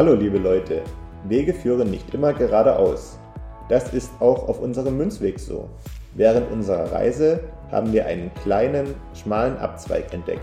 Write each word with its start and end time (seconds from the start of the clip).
Hallo 0.00 0.14
liebe 0.14 0.38
Leute, 0.38 0.80
Wege 1.28 1.52
führen 1.52 1.90
nicht 1.90 2.14
immer 2.14 2.32
geradeaus. 2.32 3.18
Das 3.68 3.92
ist 3.92 4.10
auch 4.18 4.48
auf 4.48 4.58
unserem 4.58 4.96
Münzweg 4.96 5.38
so. 5.38 5.68
Während 6.14 6.50
unserer 6.50 6.90
Reise 6.90 7.40
haben 7.70 7.92
wir 7.92 8.06
einen 8.06 8.30
kleinen, 8.42 8.94
schmalen 9.12 9.58
Abzweig 9.58 10.10
entdeckt, 10.14 10.40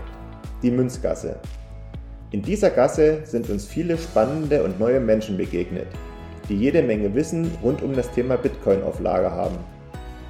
die 0.62 0.70
Münzgasse. 0.70 1.40
In 2.30 2.40
dieser 2.40 2.70
Gasse 2.70 3.22
sind 3.24 3.50
uns 3.50 3.66
viele 3.66 3.98
spannende 3.98 4.62
und 4.62 4.78
neue 4.78 5.00
Menschen 5.00 5.36
begegnet, 5.36 5.88
die 6.48 6.56
jede 6.56 6.80
Menge 6.80 7.12
Wissen 7.12 7.50
rund 7.60 7.82
um 7.82 7.96
das 7.96 8.12
Thema 8.12 8.36
Bitcoin 8.36 8.84
auf 8.84 9.00
Lager 9.00 9.32
haben. 9.32 9.56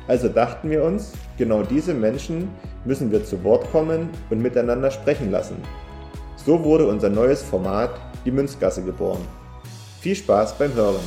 Also 0.07 0.30
dachten 0.30 0.71
wir 0.71 0.83
uns, 0.83 1.13
genau 1.37 1.63
diese 1.63 1.93
Menschen 1.93 2.49
müssen 2.87 3.13
wir 3.13 3.23
zu 3.23 3.45
Wort 3.45 3.71
kommen 3.73 4.09
und 4.30 4.41
miteinander 4.41 4.91
sprechen 4.91 5.30
lassen. 5.30 5.57
So 6.47 6.65
wurde 6.65 6.87
unser 6.87 7.10
neues 7.10 7.43
Format 7.43 7.91
die 8.28 8.34
Münzgasse 8.34 8.84
geboren. 8.84 9.23
Viel 10.00 10.14
Spaß 10.14 10.59
beim 10.59 10.74
Hören! 10.74 11.00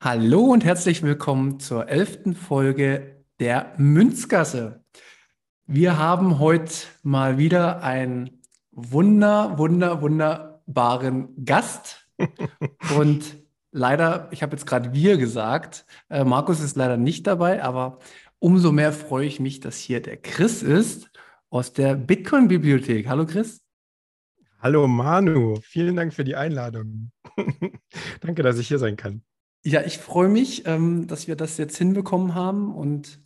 Hallo 0.00 0.44
und 0.44 0.64
herzlich 0.64 1.02
willkommen 1.02 1.60
zur 1.60 1.86
elften 1.88 2.34
Folge 2.34 3.22
der 3.38 3.74
Münzgasse. 3.76 4.82
Wir 5.66 5.98
haben 5.98 6.38
heute 6.38 6.72
mal 7.02 7.36
wieder 7.36 7.82
einen 7.82 8.40
wunder, 8.70 9.58
wunder, 9.58 10.00
wunderbaren 10.00 11.44
Gast. 11.44 12.00
und 12.96 13.43
leider, 13.74 14.28
ich 14.30 14.42
habe 14.42 14.52
jetzt 14.52 14.66
gerade 14.66 14.94
wir 14.94 15.18
gesagt, 15.18 15.84
äh, 16.08 16.24
Markus 16.24 16.60
ist 16.60 16.76
leider 16.76 16.96
nicht 16.96 17.26
dabei, 17.26 17.62
aber 17.62 17.98
umso 18.38 18.72
mehr 18.72 18.92
freue 18.92 19.26
ich 19.26 19.40
mich, 19.40 19.60
dass 19.60 19.76
hier 19.78 20.00
der 20.00 20.16
Chris 20.16 20.62
ist 20.62 21.10
aus 21.50 21.72
der 21.72 21.94
Bitcoin-Bibliothek. 21.96 23.08
Hallo 23.08 23.26
Chris. 23.26 23.60
Hallo 24.60 24.86
Manu, 24.86 25.58
vielen 25.60 25.96
Dank 25.96 26.14
für 26.14 26.24
die 26.24 26.36
Einladung. 26.36 27.10
Danke, 28.20 28.42
dass 28.42 28.58
ich 28.58 28.68
hier 28.68 28.78
sein 28.78 28.96
kann. 28.96 29.22
Ja, 29.64 29.82
ich 29.82 29.98
freue 29.98 30.28
mich, 30.28 30.66
ähm, 30.66 31.06
dass 31.06 31.26
wir 31.26 31.36
das 31.36 31.58
jetzt 31.58 31.76
hinbekommen 31.76 32.34
haben 32.34 32.74
und 32.74 33.20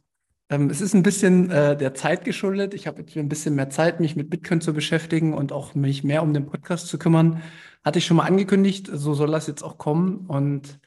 ähm, 0.50 0.70
es 0.70 0.80
ist 0.80 0.94
ein 0.94 1.02
bisschen 1.02 1.50
äh, 1.50 1.76
der 1.76 1.94
Zeit 1.94 2.24
geschuldet. 2.24 2.72
Ich 2.72 2.86
habe 2.86 3.02
jetzt 3.02 3.16
ein 3.16 3.28
bisschen 3.28 3.54
mehr 3.54 3.70
Zeit, 3.70 4.00
mich 4.00 4.16
mit 4.16 4.30
Bitcoin 4.30 4.60
zu 4.60 4.72
beschäftigen 4.72 5.34
und 5.34 5.52
auch 5.52 5.74
mich 5.74 6.04
mehr 6.04 6.22
um 6.22 6.32
den 6.32 6.46
Podcast 6.46 6.86
zu 6.86 6.98
kümmern. 6.98 7.42
Hatte 7.84 7.98
ich 7.98 8.06
schon 8.06 8.16
mal 8.16 8.24
angekündigt, 8.26 8.88
so 8.92 9.14
soll 9.14 9.30
das 9.30 9.46
jetzt 9.46 9.62
auch 9.62 9.78
kommen. 9.78 10.26
Und 10.26 10.80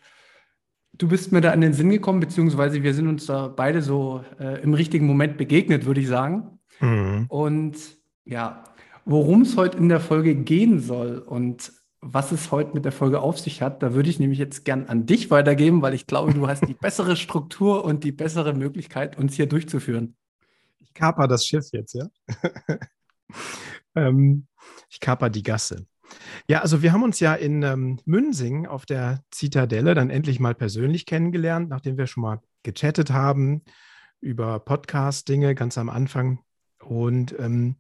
du 0.94 1.08
bist 1.08 1.32
mir 1.32 1.42
da 1.42 1.52
in 1.54 1.62
den 1.62 1.74
Sinn 1.74 1.90
gekommen, 1.90 2.20
beziehungsweise 2.20 2.84
wir 2.84 2.94
sind 2.94 3.08
uns 3.08 3.26
da 3.26 3.48
beide 3.48 3.82
so 3.82 4.24
äh, 4.40 4.62
im 4.62 4.74
richtigen 4.74 5.06
Moment 5.06 5.38
begegnet, 5.38 5.86
würde 5.86 6.02
ich 6.02 6.08
sagen. 6.08 6.60
Mhm. 6.80 7.26
Und 7.30 7.78
ja, 8.26 8.64
worum 9.06 9.42
es 9.42 9.58
heute 9.58 9.78
in 9.78 9.90
der 9.90 10.00
Folge 10.00 10.36
gehen 10.36 10.80
soll 10.80 11.20
und 11.20 11.72
was 12.02 12.32
es 12.32 12.52
heute 12.52 12.74
mit 12.74 12.84
der 12.84 12.92
Folge 12.92 13.22
auf 13.22 13.40
sich 13.40 13.62
hat. 13.62 13.84
Da 13.84 13.94
würde 13.94 14.10
ich 14.10 14.20
nämlich 14.20 14.40
jetzt 14.40 14.66
gern 14.66 14.88
an 14.88 15.06
dich 15.06 15.30
weitergeben, 15.30 15.84
weil 15.84 15.94
ich 15.94 16.08
glaube, 16.08 16.34
du 16.34 16.48
hast 16.48 16.68
die 16.68 16.74
bessere 16.82 17.16
Struktur 17.16 17.86
und 17.86 18.04
die 18.04 18.12
bessere 18.12 18.54
Möglichkeit, 18.54 19.18
uns 19.18 19.36
hier 19.36 19.46
durchzuführen. 19.46 20.16
Ich 20.80 20.94
kaper 20.94 21.28
das 21.28 21.46
Schiff 21.46 21.68
jetzt, 21.72 21.94
ja. 21.94 22.08
ähm, 23.96 24.48
ich 24.90 25.00
kaper 25.00 25.30
die 25.30 25.44
Gasse. 25.44 25.86
Ja, 26.48 26.62
also 26.62 26.82
wir 26.82 26.92
haben 26.92 27.04
uns 27.04 27.20
ja 27.20 27.34
in 27.34 27.64
ähm, 27.64 28.00
Münsing 28.06 28.68
auf 28.68 28.86
der 28.86 29.24
Zitadelle 29.32 29.94
dann 29.94 30.10
endlich 30.10 30.40
mal 30.40 30.56
persönlich 30.56 31.06
kennengelernt, 31.06 31.70
nachdem 31.70 31.98
wir 31.98 32.08
schon 32.08 32.24
mal 32.24 32.42
gechattet 32.64 33.12
haben 33.12 33.64
über 34.20 34.60
Podcast-Dinge 34.60 35.56
ganz 35.56 35.78
am 35.78 35.90
Anfang. 35.90 36.40
Und 36.80 37.38
ähm, 37.40 37.78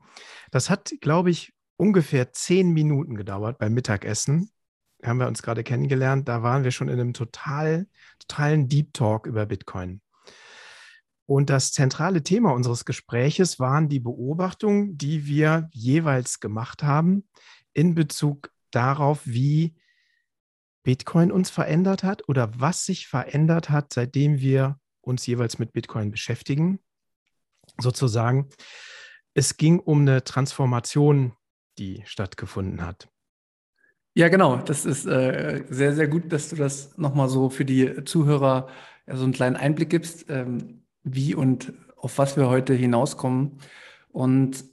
das 0.52 0.70
hat, 0.70 0.92
glaube 1.02 1.30
ich, 1.30 1.54
ungefähr 1.78 2.34
zehn 2.34 2.72
Minuten 2.72 3.16
gedauert 3.16 3.58
beim 3.58 3.74
Mittagessen. 3.74 4.52
Haben 5.04 5.20
wir 5.20 5.28
uns 5.28 5.42
gerade 5.42 5.64
kennengelernt. 5.64 6.28
Da 6.28 6.44
waren 6.44 6.64
wir 6.64 6.72
schon 6.72 6.90
in 6.90 7.00
einem 7.00 7.14
total, 7.14 7.88
totalen 8.20 8.68
Deep 8.68 8.94
Talk 8.94 9.26
über 9.26 9.46
Bitcoin. 9.46 10.02
Und 11.26 11.50
das 11.50 11.72
zentrale 11.72 12.24
Thema 12.24 12.52
unseres 12.54 12.86
Gespräches 12.86 13.60
waren 13.60 13.88
die 13.88 14.00
Beobachtungen, 14.00 14.98
die 14.98 15.26
wir 15.26 15.70
jeweils 15.72 16.40
gemacht 16.40 16.84
haben 16.84 17.24
in 17.74 17.96
Bezug 17.96 18.52
darauf, 18.72 19.22
wie 19.26 19.76
Bitcoin 20.84 21.32
uns 21.32 21.50
verändert 21.50 22.04
hat 22.04 22.28
oder 22.28 22.52
was 22.60 22.86
sich 22.86 23.08
verändert 23.08 23.70
hat, 23.70 23.94
seitdem 23.94 24.40
wir 24.40 24.80
uns 25.02 25.26
jeweils 25.26 25.60
mit 25.60 25.74
Bitcoin 25.74 26.12
beschäftigen. 26.12 26.80
Sozusagen, 27.80 28.50
es 29.34 29.58
ging 29.58 29.80
um 29.80 30.02
eine 30.02 30.24
Transformation 30.24 31.34
die 31.78 32.04
stattgefunden 32.06 32.86
hat. 32.86 33.10
Ja, 34.14 34.30
genau. 34.30 34.58
Das 34.58 34.86
ist 34.86 35.06
äh, 35.06 35.64
sehr, 35.70 35.94
sehr 35.96 36.08
gut, 36.08 36.32
dass 36.32 36.50
du 36.50 36.56
das 36.56 36.98
nochmal 36.98 37.30
so 37.30 37.50
für 37.50 37.66
die 37.66 38.04
Zuhörer 38.04 38.68
so 39.08 39.24
einen 39.24 39.34
kleinen 39.34 39.56
Einblick 39.56 39.90
gibst, 39.90 40.30
ähm, 40.30 40.84
wie 41.04 41.34
und 41.34 41.74
auf 41.96 42.18
was 42.18 42.36
wir 42.38 42.50
heute 42.50 42.74
hinauskommen. 42.74 43.60
Und 44.10 44.64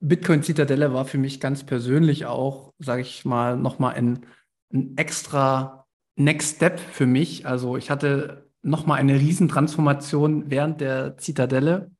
diese 0.00 0.08
Bitcoin-Zitadelle 0.08 0.92
war 0.92 1.04
für 1.04 1.18
mich 1.18 1.40
ganz 1.40 1.64
persönlich 1.64 2.26
auch, 2.26 2.72
sage 2.78 3.02
ich 3.02 3.24
mal, 3.24 3.56
nochmal 3.56 3.94
ein, 3.94 4.26
ein 4.72 4.96
extra 4.96 5.86
Next 6.16 6.56
Step 6.56 6.78
für 6.78 7.06
mich. 7.06 7.46
Also 7.46 7.76
ich 7.76 7.90
hatte 7.90 8.50
nochmal 8.62 8.98
eine 8.98 9.14
Riesentransformation 9.14 10.50
während 10.50 10.80
der 10.80 11.16
Zitadelle. 11.18 11.90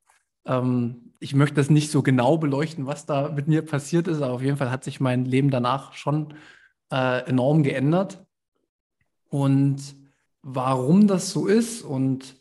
Ähm, 0.45 1.13
ich 1.19 1.33
möchte 1.33 1.55
das 1.55 1.69
nicht 1.69 1.91
so 1.91 2.03
genau 2.03 2.37
beleuchten, 2.37 2.85
was 2.85 3.05
da 3.05 3.29
mit 3.29 3.47
mir 3.47 3.63
passiert 3.63 4.07
ist, 4.07 4.21
aber 4.21 4.33
auf 4.33 4.41
jeden 4.41 4.57
Fall 4.57 4.71
hat 4.71 4.83
sich 4.83 4.99
mein 4.99 5.25
Leben 5.25 5.49
danach 5.49 5.93
schon 5.93 6.33
äh, 6.91 7.27
enorm 7.27 7.63
geändert. 7.63 8.25
Und 9.29 9.95
warum 10.41 11.07
das 11.07 11.31
so 11.31 11.47
ist 11.47 11.81
und 11.81 12.35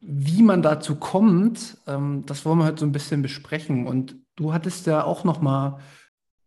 wie 0.00 0.42
man 0.42 0.62
dazu 0.62 0.96
kommt, 0.96 1.78
ähm, 1.86 2.24
das 2.26 2.44
wollen 2.44 2.58
wir 2.58 2.66
heute 2.66 2.80
so 2.80 2.86
ein 2.86 2.92
bisschen 2.92 3.22
besprechen. 3.22 3.86
Und 3.86 4.21
du 4.36 4.52
hattest 4.52 4.86
ja 4.86 5.04
auch 5.04 5.24
noch 5.24 5.40
mal, 5.40 5.80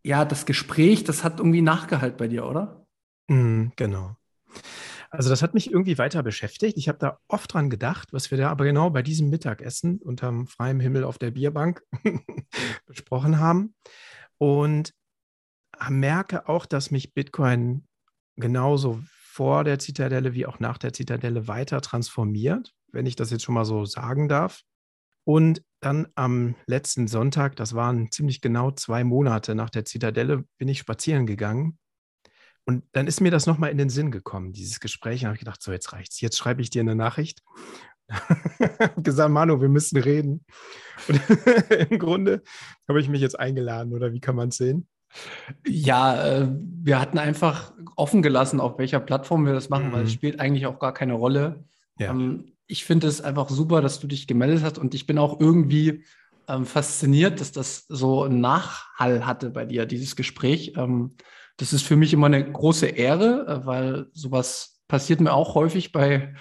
ja, 0.04 0.24
das 0.24 0.46
Gespräch, 0.46 1.04
das 1.04 1.24
hat 1.24 1.38
irgendwie 1.38 1.62
Nachgehalt 1.62 2.16
bei 2.16 2.28
dir, 2.28 2.46
oder? 2.46 2.86
Mm, 3.28 3.68
genau. 3.76 4.16
Also 5.10 5.30
das 5.30 5.42
hat 5.42 5.54
mich 5.54 5.70
irgendwie 5.70 5.98
weiter 5.98 6.22
beschäftigt. 6.22 6.76
Ich 6.76 6.88
habe 6.88 6.98
da 6.98 7.18
oft 7.28 7.52
dran 7.52 7.70
gedacht, 7.70 8.12
was 8.12 8.30
wir 8.30 8.38
da 8.38 8.50
aber 8.50 8.64
genau 8.64 8.90
bei 8.90 9.02
diesem 9.02 9.30
Mittagessen 9.30 9.98
unterm 9.98 10.46
freien 10.46 10.80
Himmel 10.80 11.04
auf 11.04 11.18
der 11.18 11.30
Bierbank 11.30 11.82
besprochen 12.86 13.38
haben. 13.38 13.74
Und 14.38 14.92
merke 15.88 16.48
auch, 16.48 16.66
dass 16.66 16.90
mich 16.90 17.14
Bitcoin 17.14 17.86
genauso 18.36 19.00
vor 19.36 19.64
der 19.64 19.78
Zitadelle 19.78 20.34
wie 20.34 20.46
auch 20.46 20.60
nach 20.60 20.78
der 20.78 20.92
Zitadelle 20.92 21.48
weiter 21.48 21.80
transformiert, 21.80 22.74
wenn 22.92 23.06
ich 23.06 23.16
das 23.16 23.30
jetzt 23.30 23.44
schon 23.44 23.54
mal 23.54 23.64
so 23.64 23.84
sagen 23.84 24.28
darf. 24.28 24.62
Und 25.26 25.62
dann 25.80 26.08
am 26.14 26.54
letzten 26.66 27.08
Sonntag, 27.08 27.56
das 27.56 27.74
waren 27.74 28.10
ziemlich 28.10 28.40
genau 28.40 28.70
zwei 28.70 29.04
Monate 29.04 29.54
nach 29.54 29.70
der 29.70 29.84
Zitadelle, 29.84 30.44
bin 30.58 30.68
ich 30.68 30.78
spazieren 30.78 31.26
gegangen 31.26 31.78
und 32.68 32.84
dann 32.92 33.06
ist 33.06 33.20
mir 33.20 33.30
das 33.30 33.46
nochmal 33.46 33.70
in 33.70 33.78
den 33.78 33.90
Sinn 33.90 34.10
gekommen, 34.10 34.52
dieses 34.52 34.80
Gespräch. 34.80 35.22
Und 35.22 35.26
habe 35.26 35.36
ich 35.36 35.40
gedacht, 35.40 35.62
so 35.62 35.70
jetzt 35.70 35.92
reicht's. 35.92 36.20
Jetzt 36.20 36.36
schreibe 36.36 36.62
ich 36.62 36.70
dir 36.70 36.80
eine 36.80 36.96
Nachricht. 36.96 37.42
gesagt, 38.96 39.30
Manu, 39.30 39.60
wir 39.60 39.68
müssen 39.68 39.98
reden. 39.98 40.44
Und 41.06 41.20
im 41.90 41.98
Grunde 41.98 42.42
habe 42.88 43.00
ich 43.00 43.08
mich 43.08 43.20
jetzt 43.20 43.38
eingeladen, 43.38 43.92
oder 43.92 44.12
wie 44.12 44.20
kann 44.20 44.34
man 44.34 44.48
es 44.48 44.56
sehen? 44.56 44.88
Ja, 45.66 46.24
äh, 46.24 46.48
wir 46.50 47.00
hatten 47.00 47.18
einfach 47.18 47.72
offen 47.94 48.20
gelassen, 48.20 48.60
auf 48.60 48.78
welcher 48.78 49.00
Plattform 49.00 49.46
wir 49.46 49.52
das 49.52 49.68
machen, 49.68 49.88
mhm. 49.88 49.92
weil 49.92 50.02
es 50.02 50.10
mhm. 50.10 50.14
spielt 50.14 50.40
eigentlich 50.40 50.66
auch 50.66 50.80
gar 50.80 50.92
keine 50.92 51.14
Rolle. 51.14 51.64
Ja. 51.98 52.10
Ähm, 52.10 52.55
ich 52.66 52.84
finde 52.84 53.06
es 53.06 53.20
einfach 53.20 53.48
super, 53.48 53.80
dass 53.80 54.00
du 54.00 54.06
dich 54.06 54.26
gemeldet 54.26 54.62
hast 54.62 54.78
und 54.78 54.94
ich 54.94 55.06
bin 55.06 55.18
auch 55.18 55.40
irgendwie 55.40 56.04
ähm, 56.48 56.66
fasziniert, 56.66 57.40
dass 57.40 57.52
das 57.52 57.86
so 57.88 58.24
einen 58.24 58.40
Nachhall 58.40 59.26
hatte 59.26 59.50
bei 59.50 59.64
dir, 59.64 59.86
dieses 59.86 60.16
Gespräch. 60.16 60.74
Ähm, 60.76 61.12
das 61.56 61.72
ist 61.72 61.82
für 61.82 61.96
mich 61.96 62.12
immer 62.12 62.26
eine 62.26 62.50
große 62.50 62.86
Ehre, 62.86 63.46
äh, 63.46 63.66
weil 63.66 64.06
sowas 64.12 64.82
passiert 64.88 65.20
mir 65.20 65.32
auch 65.32 65.54
häufig 65.54 65.92
bei, 65.92 66.34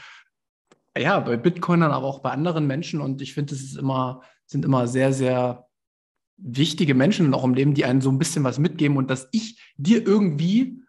ja, 0.97 1.19
bei 1.19 1.37
Bitcoinern, 1.37 1.91
aber 1.91 2.07
auch 2.07 2.19
bei 2.19 2.31
anderen 2.31 2.67
Menschen. 2.67 3.01
Und 3.01 3.21
ich 3.21 3.33
finde, 3.33 3.55
es 3.55 3.75
immer, 3.75 4.21
sind 4.45 4.65
immer 4.65 4.87
sehr, 4.87 5.13
sehr 5.13 5.67
wichtige 6.37 6.95
Menschen 6.95 7.33
auch 7.33 7.43
im 7.43 7.53
Leben, 7.53 7.73
die 7.73 7.85
einen 7.85 8.01
so 8.01 8.09
ein 8.09 8.19
bisschen 8.19 8.43
was 8.43 8.59
mitgeben 8.59 8.97
und 8.97 9.09
dass 9.09 9.29
ich 9.31 9.59
dir 9.77 10.05
irgendwie 10.05 10.81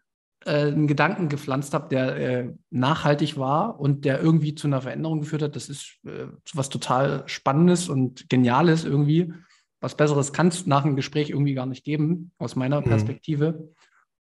einen 0.51 0.87
Gedanken 0.87 1.29
gepflanzt 1.29 1.75
habe, 1.75 1.89
der 1.89 2.17
äh, 2.17 2.53
nachhaltig 2.71 3.37
war 3.39 3.81
und 3.81 4.05
der 4.05 4.21
irgendwie 4.21 4.55
zu 4.55 4.67
einer 4.67 4.83
Veränderung 4.83 5.21
geführt 5.21 5.43
hat. 5.43 5.57
Das 5.57 5.69
ist 5.69 5.99
äh, 6.07 6.27
was 6.55 6.69
total 6.69 7.25
Spannendes 7.27 7.89
und 7.89 8.29
Geniales 8.29 8.85
irgendwie. 8.85 9.33
Was 9.81 9.97
Besseres 9.97 10.33
kann 10.33 10.49
es 10.49 10.67
nach 10.67 10.85
einem 10.85 10.97
Gespräch 10.97 11.31
irgendwie 11.31 11.55
gar 11.55 11.67
nicht 11.67 11.85
geben, 11.85 12.33
aus 12.39 12.57
meiner 12.57 12.81
mhm. 12.81 12.85
Perspektive. 12.85 13.71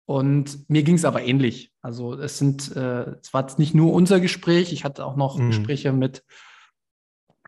Und 0.05 0.69
mir 0.69 0.83
ging 0.83 0.95
es 0.95 1.05
aber 1.05 1.23
ähnlich. 1.23 1.71
Also 1.81 2.13
es 2.13 2.37
sind, 2.37 2.75
äh, 2.75 3.15
es 3.21 3.33
war 3.33 3.41
jetzt 3.41 3.59
nicht 3.59 3.73
nur 3.73 3.93
unser 3.93 4.19
Gespräch, 4.19 4.73
ich 4.73 4.83
hatte 4.83 5.05
auch 5.05 5.15
noch 5.15 5.37
mhm. 5.37 5.47
Gespräche 5.47 5.93
mit 5.93 6.23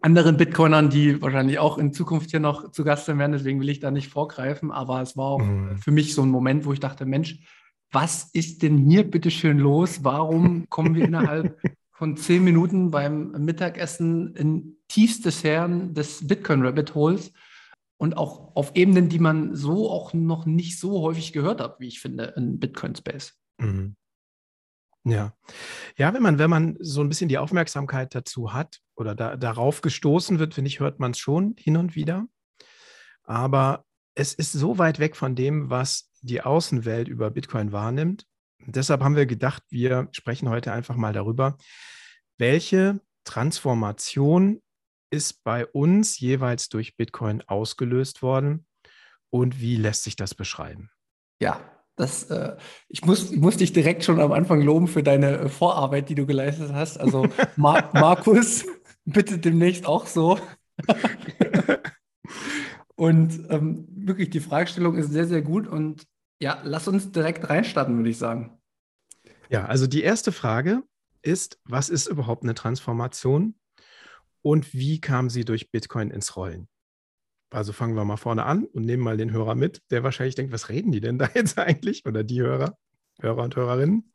anderen 0.02 0.38
Bitcoinern, 0.38 0.90
die 0.90 1.22
wahrscheinlich 1.22 1.60
auch 1.60 1.78
in 1.78 1.92
Zukunft 1.92 2.30
hier 2.30 2.40
noch 2.40 2.72
zu 2.72 2.84
Gast 2.84 3.06
sein 3.06 3.18
werden, 3.18 3.32
deswegen 3.32 3.60
will 3.60 3.70
ich 3.70 3.80
da 3.80 3.92
nicht 3.92 4.10
vorgreifen, 4.10 4.72
aber 4.72 5.02
es 5.02 5.18
war 5.18 5.26
auch 5.26 5.42
mhm. 5.42 5.78
für 5.78 5.92
mich 5.92 6.14
so 6.14 6.22
ein 6.22 6.30
Moment, 6.30 6.66
wo 6.66 6.74
ich 6.74 6.80
dachte, 6.80 7.06
Mensch, 7.06 7.40
was 7.96 8.26
ist 8.34 8.62
denn 8.62 8.78
hier 8.78 9.10
bitte 9.10 9.32
schön 9.32 9.58
los? 9.58 10.04
Warum 10.04 10.70
kommen 10.70 10.96
wir 10.96 11.06
innerhalb 11.06 11.58
von 11.94 12.18
zehn 12.18 12.44
Minuten 12.44 12.92
beim 12.92 13.32
Mittagessen 13.32 14.36
in 14.36 14.76
tiefstes 14.90 15.46
Herren 15.46 15.94
des 15.94 16.28
Bitcoin 16.28 16.62
Rabbit 16.64 16.94
Holes 16.94 17.32
und 17.98 18.18
auch 18.18 18.54
auf 18.54 18.76
Ebenen, 18.76 19.08
die 19.08 19.20
man 19.20 19.56
so 19.56 19.90
auch 19.90 20.14
noch 20.14 20.46
nicht 20.46 20.78
so 20.78 21.02
häufig 21.02 21.32
gehört 21.32 21.62
hat, 21.62 21.80
wie 21.80 21.88
ich 21.88 22.02
finde, 22.02 22.34
in 22.36 22.60
Bitcoin 22.60 22.96
Space. 22.96 23.40
Mhm. 23.60 23.96
Ja. 25.06 25.34
Ja, 25.98 26.14
wenn 26.14 26.22
man, 26.22 26.38
wenn 26.38 26.50
man 26.50 26.76
so 26.82 27.00
ein 27.00 27.08
bisschen 27.08 27.30
die 27.30 27.38
Aufmerksamkeit 27.38 28.14
dazu 28.14 28.52
hat 28.52 28.82
oder 28.98 29.16
da, 29.16 29.38
darauf 29.38 29.80
gestoßen 29.80 30.38
wird, 30.38 30.54
finde 30.54 30.68
ich, 30.68 30.82
hört 30.82 31.00
man 31.00 31.12
es 31.12 31.20
schon 31.20 31.56
hin 31.58 31.78
und 31.78 31.96
wieder. 31.96 32.28
Aber 33.24 33.86
es 34.16 34.34
ist 34.34 34.52
so 34.52 34.80
weit 34.80 35.00
weg 35.00 35.16
von 35.16 35.36
dem, 35.36 35.70
was 35.70 36.10
die 36.26 36.42
Außenwelt 36.42 37.08
über 37.08 37.32
Bitcoin 37.32 37.72
wahrnimmt. 37.72 38.26
Und 38.66 38.76
deshalb 38.76 39.02
haben 39.02 39.16
wir 39.16 39.26
gedacht, 39.26 39.64
wir 39.70 40.08
sprechen 40.12 40.50
heute 40.50 40.72
einfach 40.72 40.96
mal 40.96 41.14
darüber, 41.14 41.58
welche 42.38 43.00
Transformation 43.24 44.62
ist 45.12 45.44
bei 45.44 45.66
uns 45.66 46.20
jeweils 46.20 46.70
durch 46.70 46.98
Bitcoin 46.98 47.42
ausgelöst 47.48 48.22
worden 48.22 48.66
und 49.30 49.60
wie 49.60 49.76
lässt 49.76 50.04
sich 50.04 50.16
das 50.16 50.36
beschreiben? 50.36 50.90
Ja, 51.40 51.60
das, 51.96 52.30
äh, 52.30 52.58
ich, 52.90 53.06
muss, 53.06 53.32
ich 53.32 53.40
muss 53.40 53.58
dich 53.58 53.72
direkt 53.72 54.04
schon 54.04 54.20
am 54.20 54.32
Anfang 54.32 54.62
loben 54.62 54.88
für 54.88 55.04
deine 55.04 55.38
äh, 55.38 55.50
Vorarbeit, 55.50 56.10
die 56.10 56.16
du 56.16 56.26
geleistet 56.26 56.74
hast. 56.74 56.98
Also 56.98 57.28
Mar 57.56 57.90
Markus, 57.94 58.66
bitte 59.06 59.38
demnächst 59.38 59.86
auch 59.86 60.08
so. 60.08 60.40
und 62.96 63.48
ähm, 63.50 63.88
wirklich, 63.90 64.30
die 64.30 64.42
Fragestellung 64.42 64.96
ist 64.96 65.12
sehr, 65.12 65.28
sehr 65.28 65.42
gut. 65.42 65.68
Und 65.68 66.06
ja, 66.40 66.62
lass 66.64 66.88
uns 66.88 67.12
direkt 67.12 67.50
reinstarten, 67.50 67.98
würde 67.98 68.10
ich 68.10 68.18
sagen. 68.18 68.60
Ja, 69.50 69.66
also 69.66 69.88
die 69.88 70.04
erste 70.04 70.32
Frage 70.32 70.84
ist, 71.22 71.60
was 71.66 71.90
ist 71.90 72.08
überhaupt 72.08 72.44
eine 72.44 72.56
Transformation 72.56 73.56
und 74.42 74.74
wie 74.74 75.02
kam 75.02 75.30
sie 75.30 75.46
durch 75.46 75.72
Bitcoin 75.72 76.12
ins 76.12 76.36
Rollen? 76.36 76.68
Also 77.52 77.74
fangen 77.74 77.96
wir 77.96 78.06
mal 78.06 78.18
vorne 78.18 78.44
an 78.44 78.66
und 78.66 78.86
nehmen 78.86 79.04
mal 79.04 79.18
den 79.18 79.32
Hörer 79.32 79.56
mit, 79.56 79.82
der 79.90 80.04
wahrscheinlich 80.04 80.36
denkt, 80.36 80.52
was 80.52 80.70
reden 80.70 80.92
die 80.92 81.02
denn 81.02 81.18
da 81.18 81.30
jetzt 81.34 81.58
eigentlich? 81.60 82.06
Oder 82.06 82.24
die 82.24 82.42
Hörer, 82.42 82.78
Hörer 83.22 83.44
und 83.44 83.56
Hörerinnen. 83.56 84.12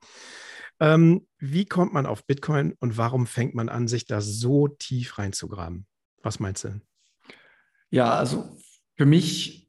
Ähm, 0.78 1.26
wie 1.38 1.66
kommt 1.66 1.92
man 1.92 2.06
auf 2.06 2.26
Bitcoin 2.26 2.74
und 2.80 2.96
warum 2.96 3.26
fängt 3.26 3.54
man 3.54 3.68
an, 3.68 3.88
sich 3.88 4.06
da 4.06 4.20
so 4.20 4.68
tief 4.68 5.18
reinzugraben? 5.18 5.86
Was 6.22 6.40
meinst 6.40 6.64
du? 6.64 6.80
Ja, 7.90 8.14
also 8.14 8.56
für 8.96 9.06
mich, 9.06 9.59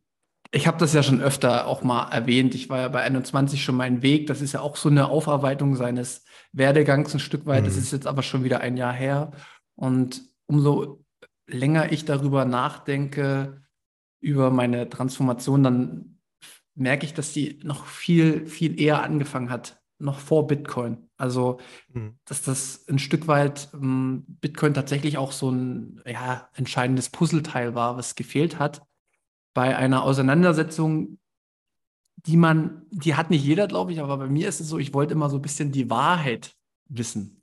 ich 0.53 0.67
habe 0.67 0.77
das 0.77 0.93
ja 0.93 1.01
schon 1.01 1.21
öfter 1.21 1.65
auch 1.65 1.81
mal 1.81 2.09
erwähnt. 2.09 2.53
Ich 2.55 2.69
war 2.69 2.79
ja 2.79 2.87
bei 2.89 3.01
21 3.01 3.63
schon 3.63 3.75
mein 3.75 4.01
Weg. 4.01 4.27
Das 4.27 4.41
ist 4.41 4.51
ja 4.51 4.59
auch 4.59 4.75
so 4.75 4.89
eine 4.89 5.07
Aufarbeitung 5.07 5.75
seines 5.75 6.25
Werdegangs 6.51 7.13
ein 7.13 7.21
Stück 7.21 7.45
weit. 7.45 7.61
Mhm. 7.61 7.67
Das 7.67 7.77
ist 7.77 7.93
jetzt 7.93 8.07
aber 8.07 8.21
schon 8.21 8.43
wieder 8.43 8.59
ein 8.59 8.75
Jahr 8.75 8.91
her. 8.91 9.31
Und 9.75 10.21
umso 10.47 11.05
länger 11.47 11.93
ich 11.93 12.03
darüber 12.03 12.43
nachdenke, 12.43 13.61
über 14.19 14.51
meine 14.51 14.89
Transformation, 14.89 15.63
dann 15.63 16.19
merke 16.75 17.05
ich, 17.05 17.13
dass 17.13 17.31
die 17.31 17.59
noch 17.63 17.85
viel, 17.85 18.45
viel 18.45 18.79
eher 18.79 19.03
angefangen 19.03 19.49
hat, 19.49 19.81
noch 19.99 20.19
vor 20.19 20.47
Bitcoin. 20.47 21.09
Also, 21.15 21.59
mhm. 21.93 22.19
dass 22.25 22.41
das 22.41 22.85
ein 22.89 22.99
Stück 22.99 23.27
weit 23.27 23.69
ähm, 23.73 24.25
Bitcoin 24.27 24.73
tatsächlich 24.73 25.17
auch 25.17 25.31
so 25.31 25.49
ein 25.49 26.01
ja, 26.05 26.49
entscheidendes 26.55 27.09
Puzzleteil 27.09 27.73
war, 27.73 27.95
was 27.95 28.15
gefehlt 28.15 28.59
hat 28.59 28.81
bei 29.53 29.75
einer 29.75 30.03
Auseinandersetzung, 30.03 31.19
die 32.25 32.37
man, 32.37 32.83
die 32.91 33.15
hat 33.15 33.29
nicht 33.29 33.43
jeder, 33.43 33.67
glaube 33.67 33.91
ich, 33.91 33.99
aber 33.99 34.17
bei 34.17 34.27
mir 34.27 34.47
ist 34.47 34.59
es 34.59 34.69
so, 34.69 34.77
ich 34.77 34.93
wollte 34.93 35.13
immer 35.13 35.29
so 35.29 35.37
ein 35.37 35.41
bisschen 35.41 35.71
die 35.71 35.89
Wahrheit 35.89 36.55
wissen. 36.87 37.41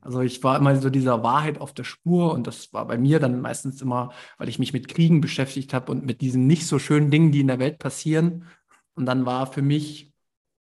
Also 0.00 0.20
ich 0.20 0.42
war 0.42 0.58
immer 0.58 0.76
so 0.76 0.90
dieser 0.90 1.22
Wahrheit 1.22 1.60
auf 1.60 1.72
der 1.72 1.84
Spur 1.84 2.32
und 2.32 2.46
das 2.46 2.72
war 2.72 2.86
bei 2.86 2.98
mir 2.98 3.20
dann 3.20 3.40
meistens 3.40 3.82
immer, 3.82 4.12
weil 4.38 4.48
ich 4.48 4.58
mich 4.58 4.72
mit 4.72 4.88
Kriegen 4.88 5.20
beschäftigt 5.20 5.74
habe 5.74 5.92
und 5.92 6.04
mit 6.04 6.20
diesen 6.20 6.46
nicht 6.46 6.66
so 6.66 6.78
schönen 6.78 7.10
Dingen, 7.10 7.32
die 7.32 7.40
in 7.40 7.48
der 7.48 7.58
Welt 7.58 7.78
passieren. 7.78 8.46
Und 8.94 9.06
dann 9.06 9.26
war 9.26 9.46
für 9.46 9.62
mich, 9.62 10.12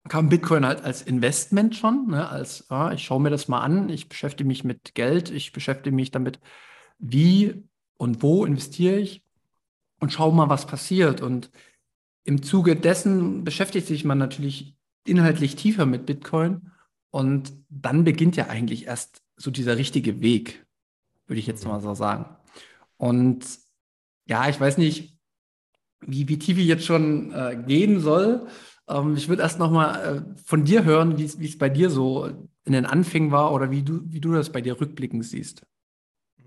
kam 0.08 0.28
Bitcoin 0.28 0.64
halt 0.64 0.82
als 0.82 1.02
Investment 1.02 1.76
schon, 1.76 2.08
ne? 2.08 2.28
als 2.28 2.66
ja, 2.70 2.92
ich 2.92 3.04
schaue 3.04 3.20
mir 3.20 3.30
das 3.30 3.48
mal 3.48 3.60
an, 3.60 3.88
ich 3.88 4.08
beschäftige 4.08 4.46
mich 4.46 4.64
mit 4.64 4.94
Geld, 4.94 5.30
ich 5.30 5.52
beschäftige 5.52 5.94
mich 5.94 6.10
damit, 6.10 6.40
wie 6.98 7.64
und 7.96 8.22
wo 8.22 8.44
investiere 8.44 8.98
ich 8.98 9.25
und 10.06 10.12
schaue 10.12 10.32
mal, 10.32 10.48
was 10.48 10.68
passiert. 10.68 11.20
Und 11.20 11.50
im 12.22 12.40
Zuge 12.40 12.76
dessen 12.76 13.42
beschäftigt 13.42 13.88
sich 13.88 14.04
man 14.04 14.18
natürlich 14.18 14.76
inhaltlich 15.04 15.56
tiefer 15.56 15.84
mit 15.84 16.06
Bitcoin. 16.06 16.70
Und 17.10 17.52
dann 17.68 18.04
beginnt 18.04 18.36
ja 18.36 18.46
eigentlich 18.46 18.86
erst 18.86 19.20
so 19.36 19.50
dieser 19.50 19.76
richtige 19.76 20.20
Weg, 20.20 20.64
würde 21.26 21.40
ich 21.40 21.48
jetzt 21.48 21.64
mhm. 21.64 21.72
mal 21.72 21.80
so 21.80 21.94
sagen. 21.94 22.36
Und 22.98 23.44
ja, 24.28 24.48
ich 24.48 24.60
weiß 24.60 24.78
nicht, 24.78 25.18
wie, 26.02 26.28
wie 26.28 26.38
tief 26.38 26.56
ich 26.58 26.68
jetzt 26.68 26.84
schon 26.84 27.32
äh, 27.32 27.60
gehen 27.66 27.98
soll. 27.98 28.46
Ähm, 28.88 29.16
ich 29.16 29.28
würde 29.28 29.42
erst 29.42 29.58
noch 29.58 29.72
mal 29.72 29.96
äh, 29.96 30.40
von 30.40 30.64
dir 30.64 30.84
hören, 30.84 31.18
wie 31.18 31.24
es 31.24 31.58
bei 31.58 31.68
dir 31.68 31.90
so 31.90 32.26
in 32.64 32.72
den 32.72 32.86
Anfängen 32.86 33.32
war 33.32 33.52
oder 33.52 33.72
wie 33.72 33.82
du, 33.82 34.02
wie 34.04 34.20
du 34.20 34.32
das 34.32 34.52
bei 34.52 34.60
dir 34.60 34.80
rückblickend 34.80 35.24
siehst. 35.24 35.66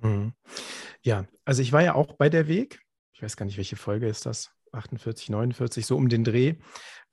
Mhm. 0.01 0.31
Ja, 1.01 1.25
also 1.43 1.61
ich 1.61 1.73
war 1.73 1.83
ja 1.83 1.95
auch 1.95 2.13
bei 2.13 2.29
der 2.29 2.47
Weg. 2.47 2.79
Ich 3.19 3.23
weiß 3.23 3.35
gar 3.35 3.45
nicht, 3.45 3.57
welche 3.57 3.75
Folge 3.75 4.07
ist 4.07 4.25
das? 4.25 4.51
48, 4.71 5.27
49, 5.27 5.85
so 5.85 5.97
um 5.97 6.07
den 6.07 6.23
Dreh. 6.23 6.55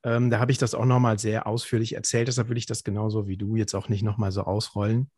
Ähm, 0.05 0.31
da 0.31 0.39
habe 0.39 0.53
ich 0.53 0.59
das 0.59 0.73
auch 0.73 0.85
nochmal 0.85 1.19
sehr 1.19 1.49
ausführlich 1.49 1.97
erzählt, 1.97 2.29
deshalb 2.29 2.49
will 2.49 2.57
ich 2.57 2.67
das 2.67 2.85
genauso 2.85 3.27
wie 3.27 3.37
du 3.37 3.57
jetzt 3.57 3.75
auch 3.75 3.89
nicht 3.89 4.05
nochmal 4.05 4.31
so 4.31 4.43
ausrollen. 4.43 5.11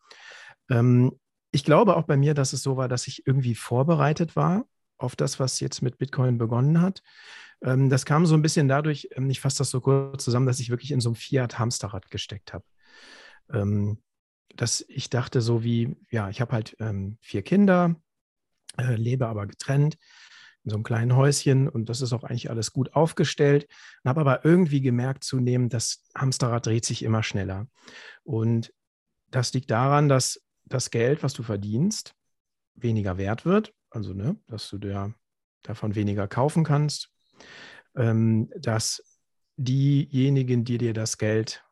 Ähm, 0.70 1.20
ich 1.50 1.62
glaube 1.62 1.94
auch 1.94 2.04
bei 2.04 2.16
mir, 2.16 2.32
dass 2.32 2.54
es 2.54 2.62
so 2.62 2.78
war, 2.78 2.88
dass 2.88 3.06
ich 3.06 3.26
irgendwie 3.26 3.54
vorbereitet 3.54 4.34
war 4.34 4.64
auf 4.96 5.14
das, 5.14 5.38
was 5.38 5.60
jetzt 5.60 5.82
mit 5.82 5.98
Bitcoin 5.98 6.38
begonnen 6.38 6.80
hat. 6.80 7.02
Ähm, 7.62 7.90
das 7.90 8.06
kam 8.06 8.24
so 8.24 8.34
ein 8.34 8.40
bisschen 8.40 8.66
dadurch, 8.66 9.10
ähm, 9.14 9.28
ich 9.28 9.40
fasse 9.40 9.58
das 9.58 9.68
so 9.68 9.82
kurz 9.82 10.24
zusammen, 10.24 10.46
dass 10.46 10.58
ich 10.58 10.70
wirklich 10.70 10.92
in 10.92 11.02
so 11.02 11.10
einem 11.10 11.16
Fiat-Hamsterrad 11.16 12.10
gesteckt 12.10 12.54
habe. 12.54 12.64
Ähm, 13.52 14.02
dass 14.56 14.86
ich 14.88 15.10
dachte 15.10 15.42
so 15.42 15.62
wie, 15.62 15.98
ja, 16.10 16.30
ich 16.30 16.40
habe 16.40 16.52
halt 16.52 16.76
ähm, 16.80 17.18
vier 17.20 17.42
Kinder, 17.42 17.94
äh, 18.78 18.94
lebe 18.94 19.26
aber 19.26 19.46
getrennt 19.46 19.98
in 20.64 20.70
so 20.70 20.76
einem 20.76 20.84
kleinen 20.84 21.16
Häuschen 21.16 21.68
und 21.68 21.88
das 21.88 22.00
ist 22.00 22.12
auch 22.12 22.24
eigentlich 22.24 22.50
alles 22.50 22.72
gut 22.72 22.94
aufgestellt. 22.94 23.68
Habe 24.04 24.20
aber 24.20 24.44
irgendwie 24.44 24.80
gemerkt 24.80 25.24
zunehmend, 25.24 25.72
das 25.72 26.04
Hamsterrad 26.14 26.66
dreht 26.66 26.84
sich 26.84 27.02
immer 27.02 27.22
schneller. 27.22 27.68
Und 28.24 28.72
das 29.30 29.52
liegt 29.52 29.70
daran, 29.70 30.08
dass 30.08 30.42
das 30.64 30.90
Geld, 30.90 31.22
was 31.22 31.32
du 31.32 31.42
verdienst, 31.42 32.14
weniger 32.74 33.18
wert 33.18 33.44
wird. 33.44 33.72
Also, 33.90 34.12
ne, 34.12 34.36
dass 34.46 34.68
du 34.68 34.78
dir 34.78 35.14
davon 35.62 35.94
weniger 35.94 36.28
kaufen 36.28 36.64
kannst. 36.64 37.10
Ähm, 37.96 38.50
dass 38.56 39.02
diejenigen, 39.56 40.64
die 40.64 40.78
dir 40.78 40.92
das 40.92 41.18
Geld 41.18 41.64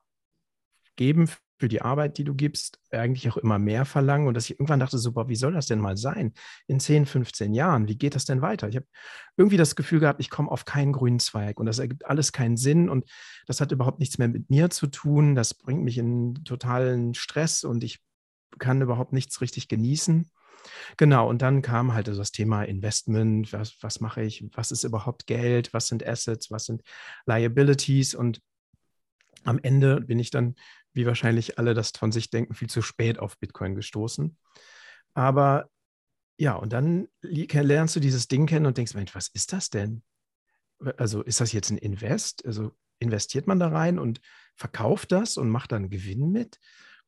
geben 0.96 1.28
für 1.58 1.68
die 1.68 1.80
Arbeit, 1.80 2.18
die 2.18 2.24
du 2.24 2.34
gibst, 2.34 2.78
eigentlich 2.90 3.30
auch 3.30 3.36
immer 3.36 3.58
mehr 3.58 3.84
verlangen 3.84 4.26
und 4.26 4.34
dass 4.34 4.44
ich 4.44 4.52
irgendwann 4.52 4.80
dachte, 4.80 4.98
so, 4.98 5.14
wie 5.14 5.36
soll 5.36 5.54
das 5.54 5.66
denn 5.66 5.78
mal 5.78 5.96
sein 5.96 6.34
in 6.66 6.80
10, 6.80 7.06
15 7.06 7.54
Jahren? 7.54 7.88
Wie 7.88 7.96
geht 7.96 8.14
das 8.14 8.26
denn 8.26 8.42
weiter? 8.42 8.68
Ich 8.68 8.76
habe 8.76 8.86
irgendwie 9.36 9.56
das 9.56 9.74
Gefühl 9.74 10.00
gehabt, 10.00 10.20
ich 10.20 10.28
komme 10.28 10.50
auf 10.50 10.64
keinen 10.64 10.92
grünen 10.92 11.18
Zweig 11.18 11.58
und 11.58 11.66
das 11.66 11.78
ergibt 11.78 12.04
alles 12.06 12.32
keinen 12.32 12.56
Sinn 12.56 12.88
und 12.88 13.08
das 13.46 13.60
hat 13.60 13.72
überhaupt 13.72 14.00
nichts 14.00 14.18
mehr 14.18 14.28
mit 14.28 14.50
mir 14.50 14.68
zu 14.70 14.86
tun. 14.86 15.34
Das 15.34 15.54
bringt 15.54 15.82
mich 15.82 15.98
in 15.98 16.44
totalen 16.44 17.14
Stress 17.14 17.64
und 17.64 17.82
ich 17.84 18.00
kann 18.58 18.82
überhaupt 18.82 19.12
nichts 19.12 19.40
richtig 19.40 19.68
genießen. 19.68 20.30
Genau, 20.96 21.28
und 21.28 21.42
dann 21.42 21.62
kam 21.62 21.94
halt 21.94 22.08
das 22.08 22.32
Thema 22.32 22.64
Investment, 22.64 23.52
was, 23.52 23.76
was 23.82 24.00
mache 24.00 24.22
ich, 24.22 24.44
was 24.52 24.72
ist 24.72 24.84
überhaupt 24.84 25.26
Geld, 25.26 25.72
was 25.72 25.88
sind 25.88 26.06
Assets, 26.06 26.50
was 26.50 26.64
sind 26.64 26.82
Liabilities 27.24 28.14
und 28.14 28.40
am 29.44 29.60
Ende 29.62 30.00
bin 30.00 30.18
ich 30.18 30.30
dann 30.30 30.56
wie 30.96 31.06
wahrscheinlich 31.06 31.58
alle 31.58 31.74
das 31.74 31.90
von 31.90 32.10
sich 32.10 32.30
denken, 32.30 32.54
viel 32.54 32.70
zu 32.70 32.80
spät 32.82 33.18
auf 33.18 33.38
Bitcoin 33.38 33.74
gestoßen. 33.74 34.36
Aber 35.14 35.70
ja, 36.38 36.54
und 36.54 36.72
dann 36.72 37.08
lernst 37.22 37.94
du 37.96 38.00
dieses 38.00 38.28
Ding 38.28 38.46
kennen 38.46 38.66
und 38.66 38.78
denkst, 38.78 38.94
Mensch, 38.94 39.14
was 39.14 39.28
ist 39.28 39.52
das 39.52 39.70
denn? 39.70 40.02
Also 40.96 41.22
ist 41.22 41.40
das 41.40 41.52
jetzt 41.52 41.70
ein 41.70 41.78
Invest? 41.78 42.44
Also 42.46 42.72
investiert 42.98 43.46
man 43.46 43.60
da 43.60 43.68
rein 43.68 43.98
und 43.98 44.20
verkauft 44.54 45.12
das 45.12 45.36
und 45.36 45.50
macht 45.50 45.72
dann 45.72 45.90
Gewinn 45.90 46.32
mit? 46.32 46.58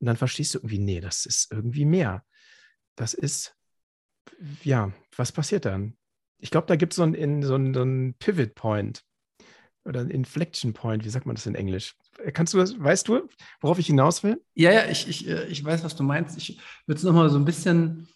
Und 0.00 0.06
dann 0.06 0.16
verstehst 0.16 0.54
du 0.54 0.58
irgendwie, 0.58 0.78
nee, 0.78 1.00
das 1.00 1.26
ist 1.26 1.50
irgendwie 1.50 1.86
mehr. 1.86 2.24
Das 2.94 3.14
ist, 3.14 3.56
ja, 4.62 4.92
was 5.16 5.32
passiert 5.32 5.64
dann? 5.64 5.96
Ich 6.38 6.50
glaube, 6.50 6.66
da 6.66 6.76
gibt 6.76 6.92
so 6.92 7.04
es 7.04 7.10
so 7.10 7.14
einen, 7.14 7.42
so 7.42 7.54
einen 7.54 8.14
Pivot 8.14 8.54
Point. 8.54 9.02
oder 9.84 10.00
ein 10.00 10.10
Inflection 10.10 10.74
Point, 10.74 11.04
wie 11.04 11.10
sagt 11.10 11.26
man 11.26 11.34
das 11.34 11.46
in 11.46 11.54
Englisch? 11.54 11.96
Kannst 12.32 12.54
du 12.54 12.58
das, 12.58 12.78
weißt 12.78 13.08
du, 13.08 13.28
worauf 13.60 13.78
ich 13.78 13.86
hinaus 13.86 14.22
will? 14.22 14.42
Ja, 14.54 14.72
ja, 14.72 14.86
ich, 14.86 15.08
ich, 15.08 15.28
äh, 15.28 15.46
ich 15.46 15.64
weiß, 15.64 15.84
was 15.84 15.96
du 15.96 16.02
meinst. 16.02 16.36
Ich 16.36 16.60
würde 16.86 16.98
es 16.98 17.04
nochmal 17.04 17.30
so 17.30 17.38
ein 17.38 17.44
bisschen 17.44 18.08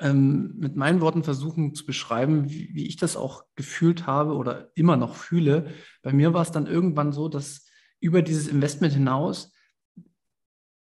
ähm, 0.00 0.54
mit 0.56 0.76
meinen 0.76 1.00
Worten 1.00 1.22
versuchen 1.22 1.74
zu 1.74 1.86
beschreiben, 1.86 2.50
wie, 2.50 2.70
wie, 2.74 2.86
ich 2.86 2.96
das 2.96 3.16
auch 3.16 3.44
gefühlt 3.54 4.06
habe 4.06 4.34
oder 4.34 4.70
immer 4.74 4.96
noch 4.96 5.14
fühle. 5.14 5.70
Bei 6.02 6.12
mir 6.12 6.34
war 6.34 6.42
es 6.42 6.50
dann 6.50 6.66
irgendwann 6.66 7.12
so, 7.12 7.28
dass 7.28 7.66
über 8.00 8.22
dieses 8.22 8.48
Investment 8.48 8.92
hinaus 8.92 9.52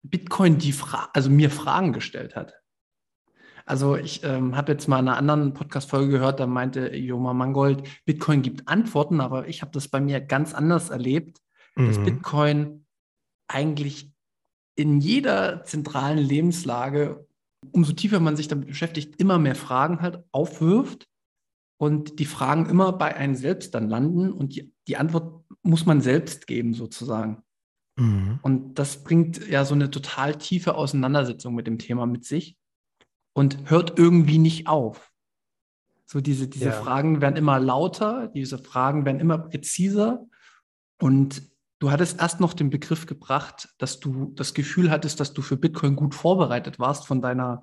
Bitcoin 0.02 0.58
die 0.58 0.72
Fra 0.72 1.10
also 1.12 1.30
mir 1.30 1.50
Fragen 1.50 1.92
gestellt 1.92 2.36
hat. 2.36 2.54
Also 3.66 3.96
ich 3.96 4.22
ähm, 4.24 4.56
habe 4.56 4.72
jetzt 4.72 4.88
mal 4.88 4.98
in 4.98 5.08
einer 5.08 5.16
anderen 5.16 5.54
Podcast-Folge 5.54 6.10
gehört, 6.10 6.38
da 6.38 6.46
meinte 6.46 6.94
Joma 6.94 7.32
Mangold, 7.32 7.82
Bitcoin 8.04 8.42
gibt 8.42 8.68
Antworten, 8.68 9.20
aber 9.20 9.48
ich 9.48 9.62
habe 9.62 9.72
das 9.72 9.88
bei 9.88 10.00
mir 10.00 10.20
ganz 10.20 10.52
anders 10.52 10.90
erlebt, 10.90 11.40
mhm. 11.76 11.86
dass 11.86 11.98
Bitcoin 11.98 12.86
eigentlich 13.48 14.12
in 14.76 15.00
jeder 15.00 15.64
zentralen 15.64 16.18
Lebenslage, 16.18 17.26
umso 17.72 17.92
tiefer 17.92 18.20
man 18.20 18.36
sich 18.36 18.48
damit 18.48 18.68
beschäftigt, 18.68 19.20
immer 19.20 19.38
mehr 19.38 19.54
Fragen 19.54 20.00
halt 20.00 20.24
aufwirft 20.32 21.08
und 21.78 22.18
die 22.18 22.26
Fragen 22.26 22.68
immer 22.68 22.92
bei 22.92 23.16
einem 23.16 23.34
selbst 23.34 23.74
dann 23.74 23.88
landen 23.88 24.32
und 24.32 24.54
die, 24.54 24.72
die 24.88 24.96
Antwort 24.96 25.44
muss 25.62 25.86
man 25.86 26.00
selbst 26.00 26.46
geben 26.46 26.74
sozusagen. 26.74 27.42
Mhm. 27.96 28.38
Und 28.42 28.78
das 28.78 29.04
bringt 29.04 29.46
ja 29.48 29.64
so 29.64 29.74
eine 29.74 29.90
total 29.90 30.36
tiefe 30.36 30.74
Auseinandersetzung 30.74 31.54
mit 31.54 31.66
dem 31.66 31.78
Thema 31.78 32.06
mit 32.06 32.24
sich 32.24 32.56
und 33.32 33.70
hört 33.70 33.98
irgendwie 33.98 34.38
nicht 34.38 34.66
auf. 34.66 35.12
So 36.06 36.20
diese, 36.20 36.48
diese 36.48 36.66
ja. 36.66 36.72
Fragen 36.72 37.20
werden 37.20 37.36
immer 37.36 37.58
lauter, 37.58 38.28
diese 38.28 38.58
Fragen 38.58 39.04
werden 39.04 39.20
immer 39.20 39.38
präziser. 39.38 40.26
Und 41.00 41.42
du 41.78 41.90
hattest 41.90 42.20
erst 42.20 42.40
noch 42.40 42.54
den 42.54 42.70
Begriff 42.70 43.06
gebracht, 43.06 43.68
dass 43.78 44.00
du 44.00 44.32
das 44.34 44.54
Gefühl 44.54 44.90
hattest, 44.90 45.20
dass 45.20 45.34
du 45.34 45.42
für 45.42 45.56
Bitcoin 45.56 45.96
gut 45.96 46.14
vorbereitet 46.14 46.78
warst 46.78 47.06
von 47.06 47.20
deiner 47.20 47.62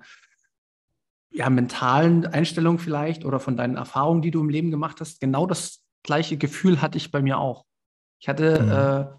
ja, 1.30 1.48
mentalen 1.48 2.26
Einstellung 2.26 2.78
vielleicht 2.78 3.24
oder 3.24 3.40
von 3.40 3.56
deinen 3.56 3.76
Erfahrungen, 3.76 4.22
die 4.22 4.30
du 4.30 4.40
im 4.40 4.50
Leben 4.50 4.70
gemacht 4.70 5.00
hast. 5.00 5.20
Genau 5.20 5.46
das 5.46 5.82
gleiche 6.02 6.36
Gefühl 6.36 6.82
hatte 6.82 6.98
ich 6.98 7.10
bei 7.10 7.22
mir 7.22 7.38
auch. 7.38 7.64
Ich 8.20 8.28
hatte 8.28 8.62
mhm. 8.62 8.70
äh, 8.70 9.18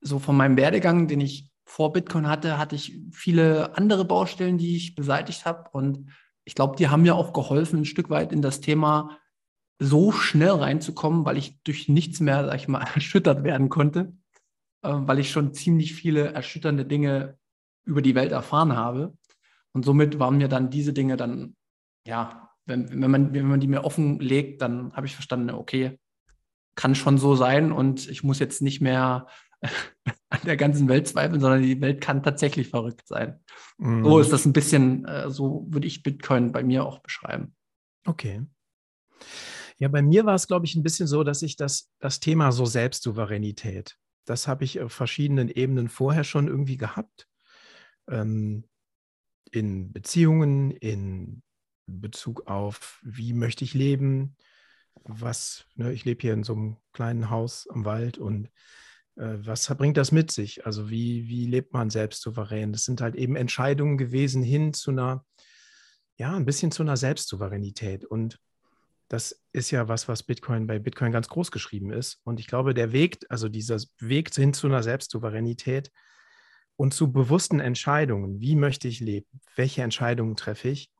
so 0.00 0.18
von 0.18 0.36
meinem 0.36 0.56
Werdegang, 0.56 1.08
den 1.08 1.20
ich 1.20 1.50
vor 1.64 1.92
Bitcoin 1.92 2.28
hatte, 2.28 2.58
hatte 2.58 2.76
ich 2.76 3.00
viele 3.12 3.76
andere 3.76 4.04
Baustellen, 4.04 4.58
die 4.58 4.76
ich 4.76 4.94
beseitigt 4.94 5.44
habe. 5.46 5.68
Und 5.72 6.10
ich 6.44 6.54
glaube, 6.54 6.76
die 6.76 6.88
haben 6.88 7.02
mir 7.02 7.16
auch 7.16 7.32
geholfen, 7.32 7.80
ein 7.80 7.84
Stück 7.84 8.08
weit 8.08 8.32
in 8.32 8.42
das 8.42 8.60
Thema 8.60 9.18
so 9.78 10.12
schnell 10.12 10.50
reinzukommen, 10.50 11.24
weil 11.24 11.36
ich 11.36 11.62
durch 11.62 11.88
nichts 11.88 12.20
mehr, 12.20 12.44
sag 12.44 12.56
ich 12.56 12.68
mal, 12.68 12.80
erschüttert 12.94 13.44
werden 13.44 13.68
konnte, 13.68 14.12
äh, 14.82 14.92
weil 14.92 15.18
ich 15.18 15.30
schon 15.30 15.54
ziemlich 15.54 15.94
viele 15.94 16.32
erschütternde 16.32 16.84
Dinge 16.84 17.38
über 17.84 18.02
die 18.02 18.14
Welt 18.14 18.32
erfahren 18.32 18.74
habe. 18.74 19.16
Und 19.72 19.84
somit 19.84 20.18
waren 20.18 20.38
mir 20.38 20.48
dann 20.48 20.70
diese 20.70 20.92
Dinge 20.92 21.16
dann, 21.16 21.54
ja, 22.06 22.50
wenn, 22.64 22.90
wenn, 22.90 23.10
man, 23.10 23.32
wenn 23.34 23.46
man 23.46 23.60
die 23.60 23.68
mir 23.68 23.84
offenlegt, 23.84 24.62
dann 24.62 24.92
habe 24.94 25.06
ich 25.06 25.14
verstanden, 25.14 25.50
okay, 25.50 25.98
kann 26.74 26.94
schon 26.94 27.18
so 27.18 27.36
sein 27.36 27.72
und 27.72 28.08
ich 28.08 28.22
muss 28.22 28.38
jetzt 28.38 28.60
nicht 28.60 28.80
mehr 28.80 29.26
an 29.62 30.40
der 30.44 30.56
ganzen 30.56 30.88
Welt 30.88 31.08
zweifeln, 31.08 31.40
sondern 31.40 31.62
die 31.62 31.80
Welt 31.80 32.00
kann 32.00 32.22
tatsächlich 32.22 32.68
verrückt 32.68 33.06
sein. 33.06 33.40
Mhm. 33.78 34.04
So 34.04 34.18
ist 34.18 34.32
das 34.32 34.44
ein 34.46 34.52
bisschen, 34.52 35.04
äh, 35.06 35.30
so 35.30 35.66
würde 35.68 35.86
ich 35.86 36.02
Bitcoin 36.02 36.52
bei 36.52 36.62
mir 36.62 36.84
auch 36.84 36.98
beschreiben. 36.98 37.54
Okay. 38.06 38.42
Ja, 39.78 39.88
bei 39.88 40.02
mir 40.02 40.24
war 40.24 40.34
es, 40.34 40.46
glaube 40.46 40.66
ich, 40.66 40.74
ein 40.74 40.82
bisschen 40.82 41.06
so, 41.06 41.22
dass 41.22 41.42
ich 41.42 41.56
das, 41.56 41.90
das 41.98 42.20
Thema 42.20 42.50
so 42.52 42.64
Selbstsouveränität, 42.64 43.98
das 44.24 44.48
habe 44.48 44.64
ich 44.64 44.80
auf 44.80 44.92
verschiedenen 44.92 45.48
Ebenen 45.48 45.88
vorher 45.88 46.24
schon 46.24 46.48
irgendwie 46.48 46.76
gehabt. 46.76 47.28
Ähm, 48.08 48.64
in 49.52 49.92
Beziehungen, 49.92 50.70
in 50.72 51.42
Bezug 51.86 52.46
auf, 52.46 53.00
wie 53.02 53.32
möchte 53.32 53.64
ich 53.64 53.74
leben, 53.74 54.36
was, 55.04 55.66
ne, 55.74 55.92
ich 55.92 56.04
lebe 56.04 56.22
hier 56.22 56.32
in 56.32 56.42
so 56.42 56.54
einem 56.54 56.76
kleinen 56.92 57.30
Haus 57.30 57.68
am 57.70 57.84
Wald 57.84 58.18
und 58.18 58.46
äh, 59.16 59.36
was 59.38 59.66
bringt 59.76 59.96
das 59.96 60.10
mit 60.10 60.30
sich? 60.30 60.66
Also 60.66 60.90
wie, 60.90 61.28
wie 61.28 61.46
lebt 61.46 61.72
man 61.72 61.90
selbst 61.90 62.22
souverän? 62.22 62.72
Das 62.72 62.84
sind 62.84 63.00
halt 63.00 63.14
eben 63.14 63.36
Entscheidungen 63.36 63.98
gewesen 63.98 64.42
hin 64.42 64.72
zu 64.72 64.90
einer, 64.90 65.24
ja, 66.16 66.34
ein 66.34 66.46
bisschen 66.46 66.72
zu 66.72 66.82
einer 66.82 66.96
Selbstsouveränität. 66.96 68.04
Und 68.04 68.40
das 69.08 69.40
ist 69.52 69.70
ja 69.70 69.88
was, 69.88 70.08
was 70.08 70.22
Bitcoin 70.22 70.66
bei 70.66 70.78
Bitcoin 70.78 71.12
ganz 71.12 71.28
groß 71.28 71.50
geschrieben 71.50 71.92
ist. 71.92 72.20
Und 72.24 72.40
ich 72.40 72.46
glaube, 72.46 72.74
der 72.74 72.92
Weg, 72.92 73.24
also 73.28 73.48
dieser 73.48 73.78
Weg 73.98 74.34
hin 74.34 74.52
zu 74.52 74.66
einer 74.66 74.82
Selbstsouveränität 74.82 75.92
und 76.76 76.92
zu 76.92 77.12
bewussten 77.12 77.60
Entscheidungen, 77.60 78.40
wie 78.40 78.56
möchte 78.56 78.88
ich 78.88 79.00
leben, 79.00 79.26
welche 79.54 79.82
Entscheidungen 79.82 80.36
treffe 80.36 80.68
ich, 80.68 80.90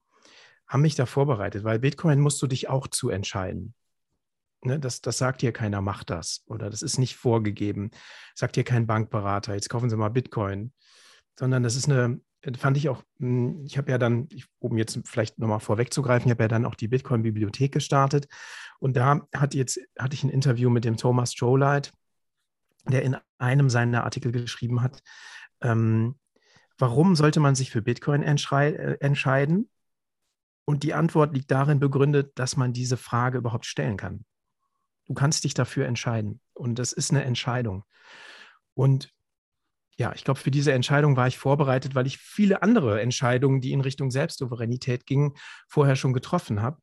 haben 0.68 0.82
mich 0.82 0.94
da 0.94 1.06
vorbereitet, 1.06 1.64
weil 1.64 1.78
Bitcoin 1.78 2.20
musst 2.20 2.40
du 2.42 2.46
dich 2.46 2.68
auch 2.68 2.86
zu 2.86 3.10
entscheiden. 3.10 3.74
Ne, 4.62 4.80
das, 4.80 5.00
das 5.00 5.18
sagt 5.18 5.42
hier 5.42 5.52
keiner, 5.52 5.80
macht 5.80 6.10
das. 6.10 6.42
Oder 6.46 6.70
das 6.70 6.82
ist 6.82 6.98
nicht 6.98 7.16
vorgegeben. 7.16 7.90
Sagt 8.34 8.56
hier 8.56 8.64
kein 8.64 8.86
Bankberater, 8.86 9.54
jetzt 9.54 9.68
kaufen 9.68 9.90
Sie 9.90 9.96
mal 9.96 10.08
Bitcoin. 10.08 10.72
Sondern 11.38 11.62
das 11.62 11.76
ist 11.76 11.88
eine, 11.88 12.20
fand 12.54 12.76
ich 12.76 12.88
auch, 12.88 13.02
hm, 13.18 13.64
ich 13.64 13.76
habe 13.78 13.90
ja 13.90 13.98
dann, 13.98 14.28
um 14.58 14.78
jetzt 14.78 15.00
vielleicht 15.04 15.38
nochmal 15.38 15.60
vorwegzugreifen, 15.60 16.28
ich 16.28 16.30
habe 16.30 16.44
ja 16.44 16.48
dann 16.48 16.64
auch 16.64 16.74
die 16.74 16.88
Bitcoin-Bibliothek 16.88 17.72
gestartet. 17.72 18.28
Und 18.78 18.96
da 18.96 19.26
hat 19.34 19.54
jetzt, 19.54 19.80
hatte 19.98 20.14
ich 20.14 20.22
ein 20.22 20.30
Interview 20.30 20.70
mit 20.70 20.84
dem 20.84 20.96
Thomas 20.96 21.32
Strohlight, 21.32 21.92
der 22.88 23.02
in 23.02 23.16
einem 23.38 23.68
seiner 23.68 24.04
Artikel 24.04 24.32
geschrieben 24.32 24.82
hat, 24.82 25.02
ähm, 25.60 26.16
warum 26.78 27.16
sollte 27.16 27.40
man 27.40 27.54
sich 27.54 27.70
für 27.70 27.82
Bitcoin 27.82 28.22
äh, 28.22 28.96
entscheiden? 29.00 29.70
Und 30.64 30.82
die 30.82 30.94
Antwort 30.94 31.34
liegt 31.34 31.50
darin 31.50 31.78
begründet, 31.78 32.32
dass 32.36 32.56
man 32.56 32.72
diese 32.72 32.96
Frage 32.96 33.38
überhaupt 33.38 33.66
stellen 33.66 33.96
kann. 33.96 34.24
Du 35.06 35.14
kannst 35.14 35.44
dich 35.44 35.54
dafür 35.54 35.86
entscheiden. 35.86 36.40
Und 36.54 36.78
das 36.78 36.92
ist 36.92 37.10
eine 37.10 37.24
Entscheidung. 37.24 37.84
Und 38.74 39.12
ja, 39.98 40.12
ich 40.14 40.24
glaube, 40.24 40.38
für 40.38 40.50
diese 40.50 40.72
Entscheidung 40.72 41.16
war 41.16 41.26
ich 41.26 41.38
vorbereitet, 41.38 41.94
weil 41.94 42.06
ich 42.06 42.18
viele 42.18 42.62
andere 42.62 43.00
Entscheidungen, 43.00 43.60
die 43.60 43.72
in 43.72 43.80
Richtung 43.80 44.10
Selbstsouveränität 44.10 45.06
gingen, 45.06 45.32
vorher 45.68 45.96
schon 45.96 46.12
getroffen 46.12 46.60
habe. 46.60 46.80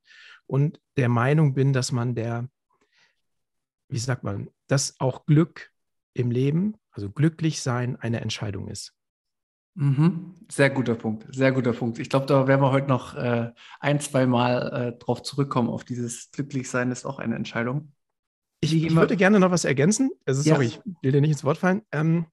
Und 0.47 0.79
der 0.97 1.09
Meinung 1.09 1.53
bin, 1.53 1.73
dass 1.73 1.91
man 1.91 2.15
der, 2.15 2.49
wie 3.87 3.99
sagt 3.99 4.23
man, 4.23 4.49
dass 4.67 4.99
auch 4.99 5.25
Glück 5.25 5.69
im 6.13 6.31
Leben, 6.31 6.75
also 6.91 7.09
glücklich 7.09 7.61
sein, 7.61 7.95
eine 7.97 8.21
Entscheidung 8.21 8.67
ist. 8.67 8.93
Mhm. 9.75 10.35
Sehr 10.51 10.69
guter 10.69 10.95
Punkt, 10.95 11.25
sehr 11.33 11.51
guter 11.51 11.73
Punkt. 11.73 11.97
Ich 11.97 12.09
glaube, 12.09 12.25
da 12.25 12.47
werden 12.47 12.61
wir 12.61 12.71
heute 12.71 12.87
noch 12.87 13.15
äh, 13.15 13.51
ein, 13.79 13.99
zwei 13.99 14.25
Mal 14.27 14.71
äh, 14.71 14.99
drauf 14.99 15.23
zurückkommen, 15.23 15.69
auf 15.69 15.83
dieses 15.83 16.31
Glücklichsein 16.31 16.91
ist 16.91 17.05
auch 17.05 17.19
eine 17.19 17.35
Entscheidung. 17.35 17.91
Ich, 18.59 18.73
ich 18.73 18.95
würde 18.95 19.17
gerne 19.17 19.39
noch 19.39 19.51
was 19.51 19.65
ergänzen. 19.65 20.11
Also, 20.25 20.41
sorry, 20.41 20.67
ja. 20.67 20.71
ich 20.71 20.81
will 21.01 21.11
dir 21.11 21.21
nicht 21.21 21.31
ins 21.31 21.43
Wort 21.43 21.57
fallen. 21.57 21.81
Ähm, 21.91 22.27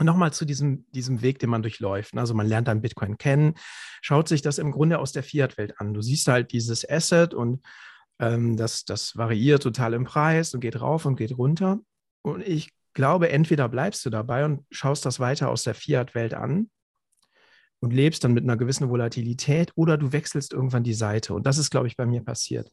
Nochmal 0.00 0.32
zu 0.32 0.44
diesem, 0.44 0.86
diesem 0.92 1.22
Weg, 1.22 1.38
den 1.38 1.50
man 1.50 1.62
durchläuft. 1.62 2.16
Also 2.16 2.34
man 2.34 2.46
lernt 2.46 2.68
dann 2.68 2.80
Bitcoin 2.80 3.18
kennen, 3.18 3.54
schaut 4.00 4.28
sich 4.28 4.42
das 4.42 4.58
im 4.58 4.70
Grunde 4.70 4.98
aus 4.98 5.12
der 5.12 5.22
Fiat-Welt 5.22 5.80
an. 5.80 5.94
Du 5.94 6.00
siehst 6.00 6.26
halt 6.28 6.52
dieses 6.52 6.88
Asset 6.88 7.34
und 7.34 7.62
ähm, 8.18 8.56
das, 8.56 8.84
das 8.84 9.16
variiert 9.16 9.62
total 9.62 9.94
im 9.94 10.04
Preis 10.04 10.54
und 10.54 10.60
geht 10.60 10.80
rauf 10.80 11.04
und 11.06 11.16
geht 11.16 11.36
runter. 11.36 11.80
Und 12.22 12.46
ich 12.46 12.72
glaube, 12.94 13.30
entweder 13.30 13.68
bleibst 13.68 14.04
du 14.04 14.10
dabei 14.10 14.44
und 14.44 14.64
schaust 14.70 15.06
das 15.06 15.20
weiter 15.20 15.48
aus 15.48 15.62
der 15.62 15.74
Fiat-Welt 15.74 16.34
an 16.34 16.70
und 17.80 17.92
lebst 17.92 18.24
dann 18.24 18.34
mit 18.34 18.44
einer 18.44 18.56
gewissen 18.56 18.90
Volatilität 18.90 19.72
oder 19.74 19.96
du 19.96 20.12
wechselst 20.12 20.52
irgendwann 20.52 20.84
die 20.84 20.94
Seite. 20.94 21.34
Und 21.34 21.46
das 21.46 21.58
ist, 21.58 21.70
glaube 21.70 21.86
ich, 21.86 21.96
bei 21.96 22.06
mir 22.06 22.22
passiert. 22.22 22.70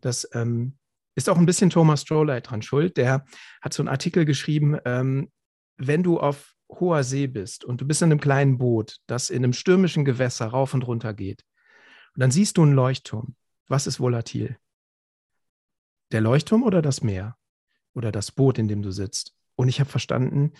Dass 0.00 0.28
ähm, 0.34 0.76
ist 1.14 1.28
auch 1.28 1.38
ein 1.38 1.46
bisschen 1.46 1.70
Thomas 1.70 2.02
Strohlight 2.02 2.50
dran 2.50 2.62
schuld. 2.62 2.96
Der 2.96 3.24
hat 3.60 3.74
so 3.74 3.82
einen 3.82 3.88
Artikel 3.88 4.24
geschrieben, 4.24 4.78
ähm, 4.84 5.30
wenn 5.76 6.02
du 6.02 6.20
auf 6.20 6.54
hoher 6.78 7.02
See 7.04 7.26
bist 7.26 7.64
und 7.64 7.80
du 7.80 7.86
bist 7.86 8.02
in 8.02 8.10
einem 8.10 8.20
kleinen 8.20 8.58
Boot, 8.58 9.00
das 9.06 9.30
in 9.30 9.44
einem 9.44 9.52
stürmischen 9.52 10.04
Gewässer 10.04 10.46
rauf 10.46 10.74
und 10.74 10.86
runter 10.86 11.14
geht, 11.14 11.44
und 12.14 12.20
dann 12.20 12.30
siehst 12.30 12.56
du 12.56 12.62
einen 12.62 12.74
Leuchtturm. 12.74 13.36
Was 13.68 13.86
ist 13.86 14.00
volatil? 14.00 14.58
Der 16.12 16.20
Leuchtturm 16.20 16.64
oder 16.64 16.82
das 16.82 17.02
Meer? 17.02 17.36
Oder 17.94 18.10
das 18.10 18.32
Boot, 18.32 18.58
in 18.58 18.68
dem 18.68 18.82
du 18.82 18.90
sitzt? 18.90 19.34
Und 19.54 19.68
ich 19.68 19.78
habe 19.78 19.90
verstanden, 19.90 20.52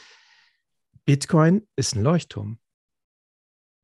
Bitcoin 1.05 1.67
ist 1.75 1.97
ein 1.97 2.03
Leuchtturm. 2.03 2.61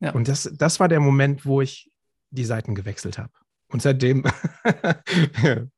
Ja. 0.00 0.12
Und 0.12 0.28
das, 0.28 0.50
das 0.52 0.78
war 0.78 0.88
der 0.88 1.00
Moment, 1.00 1.44
wo 1.44 1.60
ich 1.60 1.90
die 2.30 2.44
Seiten 2.44 2.74
gewechselt 2.74 3.18
habe. 3.18 3.32
Und 3.68 3.82
seitdem 3.82 4.24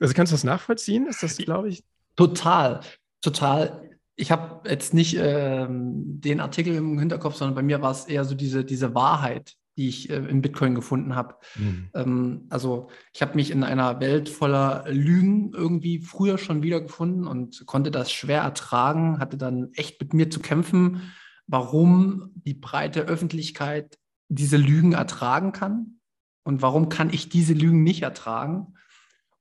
Also 0.00 0.14
kannst 0.14 0.32
du 0.32 0.34
das 0.34 0.44
nachvollziehen? 0.44 1.06
Ist 1.06 1.22
das, 1.22 1.36
glaube 1.36 1.68
ich? 1.68 1.84
Total, 2.16 2.80
total. 3.20 3.93
Ich 4.16 4.30
habe 4.30 4.68
jetzt 4.68 4.94
nicht 4.94 5.16
ähm, 5.18 6.20
den 6.20 6.40
Artikel 6.40 6.74
im 6.74 6.98
Hinterkopf, 6.98 7.36
sondern 7.36 7.54
bei 7.54 7.62
mir 7.62 7.82
war 7.82 7.90
es 7.90 8.04
eher 8.04 8.24
so 8.24 8.34
diese, 8.34 8.64
diese 8.64 8.94
Wahrheit, 8.94 9.56
die 9.76 9.88
ich 9.88 10.10
äh, 10.10 10.16
in 10.16 10.40
Bitcoin 10.40 10.74
gefunden 10.74 11.16
habe. 11.16 11.34
Mhm. 11.56 11.90
Ähm, 11.94 12.46
also 12.48 12.88
ich 13.12 13.22
habe 13.22 13.34
mich 13.34 13.50
in 13.50 13.64
einer 13.64 14.00
Welt 14.00 14.28
voller 14.28 14.84
Lügen 14.88 15.52
irgendwie 15.52 15.98
früher 15.98 16.38
schon 16.38 16.62
wiedergefunden 16.62 17.26
und 17.26 17.66
konnte 17.66 17.90
das 17.90 18.12
schwer 18.12 18.42
ertragen, 18.42 19.18
hatte 19.18 19.36
dann 19.36 19.70
echt 19.74 20.00
mit 20.00 20.14
mir 20.14 20.30
zu 20.30 20.40
kämpfen, 20.40 21.12
warum 21.46 22.30
die 22.34 22.54
breite 22.54 23.02
Öffentlichkeit 23.02 23.98
diese 24.28 24.56
Lügen 24.56 24.92
ertragen 24.92 25.52
kann 25.52 25.98
und 26.44 26.62
warum 26.62 26.88
kann 26.88 27.10
ich 27.12 27.28
diese 27.28 27.54
Lügen 27.54 27.82
nicht 27.82 28.02
ertragen. 28.02 28.74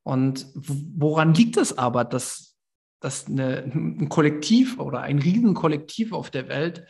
Und 0.03 0.47
woran 0.53 1.33
liegt 1.33 1.57
es 1.57 1.77
aber, 1.77 2.03
dass, 2.03 2.52
dass 3.03 3.27
eine, 3.27 3.63
ein 3.63 4.07
Kollektiv 4.07 4.79
oder 4.79 5.01
ein 5.01 5.19
Riesenkollektiv 5.19 6.13
auf 6.13 6.31
der 6.31 6.47
Welt 6.47 6.87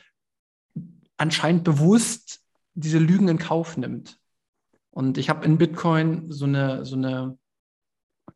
anscheinend 1.18 1.64
bewusst 1.64 2.42
diese 2.76 3.00
Lügen 3.00 3.28
in 3.30 3.40
Kauf 3.40 3.78
nimmt. 3.78 4.20
Und 4.92 5.18
ich 5.18 5.30
habe 5.30 5.44
in 5.46 5.58
Bitcoin 5.58 6.32
so 6.32 6.46
eine, 6.46 6.86
so 6.86 6.96
eine 6.96 7.40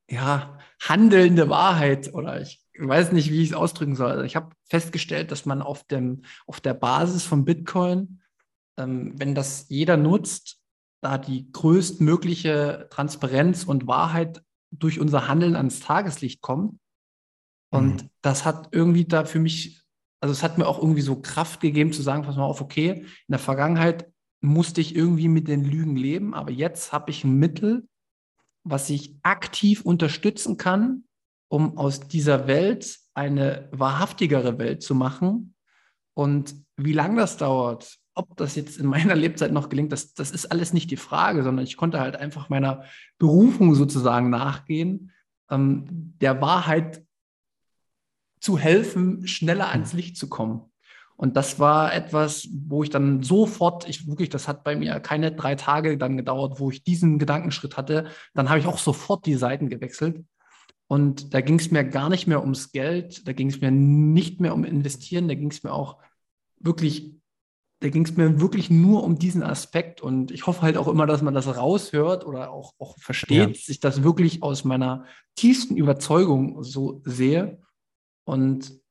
ja, 0.09 0.57
handelnde 0.81 1.49
Wahrheit 1.49 2.11
oder 2.13 2.41
ich 2.41 2.65
weiß 2.79 3.11
nicht, 3.11 3.29
wie 3.29 3.43
ich 3.43 3.49
es 3.51 3.55
ausdrücken 3.55 3.95
soll. 3.95 4.09
Also 4.09 4.23
ich 4.23 4.35
habe 4.35 4.55
festgestellt, 4.65 5.31
dass 5.31 5.45
man 5.45 5.61
auf, 5.61 5.83
dem, 5.83 6.23
auf 6.47 6.59
der 6.59 6.73
Basis 6.73 7.25
von 7.25 7.45
Bitcoin, 7.45 8.21
ähm, 8.77 9.13
wenn 9.17 9.35
das 9.35 9.67
jeder 9.69 9.97
nutzt, 9.97 10.59
da 11.01 11.19
die 11.19 11.51
größtmögliche 11.51 12.87
Transparenz 12.89 13.65
und 13.65 13.85
Wahrheit 13.85 14.41
durch 14.71 14.99
unser 14.99 15.27
Handeln 15.27 15.55
ans 15.55 15.79
Tageslicht 15.79 16.41
kommt. 16.41 16.79
Und 17.69 18.03
mhm. 18.03 18.09
das 18.21 18.45
hat 18.45 18.69
irgendwie 18.71 19.05
da 19.05 19.25
für 19.25 19.39
mich, 19.39 19.81
also 20.21 20.31
es 20.31 20.43
hat 20.43 20.57
mir 20.57 20.67
auch 20.67 20.79
irgendwie 20.79 21.01
so 21.01 21.21
Kraft 21.21 21.59
gegeben 21.59 21.91
zu 21.91 22.01
sagen, 22.01 22.23
pass 22.23 22.35
mal 22.35 22.43
auf, 22.43 22.61
okay, 22.61 23.01
in 23.01 23.31
der 23.31 23.39
Vergangenheit 23.39 24.11
musste 24.41 24.81
ich 24.81 24.95
irgendwie 24.95 25.27
mit 25.27 25.47
den 25.47 25.65
Lügen 25.65 25.95
leben, 25.95 26.33
aber 26.33 26.51
jetzt 26.51 26.93
habe 26.93 27.11
ich 27.11 27.23
ein 27.23 27.37
Mittel, 27.37 27.87
was 28.63 28.89
ich 28.89 29.15
aktiv 29.23 29.81
unterstützen 29.81 30.57
kann, 30.57 31.03
um 31.49 31.77
aus 31.77 32.01
dieser 32.01 32.47
Welt 32.47 32.99
eine 33.13 33.69
wahrhaftigere 33.71 34.57
Welt 34.59 34.83
zu 34.83 34.93
machen. 34.93 35.55
Und 36.13 36.55
wie 36.75 36.93
lange 36.93 37.17
das 37.17 37.37
dauert, 37.37 37.97
ob 38.13 38.35
das 38.35 38.55
jetzt 38.55 38.77
in 38.77 38.87
meiner 38.87 39.15
Lebzeit 39.15 39.51
noch 39.51 39.69
gelingt, 39.69 39.91
das, 39.91 40.13
das 40.13 40.31
ist 40.31 40.47
alles 40.47 40.73
nicht 40.73 40.91
die 40.91 40.97
Frage, 40.97 41.43
sondern 41.43 41.65
ich 41.65 41.77
konnte 41.77 41.99
halt 41.99 42.15
einfach 42.15 42.49
meiner 42.49 42.83
Berufung 43.17 43.75
sozusagen 43.75 44.29
nachgehen, 44.29 45.11
ähm, 45.49 46.15
der 46.19 46.41
Wahrheit 46.41 47.06
zu 48.39 48.57
helfen, 48.57 49.27
schneller 49.27 49.69
ans 49.69 49.93
Licht 49.93 50.17
zu 50.17 50.29
kommen. 50.29 50.61
Und 51.17 51.35
das 51.35 51.59
war 51.59 51.93
etwas, 51.93 52.47
wo 52.51 52.83
ich 52.83 52.91
dann 52.91 53.23
sofort, 53.23 53.89
ich 53.89 54.07
wirklich, 54.07 54.29
das 54.29 54.47
hat 54.47 54.63
bei 54.63 54.75
mir 54.75 54.99
keine 54.99 55.31
drei 55.31 55.55
Tage 55.55 55.97
dann 55.97 56.15
gedauert, 56.15 56.59
wo 56.59 56.69
ich 56.69 56.83
diesen 56.83 57.17
Gedankenschritt 57.17 57.75
hatte. 57.75 58.05
Dann 58.35 58.49
habe 58.49 58.59
ich 58.59 58.67
auch 58.67 58.77
sofort 58.77 59.25
die 59.25 59.33
Seiten 59.33 59.67
gewechselt. 59.67 60.23
Und 60.87 61.33
da 61.33 61.41
ging 61.41 61.59
es 61.59 61.71
mir 61.71 61.83
gar 61.83 62.09
nicht 62.09 62.27
mehr 62.27 62.41
ums 62.41 62.71
Geld, 62.71 63.27
da 63.27 63.33
ging 63.33 63.49
es 63.49 63.59
mir 63.59 63.71
nicht 63.71 64.39
mehr 64.39 64.53
um 64.53 64.63
Investieren, 64.63 65.27
da 65.27 65.33
ging 65.33 65.51
es 65.51 65.63
mir 65.63 65.73
auch 65.73 65.97
wirklich, 66.59 67.13
da 67.81 67.89
ging 67.89 68.05
es 68.05 68.15
mir 68.15 68.39
wirklich 68.39 68.69
nur 68.69 69.03
um 69.03 69.17
diesen 69.17 69.43
Aspekt. 69.43 70.01
Und 70.01 70.31
ich 70.31 70.45
hoffe 70.45 70.61
halt 70.61 70.77
auch 70.77 70.87
immer, 70.87 71.07
dass 71.07 71.23
man 71.23 71.33
das 71.33 71.47
raushört 71.47 72.25
oder 72.25 72.51
auch, 72.51 72.73
auch 72.77 72.95
versteht, 72.99 73.57
ja. 73.57 73.63
ich 73.67 73.79
das 73.79 74.03
wirklich 74.03 74.43
aus 74.43 74.63
meiner 74.63 75.05
tiefsten 75.35 75.75
Überzeugung 75.75 76.63
so 76.63 77.01
sehe. 77.05 77.59
Und 78.27 78.81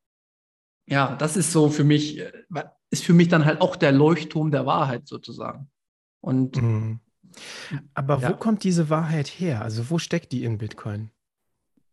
ja, 0.88 1.14
das 1.14 1.36
ist 1.36 1.52
so 1.52 1.68
für 1.68 1.84
mich, 1.84 2.18
äh, 2.18 2.32
ist 2.90 3.04
für 3.04 3.12
mich 3.12 3.28
dann 3.28 3.44
halt 3.44 3.60
auch 3.60 3.76
der 3.76 3.92
Leuchtturm 3.92 4.50
der 4.50 4.64
Wahrheit 4.64 5.06
sozusagen. 5.06 5.70
Und 6.20 6.56
mhm. 6.56 7.00
aber 7.92 8.18
ja. 8.20 8.30
wo 8.30 8.36
kommt 8.36 8.64
diese 8.64 8.88
Wahrheit 8.88 9.28
her? 9.28 9.60
Also 9.60 9.90
wo 9.90 9.98
steckt 9.98 10.32
die 10.32 10.44
in 10.44 10.56
Bitcoin? 10.56 11.10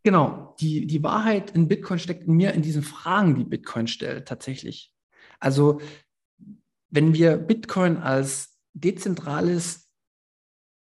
Genau, 0.03 0.55
die, 0.61 0.87
die 0.87 1.03
Wahrheit 1.03 1.51
in 1.51 1.67
Bitcoin 1.67 1.99
steckt 1.99 2.27
in 2.27 2.35
mir 2.35 2.53
in 2.53 2.61
diesen 2.61 2.83
Fragen, 2.83 3.35
die 3.35 3.43
Bitcoin 3.43 3.87
stellt, 3.87 4.27
tatsächlich. 4.27 4.93
Also, 5.39 5.81
wenn 6.89 7.13
wir 7.13 7.37
Bitcoin 7.37 7.97
als 7.97 8.57
dezentrales 8.73 9.89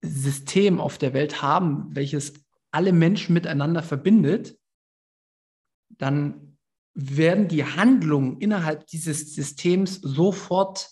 System 0.00 0.80
auf 0.80 0.98
der 0.98 1.12
Welt 1.12 1.42
haben, 1.42 1.94
welches 1.94 2.34
alle 2.70 2.92
Menschen 2.92 3.32
miteinander 3.32 3.82
verbindet, 3.82 4.58
dann 5.88 6.56
werden 6.94 7.48
die 7.48 7.64
Handlungen 7.64 8.38
innerhalb 8.38 8.86
dieses 8.86 9.34
Systems 9.34 10.00
sofort 10.02 10.90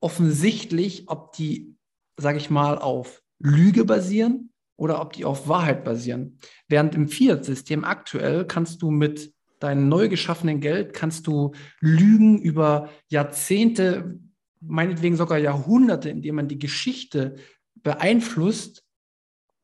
offensichtlich, 0.00 1.08
ob 1.08 1.32
die, 1.32 1.76
sage 2.16 2.38
ich 2.38 2.50
mal, 2.50 2.78
auf 2.78 3.22
Lüge 3.38 3.84
basieren 3.84 4.52
oder 4.76 5.00
ob 5.00 5.12
die 5.12 5.24
auf 5.24 5.48
Wahrheit 5.48 5.84
basieren. 5.84 6.38
Während 6.68 6.94
im 6.94 7.08
Fiat-System 7.08 7.84
aktuell 7.84 8.46
kannst 8.46 8.82
du 8.82 8.90
mit 8.90 9.32
deinem 9.60 9.88
neu 9.88 10.08
geschaffenen 10.08 10.60
Geld, 10.60 10.94
kannst 10.94 11.26
du 11.26 11.52
Lügen 11.80 12.40
über 12.40 12.90
Jahrzehnte, 13.08 14.18
meinetwegen 14.60 15.16
sogar 15.16 15.38
Jahrhunderte, 15.38 16.10
indem 16.10 16.36
man 16.36 16.48
die 16.48 16.58
Geschichte 16.58 17.36
beeinflusst, 17.74 18.84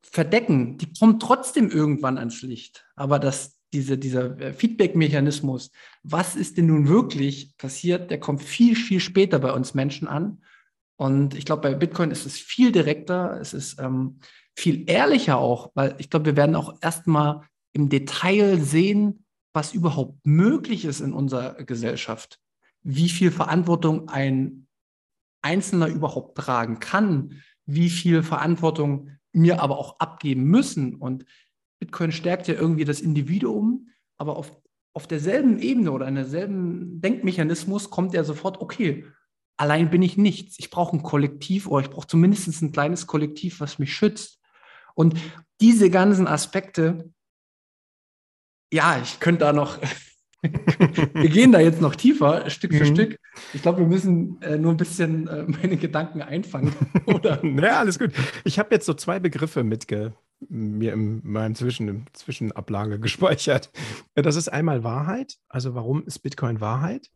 verdecken. 0.03 0.77
Die 0.77 0.91
kommen 0.93 1.19
trotzdem 1.19 1.69
irgendwann 1.69 2.17
ans 2.17 2.41
Licht. 2.41 2.85
Aber 2.95 3.19
das 3.19 3.60
diese, 3.73 3.97
dieser 3.97 4.39
äh, 4.39 4.53
Feedback-Mechanismus, 4.53 5.71
was 6.03 6.35
ist 6.35 6.57
denn 6.57 6.67
nun 6.67 6.87
wirklich 6.87 7.55
passiert, 7.57 8.11
der 8.11 8.19
kommt 8.19 8.41
viel, 8.41 8.75
viel 8.75 8.99
später 8.99 9.39
bei 9.39 9.51
uns 9.53 9.73
Menschen 9.73 10.07
an. 10.07 10.43
Und 10.97 11.33
ich 11.35 11.45
glaube, 11.45 11.63
bei 11.63 11.73
Bitcoin 11.73 12.11
ist 12.11 12.25
es 12.25 12.37
viel 12.37 12.71
direkter, 12.71 13.39
es 13.39 13.53
ist 13.53 13.79
ähm, 13.79 14.19
viel 14.55 14.89
ehrlicher 14.89 15.37
auch, 15.37 15.71
weil 15.73 15.95
ich 15.97 16.09
glaube, 16.09 16.25
wir 16.27 16.35
werden 16.35 16.55
auch 16.55 16.77
erstmal 16.81 17.41
im 17.73 17.89
Detail 17.89 18.59
sehen, 18.59 19.25
was 19.53 19.73
überhaupt 19.73 20.25
möglich 20.25 20.85
ist 20.85 20.99
in 20.99 21.13
unserer 21.13 21.55
Gesellschaft. 21.63 22.39
Wie 22.83 23.09
viel 23.09 23.31
Verantwortung 23.31 24.09
ein 24.09 24.67
Einzelner 25.41 25.87
überhaupt 25.87 26.37
tragen 26.37 26.79
kann, 26.79 27.41
wie 27.65 27.89
viel 27.89 28.23
Verantwortung 28.23 29.09
mir 29.33 29.61
aber 29.61 29.77
auch 29.77 29.99
abgeben 29.99 30.43
müssen. 30.43 30.95
Und 30.95 31.25
Bitcoin 31.81 32.11
stärkt 32.11 32.47
ja 32.47 32.53
irgendwie 32.53 32.85
das 32.85 33.01
Individuum, 33.01 33.89
aber 34.17 34.37
auf, 34.37 34.55
auf 34.93 35.07
derselben 35.07 35.59
Ebene 35.59 35.91
oder 35.91 36.07
in 36.07 36.15
derselben 36.15 37.01
Denkmechanismus 37.01 37.89
kommt 37.89 38.13
er 38.13 38.23
sofort, 38.23 38.61
okay, 38.61 39.05
allein 39.57 39.89
bin 39.89 40.03
ich 40.03 40.15
nichts. 40.15 40.59
Ich 40.59 40.69
brauche 40.69 40.95
ein 40.95 41.01
Kollektiv 41.01 41.67
oder 41.67 41.83
ich 41.83 41.89
brauche 41.89 42.05
zumindest 42.05 42.61
ein 42.61 42.71
kleines 42.71 43.07
Kollektiv, 43.07 43.59
was 43.59 43.79
mich 43.79 43.95
schützt. 43.95 44.39
Und 44.93 45.19
diese 45.59 45.89
ganzen 45.89 46.27
Aspekte, 46.27 47.11
ja, 48.71 48.99
ich 49.01 49.19
könnte 49.19 49.39
da 49.39 49.53
noch, 49.53 49.79
wir 50.43 51.29
gehen 51.29 51.51
da 51.51 51.59
jetzt 51.59 51.81
noch 51.81 51.95
tiefer, 51.95 52.47
Stück 52.51 52.75
für 52.75 52.85
mhm. 52.85 52.95
Stück. 52.95 53.19
Ich 53.55 53.63
glaube, 53.63 53.79
wir 53.79 53.87
müssen 53.87 54.39
äh, 54.43 54.59
nur 54.59 54.71
ein 54.71 54.77
bisschen 54.77 55.27
äh, 55.27 55.45
meine 55.47 55.77
Gedanken 55.77 56.21
einfangen, 56.21 56.75
oder? 57.07 57.43
ja, 57.59 57.79
alles 57.79 57.97
gut. 57.97 58.11
Ich 58.43 58.59
habe 58.59 58.69
jetzt 58.75 58.85
so 58.85 58.93
zwei 58.93 59.19
Begriffe 59.19 59.63
mitge 59.63 60.13
mir 60.49 60.93
in 60.93 61.21
meinem 61.23 61.55
Zwischen, 61.55 62.05
Zwischenablage 62.13 62.99
gespeichert. 62.99 63.71
Das 64.15 64.35
ist 64.35 64.49
einmal 64.49 64.83
Wahrheit. 64.83 65.37
Also 65.47 65.75
warum 65.75 66.05
ist 66.05 66.19
Bitcoin 66.19 66.61
Wahrheit? 66.61 67.09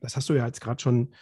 Das 0.00 0.16
hast 0.16 0.28
du 0.28 0.34
ja 0.34 0.46
jetzt 0.46 0.60
gerade 0.60 0.80
schon 0.80 1.14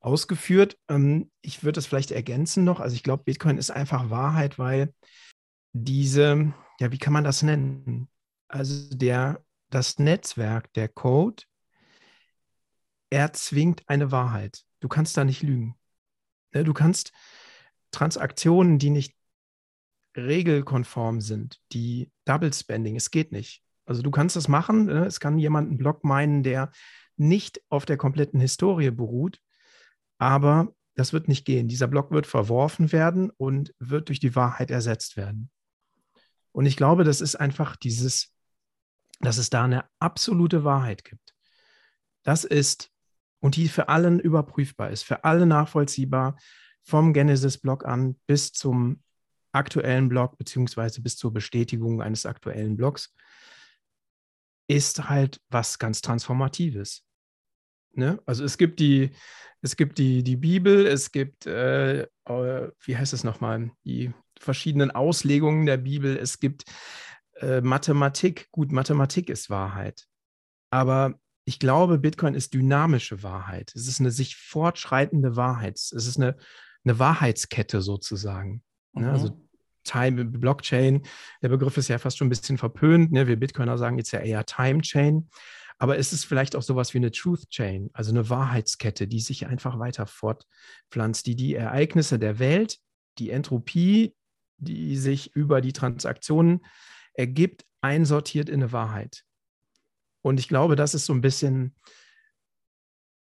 ausgeführt. 0.00 0.78
Ähm, 0.88 1.30
ich 1.42 1.62
würde 1.62 1.76
das 1.76 1.86
vielleicht 1.86 2.10
ergänzen 2.10 2.64
noch. 2.64 2.80
Also 2.80 2.94
ich 2.94 3.02
glaube, 3.02 3.24
Bitcoin 3.24 3.58
ist 3.58 3.70
einfach 3.70 4.10
Wahrheit, 4.10 4.58
weil 4.58 4.92
diese, 5.72 6.52
ja, 6.80 6.92
wie 6.92 6.98
kann 6.98 7.12
man 7.12 7.24
das 7.24 7.42
nennen? 7.42 8.08
Also 8.48 8.94
der, 8.94 9.44
das 9.70 9.98
Netzwerk, 9.98 10.72
der 10.72 10.88
Code, 10.88 11.44
erzwingt 13.10 13.82
eine 13.88 14.10
Wahrheit. 14.10 14.64
Du 14.80 14.88
kannst 14.88 15.16
da 15.16 15.24
nicht 15.24 15.42
lügen. 15.42 15.76
Ne, 16.52 16.64
du 16.64 16.72
kannst 16.72 17.12
Transaktionen, 17.90 18.78
die 18.78 18.90
nicht 18.90 19.16
regelkonform 20.16 21.20
sind, 21.20 21.60
die 21.72 22.10
Double 22.24 22.52
Spending, 22.52 22.96
es 22.96 23.10
geht 23.10 23.32
nicht. 23.32 23.62
Also 23.86 24.02
du 24.02 24.10
kannst 24.10 24.36
das 24.36 24.48
machen, 24.48 24.86
ne? 24.86 25.04
es 25.04 25.20
kann 25.20 25.38
jemand 25.38 25.68
einen 25.68 25.78
Block 25.78 26.04
meinen, 26.04 26.42
der 26.42 26.70
nicht 27.16 27.60
auf 27.68 27.84
der 27.84 27.96
kompletten 27.96 28.40
Historie 28.40 28.90
beruht, 28.90 29.40
aber 30.18 30.74
das 30.94 31.12
wird 31.12 31.28
nicht 31.28 31.44
gehen. 31.44 31.68
Dieser 31.68 31.86
Block 31.86 32.10
wird 32.10 32.26
verworfen 32.26 32.92
werden 32.92 33.30
und 33.30 33.74
wird 33.78 34.08
durch 34.08 34.20
die 34.20 34.34
Wahrheit 34.34 34.70
ersetzt 34.70 35.16
werden. 35.16 35.50
Und 36.52 36.66
ich 36.66 36.76
glaube, 36.76 37.04
das 37.04 37.20
ist 37.20 37.36
einfach 37.36 37.76
dieses, 37.76 38.34
dass 39.20 39.38
es 39.38 39.50
da 39.50 39.64
eine 39.64 39.84
absolute 39.98 40.64
Wahrheit 40.64 41.04
gibt. 41.04 41.34
Das 42.22 42.44
ist, 42.44 42.90
und 43.40 43.56
die 43.56 43.68
für 43.68 43.88
allen 43.88 44.20
überprüfbar 44.20 44.90
ist, 44.90 45.02
für 45.02 45.24
alle 45.24 45.46
nachvollziehbar, 45.46 46.36
vom 46.82 47.12
Genesis-Block 47.12 47.84
an 47.84 48.18
bis 48.26 48.52
zum 48.52 49.02
aktuellen 49.52 50.08
Block 50.08 50.38
beziehungsweise 50.38 51.02
bis 51.02 51.16
zur 51.16 51.32
Bestätigung 51.32 52.02
eines 52.02 52.26
aktuellen 52.26 52.76
Blocks 52.76 53.14
ist 54.68 55.08
halt 55.08 55.40
was 55.48 55.78
ganz 55.78 56.00
Transformatives. 56.00 57.04
Ne? 57.92 58.20
Also 58.24 58.44
es 58.44 58.56
gibt 58.56 58.78
die, 58.78 59.10
es 59.62 59.76
gibt 59.76 59.98
die, 59.98 60.22
die 60.22 60.36
Bibel, 60.36 60.86
es 60.86 61.10
gibt, 61.10 61.46
äh, 61.46 62.02
äh, 62.02 62.70
wie 62.84 62.96
heißt 62.96 63.12
es 63.12 63.24
nochmal, 63.24 63.72
die 63.84 64.12
verschiedenen 64.38 64.90
Auslegungen 64.90 65.66
der 65.66 65.76
Bibel, 65.76 66.16
es 66.16 66.38
gibt 66.38 66.64
äh, 67.40 67.60
Mathematik. 67.60 68.48
Gut, 68.52 68.70
Mathematik 68.72 69.28
ist 69.28 69.50
Wahrheit. 69.50 70.06
Aber 70.70 71.18
ich 71.44 71.58
glaube, 71.58 71.98
Bitcoin 71.98 72.34
ist 72.34 72.54
dynamische 72.54 73.22
Wahrheit. 73.22 73.72
Es 73.74 73.88
ist 73.88 74.00
eine 74.00 74.10
sich 74.10 74.36
fortschreitende 74.36 75.36
Wahrheit. 75.36 75.74
Es 75.74 75.92
ist 75.92 76.16
eine, 76.16 76.36
eine 76.84 76.98
Wahrheitskette 76.98 77.82
sozusagen. 77.82 78.62
Ne? 78.92 79.06
Mhm. 79.06 79.12
Also 79.12 79.40
Time, 79.84 80.24
Blockchain, 80.24 81.02
der 81.42 81.48
Begriff 81.48 81.76
ist 81.76 81.88
ja 81.88 81.98
fast 81.98 82.18
schon 82.18 82.26
ein 82.26 82.30
bisschen 82.30 82.58
verpönt. 82.58 83.12
Ne? 83.12 83.26
Wir 83.26 83.36
Bitcoiner 83.36 83.78
sagen 83.78 83.98
jetzt 83.98 84.12
ja 84.12 84.20
eher 84.20 84.44
Time 84.44 84.82
Chain. 84.82 85.28
Aber 85.78 85.96
ist 85.96 86.12
es 86.12 86.24
vielleicht 86.24 86.56
auch 86.56 86.62
sowas 86.62 86.92
wie 86.92 86.98
eine 86.98 87.10
Truth 87.10 87.48
Chain, 87.48 87.88
also 87.94 88.10
eine 88.10 88.28
Wahrheitskette, 88.28 89.08
die 89.08 89.20
sich 89.20 89.46
einfach 89.46 89.78
weiter 89.78 90.06
fortpflanzt, 90.06 91.26
die 91.26 91.36
die 91.36 91.54
Ereignisse 91.54 92.18
der 92.18 92.38
Welt, 92.38 92.78
die 93.18 93.30
Entropie, 93.30 94.14
die 94.58 94.98
sich 94.98 95.34
über 95.34 95.62
die 95.62 95.72
Transaktionen 95.72 96.66
ergibt, 97.14 97.64
einsortiert 97.80 98.50
in 98.50 98.62
eine 98.62 98.72
Wahrheit. 98.72 99.24
Und 100.22 100.38
ich 100.38 100.48
glaube, 100.48 100.76
das 100.76 100.94
ist 100.94 101.06
so 101.06 101.14
ein 101.14 101.22
bisschen, 101.22 101.74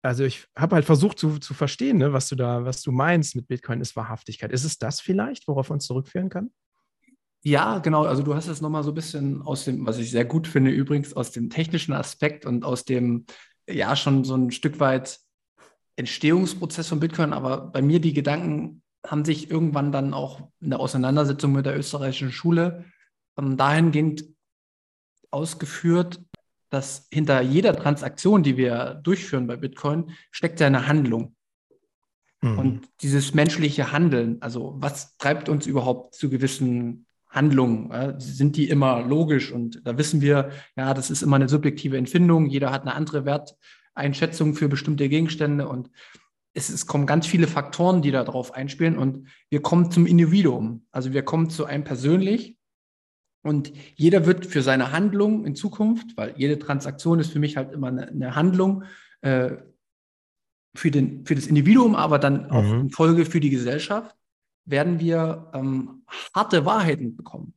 also 0.02 0.24
ich 0.24 0.46
habe 0.56 0.76
halt 0.76 0.84
versucht 0.84 1.18
zu, 1.18 1.38
zu 1.38 1.54
verstehen, 1.54 1.98
ne, 1.98 2.12
was 2.12 2.28
du 2.28 2.36
da, 2.36 2.64
was 2.64 2.82
du 2.82 2.92
meinst 2.92 3.34
mit 3.34 3.48
Bitcoin 3.48 3.80
ist 3.80 3.96
Wahrhaftigkeit. 3.96 4.52
Ist 4.52 4.64
es 4.64 4.78
das 4.78 5.00
vielleicht, 5.00 5.48
worauf 5.48 5.70
man 5.70 5.80
zurückführen 5.80 6.28
kann? 6.28 6.50
Ja, 7.44 7.78
genau. 7.78 8.04
Also 8.04 8.22
du 8.22 8.34
hast 8.34 8.48
es 8.48 8.60
nochmal 8.60 8.84
so 8.84 8.90
ein 8.90 8.94
bisschen 8.94 9.42
aus 9.42 9.64
dem, 9.64 9.86
was 9.86 9.98
ich 9.98 10.10
sehr 10.10 10.24
gut 10.24 10.46
finde, 10.46 10.70
übrigens 10.70 11.14
aus 11.14 11.30
dem 11.30 11.50
technischen 11.50 11.92
Aspekt 11.92 12.46
und 12.46 12.64
aus 12.64 12.84
dem, 12.84 13.26
ja, 13.68 13.94
schon 13.96 14.24
so 14.24 14.34
ein 14.34 14.50
Stück 14.50 14.80
weit 14.80 15.20
Entstehungsprozess 15.96 16.88
von 16.88 17.00
Bitcoin. 17.00 17.32
Aber 17.32 17.58
bei 17.58 17.82
mir 17.82 18.00
die 18.00 18.12
Gedanken 18.12 18.82
haben 19.06 19.24
sich 19.24 19.50
irgendwann 19.50 19.92
dann 19.92 20.14
auch 20.14 20.50
in 20.60 20.70
der 20.70 20.80
Auseinandersetzung 20.80 21.52
mit 21.52 21.66
der 21.66 21.76
österreichischen 21.76 22.32
Schule 22.32 22.84
ähm, 23.38 23.56
dahingehend 23.56 24.24
ausgeführt, 25.30 26.20
dass 26.70 27.06
hinter 27.10 27.40
jeder 27.40 27.74
Transaktion, 27.74 28.42
die 28.42 28.56
wir 28.56 29.00
durchführen 29.02 29.46
bei 29.46 29.56
Bitcoin, 29.56 30.10
steckt 30.30 30.60
ja 30.60 30.66
eine 30.66 30.86
Handlung. 30.86 31.34
Mhm. 32.40 32.58
Und 32.58 32.88
dieses 33.00 33.34
menschliche 33.34 33.92
Handeln, 33.92 34.38
also 34.40 34.76
was 34.78 35.16
treibt 35.16 35.48
uns 35.48 35.66
überhaupt 35.66 36.14
zu 36.14 36.28
gewissen 36.30 37.06
Handlungen? 37.28 37.90
Ja? 37.90 38.18
Sind 38.20 38.56
die 38.56 38.68
immer 38.68 39.02
logisch? 39.02 39.50
Und 39.50 39.80
da 39.84 39.98
wissen 39.98 40.20
wir, 40.20 40.50
ja, 40.76 40.94
das 40.94 41.10
ist 41.10 41.22
immer 41.22 41.36
eine 41.36 41.48
subjektive 41.48 41.96
Empfindung. 41.96 42.46
Jeder 42.46 42.70
hat 42.70 42.82
eine 42.82 42.94
andere 42.94 43.24
Werteinschätzung 43.24 44.54
für 44.54 44.68
bestimmte 44.68 45.08
Gegenstände 45.08 45.68
und 45.68 45.90
es, 46.54 46.68
es 46.70 46.86
kommen 46.86 47.06
ganz 47.06 47.26
viele 47.26 47.46
Faktoren, 47.46 48.02
die 48.02 48.10
darauf 48.10 48.52
einspielen 48.52 48.98
und 48.98 49.28
wir 49.48 49.62
kommen 49.62 49.90
zum 49.90 50.06
Individuum. 50.06 50.86
Also 50.90 51.12
wir 51.12 51.22
kommen 51.22 51.50
zu 51.50 51.64
einem 51.66 51.84
persönlich 51.84 52.57
und 53.42 53.72
jeder 53.94 54.26
wird 54.26 54.46
für 54.46 54.62
seine 54.62 54.92
Handlung 54.92 55.44
in 55.44 55.54
Zukunft, 55.54 56.16
weil 56.16 56.34
jede 56.36 56.58
Transaktion 56.58 57.20
ist 57.20 57.32
für 57.32 57.38
mich 57.38 57.56
halt 57.56 57.72
immer 57.72 57.88
eine, 57.88 58.08
eine 58.08 58.34
Handlung 58.34 58.84
äh, 59.20 59.56
für, 60.74 60.90
den, 60.90 61.24
für 61.24 61.34
das 61.34 61.46
Individuum, 61.46 61.94
aber 61.94 62.18
dann 62.18 62.50
auch 62.50 62.62
mhm. 62.62 62.80
in 62.80 62.90
Folge 62.90 63.24
für 63.24 63.40
die 63.40 63.50
Gesellschaft, 63.50 64.14
werden 64.64 65.00
wir 65.00 65.50
ähm, 65.54 66.02
harte 66.34 66.64
Wahrheiten 66.64 67.16
bekommen. 67.16 67.54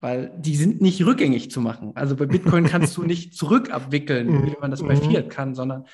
Weil 0.00 0.32
die 0.38 0.56
sind 0.56 0.80
nicht 0.80 1.04
rückgängig 1.04 1.50
zu 1.50 1.60
machen. 1.60 1.92
Also 1.94 2.16
bei 2.16 2.26
Bitcoin 2.26 2.66
kannst 2.66 2.96
du 2.96 3.02
nicht 3.04 3.34
zurückabwickeln, 3.36 4.28
mhm. 4.28 4.46
wie 4.46 4.56
man 4.60 4.70
das 4.70 4.82
bei 4.82 4.96
mhm. 4.96 5.02
Fiat 5.02 5.30
kann, 5.30 5.54
sondern 5.54 5.86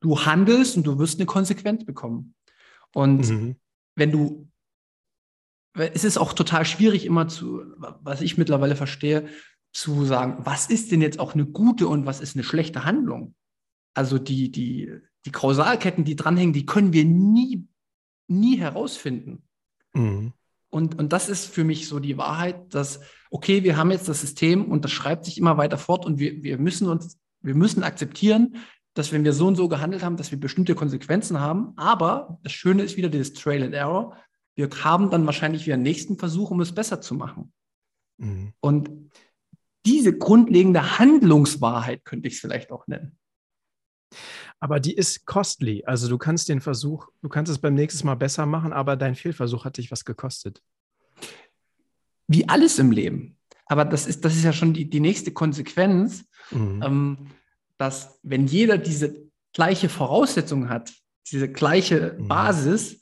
du 0.00 0.20
handelst 0.20 0.76
und 0.76 0.86
du 0.86 0.98
wirst 0.98 1.18
eine 1.18 1.26
Konsequenz 1.26 1.84
bekommen. 1.84 2.34
Und 2.94 3.28
mhm. 3.28 3.56
wenn 3.96 4.12
du 4.12 4.48
es 5.76 6.04
ist 6.04 6.18
auch 6.18 6.32
total 6.32 6.64
schwierig 6.64 7.04
immer 7.04 7.28
zu, 7.28 7.62
was 7.76 8.20
ich 8.20 8.38
mittlerweile 8.38 8.76
verstehe, 8.76 9.28
zu 9.72 10.04
sagen, 10.04 10.38
was 10.44 10.68
ist 10.68 10.90
denn 10.90 11.02
jetzt 11.02 11.18
auch 11.18 11.34
eine 11.34 11.44
gute 11.44 11.86
und 11.88 12.06
was 12.06 12.20
ist 12.20 12.34
eine 12.34 12.44
schlechte 12.44 12.84
Handlung? 12.84 13.34
Also 13.94 14.18
die, 14.18 14.50
die, 14.50 14.90
die 15.24 15.32
Kausalketten, 15.32 16.04
die 16.04 16.16
dranhängen, 16.16 16.52
die 16.52 16.66
können 16.66 16.92
wir 16.92 17.04
nie, 17.04 17.66
nie 18.26 18.58
herausfinden. 18.58 19.42
Mhm. 19.94 20.32
Und, 20.70 20.98
und 20.98 21.12
das 21.12 21.28
ist 21.28 21.46
für 21.46 21.64
mich 21.64 21.88
so 21.88 22.00
die 22.00 22.18
Wahrheit, 22.18 22.74
dass, 22.74 23.00
okay, 23.30 23.64
wir 23.64 23.76
haben 23.76 23.90
jetzt 23.90 24.08
das 24.08 24.20
System 24.20 24.70
und 24.70 24.84
das 24.84 24.92
schreibt 24.92 25.24
sich 25.24 25.38
immer 25.38 25.56
weiter 25.56 25.78
fort 25.78 26.04
und 26.06 26.18
wir, 26.18 26.42
wir 26.42 26.58
müssen 26.58 26.88
uns, 26.88 27.18
wir 27.40 27.54
müssen 27.54 27.82
akzeptieren, 27.82 28.56
dass 28.94 29.12
wenn 29.12 29.24
wir 29.24 29.34
so 29.34 29.46
und 29.46 29.56
so 29.56 29.68
gehandelt 29.68 30.02
haben, 30.02 30.16
dass 30.16 30.30
wir 30.30 30.40
bestimmte 30.40 30.74
Konsequenzen 30.74 31.38
haben. 31.38 31.72
Aber 31.76 32.38
das 32.42 32.52
Schöne 32.52 32.82
ist 32.82 32.96
wieder 32.96 33.10
dieses 33.10 33.34
Trail 33.34 33.62
and 33.62 33.74
Error 33.74 34.16
wir 34.56 34.68
haben 34.82 35.10
dann 35.10 35.26
wahrscheinlich 35.26 35.66
wieder 35.66 35.74
einen 35.74 35.82
nächsten 35.82 36.18
Versuch, 36.18 36.50
um 36.50 36.60
es 36.60 36.74
besser 36.74 37.00
zu 37.00 37.14
machen. 37.14 37.52
Mhm. 38.18 38.52
Und 38.60 38.90
diese 39.84 40.16
grundlegende 40.16 40.98
Handlungswahrheit 40.98 42.04
könnte 42.04 42.26
ich 42.28 42.34
es 42.34 42.40
vielleicht 42.40 42.72
auch 42.72 42.86
nennen. 42.88 43.18
Aber 44.58 44.80
die 44.80 44.94
ist 44.94 45.26
costly. 45.26 45.84
Also 45.84 46.08
du 46.08 46.16
kannst 46.18 46.48
den 46.48 46.60
Versuch, 46.60 47.08
du 47.22 47.28
kannst 47.28 47.52
es 47.52 47.58
beim 47.58 47.74
nächsten 47.74 48.06
Mal 48.06 48.14
besser 48.16 48.46
machen, 48.46 48.72
aber 48.72 48.96
dein 48.96 49.14
Fehlversuch 49.14 49.64
hat 49.64 49.76
dich 49.76 49.90
was 49.90 50.04
gekostet. 50.04 50.62
Wie 52.26 52.48
alles 52.48 52.78
im 52.78 52.90
Leben. 52.90 53.36
Aber 53.66 53.84
das 53.84 54.06
ist, 54.06 54.24
das 54.24 54.34
ist 54.34 54.44
ja 54.44 54.52
schon 54.52 54.72
die, 54.72 54.88
die 54.88 55.00
nächste 55.00 55.32
Konsequenz, 55.32 56.24
mhm. 56.50 56.82
ähm, 56.82 57.26
dass 57.76 58.18
wenn 58.22 58.46
jeder 58.46 58.78
diese 58.78 59.28
gleiche 59.52 59.88
Voraussetzung 59.88 60.68
hat, 60.68 60.92
diese 61.30 61.50
gleiche 61.50 62.16
mhm. 62.18 62.28
Basis, 62.28 63.00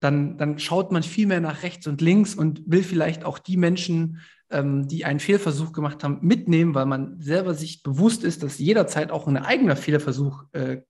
dann, 0.00 0.36
dann 0.38 0.58
schaut 0.58 0.92
man 0.92 1.02
viel 1.02 1.26
mehr 1.26 1.40
nach 1.40 1.62
rechts 1.62 1.86
und 1.86 2.00
links 2.00 2.34
und 2.34 2.62
will 2.66 2.82
vielleicht 2.82 3.24
auch 3.24 3.38
die 3.38 3.56
Menschen, 3.56 4.20
ähm, 4.50 4.86
die 4.88 5.04
einen 5.04 5.20
Fehlversuch 5.20 5.72
gemacht 5.72 6.04
haben, 6.04 6.18
mitnehmen, 6.20 6.74
weil 6.74 6.86
man 6.86 7.20
selber 7.20 7.54
sich 7.54 7.82
bewusst 7.82 8.22
ist, 8.22 8.42
dass 8.42 8.58
jederzeit 8.58 9.10
auch 9.10 9.26
ein 9.26 9.36
eigener 9.36 9.76
Fehlversuch 9.76 10.44
äh, 10.52 10.82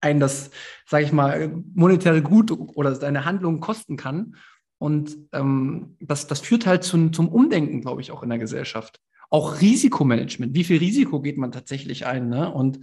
einen 0.00 0.20
das, 0.20 0.50
sage 0.86 1.04
ich 1.04 1.12
mal, 1.12 1.52
monetäre 1.74 2.22
Gut 2.22 2.52
oder 2.52 2.94
seine 2.94 3.24
Handlung 3.24 3.60
kosten 3.60 3.96
kann. 3.96 4.36
Und 4.78 5.16
ähm, 5.32 5.96
das, 6.00 6.28
das 6.28 6.40
führt 6.40 6.66
halt 6.66 6.84
zum, 6.84 7.12
zum 7.12 7.28
Umdenken, 7.28 7.80
glaube 7.80 8.00
ich, 8.00 8.12
auch 8.12 8.22
in 8.22 8.28
der 8.28 8.38
Gesellschaft. 8.38 9.00
Auch 9.30 9.60
Risikomanagement. 9.60 10.54
Wie 10.54 10.64
viel 10.64 10.78
Risiko 10.78 11.20
geht 11.20 11.36
man 11.36 11.50
tatsächlich 11.50 12.06
ein? 12.06 12.28
Ne? 12.28 12.52
Und 12.52 12.80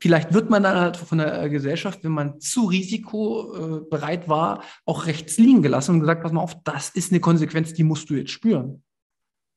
Vielleicht 0.00 0.32
wird 0.32 0.50
man 0.50 0.62
dann 0.62 0.76
halt 0.76 0.96
von 0.96 1.18
der 1.18 1.42
äh, 1.42 1.50
Gesellschaft, 1.50 2.04
wenn 2.04 2.12
man 2.12 2.40
zu 2.40 2.66
risikobereit 2.66 4.28
war, 4.28 4.62
auch 4.84 5.06
rechts 5.06 5.38
liegen 5.38 5.62
gelassen 5.62 5.96
und 5.96 6.00
gesagt, 6.00 6.22
pass 6.22 6.32
mal 6.32 6.40
auf, 6.40 6.62
das 6.62 6.90
ist 6.90 7.10
eine 7.10 7.20
Konsequenz, 7.20 7.74
die 7.74 7.84
musst 7.84 8.08
du 8.10 8.14
jetzt 8.14 8.30
spüren. 8.30 8.82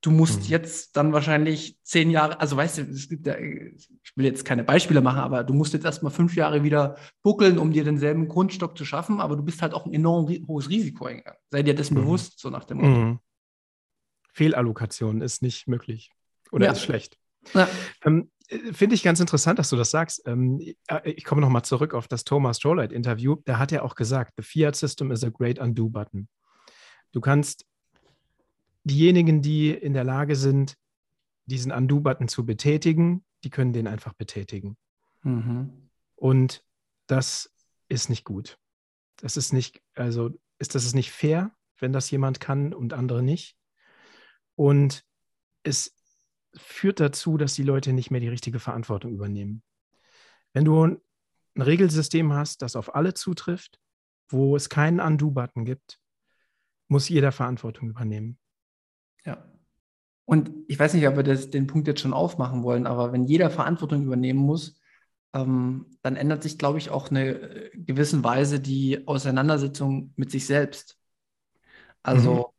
Du 0.04 0.10
musst 0.10 0.45
mhm. 0.45 0.47
jetzt 0.47 0.97
dann 0.97 1.13
wahrscheinlich 1.13 1.77
zehn 1.84 2.10
Jahre, 2.10 2.39
also 2.39 2.58
weißt 2.58 2.80
du, 2.80 2.82
es 2.84 3.08
gibt 3.08 3.27
ja, 3.27 3.38
ich 3.38 4.15
will 4.15 4.25
jetzt 4.25 4.45
keine 4.45 4.63
Beispiele 4.63 4.99
machen, 4.99 5.19
aber 5.19 5.43
du 5.43 5.54
musst 5.54 5.73
jetzt 5.73 5.86
erstmal 5.86 6.12
fünf 6.12 6.36
Jahre 6.36 6.63
wieder 6.63 6.97
buckeln, 7.21 7.60
um 7.60 7.71
dir 7.71 7.84
denselben 7.84 8.27
Grundstock 8.27 8.75
zu 8.75 8.84
schaffen, 8.84 9.19
aber 9.19 9.36
du 9.36 9.43
bist 9.43 9.62
halt 9.62 9.75
auch 9.75 9.86
ein 9.86 9.93
enorm 9.93 10.27
hohes 10.47 10.69
Risiko 10.69 11.06
eingegangen. 11.06 11.39
Sei 11.51 11.62
dir 11.62 11.75
dessen 11.75 11.93
mhm. 11.93 12.01
bewusst, 12.01 12.39
so 12.39 12.49
nach 12.49 12.63
dem 12.63 12.77
Motto. 12.77 12.89
Mhm. 12.89 13.19
Fehlallokation 14.34 15.21
ist 15.21 15.43
nicht 15.43 15.67
möglich 15.67 16.12
oder 16.51 16.65
ja. 16.65 16.71
ist 16.71 16.82
schlecht. 16.82 17.17
Ja. 17.54 17.67
Ähm, 18.04 18.32
Finde 18.73 18.95
ich 18.95 19.03
ganz 19.03 19.19
interessant, 19.21 19.59
dass 19.59 19.69
du 19.69 19.77
das 19.77 19.91
sagst. 19.91 20.23
Ähm, 20.25 20.59
äh, 20.87 21.09
ich 21.09 21.23
komme 21.23 21.41
nochmal 21.41 21.63
zurück 21.63 21.93
auf 21.93 22.07
das 22.07 22.25
Thomas 22.25 22.57
Strollite-Interview. 22.57 23.37
Da 23.45 23.57
hat 23.57 23.71
er 23.71 23.83
auch 23.83 23.95
gesagt, 23.95 24.33
the 24.37 24.43
Fiat 24.43 24.75
System 24.75 25.11
is 25.11 25.23
a 25.23 25.29
great 25.29 25.57
undo 25.57 25.87
button. 25.87 26.27
Du 27.13 27.21
kannst 27.21 27.65
diejenigen, 28.83 29.41
die 29.41 29.71
in 29.71 29.93
der 29.93 30.03
Lage 30.03 30.35
sind, 30.35 30.75
diesen 31.45 31.71
Undo-Button 31.71 32.27
zu 32.27 32.45
betätigen, 32.45 33.23
die 33.43 33.49
können 33.49 33.73
den 33.73 33.87
einfach 33.87 34.13
betätigen. 34.13 34.77
Mhm. 35.23 35.89
Und 36.15 36.63
das 37.07 37.51
ist 37.89 38.09
nicht 38.09 38.25
gut. 38.25 38.57
Das 39.17 39.37
ist 39.37 39.53
nicht, 39.53 39.81
also 39.95 40.29
ist 40.59 40.75
das 40.75 40.85
ist 40.85 40.95
nicht 40.95 41.11
fair, 41.11 41.51
wenn 41.79 41.93
das 41.93 42.11
jemand 42.11 42.39
kann 42.39 42.73
und 42.73 42.93
andere 42.93 43.23
nicht. 43.23 43.55
Und 44.55 45.03
es 45.63 45.95
führt 46.55 46.99
dazu, 46.99 47.37
dass 47.37 47.53
die 47.53 47.63
Leute 47.63 47.93
nicht 47.93 48.11
mehr 48.11 48.19
die 48.19 48.27
richtige 48.27 48.59
Verantwortung 48.59 49.13
übernehmen. 49.13 49.63
Wenn 50.53 50.65
du 50.65 50.83
ein 50.85 51.01
Regelsystem 51.57 52.33
hast, 52.33 52.61
das 52.61 52.75
auf 52.75 52.95
alle 52.95 53.13
zutrifft, 53.13 53.79
wo 54.29 54.55
es 54.55 54.69
keinen 54.69 54.99
Undo-Button 54.99 55.65
gibt, 55.65 55.99
muss 56.87 57.09
jeder 57.09 57.31
Verantwortung 57.31 57.89
übernehmen. 57.89 58.37
Ja. 59.25 59.45
Und 60.25 60.51
ich 60.67 60.79
weiß 60.79 60.93
nicht, 60.93 61.07
ob 61.07 61.15
wir 61.15 61.23
das, 61.23 61.49
den 61.49 61.67
Punkt 61.67 61.87
jetzt 61.87 62.01
schon 62.01 62.13
aufmachen 62.13 62.63
wollen, 62.63 62.87
aber 62.87 63.11
wenn 63.11 63.25
jeder 63.25 63.49
Verantwortung 63.49 64.03
übernehmen 64.03 64.39
muss, 64.39 64.79
ähm, 65.33 65.97
dann 66.01 66.15
ändert 66.15 66.43
sich, 66.43 66.57
glaube 66.57 66.77
ich, 66.77 66.89
auch 66.89 67.09
eine 67.09 67.29
äh, 67.29 67.69
gewissen 67.73 68.23
Weise 68.23 68.59
die 68.59 69.07
Auseinandersetzung 69.07 70.13
mit 70.15 70.31
sich 70.31 70.45
selbst. 70.45 70.97
Also 72.03 72.50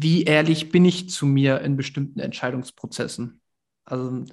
wie 0.00 0.24
ehrlich 0.24 0.70
bin 0.70 0.84
ich 0.84 1.10
zu 1.10 1.26
mir 1.26 1.60
in 1.60 1.76
bestimmten 1.76 2.20
Entscheidungsprozessen? 2.20 3.40
Also 3.84 4.24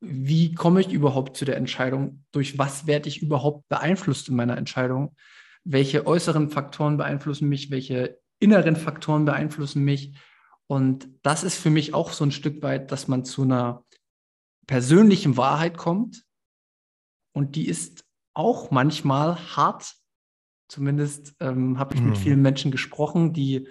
wie 0.00 0.54
komme 0.54 0.80
ich 0.80 0.92
überhaupt 0.92 1.36
zu 1.36 1.44
der 1.44 1.56
Entscheidung? 1.56 2.24
Durch 2.30 2.58
was 2.58 2.86
werde 2.86 3.08
ich 3.08 3.22
überhaupt 3.22 3.68
beeinflusst 3.68 4.28
in 4.28 4.36
meiner 4.36 4.56
Entscheidung? 4.56 5.16
Welche 5.64 6.06
äußeren 6.06 6.50
Faktoren 6.50 6.96
beeinflussen 6.96 7.48
mich? 7.48 7.70
Welche 7.70 8.20
inneren 8.38 8.76
Faktoren 8.76 9.24
beeinflussen 9.24 9.82
mich? 9.84 10.16
Und 10.66 11.08
das 11.22 11.42
ist 11.42 11.56
für 11.56 11.70
mich 11.70 11.94
auch 11.94 12.12
so 12.12 12.24
ein 12.24 12.30
Stück 12.30 12.62
weit, 12.62 12.92
dass 12.92 13.08
man 13.08 13.24
zu 13.24 13.42
einer 13.42 13.84
persönlichen 14.66 15.36
Wahrheit 15.36 15.76
kommt. 15.78 16.24
Und 17.32 17.56
die 17.56 17.66
ist 17.66 18.04
auch 18.34 18.70
manchmal 18.70 19.36
hart. 19.56 19.94
Zumindest 20.68 21.34
ähm, 21.40 21.78
habe 21.78 21.94
ich 21.94 22.00
mhm. 22.00 22.10
mit 22.10 22.18
vielen 22.18 22.42
Menschen 22.42 22.70
gesprochen, 22.70 23.32
die, 23.32 23.66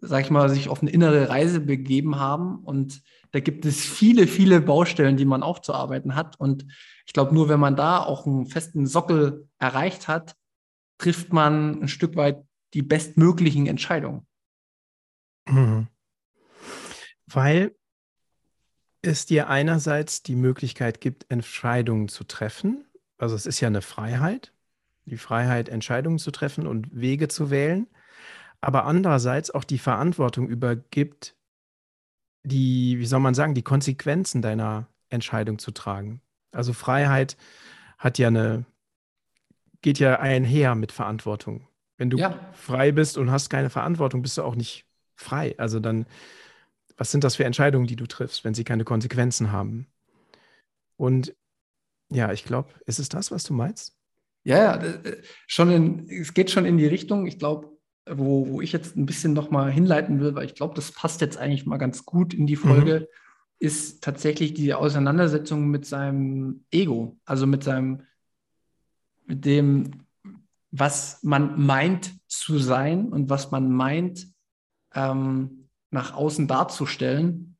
sag 0.00 0.24
ich 0.24 0.30
mal, 0.30 0.48
sich 0.48 0.68
auf 0.68 0.82
eine 0.82 0.90
innere 0.90 1.28
Reise 1.28 1.60
begeben 1.60 2.16
haben. 2.16 2.58
Und 2.64 3.02
da 3.32 3.40
gibt 3.40 3.64
es 3.66 3.80
viele, 3.80 4.26
viele 4.26 4.60
Baustellen, 4.60 5.16
die 5.16 5.24
man 5.24 5.42
auch 5.42 5.58
zu 5.58 5.74
arbeiten 5.74 6.14
hat. 6.14 6.38
Und 6.38 6.66
ich 7.06 7.12
glaube, 7.12 7.34
nur 7.34 7.48
wenn 7.48 7.60
man 7.60 7.76
da 7.76 8.02
auch 8.02 8.26
einen 8.26 8.46
festen 8.46 8.86
Sockel 8.86 9.48
erreicht 9.58 10.08
hat, 10.08 10.36
trifft 10.98 11.32
man 11.32 11.82
ein 11.82 11.88
Stück 11.88 12.16
weit 12.16 12.44
die 12.74 12.82
bestmöglichen 12.82 13.66
Entscheidungen. 13.66 14.26
Mhm. 15.46 15.88
Weil 17.26 17.74
es 19.02 19.26
dir 19.26 19.48
einerseits 19.48 20.22
die 20.22 20.36
Möglichkeit 20.36 21.00
gibt, 21.00 21.30
Entscheidungen 21.30 22.08
zu 22.08 22.24
treffen. 22.24 22.84
Also 23.18 23.34
es 23.34 23.46
ist 23.46 23.60
ja 23.60 23.68
eine 23.68 23.82
Freiheit, 23.82 24.52
die 25.06 25.16
Freiheit, 25.16 25.68
Entscheidungen 25.68 26.18
zu 26.18 26.30
treffen 26.30 26.66
und 26.66 26.88
Wege 26.92 27.28
zu 27.28 27.50
wählen, 27.50 27.86
aber 28.60 28.84
andererseits 28.84 29.50
auch 29.50 29.64
die 29.64 29.78
Verantwortung 29.78 30.48
übergibt, 30.48 31.36
die, 32.42 32.98
wie 32.98 33.06
soll 33.06 33.20
man 33.20 33.34
sagen, 33.34 33.54
die 33.54 33.62
Konsequenzen 33.62 34.42
deiner 34.42 34.88
Entscheidung 35.08 35.58
zu 35.58 35.70
tragen. 35.70 36.20
Also 36.52 36.72
Freiheit 36.72 37.36
hat 37.98 38.18
ja 38.18 38.28
eine, 38.28 38.64
geht 39.82 39.98
ja 39.98 40.18
einher 40.20 40.74
mit 40.74 40.92
Verantwortung. 40.92 41.66
Wenn 41.96 42.10
du 42.10 42.18
ja. 42.18 42.38
frei 42.52 42.92
bist 42.92 43.18
und 43.18 43.30
hast 43.30 43.50
keine 43.50 43.70
Verantwortung, 43.70 44.22
bist 44.22 44.38
du 44.38 44.42
auch 44.42 44.54
nicht 44.54 44.86
frei. 45.16 45.54
Also 45.58 45.80
dann 45.80 46.06
was 47.00 47.10
sind 47.10 47.24
das 47.24 47.36
für 47.36 47.46
Entscheidungen, 47.46 47.86
die 47.86 47.96
du 47.96 48.04
triffst, 48.04 48.44
wenn 48.44 48.52
sie 48.52 48.62
keine 48.62 48.84
Konsequenzen 48.84 49.52
haben? 49.52 49.86
Und 50.98 51.34
ja, 52.12 52.30
ich 52.30 52.44
glaube, 52.44 52.68
ist 52.84 52.98
es 52.98 53.08
das, 53.08 53.30
was 53.30 53.42
du 53.42 53.54
meinst? 53.54 53.96
Ja, 54.44 54.58
ja, 54.58 54.76
äh, 54.76 55.22
schon 55.46 55.70
in, 55.70 56.10
es 56.10 56.34
geht 56.34 56.50
schon 56.50 56.66
in 56.66 56.76
die 56.76 56.86
Richtung. 56.86 57.26
Ich 57.26 57.38
glaube, 57.38 57.74
wo, 58.12 58.48
wo 58.48 58.60
ich 58.60 58.72
jetzt 58.72 58.96
ein 58.96 59.06
bisschen 59.06 59.32
nochmal 59.32 59.70
hinleiten 59.70 60.20
will, 60.20 60.34
weil 60.34 60.46
ich 60.46 60.54
glaube, 60.54 60.74
das 60.74 60.92
passt 60.92 61.20
jetzt 61.20 61.38
eigentlich 61.38 61.66
mal 61.66 61.78
ganz 61.78 62.04
gut 62.04 62.34
in 62.34 62.46
die 62.46 62.56
mhm. 62.56 62.60
Folge, 62.60 63.00
mhm. 63.00 63.06
ist 63.58 64.02
tatsächlich 64.02 64.54
die 64.54 64.74
Auseinandersetzung 64.74 65.68
mit 65.68 65.86
seinem 65.86 66.64
Ego, 66.70 67.18
also 67.24 67.46
mit 67.46 67.64
seinem, 67.64 68.02
mit 69.26 69.44
dem, 69.44 69.90
was 70.70 71.22
man 71.22 71.64
meint 71.64 72.14
zu 72.26 72.58
sein 72.58 73.08
und 73.08 73.28
was 73.28 73.50
man 73.50 73.70
meint, 73.70 74.28
ähm, 74.94 75.68
nach 75.90 76.14
außen 76.14 76.46
darzustellen 76.46 77.56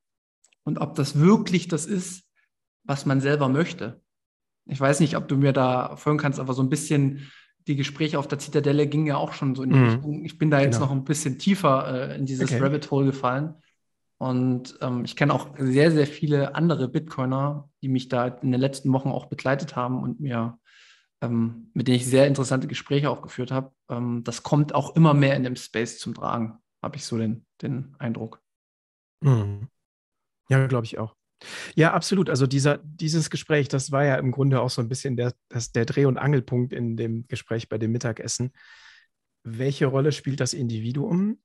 und 0.63 0.79
ob 0.79 0.95
das 0.95 1.19
wirklich 1.19 1.69
das 1.69 1.87
ist, 1.87 2.25
was 2.85 3.07
man 3.07 3.21
selber 3.21 3.49
möchte. 3.49 4.01
Ich 4.67 4.81
weiß 4.81 5.01
nicht, 5.01 5.17
ob 5.17 5.27
du 5.27 5.37
mir 5.37 5.53
da 5.53 5.97
folgen 5.97 6.19
kannst, 6.19 6.39
aber 6.39 6.55
so 6.55 6.63
ein 6.63 6.69
bisschen 6.69 7.31
die 7.71 7.77
Gespräche 7.77 8.19
auf 8.19 8.29
der 8.29 8.39
Zitadelle 8.39 8.87
gingen 8.87 9.07
ja 9.07 9.17
auch 9.17 9.33
schon 9.33 9.55
so 9.55 9.63
in 9.63 9.71
die 9.71 9.79
mhm. 9.79 9.89
Richtung. 9.89 10.25
Ich 10.25 10.39
bin 10.39 10.51
da 10.51 10.61
jetzt 10.61 10.77
genau. 10.77 10.87
noch 10.87 10.93
ein 10.93 11.05
bisschen 11.05 11.39
tiefer 11.39 12.11
äh, 12.11 12.17
in 12.17 12.27
dieses 12.27 12.51
okay. 12.51 12.63
Rabbit 12.63 12.91
Hole 12.91 13.07
gefallen. 13.07 13.55
Und 14.19 14.77
ähm, 14.83 15.05
ich 15.05 15.17
kenne 15.17 15.33
auch 15.33 15.49
sehr, 15.57 15.91
sehr 15.91 16.07
viele 16.07 16.55
andere 16.55 16.89
Bitcoiner, 16.89 17.71
die 17.81 17.89
mich 17.89 18.09
da 18.09 18.27
in 18.27 18.53
den 18.53 18.61
letzten 18.61 18.93
Wochen 18.93 19.09
auch 19.09 19.27
begleitet 19.27 19.77
haben 19.77 20.03
und 20.03 20.21
mir, 20.21 20.59
ähm, 21.23 21.71
mit 21.73 21.89
denen 21.89 21.97
ich 21.97 22.07
sehr 22.07 22.27
interessante 22.27 22.67
Gespräche 22.67 23.09
auch 23.09 23.23
geführt 23.23 23.51
habe. 23.51 23.73
Ähm, 23.89 24.23
das 24.25 24.43
kommt 24.43 24.75
auch 24.75 24.95
immer 24.95 25.15
mehr 25.15 25.37
in 25.37 25.45
dem 25.45 25.57
Space 25.57 25.99
zum 25.99 26.15
Tragen 26.15 26.59
habe 26.83 26.97
ich 26.97 27.05
so 27.05 27.19
den, 27.19 27.47
den 27.63 27.95
Eindruck. 27.99 28.43
Mhm. 29.23 29.69
Ja, 30.49 30.67
glaube 30.67 30.87
ich 30.87 30.99
auch. 30.99 31.15
Ja, 31.75 31.93
absolut. 31.93 32.29
Also 32.29 32.47
dieser, 32.47 32.79
dieses 32.79 33.31
Gespräch, 33.31 33.69
das 33.69 33.93
war 33.93 34.05
ja 34.05 34.17
im 34.17 34.31
Grunde 34.31 34.61
auch 34.61 34.71
so 34.71 34.83
ein 34.83 34.89
bisschen 34.89 35.17
der, 35.17 35.35
das, 35.49 35.73
der 35.73 35.87
Dreh- 35.87 36.07
und 36.07 36.19
Angelpunkt 36.19 36.73
in 36.73 36.97
dem 36.97 37.27
Gespräch 37.29 37.69
bei 37.69 37.79
dem 37.79 37.93
Mittagessen. 37.93 38.53
Welche 39.43 39.87
Rolle 39.87 40.13
spielt 40.13 40.41
das 40.41 40.53
Individuum 40.53 41.39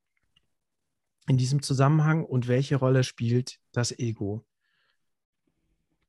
in 1.27 1.37
diesem 1.37 1.61
Zusammenhang 1.61 2.25
und 2.25 2.47
welche 2.47 2.75
Rolle 2.75 3.03
spielt 3.03 3.57
das 3.71 3.97
Ego? 3.97 4.45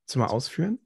Zum 0.06 0.22
ausführen? 0.22 0.78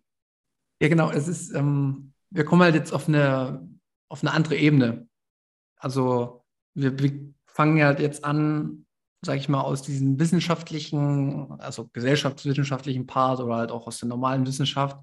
Ja, 0.81 0.89
genau. 0.89 1.11
Es 1.11 1.29
ist, 1.29 1.55
ähm, 1.55 2.13
wir 2.31 2.45
kommen 2.45 2.63
halt 2.63 2.75
jetzt 2.75 2.93
auf 2.93 3.09
eine, 3.09 3.69
auf 4.09 4.23
eine 4.23 4.33
andere 4.33 4.57
Ebene. 4.57 5.09
Also 5.77 6.45
wir, 6.75 6.99
wir 6.99 7.35
fangen 7.47 7.77
ja 7.77 7.93
jetzt 7.93 8.25
an, 8.25 8.87
sage 9.23 9.39
ich 9.39 9.49
mal, 9.49 9.61
aus 9.61 9.83
diesem 9.83 10.19
wissenschaftlichen, 10.19 11.53
also 11.61 11.89
gesellschaftswissenschaftlichen 11.93 13.07
Part 13.07 13.41
oder 13.41 13.57
halt 13.57 13.71
auch 13.71 13.87
aus 13.87 13.99
der 13.99 14.09
normalen 14.09 14.47
Wissenschaft 14.47 14.99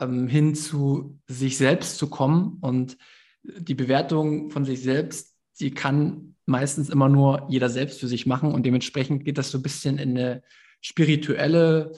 ähm, 0.00 0.26
hin 0.26 0.54
zu 0.54 1.20
sich 1.28 1.56
selbst 1.56 1.98
zu 1.98 2.10
kommen. 2.10 2.58
Und 2.60 2.96
die 3.42 3.74
Bewertung 3.74 4.50
von 4.50 4.64
sich 4.64 4.82
selbst, 4.82 5.36
die 5.60 5.70
kann 5.70 6.34
meistens 6.46 6.90
immer 6.90 7.08
nur 7.08 7.46
jeder 7.48 7.68
selbst 7.68 8.00
für 8.00 8.08
sich 8.08 8.26
machen. 8.26 8.52
Und 8.52 8.64
dementsprechend 8.66 9.24
geht 9.24 9.38
das 9.38 9.50
so 9.50 9.58
ein 9.58 9.62
bisschen 9.62 9.98
in 9.98 10.10
eine 10.10 10.42
spirituelle 10.80 11.92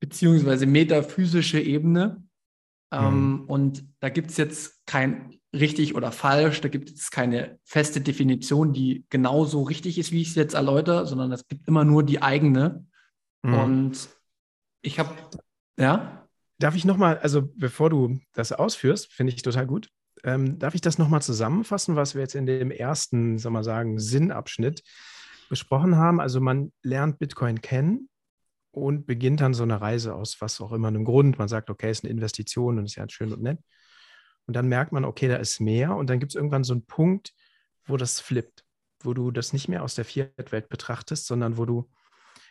beziehungsweise 0.00 0.66
metaphysische 0.66 1.60
Ebene. 1.60 2.22
Mhm. 2.92 2.98
Ähm, 2.98 3.44
und 3.48 3.84
da 4.00 4.10
gibt 4.10 4.30
es 4.30 4.36
jetzt 4.36 4.86
kein 4.86 5.37
richtig 5.54 5.94
oder 5.94 6.12
falsch. 6.12 6.60
Da 6.60 6.68
gibt 6.68 6.90
es 6.90 7.10
keine 7.10 7.58
feste 7.64 8.00
Definition, 8.00 8.72
die 8.72 9.04
genauso 9.10 9.62
richtig 9.62 9.98
ist, 9.98 10.12
wie 10.12 10.22
ich 10.22 10.28
es 10.28 10.34
jetzt 10.34 10.54
erläutere, 10.54 11.06
sondern 11.06 11.32
es 11.32 11.46
gibt 11.46 11.66
immer 11.68 11.84
nur 11.84 12.02
die 12.02 12.22
eigene. 12.22 12.86
Mhm. 13.42 13.54
Und 13.54 14.08
ich 14.82 14.98
habe, 14.98 15.10
ja. 15.78 16.26
Darf 16.58 16.74
ich 16.74 16.84
nochmal, 16.84 17.18
also 17.18 17.50
bevor 17.56 17.90
du 17.90 18.18
das 18.34 18.52
ausführst, 18.52 19.12
finde 19.12 19.32
ich 19.32 19.42
total 19.42 19.66
gut, 19.66 19.88
ähm, 20.24 20.58
darf 20.58 20.74
ich 20.74 20.80
das 20.80 20.98
nochmal 20.98 21.22
zusammenfassen, 21.22 21.96
was 21.96 22.14
wir 22.14 22.22
jetzt 22.22 22.34
in 22.34 22.46
dem 22.46 22.70
ersten, 22.70 23.38
sagen 23.38 23.54
wir 23.54 23.62
sagen, 23.62 23.98
Sinnabschnitt 23.98 24.82
besprochen 25.48 25.96
haben? 25.96 26.20
Also 26.20 26.40
man 26.40 26.72
lernt 26.82 27.18
Bitcoin 27.18 27.60
kennen 27.60 28.08
und 28.72 29.06
beginnt 29.06 29.40
dann 29.40 29.54
so 29.54 29.62
eine 29.62 29.80
Reise 29.80 30.14
aus 30.14 30.40
was 30.40 30.60
auch 30.60 30.72
immer 30.72 30.88
einem 30.88 31.04
Grund. 31.04 31.38
Man 31.38 31.48
sagt, 31.48 31.70
okay, 31.70 31.90
es 31.90 31.98
ist 31.98 32.04
eine 32.04 32.12
Investition 32.12 32.78
und 32.78 32.86
ist 32.86 32.96
ja 32.96 33.08
schön 33.08 33.32
und 33.32 33.42
nett. 33.42 33.58
Und 34.48 34.54
dann 34.54 34.66
merkt 34.66 34.92
man, 34.92 35.04
okay, 35.04 35.28
da 35.28 35.36
ist 35.36 35.60
mehr. 35.60 35.94
Und 35.94 36.08
dann 36.08 36.18
gibt 36.18 36.32
es 36.32 36.36
irgendwann 36.36 36.64
so 36.64 36.72
einen 36.72 36.86
Punkt, 36.86 37.34
wo 37.84 37.98
das 37.98 38.18
flippt, 38.18 38.64
wo 39.00 39.12
du 39.12 39.30
das 39.30 39.52
nicht 39.52 39.68
mehr 39.68 39.82
aus 39.82 39.94
der 39.94 40.06
Fiat-Welt 40.06 40.70
betrachtest, 40.70 41.26
sondern 41.26 41.58
wo 41.58 41.66
du 41.66 41.90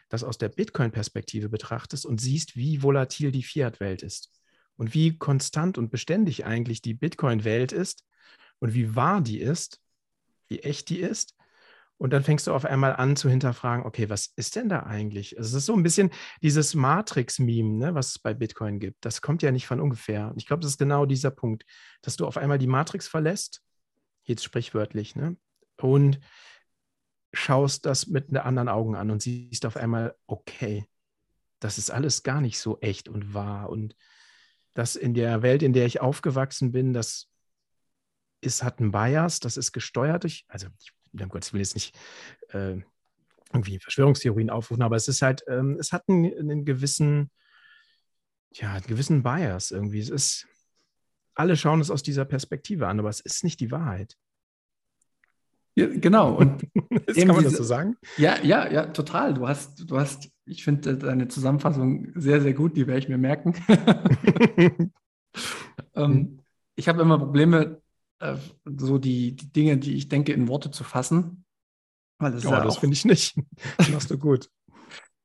das 0.08 0.24
aus 0.24 0.38
der 0.38 0.50
Bitcoin-Perspektive 0.50 1.50
betrachtest 1.50 2.06
und 2.06 2.22
siehst, 2.22 2.56
wie 2.56 2.84
volatil 2.84 3.32
die 3.32 3.42
Fiat-Welt 3.42 4.04
ist 4.04 4.32
und 4.76 4.94
wie 4.94 5.18
konstant 5.18 5.80
und 5.80 5.90
beständig 5.90 6.46
eigentlich 6.46 6.84
die 6.84 6.94
Bitcoin-Welt 6.94 7.72
ist 7.72 8.06
und 8.60 8.76
wie 8.76 8.96
wahr 8.96 9.22
die 9.22 9.40
ist, 9.40 9.82
wie 10.48 10.60
echt 10.60 10.90
die 10.90 11.00
ist 11.00 11.37
und 11.98 12.14
dann 12.14 12.24
fängst 12.24 12.46
du 12.48 12.54
auf 12.54 12.66
einmal 12.66 12.96
an 12.96 13.16
zu 13.16 13.30
hinterfragen, 13.30 13.86
okay, 13.86 14.10
was 14.10 14.28
ist 14.36 14.56
denn 14.56 14.70
da 14.70 14.82
eigentlich? 14.84 15.36
Es 15.36 15.54
ist 15.54 15.66
so 15.66 15.74
ein 15.74 15.84
bisschen 15.84 16.12
dieses 16.44 16.76
Matrix-Meme, 16.76 17.70
ne, 17.70 17.96
was 17.96 18.10
es 18.10 18.20
bei 18.20 18.34
Bitcoin 18.34 18.80
gibt. 18.80 19.04
Das 19.04 19.22
kommt 19.22 19.42
ja 19.42 19.52
nicht 19.52 19.66
von 19.66 19.82
ungefähr. 19.82 20.32
Ich 20.36 20.46
glaube, 20.46 20.62
das 20.62 20.72
ist 20.72 20.78
genau 20.78 21.06
dieser 21.06 21.32
Punkt, 21.32 21.66
dass 22.02 22.16
du 22.16 22.28
auf 22.28 22.38
einmal 22.38 22.60
die 22.60 22.68
Matrix 22.68 23.08
verlässt, 23.08 23.64
jetzt 24.24 24.44
sprichwörtlich, 24.44 25.16
ne, 25.16 25.38
und 25.82 26.20
schaust 27.34 27.86
das 27.86 28.08
mit 28.08 28.36
anderen 28.36 28.70
Augen 28.70 28.96
an 28.96 29.12
und 29.12 29.22
siehst 29.22 29.66
auf 29.66 29.76
einmal, 29.76 30.16
okay, 30.28 30.86
das 31.60 31.78
ist 31.78 31.90
alles 31.90 32.24
gar 32.24 32.42
nicht 32.42 32.60
so 32.60 32.80
echt 32.80 33.10
und 33.10 33.34
wahr. 33.34 33.70
Und 33.70 33.96
das 34.74 34.96
in 34.96 35.16
der 35.16 35.42
Welt, 35.42 35.64
in 35.64 35.74
der 35.74 35.88
ich 35.88 36.00
aufgewachsen 36.00 36.72
bin, 36.72 36.94
das 36.94 37.28
ist, 38.42 38.64
hat 38.64 38.80
einen 38.80 38.92
Bias, 38.92 39.40
das 39.40 39.58
ist 39.58 39.72
gesteuert 39.72 40.24
durch, 40.24 40.46
also 40.48 40.68
ich 40.80 40.97
um 41.14 41.30
Gottes 41.30 41.54
Willen 41.54 41.64
jetzt 41.64 41.76
nicht 41.76 41.98
äh, 42.50 42.78
irgendwie 43.54 43.80
Verschwörungstheorien 43.80 44.50
aufrufen, 44.50 44.84
aber 44.84 44.96
es 44.96 45.08
ist 45.08 45.22
halt, 45.22 45.44
ähm, 45.48 45.78
es 45.80 45.92
hat 45.92 46.04
einen, 46.08 46.26
einen, 46.38 46.66
gewissen, 46.66 47.32
ja, 48.52 48.74
einen 48.74 48.86
gewissen 48.86 49.24
Bias 49.24 49.72
irgendwie. 49.72 50.00
Es 50.00 50.10
ist, 50.10 50.48
alle 51.34 51.56
schauen 51.56 51.80
es 51.80 51.92
aus 51.92 52.04
dieser 52.04 52.26
Perspektive 52.26 52.88
an, 52.88 53.00
aber 53.00 53.10
es 53.10 53.20
ist 53.20 53.44
nicht 53.44 53.60
die 53.60 53.72
Wahrheit. 53.72 54.18
Ja, 55.76 55.88
genau. 55.88 56.34
Und 56.34 56.68
kann 57.16 57.28
man 57.28 57.44
das 57.44 57.54
so 57.54 57.64
sagen? 57.64 57.96
Ja, 58.18 58.42
ja, 58.44 58.70
ja, 58.70 58.88
total. 58.88 59.36
Du 59.36 59.48
hast, 59.48 59.90
du 59.90 59.98
hast, 59.98 60.30
ich 60.46 60.64
finde 60.64 60.98
deine 60.98 61.28
Zusammenfassung 61.28 62.12
sehr, 62.16 62.42
sehr 62.42 62.54
gut, 62.54 62.76
die 62.76 62.88
werde 62.88 63.00
ich 63.00 63.10
mir 63.10 63.20
merken. 63.20 63.54
ähm, 65.96 66.40
ich 66.76 66.90
habe 66.90 67.02
immer 67.02 67.20
Probleme, 67.20 67.82
äh, 68.20 68.38
so 68.66 68.98
die, 68.98 69.36
die 69.36 69.52
Dinge, 69.52 69.78
die 69.78 69.96
ich 69.96 70.10
denke, 70.10 70.34
in 70.34 70.48
Worte 70.48 70.72
zu 70.72 70.84
fassen. 70.84 71.46
Weil 72.20 72.32
das 72.32 72.46
oh, 72.46 72.52
ja 72.52 72.64
das 72.64 72.78
finde 72.78 72.96
ich 72.96 73.06
nicht. 73.06 73.36
Das 73.78 73.90
machst 73.90 74.10
du 74.10 74.18
gut. 74.18 74.50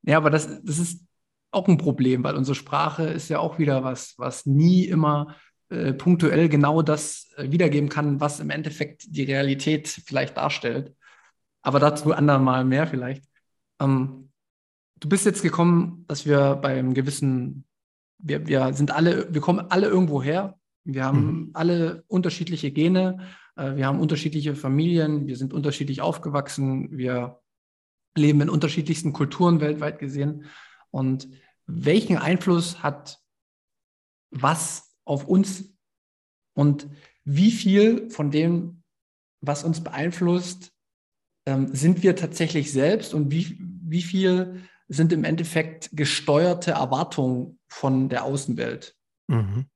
ja, 0.02 0.16
aber 0.16 0.30
das, 0.30 0.62
das 0.62 0.78
ist, 0.78 1.04
auch 1.52 1.68
ein 1.68 1.78
Problem, 1.78 2.24
weil 2.24 2.34
unsere 2.34 2.54
Sprache 2.54 3.04
ist 3.04 3.28
ja 3.28 3.38
auch 3.38 3.58
wieder 3.58 3.84
was, 3.84 4.14
was 4.16 4.46
nie 4.46 4.86
immer 4.86 5.36
äh, 5.68 5.92
punktuell 5.92 6.48
genau 6.48 6.82
das 6.82 7.30
äh, 7.36 7.50
wiedergeben 7.50 7.88
kann, 7.88 8.20
was 8.20 8.40
im 8.40 8.50
Endeffekt 8.50 9.04
die 9.06 9.24
Realität 9.24 9.86
vielleicht 9.88 10.36
darstellt. 10.36 10.94
Aber 11.60 11.78
dazu 11.78 12.12
andermal 12.12 12.64
mehr 12.64 12.86
vielleicht. 12.86 13.24
Ähm, 13.80 14.30
du 14.98 15.08
bist 15.08 15.26
jetzt 15.26 15.42
gekommen, 15.42 16.04
dass 16.08 16.26
wir 16.26 16.56
beim 16.56 16.94
gewissen, 16.94 17.64
wir, 18.18 18.46
wir 18.46 18.72
sind 18.72 18.90
alle, 18.90 19.32
wir 19.32 19.40
kommen 19.40 19.70
alle 19.70 19.88
irgendwo 19.88 20.22
her. 20.22 20.58
Wir 20.84 21.04
haben 21.04 21.24
mhm. 21.24 21.50
alle 21.54 22.04
unterschiedliche 22.08 22.70
Gene, 22.70 23.26
äh, 23.56 23.76
wir 23.76 23.86
haben 23.86 24.00
unterschiedliche 24.00 24.54
Familien, 24.54 25.26
wir 25.26 25.36
sind 25.36 25.52
unterschiedlich 25.52 26.00
aufgewachsen, 26.00 26.96
wir 26.96 27.40
leben 28.16 28.40
in 28.40 28.48
unterschiedlichsten 28.48 29.12
Kulturen 29.12 29.60
weltweit 29.60 29.98
gesehen. 29.98 30.46
Und 30.90 31.28
welchen 31.66 32.18
Einfluss 32.18 32.82
hat 32.82 33.20
was 34.30 34.94
auf 35.04 35.26
uns 35.26 35.74
und 36.54 36.88
wie 37.24 37.50
viel 37.50 38.10
von 38.10 38.30
dem, 38.30 38.82
was 39.40 39.64
uns 39.64 39.82
beeinflusst, 39.82 40.72
ähm, 41.46 41.74
sind 41.74 42.02
wir 42.02 42.16
tatsächlich 42.16 42.72
selbst 42.72 43.14
und 43.14 43.30
wie, 43.30 43.58
wie 43.60 44.02
viel 44.02 44.62
sind 44.88 45.12
im 45.12 45.24
Endeffekt 45.24 45.90
gesteuerte 45.92 46.72
Erwartungen 46.72 47.58
von 47.68 48.08
der 48.08 48.24
Außenwelt. 48.24 48.96
Mhm. 49.28 49.66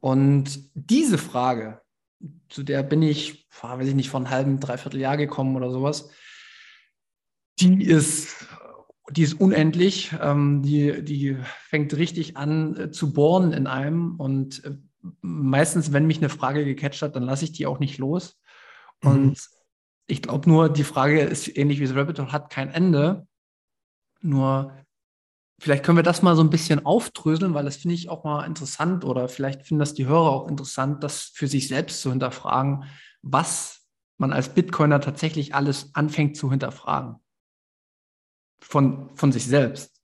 Und 0.00 0.70
diese 0.74 1.18
Frage, 1.18 1.80
zu 2.48 2.62
der 2.62 2.82
bin 2.82 3.02
ich, 3.02 3.48
weiß 3.60 3.88
ich 3.88 3.94
nicht, 3.94 4.10
vor 4.10 4.20
einem 4.20 4.30
halben, 4.30 4.60
dreiviertel 4.60 5.00
Jahr 5.00 5.16
gekommen 5.16 5.56
oder 5.56 5.70
sowas, 5.70 6.10
die 7.60 7.82
ist 7.84 8.46
die 9.10 9.22
ist 9.22 9.40
unendlich. 9.40 10.14
Ähm, 10.20 10.62
die, 10.62 11.02
die 11.02 11.36
fängt 11.68 11.96
richtig 11.96 12.36
an 12.36 12.76
äh, 12.76 12.90
zu 12.90 13.12
bohren 13.12 13.52
in 13.52 13.66
einem. 13.66 14.16
Und 14.16 14.64
äh, 14.64 14.76
meistens, 15.20 15.92
wenn 15.92 16.06
mich 16.06 16.18
eine 16.18 16.28
Frage 16.28 16.64
gecatcht 16.64 17.02
hat, 17.02 17.16
dann 17.16 17.22
lasse 17.22 17.44
ich 17.44 17.52
die 17.52 17.66
auch 17.66 17.78
nicht 17.78 17.98
los. 17.98 18.40
Mhm. 19.02 19.10
Und 19.10 19.48
ich 20.06 20.22
glaube 20.22 20.48
nur, 20.48 20.68
die 20.68 20.84
Frage 20.84 21.20
ist 21.20 21.56
ähnlich 21.56 21.80
wie 21.80 21.86
das 21.86 21.94
Rabbit 21.94 22.18
Hole, 22.18 22.32
hat 22.32 22.50
kein 22.50 22.70
Ende. 22.70 23.26
Nur 24.20 24.74
vielleicht 25.58 25.84
können 25.84 25.98
wir 25.98 26.02
das 26.02 26.22
mal 26.22 26.36
so 26.36 26.42
ein 26.42 26.50
bisschen 26.50 26.86
aufdröseln, 26.86 27.54
weil 27.54 27.64
das 27.64 27.76
finde 27.76 27.94
ich 27.94 28.08
auch 28.08 28.24
mal 28.24 28.44
interessant 28.44 29.04
oder 29.04 29.28
vielleicht 29.28 29.66
finden 29.66 29.80
das 29.80 29.94
die 29.94 30.06
Hörer 30.06 30.30
auch 30.30 30.48
interessant, 30.48 31.02
das 31.02 31.22
für 31.34 31.48
sich 31.48 31.68
selbst 31.68 32.00
zu 32.00 32.10
hinterfragen, 32.10 32.84
was 33.22 33.86
man 34.18 34.32
als 34.32 34.54
Bitcoiner 34.54 35.00
tatsächlich 35.00 35.54
alles 35.54 35.94
anfängt 35.94 36.36
zu 36.36 36.50
hinterfragen 36.50 37.16
von, 38.60 39.10
von 39.16 39.32
sich 39.32 39.46
selbst. 39.46 39.98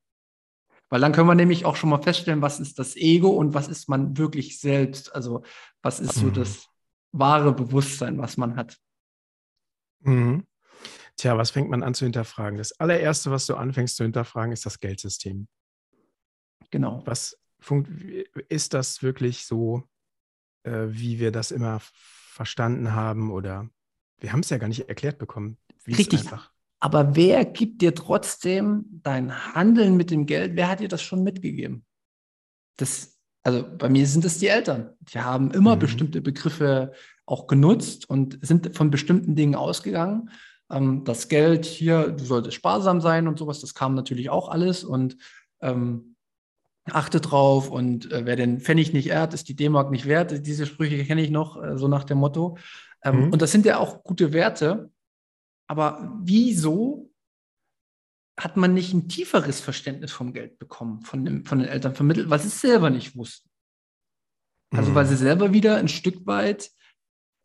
Weil 0.89 1.01
dann 1.01 1.13
können 1.13 1.29
wir 1.29 1.35
nämlich 1.35 1.65
auch 1.65 1.77
schon 1.77 1.91
mal 1.91 2.03
feststellen, 2.03 2.43
was 2.43 2.61
ist 2.61 2.79
das 2.79 2.95
Ego 2.97 3.31
und 3.31 3.55
was 3.55 3.69
ist 3.69 3.89
man 3.89 4.17
wirklich 4.17 4.61
selbst. 4.61 5.15
Also 5.15 5.43
was 5.83 5.99
ist 5.99 6.15
so 6.15 6.27
mhm. 6.27 6.35
das 6.35 6.69
wahre 7.11 7.53
Bewusstsein, 7.53 8.19
was 8.19 8.37
man 8.37 8.57
hat. 8.57 8.79
Mhm. 10.01 10.47
Tja, 11.17 11.39
was 11.39 11.51
fängt 11.51 11.71
man 11.71 11.83
an 11.83 11.95
zu 11.95 12.05
hinterfragen? 12.05 12.59
Das 12.59 12.73
allererste, 12.81 13.31
was 13.31 13.47
du 13.47 13.55
anfängst 13.55 13.97
zu 13.97 14.05
hinterfragen, 14.05 14.53
ist 14.53 14.67
das 14.67 14.81
Geldsystem. 14.81 15.49
Genau. 16.71 17.03
Was 17.07 17.39
ist 18.49 18.75
das 18.75 19.03
wirklich 19.03 19.47
so, 19.47 19.85
äh, 20.65 20.87
wie 20.89 21.19
wir 21.21 21.31
das 21.31 21.51
immer 21.51 21.81
verstanden 21.81 22.93
haben? 22.93 23.31
Oder 23.31 23.69
wir 24.19 24.33
haben 24.33 24.41
es 24.41 24.51
ja 24.51 24.59
gar 24.59 24.69
nicht 24.69 24.89
erklärt 24.89 25.19
bekommen. 25.19 25.59
Richtig. 25.87 26.21
Einfach 26.21 26.55
aber 26.85 27.17
wer 27.17 27.47
gibt 27.47 27.81
dir 27.81 27.95
trotzdem 27.95 28.85
dein 29.03 29.55
Handeln 29.55 29.97
mit 29.97 30.11
dem 30.11 30.27
Geld? 30.27 30.55
Wer 30.55 30.69
hat 30.69 30.81
dir 30.81 30.89
das 30.89 31.01
schon 31.01 31.23
mitgegeben? 31.23 31.87
Das, 32.77 33.19
also 33.43 33.65
bei 33.79 33.89
mir 33.89 34.07
sind 34.07 34.27
es 34.27 34.39
die 34.39 34.49
Eltern. 34.49 34.91
Die 35.01 35.19
haben 35.19 35.51
immer 35.51 35.77
mhm. 35.77 35.79
bestimmte 35.79 36.21
Begriffe 36.21 36.93
auch 37.25 37.47
genutzt 37.47 38.11
und 38.11 38.39
sind 38.43 38.77
von 38.77 38.91
bestimmten 38.91 39.35
Dingen 39.35 39.55
ausgegangen. 39.55 40.29
Ähm, 40.75 41.05
das 41.05 41.29
Geld 41.29 41.65
hier, 41.65 42.09
du 42.11 42.25
solltest 42.25 42.57
sparsam 42.57 43.01
sein 43.01 43.29
und 43.29 43.39
sowas, 43.39 43.61
das 43.61 43.75
kam 43.75 43.95
natürlich 43.95 44.29
auch 44.31 44.49
alles 44.49 44.83
und 44.83 45.17
ähm, 45.61 46.17
achte 46.91 47.21
drauf 47.21 47.71
und 47.71 48.11
äh, 48.13 48.27
wer 48.27 48.37
den 48.37 48.61
Pfennig 48.61 48.93
nicht 48.93 49.09
ehrt, 49.09 49.33
ist 49.33 49.49
die 49.49 49.57
D-Mark 49.57 49.91
nicht 49.91 50.07
wert. 50.07 50.47
Diese 50.47 50.67
Sprüche 50.67 51.03
kenne 51.05 51.23
ich 51.23 51.31
noch, 51.31 51.63
äh, 51.63 51.79
so 51.79 51.89
nach 51.89 52.05
dem 52.05 52.19
Motto. 52.19 52.59
Ähm, 53.03 53.27
mhm. 53.27 53.33
Und 53.33 53.41
das 53.41 53.53
sind 53.53 53.65
ja 53.65 53.79
auch 53.79 54.03
gute 54.03 54.33
Werte. 54.33 54.91
Aber 55.67 56.13
wieso 56.21 57.11
hat 58.39 58.57
man 58.57 58.75
nicht 58.75 58.93
ein 58.93 59.09
tieferes 59.09 59.61
Verständnis 59.61 60.13
vom 60.13 60.33
Geld 60.33 60.59
bekommen, 60.59 61.03
von, 61.03 61.25
dem, 61.25 61.47
von 61.47 61.61
den 61.61 61.69
Eltern 61.69 61.95
vermittelt, 61.95 62.29
weil 62.29 62.41
sie 62.41 62.49
es 62.49 62.61
selber 62.61 62.91
nicht 62.91 63.17
wussten? 63.17 63.49
Also 64.73 64.91
mhm. 64.91 64.95
weil 64.97 65.07
sie 65.07 65.17
selber 65.17 65.53
wieder 65.53 65.77
ein 65.77 65.89
Stück 65.89 66.27
weit 66.27 66.71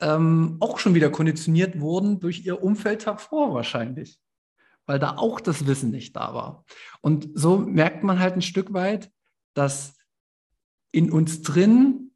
ähm, 0.02 0.58
auch 0.60 0.80
schon 0.80 0.96
wieder 0.96 1.10
konditioniert 1.10 1.80
wurden 1.80 2.20
durch 2.20 2.46
ihr 2.46 2.64
Umfeld 2.64 3.06
davor 3.06 3.54
wahrscheinlich, 3.54 4.20
weil 4.86 5.00
da 5.00 5.18
auch 5.18 5.40
das 5.40 5.68
Wissen 5.68 5.92
nicht 5.92 6.16
da 6.16 6.34
war. 6.34 6.66
Und 7.02 7.30
so 7.34 7.58
merkt 7.58 8.04
man 8.04 8.20
halt 8.20 8.36
ein 8.36 8.42
Stück 8.42 8.74
weit, 8.74 9.12
dass 9.54 9.98
in 10.92 11.12
uns 11.12 11.42
drin 11.42 12.12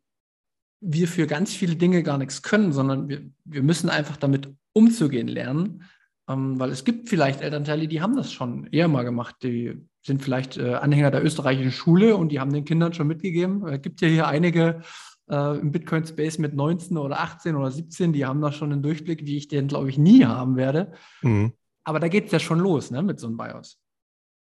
wir 0.80 1.08
für 1.08 1.28
ganz 1.28 1.54
viele 1.54 1.76
Dinge 1.76 2.04
gar 2.04 2.18
nichts 2.18 2.42
können, 2.42 2.74
sondern 2.74 3.08
wir, 3.08 3.22
wir 3.46 3.64
müssen 3.64 3.90
einfach 3.90 4.18
damit 4.18 4.54
umzugehen 4.74 5.28
lernen. 5.28 5.84
Ähm, 6.30 6.60
weil 6.60 6.72
es 6.72 6.86
gibt 6.86 7.10
vielleicht 7.10 7.42
Elternteile, 7.42 7.88
die 7.88 8.02
haben 8.02 8.16
das 8.16 8.32
schon 8.32 8.68
eher 8.68 8.88
mal 8.88 9.04
gemacht. 9.04 9.38
Die 9.44 9.88
sind 10.02 10.22
vielleicht 10.22 10.58
äh, 10.58 10.76
Anhänger 10.76 11.12
der 11.12 11.24
österreichischen 11.24 11.72
Schule 11.72 12.16
und 12.16 12.30
die 12.30 12.40
haben 12.40 12.54
den 12.54 12.66
Kindern 12.66 12.94
schon 12.94 13.08
mitgegeben. 13.08 13.66
Es 13.68 13.82
gibt 13.82 14.02
ja 14.02 14.08
hier 14.08 14.28
einige 14.28 14.82
äh, 15.30 15.60
im 15.60 15.72
Bitcoin-Space 15.72 16.38
mit 16.38 16.54
19 16.54 16.98
oder 16.98 17.20
18 17.20 17.56
oder 17.56 17.72
17, 17.72 18.14
die 18.14 18.26
haben 18.26 18.42
da 18.42 18.52
schon 18.52 18.72
einen 18.72 18.84
Durchblick, 18.84 19.26
wie 19.26 19.38
ich 19.38 19.48
den, 19.48 19.68
glaube 19.68 19.90
ich, 19.90 19.98
nie 19.98 20.26
haben 20.26 20.56
werde. 20.56 20.94
Mhm. 21.22 21.54
Aber 21.84 22.00
da 22.00 22.08
geht 22.08 22.26
es 22.26 22.32
ja 22.32 22.40
schon 22.40 22.60
los 22.60 22.92
ne, 22.92 23.02
mit 23.02 23.20
so 23.20 23.28
einem 23.28 23.38
BIOS. 23.38 23.80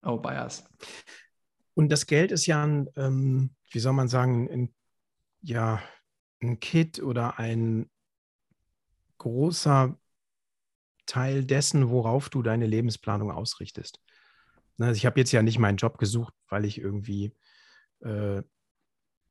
Oh, 0.02 0.18
BIOS. 0.18 0.64
Und 1.74 1.90
das 1.90 2.06
Geld 2.06 2.32
ist 2.32 2.46
ja 2.46 2.64
ein, 2.64 2.88
ähm, 2.96 3.50
wie 3.70 3.78
soll 3.78 3.92
man 3.92 4.08
sagen, 4.08 4.50
ein, 4.50 4.74
ja, 5.42 5.80
ein 6.40 6.60
Kit 6.60 7.00
oder 7.02 7.38
ein 7.38 7.88
großer 9.18 9.96
Teil 11.06 11.44
dessen, 11.44 11.90
worauf 11.90 12.28
du 12.28 12.42
deine 12.42 12.66
Lebensplanung 12.66 13.30
ausrichtest. 13.30 14.00
Ne, 14.76 14.86
also 14.86 14.96
ich 14.96 15.06
habe 15.06 15.18
jetzt 15.18 15.32
ja 15.32 15.42
nicht 15.42 15.58
meinen 15.58 15.76
Job 15.76 15.98
gesucht, 15.98 16.34
weil 16.48 16.64
ich 16.64 16.78
irgendwie 16.78 17.34
äh, 18.00 18.42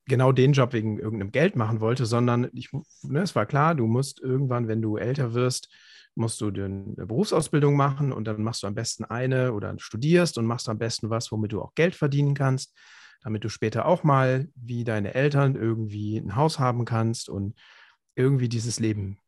genau 0.07 0.31
den 0.31 0.53
Job 0.53 0.73
wegen 0.73 0.99
irgendeinem 0.99 1.31
Geld 1.31 1.55
machen 1.55 1.79
wollte, 1.79 2.05
sondern 2.05 2.49
ich, 2.53 2.71
ne, 3.03 3.21
es 3.21 3.35
war 3.35 3.45
klar, 3.45 3.75
du 3.75 3.85
musst 3.87 4.19
irgendwann, 4.19 4.67
wenn 4.67 4.81
du 4.81 4.97
älter 4.97 5.33
wirst, 5.33 5.69
musst 6.15 6.41
du 6.41 6.47
eine 6.47 7.05
Berufsausbildung 7.05 7.75
machen 7.75 8.11
und 8.11 8.25
dann 8.25 8.41
machst 8.41 8.63
du 8.63 8.67
am 8.67 8.73
besten 8.73 9.05
eine 9.05 9.53
oder 9.53 9.73
studierst 9.77 10.37
und 10.37 10.45
machst 10.45 10.67
am 10.67 10.79
besten 10.79 11.09
was, 11.09 11.31
womit 11.31 11.51
du 11.51 11.61
auch 11.61 11.75
Geld 11.75 11.95
verdienen 11.95 12.33
kannst, 12.33 12.75
damit 13.21 13.43
du 13.43 13.49
später 13.49 13.85
auch 13.85 14.03
mal 14.03 14.47
wie 14.55 14.83
deine 14.83 15.13
Eltern 15.13 15.55
irgendwie 15.55 16.17
ein 16.17 16.35
Haus 16.35 16.57
haben 16.57 16.85
kannst 16.85 17.29
und 17.29 17.55
irgendwie 18.15 18.49
dieses 18.49 18.79
Leben 18.79 19.19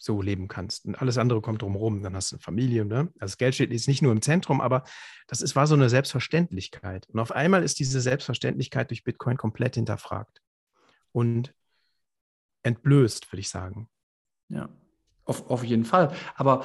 so 0.00 0.22
leben 0.22 0.48
kannst. 0.48 0.86
Und 0.86 1.00
alles 1.00 1.18
andere 1.18 1.42
kommt 1.42 1.60
drumherum. 1.62 2.02
Dann 2.02 2.16
hast 2.16 2.32
du 2.32 2.36
eine 2.36 2.42
Familie. 2.42 2.84
Ne? 2.86 3.10
Also 3.18 3.32
das 3.32 3.38
Geld 3.38 3.54
steht 3.54 3.70
jetzt 3.70 3.86
nicht 3.86 4.00
nur 4.00 4.12
im 4.12 4.22
Zentrum, 4.22 4.60
aber 4.60 4.84
das 5.28 5.42
ist, 5.42 5.54
war 5.54 5.66
so 5.66 5.74
eine 5.74 5.90
Selbstverständlichkeit. 5.90 7.06
Und 7.10 7.20
auf 7.20 7.32
einmal 7.32 7.62
ist 7.62 7.78
diese 7.78 8.00
Selbstverständlichkeit 8.00 8.90
durch 8.90 9.04
Bitcoin 9.04 9.36
komplett 9.36 9.74
hinterfragt 9.74 10.40
und 11.12 11.54
entblößt, 12.62 13.30
würde 13.30 13.40
ich 13.40 13.50
sagen. 13.50 13.88
Ja, 14.48 14.70
auf, 15.26 15.48
auf 15.50 15.64
jeden 15.64 15.84
Fall. 15.84 16.14
Aber 16.34 16.64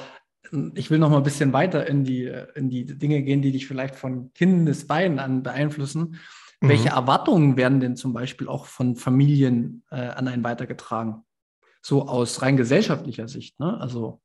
hm, 0.49 0.71
ich 0.75 0.89
will 0.89 0.97
noch 0.99 1.09
mal 1.09 1.17
ein 1.17 1.23
bisschen 1.23 1.51
weiter 1.51 1.85
in 1.87 2.05
die, 2.05 2.31
in 2.55 2.69
die 2.69 2.85
Dinge 2.85 3.21
gehen, 3.21 3.41
die 3.41 3.51
dich 3.51 3.67
vielleicht 3.67 3.95
von 3.95 4.31
Kindesbeinen 4.33 5.19
an 5.19 5.43
beeinflussen. 5.43 6.19
Mhm. 6.61 6.69
Welche 6.69 6.89
Erwartungen 6.89 7.57
werden 7.57 7.81
denn 7.81 7.97
zum 7.97 8.13
Beispiel 8.13 8.47
auch 8.47 8.65
von 8.65 8.95
Familien 8.95 9.83
äh, 9.91 9.95
an 9.95 10.29
einen 10.29 10.45
weitergetragen? 10.45 11.25
So 11.85 12.07
aus 12.07 12.41
rein 12.41 12.57
gesellschaftlicher 12.57 13.27
Sicht. 13.27 13.59
Ne? 13.59 13.79
Also 13.79 14.19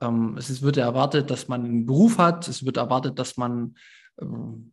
ähm, 0.00 0.34
es 0.36 0.50
ist, 0.50 0.62
wird 0.62 0.76
erwartet, 0.76 1.30
dass 1.30 1.46
man 1.46 1.64
einen 1.64 1.86
Beruf 1.86 2.18
hat, 2.18 2.48
es 2.48 2.66
wird 2.66 2.78
erwartet, 2.78 3.20
dass 3.20 3.36
man 3.36 3.76
ähm, 4.20 4.72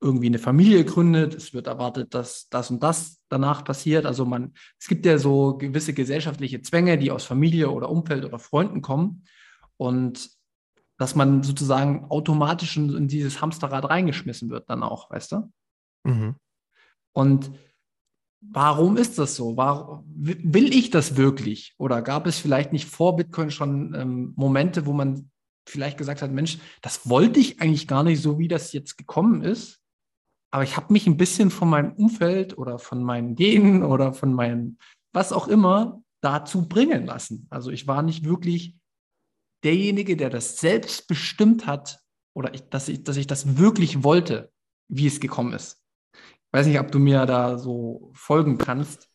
irgendwie 0.00 0.28
eine 0.28 0.38
Familie 0.38 0.84
gründet, 0.84 1.34
es 1.34 1.52
wird 1.52 1.66
erwartet, 1.66 2.14
dass 2.14 2.48
das 2.50 2.70
und 2.70 2.84
das 2.84 3.20
danach 3.28 3.64
passiert. 3.64 4.06
Also 4.06 4.24
man, 4.24 4.52
es 4.78 4.86
gibt 4.86 5.04
ja 5.04 5.18
so 5.18 5.58
gewisse 5.58 5.92
gesellschaftliche 5.92 6.62
Zwänge, 6.62 6.98
die 6.98 7.10
aus 7.10 7.24
Familie 7.24 7.68
oder 7.68 7.90
Umfeld 7.90 8.24
oder 8.24 8.38
Freunden 8.38 8.80
kommen 8.80 9.24
und 9.76 10.30
dass 10.98 11.16
man 11.16 11.42
sozusagen 11.42 12.04
automatisch 12.10 12.76
in 12.76 13.08
dieses 13.08 13.40
Hamsterrad 13.40 13.90
reingeschmissen 13.90 14.50
wird 14.50 14.70
dann 14.70 14.84
auch, 14.84 15.10
weißt 15.10 15.32
du? 15.32 15.52
Mhm. 16.04 16.36
Und 17.12 17.50
Warum 18.50 18.96
ist 18.96 19.18
das 19.18 19.36
so? 19.36 19.56
Warum, 19.56 20.04
will 20.06 20.74
ich 20.74 20.90
das 20.90 21.16
wirklich? 21.16 21.74
Oder 21.78 22.02
gab 22.02 22.26
es 22.26 22.38
vielleicht 22.38 22.72
nicht 22.72 22.88
vor 22.88 23.16
Bitcoin 23.16 23.50
schon 23.50 23.94
ähm, 23.94 24.32
Momente, 24.36 24.84
wo 24.86 24.92
man 24.92 25.30
vielleicht 25.66 25.96
gesagt 25.96 26.22
hat, 26.22 26.32
Mensch, 26.32 26.58
das 26.82 27.08
wollte 27.08 27.40
ich 27.40 27.60
eigentlich 27.60 27.86
gar 27.86 28.02
nicht 28.02 28.20
so, 28.20 28.38
wie 28.38 28.48
das 28.48 28.72
jetzt 28.72 28.98
gekommen 28.98 29.42
ist? 29.42 29.82
aber 30.52 30.64
ich 30.64 30.76
habe 30.76 30.92
mich 30.92 31.06
ein 31.06 31.16
bisschen 31.16 31.50
von 31.50 31.68
meinem 31.68 31.92
Umfeld 31.94 32.58
oder 32.58 32.78
von 32.78 33.02
meinen 33.02 33.34
Genen 33.34 33.82
oder 33.82 34.12
von 34.12 34.32
meinen, 34.34 34.78
was 35.12 35.32
auch 35.32 35.48
immer, 35.48 36.02
dazu 36.20 36.68
bringen 36.68 37.06
lassen. 37.06 37.46
Also 37.50 37.70
ich 37.70 37.86
war 37.86 38.02
nicht 38.02 38.24
wirklich 38.24 38.76
derjenige, 39.64 40.16
der 40.16 40.30
das 40.30 40.58
selbst 40.58 41.08
bestimmt 41.08 41.66
hat 41.66 42.00
oder 42.34 42.54
ich, 42.54 42.68
dass, 42.68 42.88
ich, 42.88 43.02
dass 43.02 43.16
ich 43.16 43.26
das 43.26 43.56
wirklich 43.56 44.04
wollte, 44.04 44.52
wie 44.88 45.06
es 45.06 45.20
gekommen 45.20 45.54
ist. 45.54 45.81
Weiß 46.52 46.66
nicht, 46.66 46.78
ob 46.78 46.92
du 46.92 46.98
mir 46.98 47.26
da 47.26 47.58
so 47.58 48.10
folgen 48.14 48.58
kannst. 48.58 49.08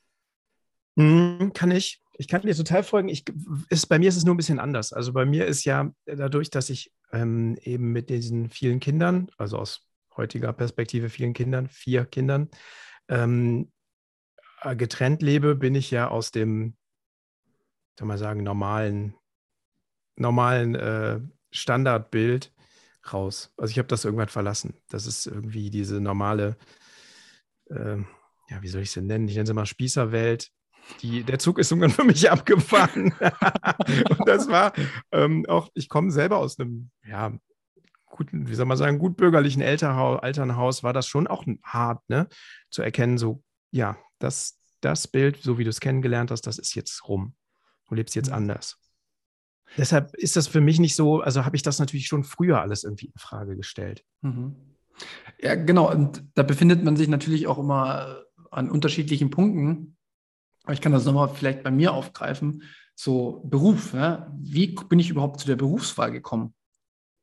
Mhm, 0.96 1.52
kann 1.54 1.72
ich. 1.72 2.02
Ich 2.20 2.28
kann 2.28 2.42
dir 2.42 2.56
total 2.56 2.84
folgen. 2.84 3.10
Ich, 3.10 3.26
ist, 3.70 3.88
bei 3.88 4.00
mir 4.00 4.10
ist 4.10 4.18
es 4.18 4.26
nur 4.26 4.34
ein 4.34 4.38
bisschen 4.38 4.60
anders. 4.60 4.92
Also 4.92 5.14
bei 5.14 5.26
mir 5.26 5.46
ist 5.46 5.64
ja 5.64 5.92
dadurch, 6.06 6.50
dass 6.50 6.72
ich 6.72 6.92
ähm, 7.12 7.56
eben 7.62 7.92
mit 7.92 8.10
diesen 8.10 8.50
vielen 8.50 8.80
Kindern, 8.80 9.30
also 9.38 9.60
aus 9.60 9.88
heutiger 10.16 10.52
Perspektive 10.52 11.10
vielen 11.10 11.34
Kindern, 11.34 11.68
vier 11.70 12.06
Kindern, 12.06 12.50
ähm, 13.08 13.72
äh, 14.62 14.76
getrennt 14.76 15.22
lebe, 15.22 15.56
bin 15.56 15.76
ich 15.76 15.92
ja 15.92 16.08
aus 16.08 16.32
dem, 16.32 16.76
soll 18.00 18.08
man 18.08 18.18
sagen, 18.18 18.42
normalen, 18.42 19.14
normalen 20.16 20.74
äh, 20.74 21.20
Standardbild 21.52 22.52
raus. 23.14 23.54
Also 23.58 23.72
ich 23.72 23.78
habe 23.78 23.88
das 23.88 24.06
irgendwann 24.06 24.28
verlassen. 24.28 24.76
Das 24.90 25.06
ist 25.06 25.28
irgendwie 25.28 25.70
diese 25.70 26.02
normale, 26.02 26.58
äh, 27.70 27.98
ja, 28.50 28.62
wie 28.62 28.68
soll 28.68 28.82
ich 28.82 28.90
es 28.90 28.94
denn 28.94 29.08
nennen? 29.08 29.28
Ich 29.28 29.36
nenne 29.36 29.48
sie 29.48 29.54
mal 29.54 29.66
Spießerwelt. 29.66 30.50
Die, 31.02 31.24
der 31.24 31.40
Zug 31.40 31.60
ist 31.60 31.72
irgendwann 31.72 31.92
für 31.92 32.04
mich 32.04 32.30
abgefahren. 32.32 33.14
und 34.10 34.28
das 34.28 34.48
war 34.48 34.74
ähm, 35.12 35.46
auch, 35.48 35.70
ich 35.74 35.90
komme 35.90 36.12
selber 36.12 36.38
aus 36.38 36.60
einem, 36.60 36.92
ja, 37.06 37.38
guten, 38.06 38.48
wie 38.48 38.56
soll 38.56 38.66
man 38.66 38.78
sagen, 38.78 39.00
gut 39.00 39.18
bürgerlichen 39.18 39.62
Elternhaus, 39.62 40.22
Elternhaus 40.24 40.84
war 40.84 40.94
das 40.94 41.08
schon 41.08 41.28
auch 41.28 41.46
hart, 41.64 42.02
ne? 42.10 42.28
Zu 42.70 42.82
erkennen, 42.82 43.18
so, 43.18 43.44
ja, 43.72 43.98
das, 44.20 44.60
das 44.82 45.08
Bild, 45.08 45.38
so 45.42 45.58
wie 45.58 45.64
du 45.64 45.70
es 45.70 45.80
kennengelernt 45.80 46.32
hast, 46.32 46.48
das 46.48 46.58
ist 46.58 46.74
jetzt 46.74 47.08
rum. 47.08 47.36
Du 47.88 47.96
lebst 47.96 48.16
jetzt 48.16 48.30
mhm. 48.30 48.36
anders. 48.36 48.78
Deshalb 49.76 50.16
ist 50.16 50.36
das 50.38 50.48
für 50.48 50.62
mich 50.62 50.80
nicht 50.80 50.96
so, 50.96 51.22
also 51.22 51.44
habe 51.44 51.56
ich 51.56 51.62
das 51.62 51.80
natürlich 51.80 52.08
schon 52.08 52.24
früher 52.24 52.62
alles 52.62 52.84
irgendwie 52.86 53.08
in 53.08 53.20
Frage 53.20 53.58
gestellt. 53.58 54.06
Mhm. 54.22 54.56
Ja, 55.40 55.56
genau. 55.56 55.92
Und 55.92 56.24
da 56.36 56.44
befindet 56.44 56.84
man 56.84 56.98
sich 56.98 57.08
natürlich 57.08 57.48
auch 57.48 57.60
immer 57.60 58.24
an 58.52 58.70
unterschiedlichen 58.70 59.30
Punkten. 59.30 59.98
Aber 60.64 60.74
ich 60.74 60.82
kann 60.82 60.92
das 60.92 61.06
nochmal 61.06 61.30
vielleicht 61.30 61.64
bei 61.64 61.72
mir 61.72 61.94
aufgreifen. 61.94 62.64
So 62.96 63.44
Beruf, 63.46 63.94
ja? 63.94 64.32
wie 64.40 64.76
bin 64.90 65.00
ich 65.00 65.10
überhaupt 65.10 65.40
zu 65.40 65.48
der 65.48 65.56
Berufswahl 65.56 66.12
gekommen? 66.12 66.54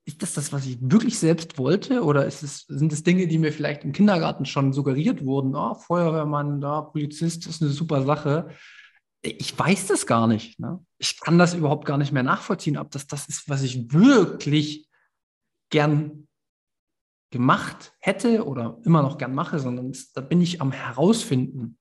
Ist 0.06 0.22
das 0.22 0.34
das, 0.34 0.52
was 0.52 0.66
ich 0.66 0.78
wirklich 0.80 1.18
selbst 1.18 1.58
wollte? 1.58 2.04
Oder 2.04 2.26
es, 2.26 2.40
sind 2.40 2.92
es 2.92 3.02
Dinge, 3.02 3.26
die 3.26 3.38
mir 3.38 3.52
vielleicht 3.52 3.84
im 3.84 3.92
Kindergarten 3.92 4.44
schon 4.44 4.72
suggeriert 4.72 5.24
wurden? 5.24 5.56
Oh, 5.56 5.74
Feuerwehrmann, 5.74 6.60
da, 6.60 6.82
Polizist, 6.82 7.46
das 7.46 7.56
ist 7.56 7.62
eine 7.62 7.70
super 7.70 8.02
Sache 8.02 8.50
ich 9.24 9.58
weiß 9.58 9.86
das 9.86 10.06
gar 10.06 10.26
nicht. 10.26 10.60
Ne? 10.60 10.84
Ich 10.98 11.18
kann 11.20 11.38
das 11.38 11.54
überhaupt 11.54 11.86
gar 11.86 11.98
nicht 11.98 12.12
mehr 12.12 12.22
nachvollziehen, 12.22 12.76
ob 12.76 12.90
das 12.90 13.06
das 13.06 13.26
ist, 13.26 13.48
was 13.48 13.62
ich 13.62 13.92
wirklich 13.92 14.88
gern 15.70 16.28
gemacht 17.34 17.92
hätte 17.98 18.46
oder 18.46 18.78
immer 18.84 19.02
noch 19.02 19.18
gern 19.18 19.34
mache, 19.34 19.58
sondern 19.58 19.92
da 20.14 20.20
bin 20.20 20.40
ich 20.40 20.62
am 20.62 20.70
herausfinden 20.70 21.78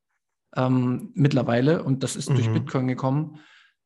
ähm, 0.56 1.12
mittlerweile 1.14 1.84
und 1.84 2.02
das 2.02 2.16
ist 2.16 2.32
mhm. 2.32 2.36
durch 2.36 2.52
Bitcoin 2.52 2.88
gekommen. 2.88 3.40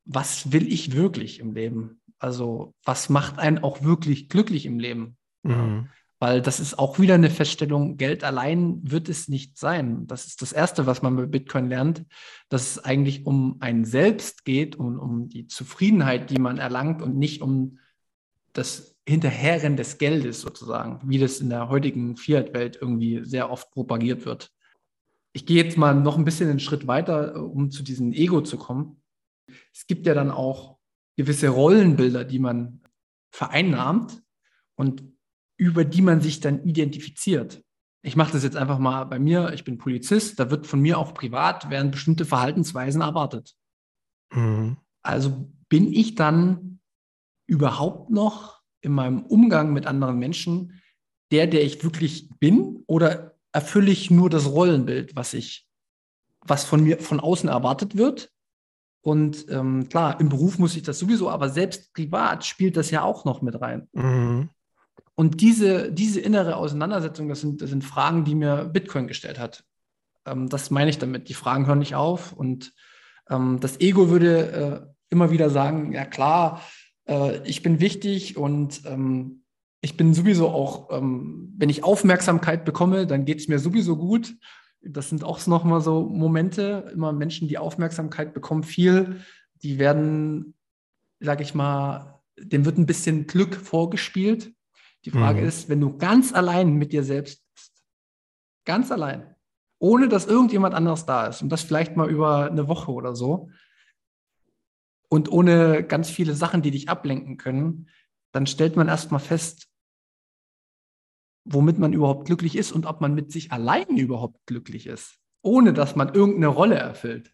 Was 0.05 0.53
will 0.53 0.71
ich 0.71 0.95
wirklich 0.95 1.41
im 1.41 1.53
Leben? 1.53 1.99
Also 2.19 2.73
was 2.85 3.09
macht 3.09 3.37
einen 3.37 3.59
auch 3.59 3.83
wirklich 3.83 4.29
glücklich 4.29 4.65
im 4.65 4.79
Leben? 4.79 5.17
Mhm. 5.43 5.89
Weil 6.19 6.41
das 6.41 6.61
ist 6.61 6.79
auch 6.79 6.99
wieder 6.99 7.15
eine 7.15 7.29
Feststellung, 7.29 7.97
Geld 7.97 8.23
allein 8.23 8.79
wird 8.89 9.09
es 9.09 9.27
nicht 9.27 9.57
sein. 9.57 10.07
Das 10.07 10.25
ist 10.25 10.41
das 10.41 10.53
Erste, 10.53 10.87
was 10.87 11.01
man 11.01 11.17
bei 11.17 11.25
Bitcoin 11.25 11.67
lernt, 11.67 12.05
dass 12.47 12.71
es 12.71 12.83
eigentlich 12.85 13.25
um 13.25 13.57
ein 13.59 13.83
Selbst 13.83 14.45
geht 14.45 14.77
und 14.77 14.97
um 14.97 15.27
die 15.27 15.47
Zufriedenheit, 15.47 16.29
die 16.29 16.39
man 16.39 16.59
erlangt 16.59 17.01
und 17.01 17.17
nicht 17.17 17.41
um 17.41 17.79
das 18.53 18.96
Hinterherrennen 19.07 19.77
des 19.77 19.97
Geldes 19.97 20.41
sozusagen, 20.41 20.99
wie 21.09 21.17
das 21.17 21.39
in 21.39 21.49
der 21.49 21.69
heutigen 21.69 22.17
Fiat-Welt 22.17 22.77
irgendwie 22.81 23.23
sehr 23.23 23.49
oft 23.49 23.71
propagiert 23.71 24.25
wird. 24.25 24.51
Ich 25.33 25.45
gehe 25.45 25.63
jetzt 25.63 25.77
mal 25.77 25.93
noch 25.93 26.17
ein 26.17 26.25
bisschen 26.25 26.49
einen 26.49 26.59
Schritt 26.59 26.87
weiter, 26.87 27.41
um 27.41 27.71
zu 27.71 27.83
diesem 27.83 28.11
Ego 28.11 28.41
zu 28.41 28.57
kommen. 28.57 29.01
Es 29.73 29.87
gibt 29.87 30.05
ja 30.07 30.13
dann 30.13 30.29
auch 30.29 30.77
gewisse 31.15 31.49
Rollenbilder, 31.49 32.25
die 32.25 32.39
man 32.39 32.81
vereinnahmt 33.31 34.21
und 34.75 35.03
über 35.57 35.85
die 35.85 36.01
man 36.01 36.19
sich 36.19 36.41
dann 36.41 36.63
identifiziert. 36.63 37.63
Ich 38.03 38.15
mache 38.15 38.33
das 38.33 38.43
jetzt 38.43 38.57
einfach 38.57 38.77
mal 38.77 39.05
bei 39.05 39.19
mir. 39.19 39.53
Ich 39.53 39.63
bin 39.63 39.77
Polizist, 39.77 40.39
da 40.39 40.51
wird 40.51 40.67
von 40.67 40.81
mir 40.81 40.97
auch 40.97 41.13
privat 41.13 41.69
werden 41.69 41.91
bestimmte 41.91 42.25
Verhaltensweisen 42.25 43.01
erwartet. 43.01 43.55
Mhm. 44.33 44.77
Also 45.01 45.49
bin 45.69 45.91
ich 45.93 46.15
dann 46.15 46.79
überhaupt 47.47 48.09
noch 48.09 48.56
in 48.81 48.91
meinem 48.91 49.23
Umgang 49.23 49.73
mit 49.73 49.85
anderen 49.85 50.19
Menschen 50.19 50.81
der, 51.31 51.47
der 51.47 51.63
ich 51.63 51.83
wirklich 51.83 52.29
bin, 52.39 52.83
oder 52.87 53.35
erfülle 53.51 53.91
ich 53.91 54.11
nur 54.11 54.29
das 54.29 54.47
Rollenbild, 54.47 55.15
was 55.15 55.33
ich, 55.33 55.67
was 56.41 56.63
von 56.63 56.83
mir 56.83 56.99
von 56.99 57.19
außen 57.19 57.49
erwartet 57.49 57.97
wird? 57.97 58.31
Und 59.01 59.45
ähm, 59.49 59.87
klar, 59.89 60.19
im 60.19 60.29
Beruf 60.29 60.59
muss 60.59 60.75
ich 60.75 60.83
das 60.83 60.99
sowieso, 60.99 61.29
aber 61.29 61.49
selbst 61.49 61.93
privat 61.93 62.45
spielt 62.45 62.77
das 62.77 62.91
ja 62.91 63.03
auch 63.03 63.25
noch 63.25 63.41
mit 63.41 63.59
rein. 63.59 63.87
Mhm. 63.93 64.49
Und 65.15 65.41
diese, 65.41 65.91
diese 65.91 66.19
innere 66.19 66.57
Auseinandersetzung, 66.57 67.27
das 67.27 67.41
sind, 67.41 67.61
das 67.61 67.69
sind 67.69 67.83
Fragen, 67.83 68.23
die 68.23 68.35
mir 68.35 68.65
Bitcoin 68.65 69.07
gestellt 69.07 69.39
hat. 69.39 69.63
Ähm, 70.25 70.49
das 70.49 70.69
meine 70.69 70.89
ich 70.89 70.99
damit. 70.99 71.29
Die 71.29 71.33
Fragen 71.33 71.65
hören 71.67 71.79
nicht 71.79 71.95
auf. 71.95 72.33
Und 72.33 72.73
ähm, 73.29 73.59
das 73.59 73.79
Ego 73.79 74.09
würde 74.09 74.51
äh, 74.51 74.93
immer 75.09 75.31
wieder 75.31 75.49
sagen, 75.49 75.93
ja 75.93 76.05
klar, 76.05 76.61
äh, 77.07 77.47
ich 77.47 77.63
bin 77.63 77.79
wichtig 77.79 78.37
und 78.37 78.81
ähm, 78.85 79.43
ich 79.81 79.97
bin 79.97 80.13
sowieso 80.13 80.49
auch, 80.49 80.89
ähm, 80.91 81.53
wenn 81.57 81.69
ich 81.69 81.83
Aufmerksamkeit 81.83 82.65
bekomme, 82.65 83.07
dann 83.07 83.25
geht 83.25 83.39
es 83.39 83.47
mir 83.47 83.59
sowieso 83.59 83.95
gut. 83.97 84.35
Das 84.81 85.09
sind 85.09 85.23
auch 85.23 85.45
nochmal 85.47 85.81
so 85.81 86.03
Momente, 86.03 86.89
immer 86.93 87.11
Menschen, 87.11 87.47
die 87.47 87.57
Aufmerksamkeit 87.57 88.33
bekommen, 88.33 88.63
viel, 88.63 89.21
die 89.63 89.79
werden, 89.79 90.55
sage 91.19 91.43
ich 91.43 91.53
mal, 91.53 92.21
dem 92.39 92.65
wird 92.65 92.77
ein 92.77 92.85
bisschen 92.85 93.27
Glück 93.27 93.55
vorgespielt 93.55 94.53
die 95.07 95.11
Frage 95.11 95.41
mhm. 95.41 95.47
ist, 95.47 95.69
wenn 95.69 95.79
du 95.79 95.97
ganz 95.97 96.33
allein 96.33 96.73
mit 96.73 96.91
dir 96.91 97.01
selbst 97.01 97.41
bist, 97.53 97.85
ganz 98.65 98.91
allein, 98.91 99.35
ohne 99.79 100.09
dass 100.09 100.25
irgendjemand 100.25 100.75
anderes 100.75 101.05
da 101.05 101.27
ist 101.27 101.41
und 101.41 101.49
das 101.49 101.61
vielleicht 101.61 101.95
mal 101.95 102.09
über 102.09 102.51
eine 102.51 102.67
Woche 102.67 102.91
oder 102.91 103.15
so 103.15 103.49
und 105.09 105.31
ohne 105.31 105.83
ganz 105.83 106.09
viele 106.09 106.33
Sachen, 106.33 106.61
die 106.61 106.71
dich 106.71 106.89
ablenken 106.89 107.37
können, 107.37 107.89
dann 108.31 108.47
stellt 108.47 108.75
man 108.75 108.87
erstmal 108.87 109.19
fest, 109.19 109.67
womit 111.45 111.79
man 111.79 111.93
überhaupt 111.93 112.25
glücklich 112.25 112.57
ist 112.57 112.71
und 112.71 112.85
ob 112.85 113.01
man 113.01 113.13
mit 113.13 113.31
sich 113.31 113.51
allein 113.51 113.97
überhaupt 113.97 114.45
glücklich 114.45 114.85
ist, 114.85 115.19
ohne 115.41 115.73
dass 115.73 115.95
man 115.95 116.13
irgendeine 116.13 116.47
Rolle 116.47 116.75
erfüllt, 116.75 117.33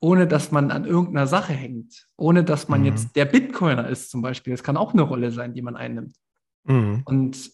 ohne 0.00 0.26
dass 0.26 0.50
man 0.50 0.70
an 0.70 0.84
irgendeiner 0.84 1.26
Sache 1.26 1.52
hängt, 1.52 2.08
ohne 2.16 2.42
dass 2.42 2.68
man 2.68 2.80
mhm. 2.80 2.86
jetzt 2.86 3.14
der 3.14 3.24
Bitcoiner 3.24 3.88
ist 3.88 4.10
zum 4.10 4.20
Beispiel. 4.20 4.52
Das 4.52 4.64
kann 4.64 4.76
auch 4.76 4.92
eine 4.92 5.02
Rolle 5.02 5.30
sein, 5.30 5.54
die 5.54 5.62
man 5.62 5.76
einnimmt. 5.76 6.16
Mhm. 6.64 7.02
Und 7.04 7.50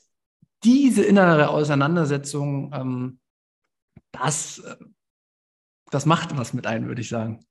diese 0.64 1.04
innere 1.04 1.50
Auseinandersetzung, 1.50 2.72
ähm, 2.72 3.20
das, 4.12 4.58
äh, 4.58 4.76
das 5.90 6.06
macht 6.06 6.36
was 6.36 6.54
mit 6.54 6.66
einem, 6.66 6.86
würde 6.86 7.02
ich 7.02 7.08
sagen. 7.08 7.44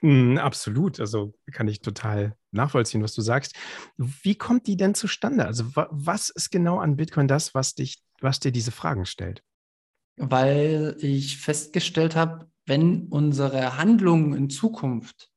mm, 0.00 0.38
absolut. 0.38 1.00
Also 1.00 1.34
kann 1.52 1.68
ich 1.68 1.80
total 1.80 2.36
nachvollziehen, 2.52 3.02
was 3.02 3.14
du 3.14 3.22
sagst. 3.22 3.54
Wie 3.96 4.34
kommt 4.34 4.66
die 4.66 4.76
denn 4.76 4.94
zustande? 4.94 5.46
Also 5.46 5.64
was 5.74 6.30
ist 6.30 6.50
genau 6.50 6.78
an 6.78 6.96
Bitcoin 6.96 7.28
das, 7.28 7.54
was 7.54 7.74
dich, 7.74 8.02
was 8.20 8.40
dir 8.40 8.52
diese 8.52 8.72
Fragen 8.72 9.06
stellt? 9.06 9.42
Weil 10.16 10.96
ich 11.00 11.38
festgestellt 11.38 12.16
habe, 12.16 12.50
wenn 12.66 13.08
unsere 13.08 13.78
Handlungen 13.78 14.34
in 14.34 14.50
Zukunft 14.50 15.30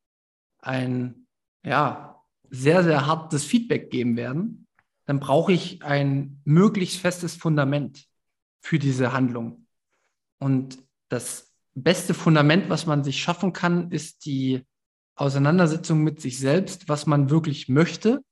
ein 0.58 1.26
ja, 1.64 2.22
sehr, 2.50 2.84
sehr 2.84 3.06
hartes 3.06 3.44
Feedback 3.44 3.90
geben 3.90 4.16
werden, 4.16 4.66
dann 5.06 5.20
brauche 5.20 5.52
ich 5.52 5.82
ein 5.82 6.40
möglichst 6.44 6.98
festes 6.98 7.34
Fundament 7.34 8.06
für 8.60 8.78
diese 8.78 9.12
Handlung. 9.12 9.66
Und 10.38 10.78
das 11.08 11.53
beste 11.74 12.14
Fundament, 12.14 12.68
was 12.70 12.86
man 12.86 13.04
sich 13.04 13.20
schaffen 13.22 13.52
kann, 13.52 13.90
ist 13.90 14.24
die 14.24 14.62
Auseinandersetzung 15.16 16.02
mit 16.02 16.20
sich 16.20 16.38
selbst, 16.38 16.88
was 16.88 17.06
man 17.06 17.30
wirklich 17.30 17.68
möchte, 17.68 18.22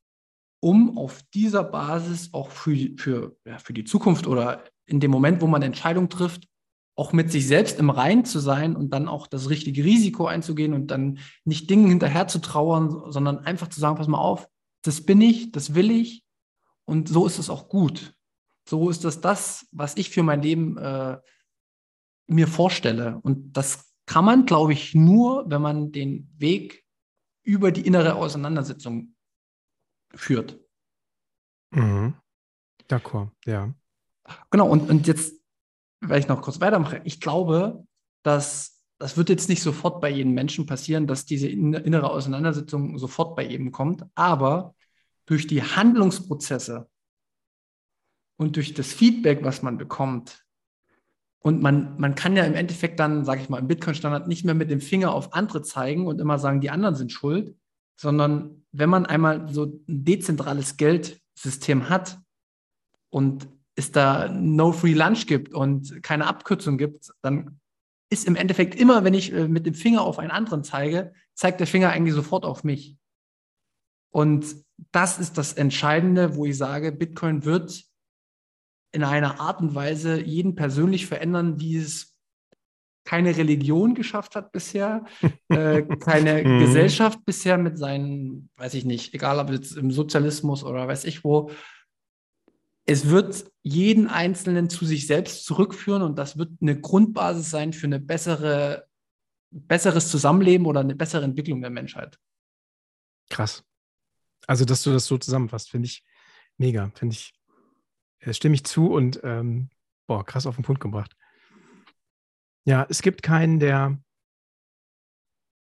um 0.61 0.97
auf 0.97 1.23
dieser 1.35 1.65
Basis 1.65 2.33
auch 2.33 2.51
für, 2.51 2.77
für, 2.97 3.37
ja, 3.45 3.59
für 3.59 3.73
die 3.73 3.85
Zukunft 3.85 4.27
oder 4.27 4.65
in 4.87 5.01
dem 5.01 5.11
Moment, 5.11 5.41
wo 5.41 5.47
man 5.47 5.63
Entscheidungen 5.63 6.09
trifft, 6.09 6.49
auch 6.95 7.13
mit 7.13 7.33
sich 7.33 7.47
selbst 7.47 7.79
im 7.79 7.91
Rein 7.91 8.25
zu 8.25 8.39
sein 8.39 8.77
und 8.77 8.91
dann 8.91 9.09
auch 9.09 9.27
das 9.27 9.49
richtige 9.49 9.85
Risiko 9.85 10.27
einzugehen 10.27 10.75
und 10.75 10.89
dann 10.89 11.19
nicht 11.45 11.71
Dingen 11.71 11.89
hinterher 11.89 12.29
zu 12.29 12.39
trauern, 12.39 13.11
sondern 13.11 13.39
einfach 13.39 13.69
zu 13.69 13.81
sagen, 13.81 13.97
pass 13.97 14.09
mal 14.09 14.19
auf, 14.19 14.49
das 14.83 15.05
bin 15.05 15.21
ich, 15.21 15.53
das 15.53 15.75
will 15.75 15.91
ich 15.91 16.25
und 16.85 17.09
so 17.09 17.27
ist 17.27 17.39
es 17.39 17.49
auch 17.49 17.69
gut. 17.69 18.15
so 18.69 18.91
ist 18.91 19.05
das 19.05 19.21
das, 19.21 19.67
was 19.73 19.97
ich 19.97 20.11
für 20.11 20.23
mein 20.23 20.43
Leben 20.43 20.77
äh, 20.77 21.19
mir 22.27 22.49
vorstelle. 22.49 23.19
Und 23.23 23.57
das 23.57 23.93
kann 24.07 24.25
man, 24.25 24.47
glaube 24.47 24.73
ich, 24.73 24.95
nur, 24.95 25.49
wenn 25.49 25.63
man 25.63 25.93
den 25.93 26.33
Weg 26.39 26.85
über 27.43 27.73
die 27.73 27.87
innere 27.87 28.15
Auseinandersetzung 28.15 29.15
führt. 30.15 30.59
Mhm. 31.71 32.15
D'accord, 32.89 33.31
ja. 33.47 33.75
Genau, 34.51 34.69
und, 34.69 34.89
und 34.91 35.07
jetzt, 35.07 35.41
weil 36.01 36.21
ich 36.21 36.29
noch 36.29 36.43
kurz 36.43 36.61
weitermache, 36.61 37.01
ich 37.05 37.21
glaube, 37.21 37.85
dass 38.23 38.73
das 39.03 39.17
wird 39.17 39.31
jetzt 39.31 39.49
nicht 39.49 39.63
sofort 39.63 40.01
bei 40.01 40.09
jedem 40.11 40.33
Menschen 40.33 40.65
passieren, 40.65 41.09
dass 41.09 41.25
diese 41.25 41.49
innere 41.49 42.09
Auseinandersetzung 42.09 42.97
sofort 42.99 43.35
bei 43.35 43.45
jedem 43.45 43.73
kommt, 43.73 44.05
aber 44.15 44.77
durch 45.27 45.49
die 45.49 45.61
Handlungsprozesse 45.61 46.89
und 48.37 48.55
durch 48.55 48.75
das 48.75 48.93
Feedback, 48.93 49.43
was 49.43 49.63
man 49.63 49.77
bekommt, 49.77 50.45
und 51.43 51.61
man, 51.61 51.99
man 51.99 52.15
kann 52.15 52.37
ja 52.37 52.45
im 52.45 52.55
Endeffekt 52.55 53.01
dann, 53.01 53.25
sage 53.25 53.41
ich 53.43 53.49
mal, 53.49 53.59
im 53.59 53.67
Bitcoin-Standard 53.67 54.29
nicht 54.29 54.45
mehr 54.45 54.55
mit 54.55 54.71
dem 54.71 54.81
Finger 54.81 55.13
auf 55.13 55.35
andere 55.35 55.63
zeigen 55.63 56.07
und 56.07 56.21
immer 56.21 56.39
sagen, 56.39 56.61
die 56.61 56.71
anderen 56.71 56.95
sind 56.95 57.11
schuld, 57.11 57.57
sondern 57.97 58.65
wenn 58.71 58.89
man 58.89 59.07
einmal 59.07 59.53
so 59.53 59.65
ein 59.65 60.05
dezentrales 60.05 60.77
Geldsystem 60.77 61.89
hat 61.89 62.21
und 63.11 63.49
es 63.75 63.91
da 63.91 64.29
no 64.29 64.73
free 64.73 64.95
lunch 64.95 65.27
gibt 65.27 65.53
und 65.53 66.03
keine 66.03 66.27
Abkürzung 66.27 66.79
gibt, 66.79 67.11
dann 67.23 67.61
ist 68.09 68.27
im 68.27 68.37
Endeffekt 68.37 68.75
immer, 68.75 69.05
wenn 69.05 69.15
ich 69.15 69.33
äh, 69.33 69.49
mit 69.49 69.67
dem 69.67 69.75
Finger 69.75 70.03
auf 70.03 70.19
einen 70.19 70.31
anderen 70.31 70.63
zeige, 70.63 71.13
zeigt 71.35 71.61
der 71.61 71.67
Finger 71.67 71.91
eigentlich 71.91 72.15
sofort 72.15 72.45
auf 72.45 72.63
mich. 72.63 72.97
Und 74.11 74.57
das 74.93 75.19
ist 75.19 75.39
das 75.39 75.55
Entscheidende, 75.55 76.37
wo 76.37 76.45
ich 76.45 76.57
sage, 76.57 76.93
Bitcoin 76.93 77.45
wird 77.45 77.85
in 78.93 79.05
einer 79.05 79.41
Art 79.41 79.61
und 79.61 79.75
Weise 79.75 80.21
jeden 80.21 80.55
persönlich 80.55 81.07
verändern, 81.07 81.59
wie 81.61 81.77
es 81.77 82.15
keine 83.05 83.37
Religion 83.37 83.95
geschafft 83.95 84.37
hat 84.37 84.53
bisher, 84.53 85.05
äh, 85.49 85.83
keine 85.97 86.45
mhm. 86.45 86.61
Gesellschaft 86.61 87.25
bisher 87.25 87.59
mit 87.59 87.79
seinen, 87.79 88.51
weiß 88.57 88.75
ich 88.75 88.85
nicht, 88.85 89.15
egal 89.15 89.39
ob 89.39 89.51
jetzt 89.51 89.77
im 89.77 89.91
Sozialismus 89.91 90.63
oder 90.63 90.87
weiß 90.87 91.05
ich 91.05 91.25
wo, 91.25 91.51
es 92.85 93.09
wird 93.09 93.51
jeden 93.63 94.09
Einzelnen 94.09 94.69
zu 94.69 94.85
sich 94.85 95.07
selbst 95.07 95.45
zurückführen 95.45 96.03
und 96.03 96.19
das 96.19 96.37
wird 96.37 96.51
eine 96.61 96.81
Grundbasis 96.81 97.51
sein 97.51 97.73
für 97.73 97.87
eine 97.87 98.01
bessere, 98.01 98.87
besseres 99.51 100.11
Zusammenleben 100.11 100.67
oder 100.67 100.81
eine 100.81 100.97
bessere 100.97 101.25
Entwicklung 101.25 101.61
der 101.61 101.71
Menschheit. 101.71 102.19
Krass. 103.31 103.65
Also, 104.47 104.65
dass 104.65 104.83
du 104.83 104.91
das 104.91 105.07
so 105.07 105.17
zusammenfasst, 105.17 105.71
finde 105.71 105.87
ich 105.87 106.05
mega. 106.59 106.91
Finde 106.97 107.15
ich, 107.15 107.33
stimme 108.31 108.55
ich 108.55 108.65
zu 108.65 108.93
und 108.93 109.21
ähm, 109.25 109.71
boah, 110.07 110.25
krass 110.25 110.47
auf 110.47 110.57
den 110.57 110.65
Punkt 110.65 110.81
gebracht. 110.81 111.17
Ja, 112.65 112.87
es 112.89 113.03
gibt 113.03 113.23
keinen, 113.23 113.59
der 113.59 113.99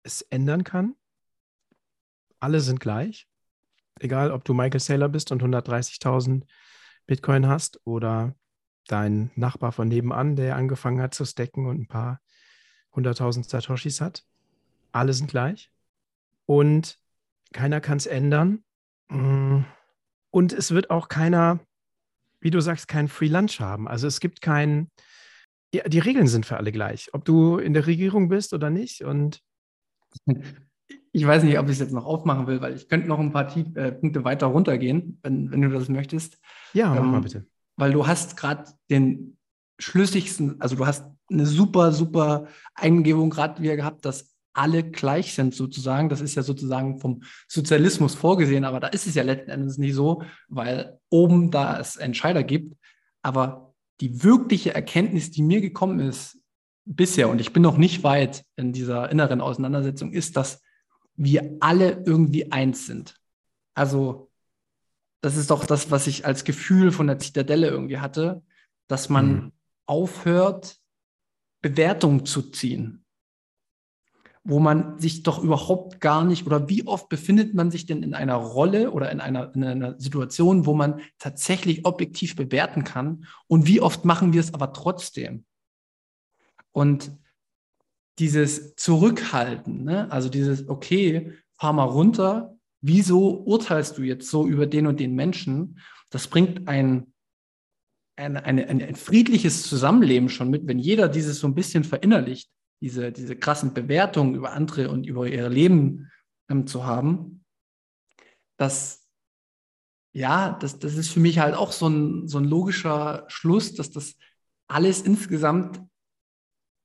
es 0.02 0.22
ändern 0.22 0.64
kann. 0.64 0.94
Alle 2.40 2.60
sind 2.60 2.80
gleich. 2.80 3.28
Egal, 4.00 4.30
ob 4.30 4.44
du 4.44 4.54
Michael 4.54 4.80
Saylor 4.80 5.08
bist 5.08 5.32
und 5.32 5.42
130.000 5.42 6.46
Bitcoin 7.06 7.46
hast 7.46 7.80
oder 7.84 8.34
dein 8.86 9.30
Nachbar 9.34 9.72
von 9.72 9.88
nebenan, 9.88 10.36
der 10.36 10.56
angefangen 10.56 11.00
hat 11.00 11.14
zu 11.14 11.24
stacken 11.24 11.66
und 11.66 11.80
ein 11.80 11.88
paar 11.88 12.20
hunderttausend 12.92 13.48
Satoshis 13.48 14.00
hat. 14.00 14.24
Alle 14.92 15.12
sind 15.12 15.30
gleich. 15.30 15.70
Und 16.46 16.98
keiner 17.52 17.80
kann 17.80 17.98
es 17.98 18.06
ändern. 18.06 18.64
Mm. 19.08 19.60
Und 20.30 20.52
es 20.52 20.70
wird 20.70 20.90
auch 20.90 21.08
keiner, 21.08 21.60
wie 22.40 22.50
du 22.50 22.60
sagst, 22.60 22.88
kein 22.88 23.08
Free 23.08 23.28
Lunch 23.28 23.60
haben. 23.60 23.88
Also 23.88 24.06
es 24.06 24.20
gibt 24.20 24.40
kein, 24.40 24.90
die, 25.74 25.82
die 25.86 25.98
Regeln 25.98 26.26
sind 26.26 26.46
für 26.46 26.56
alle 26.56 26.72
gleich, 26.72 27.08
ob 27.12 27.24
du 27.24 27.58
in 27.58 27.74
der 27.74 27.86
Regierung 27.86 28.28
bist 28.28 28.54
oder 28.54 28.70
nicht. 28.70 29.02
Und 29.02 29.40
ich 31.12 31.26
weiß 31.26 31.42
nicht, 31.42 31.58
ob 31.58 31.66
ich 31.66 31.72
es 31.72 31.78
jetzt 31.80 31.92
noch 31.92 32.04
aufmachen 32.04 32.46
will, 32.46 32.60
weil 32.60 32.74
ich 32.74 32.88
könnte 32.88 33.08
noch 33.08 33.18
ein 33.18 33.32
paar 33.32 33.48
Tief, 33.48 33.66
äh, 33.76 33.92
Punkte 33.92 34.24
weiter 34.24 34.46
runtergehen, 34.46 35.18
wenn, 35.22 35.50
wenn 35.50 35.62
du 35.62 35.70
das 35.70 35.88
möchtest. 35.88 36.38
Ja, 36.72 36.90
mach 36.90 37.00
ähm, 37.00 37.10
mal 37.10 37.20
bitte. 37.20 37.46
Weil 37.76 37.92
du 37.92 38.06
hast 38.06 38.36
gerade 38.36 38.64
den 38.90 39.36
schlüssigsten, 39.78 40.60
also 40.60 40.76
du 40.76 40.86
hast 40.86 41.06
eine 41.30 41.46
super, 41.46 41.92
super 41.92 42.48
Eingebung 42.74 43.30
gerade 43.30 43.62
wieder 43.62 43.76
gehabt, 43.76 44.04
dass 44.04 44.37
alle 44.52 44.82
gleich 44.82 45.34
sind 45.34 45.54
sozusagen. 45.54 46.08
Das 46.08 46.20
ist 46.20 46.34
ja 46.34 46.42
sozusagen 46.42 46.98
vom 46.98 47.22
Sozialismus 47.46 48.14
vorgesehen, 48.14 48.64
aber 48.64 48.80
da 48.80 48.88
ist 48.88 49.06
es 49.06 49.14
ja 49.14 49.22
letzten 49.22 49.50
Endes 49.50 49.78
nicht 49.78 49.94
so, 49.94 50.22
weil 50.48 50.98
oben 51.10 51.50
da 51.50 51.78
es 51.78 51.96
Entscheider 51.96 52.42
gibt. 52.42 52.76
Aber 53.22 53.74
die 54.00 54.22
wirkliche 54.22 54.74
Erkenntnis, 54.74 55.30
die 55.30 55.42
mir 55.42 55.60
gekommen 55.60 56.00
ist 56.00 56.38
bisher, 56.84 57.28
und 57.28 57.40
ich 57.40 57.52
bin 57.52 57.62
noch 57.62 57.76
nicht 57.76 58.02
weit 58.02 58.44
in 58.56 58.72
dieser 58.72 59.10
inneren 59.10 59.40
Auseinandersetzung, 59.40 60.12
ist, 60.12 60.36
dass 60.36 60.62
wir 61.16 61.56
alle 61.60 62.02
irgendwie 62.06 62.52
eins 62.52 62.86
sind. 62.86 63.16
Also 63.74 64.30
das 65.20 65.36
ist 65.36 65.50
doch 65.50 65.66
das, 65.66 65.90
was 65.90 66.06
ich 66.06 66.26
als 66.26 66.44
Gefühl 66.44 66.92
von 66.92 67.06
der 67.06 67.18
Zitadelle 67.18 67.68
irgendwie 67.68 67.98
hatte, 67.98 68.42
dass 68.86 69.08
man 69.08 69.32
mhm. 69.32 69.52
aufhört, 69.86 70.78
Bewertungen 71.60 72.24
zu 72.24 72.42
ziehen, 72.42 73.04
wo 74.48 74.60
man 74.60 74.98
sich 74.98 75.22
doch 75.22 75.44
überhaupt 75.44 76.00
gar 76.00 76.24
nicht 76.24 76.46
oder 76.46 76.70
wie 76.70 76.86
oft 76.86 77.10
befindet 77.10 77.52
man 77.52 77.70
sich 77.70 77.84
denn 77.84 78.02
in 78.02 78.14
einer 78.14 78.36
Rolle 78.36 78.92
oder 78.92 79.12
in 79.12 79.20
einer, 79.20 79.54
in 79.54 79.62
einer 79.62 80.00
Situation, 80.00 80.64
wo 80.64 80.72
man 80.72 81.02
tatsächlich 81.18 81.84
objektiv 81.84 82.34
bewerten 82.34 82.82
kann 82.82 83.26
und 83.46 83.66
wie 83.66 83.82
oft 83.82 84.06
machen 84.06 84.32
wir 84.32 84.40
es 84.40 84.54
aber 84.54 84.72
trotzdem? 84.72 85.44
Und 86.72 87.12
dieses 88.18 88.74
Zurückhalten, 88.76 89.84
ne? 89.84 90.10
also 90.10 90.30
dieses, 90.30 90.66
okay, 90.66 91.34
fahr 91.58 91.74
mal 91.74 91.84
runter, 91.84 92.56
wieso 92.80 93.42
urteilst 93.44 93.98
du 93.98 94.02
jetzt 94.02 94.30
so 94.30 94.46
über 94.46 94.66
den 94.66 94.86
und 94.86 94.98
den 94.98 95.14
Menschen? 95.14 95.78
Das 96.08 96.26
bringt 96.26 96.68
ein, 96.68 97.12
ein, 98.16 98.38
ein, 98.38 98.58
ein, 98.66 98.96
friedliches 98.96 99.64
Zusammenleben 99.64 100.30
schon 100.30 100.48
mit, 100.48 100.66
wenn 100.66 100.78
jeder 100.78 101.08
dieses 101.08 101.38
so 101.38 101.46
ein 101.46 101.54
bisschen 101.54 101.84
verinnerlicht, 101.84 102.50
diese, 102.80 103.12
diese 103.12 103.36
krassen 103.36 103.74
Bewertungen 103.74 104.34
über 104.34 104.52
andere 104.52 104.90
und 104.90 105.06
über 105.06 105.26
ihr 105.26 105.48
Leben 105.48 106.10
ähm, 106.48 106.66
zu 106.66 106.84
haben. 106.84 107.44
Das, 108.56 109.06
ja, 110.12 110.56
das, 110.60 110.78
das 110.78 110.94
ist 110.94 111.10
für 111.10 111.20
mich 111.20 111.38
halt 111.38 111.54
auch 111.54 111.72
so 111.72 111.88
ein, 111.88 112.28
so 112.28 112.38
ein 112.38 112.44
logischer 112.44 113.24
Schluss, 113.28 113.74
dass 113.74 113.90
das 113.90 114.16
alles 114.68 115.02
insgesamt 115.02 115.80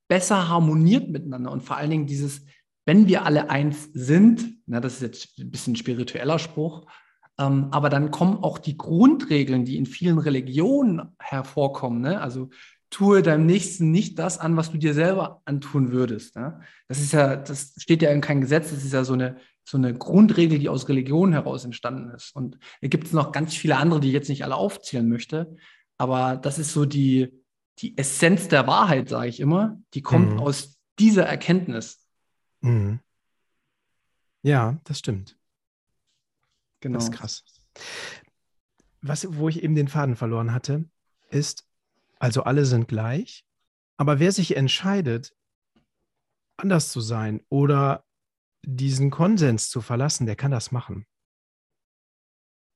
besser 0.07 0.47
harmoniert 0.49 1.09
miteinander 1.09 1.51
und 1.51 1.63
vor 1.63 1.77
allen 1.77 1.89
Dingen 1.89 2.05
dieses, 2.05 2.45
wenn 2.85 3.07
wir 3.07 3.25
alle 3.25 3.49
eins 3.49 3.89
sind, 3.93 4.59
na, 4.65 4.79
das 4.79 4.95
ist 4.95 5.01
jetzt 5.01 5.39
ein 5.39 5.51
bisschen 5.51 5.73
ein 5.73 5.77
spiritueller 5.77 6.39
Spruch, 6.39 6.85
ähm, 7.39 7.69
aber 7.71 7.89
dann 7.89 8.11
kommen 8.11 8.37
auch 8.43 8.57
die 8.57 8.77
Grundregeln, 8.77 9.65
die 9.65 9.77
in 9.77 9.85
vielen 9.85 10.19
Religionen 10.19 11.15
hervorkommen. 11.19 12.01
Ne? 12.01 12.21
Also 12.21 12.49
tue 12.93 13.23
deinem 13.23 13.47
Nächsten 13.47 13.89
nicht 13.89 14.19
das 14.19 14.37
an, 14.37 14.55
was 14.55 14.71
du 14.71 14.77
dir 14.77 14.93
selber 14.93 15.41
antun 15.45 15.91
würdest. 15.91 16.35
Ne? 16.35 16.61
Das 16.87 16.99
ist 16.99 17.11
ja, 17.11 17.35
das 17.35 17.73
steht 17.77 18.03
ja 18.03 18.11
in 18.11 18.21
keinem 18.21 18.41
Gesetz, 18.41 18.69
das 18.69 18.83
ist 18.83 18.93
ja 18.93 19.03
so 19.03 19.13
eine, 19.13 19.37
so 19.63 19.77
eine 19.77 19.95
Grundregel, 19.95 20.59
die 20.59 20.69
aus 20.69 20.87
Religion 20.89 21.33
heraus 21.33 21.65
entstanden 21.65 22.11
ist. 22.11 22.35
Und 22.35 22.59
da 22.81 22.87
gibt 22.87 23.07
es 23.07 23.13
noch 23.13 23.31
ganz 23.31 23.55
viele 23.55 23.77
andere, 23.77 23.99
die 23.99 24.09
ich 24.09 24.13
jetzt 24.13 24.29
nicht 24.29 24.43
alle 24.43 24.55
aufzählen 24.55 25.09
möchte. 25.09 25.55
Aber 25.97 26.37
das 26.37 26.59
ist 26.59 26.71
so 26.71 26.85
die, 26.85 27.33
die 27.79 27.97
Essenz 27.97 28.47
der 28.47 28.67
Wahrheit, 28.67 29.09
sage 29.09 29.29
ich 29.29 29.39
immer, 29.39 29.81
die 29.95 30.03
kommt 30.03 30.33
mhm. 30.33 30.39
aus 30.39 30.79
dieser 30.99 31.25
Erkenntnis. 31.25 32.05
Mhm. 32.61 32.99
Ja, 34.43 34.79
das 34.83 34.99
stimmt. 34.99 35.35
Genau. 36.79 36.97
Das 36.97 37.05
ist 37.05 37.11
krass. 37.11 37.43
Was, 39.01 39.35
wo 39.35 39.49
ich 39.49 39.63
eben 39.63 39.73
den 39.73 39.87
Faden 39.87 40.15
verloren 40.15 40.53
hatte, 40.53 40.85
ist, 41.29 41.65
also 42.23 42.43
alle 42.43 42.65
sind 42.65 42.87
gleich, 42.87 43.45
aber 43.97 44.19
wer 44.19 44.31
sich 44.31 44.55
entscheidet, 44.55 45.35
anders 46.57 46.91
zu 46.91 47.01
sein 47.01 47.41
oder 47.49 48.05
diesen 48.65 49.11
Konsens 49.11 49.69
zu 49.69 49.81
verlassen, 49.81 50.25
der 50.25 50.35
kann 50.35 50.51
das 50.51 50.71
machen. 50.71 51.05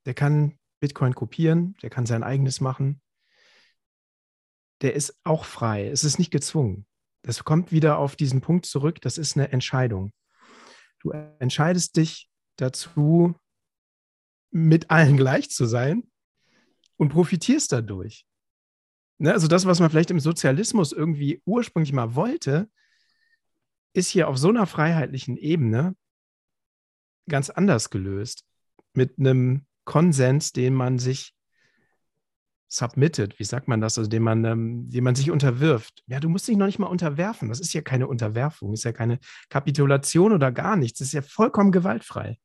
Der 0.06 0.14
kann 0.14 0.58
Bitcoin 0.80 1.16
kopieren, 1.16 1.76
der 1.82 1.90
kann 1.90 2.06
sein 2.06 2.24
eigenes 2.24 2.60
machen 2.60 3.02
der 4.82 4.94
ist 4.94 5.20
auch 5.24 5.46
frei. 5.46 5.88
Es 5.88 6.04
ist 6.04 6.20
nicht 6.20 6.32
gezwungen. 6.32 6.86
Das 7.24 7.44
kommt 7.44 7.72
wieder 7.72 7.98
auf 7.98 8.16
diesen 8.16 8.42
Punkt 8.42 8.66
zurück. 8.66 9.02
Das 9.02 9.18
ist 9.18 9.36
eine 9.36 9.52
Entscheidung. 9.52 10.14
Du 11.00 11.12
entscheidest 11.12 11.98
dich 11.98 12.30
dazu, 12.58 13.36
mit 14.52 14.90
allen 14.90 15.18
gleich 15.18 15.50
zu 15.50 15.66
sein 15.66 16.10
und 16.96 17.10
profitierst 17.10 17.72
dadurch. 17.72 18.27
Ne? 19.18 19.34
Also 19.34 19.48
das, 19.48 19.66
was 19.66 19.80
man 19.80 19.90
vielleicht 19.90 20.12
im 20.12 20.20
Sozialismus 20.20 20.92
irgendwie 20.92 21.42
ursprünglich 21.46 21.94
mal 21.94 22.16
wollte, 22.16 22.70
ist 23.94 24.10
hier 24.10 24.28
auf 24.28 24.38
so 24.38 24.50
einer 24.50 24.68
freiheitlichen 24.68 25.38
Ebene 25.38 25.96
ganz 27.28 27.50
anders 27.50 27.90
gelöst. 27.90 28.46
Mit 28.94 29.18
einem 29.18 29.66
Konsens, 29.86 30.54
den 30.54 30.74
man 30.74 31.00
sich 31.00 31.34
submitted, 32.68 33.40
wie 33.40 33.44
sagt 33.44 33.68
man 33.68 33.80
das, 33.80 33.98
also 33.98 34.10
dem 34.10 34.24
man, 34.24 34.44
ähm, 34.44 34.90
dem 34.90 35.04
man 35.04 35.16
sich 35.16 35.32
unterwirft. 35.32 36.04
Ja, 36.08 36.20
du 36.20 36.30
musst 36.30 36.48
dich 36.48 36.58
noch 36.58 36.66
nicht 36.66 36.80
mal 36.80 36.88
unterwerfen. 36.88 37.50
Das 37.50 37.60
ist 37.60 37.74
ja 37.74 37.82
keine 37.82 38.08
Unterwerfung, 38.08 38.74
ist 38.74 38.84
ja 38.84 38.92
keine 38.92 39.20
Kapitulation 39.50 40.34
oder 40.34 40.52
gar 40.52 40.76
nichts. 40.76 41.00
Das 41.00 41.08
ist 41.08 41.14
ja 41.14 41.22
vollkommen 41.22 41.72
gewaltfrei. 41.72 42.38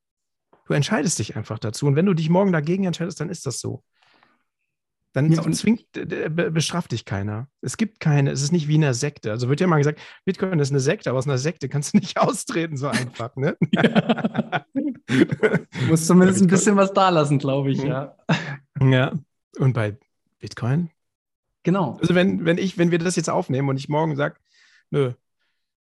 Du 0.66 0.74
entscheidest 0.74 1.18
dich 1.18 1.36
einfach 1.36 1.58
dazu. 1.58 1.86
Und 1.86 1.96
wenn 1.96 2.06
du 2.06 2.14
dich 2.14 2.30
morgen 2.30 2.52
dagegen 2.52 2.84
entscheidest, 2.84 3.20
dann 3.20 3.30
ist 3.30 3.46
das 3.46 3.58
so. 3.58 3.82
Dann 5.12 5.30
ja, 5.30 5.42
zwingt, 5.52 5.86
bestraft 5.92 6.92
dich 6.92 7.04
keiner. 7.04 7.48
Es 7.60 7.76
gibt 7.76 8.00
keine, 8.00 8.30
es 8.30 8.42
ist 8.42 8.50
nicht 8.50 8.66
wie 8.66 8.76
in 8.76 8.84
einer 8.84 8.94
Sekte. 8.94 9.30
Also 9.30 9.50
wird 9.50 9.60
ja 9.60 9.66
mal 9.66 9.76
gesagt, 9.76 10.00
Bitcoin 10.24 10.58
ist 10.58 10.70
eine 10.70 10.80
Sekte, 10.80 11.10
aber 11.10 11.18
aus 11.18 11.26
einer 11.26 11.36
Sekte 11.36 11.68
kannst 11.68 11.92
du 11.92 11.98
nicht 12.00 12.18
austreten, 12.18 12.76
so 12.76 12.88
einfach, 12.88 13.36
ne? 13.36 13.56
Ja. 13.72 14.64
du 14.74 15.86
musst 15.88 16.06
zumindest 16.06 16.40
ein 16.40 16.46
bisschen 16.46 16.76
was 16.76 16.92
da 16.92 17.10
lassen, 17.10 17.38
glaube 17.38 17.70
ich, 17.72 17.82
ja. 17.82 18.16
Ja. 18.80 19.12
Und 19.58 19.74
bei 19.74 19.98
Bitcoin? 20.38 20.90
Genau. 21.62 21.98
Also 22.00 22.14
wenn, 22.14 22.44
wenn 22.44 22.58
ich, 22.58 22.78
wenn 22.78 22.90
wir 22.90 22.98
das 22.98 23.16
jetzt 23.16 23.28
aufnehmen 23.28 23.68
und 23.68 23.76
ich 23.76 23.88
morgen 23.88 24.16
sage, 24.16 24.36
nö, 24.90 25.12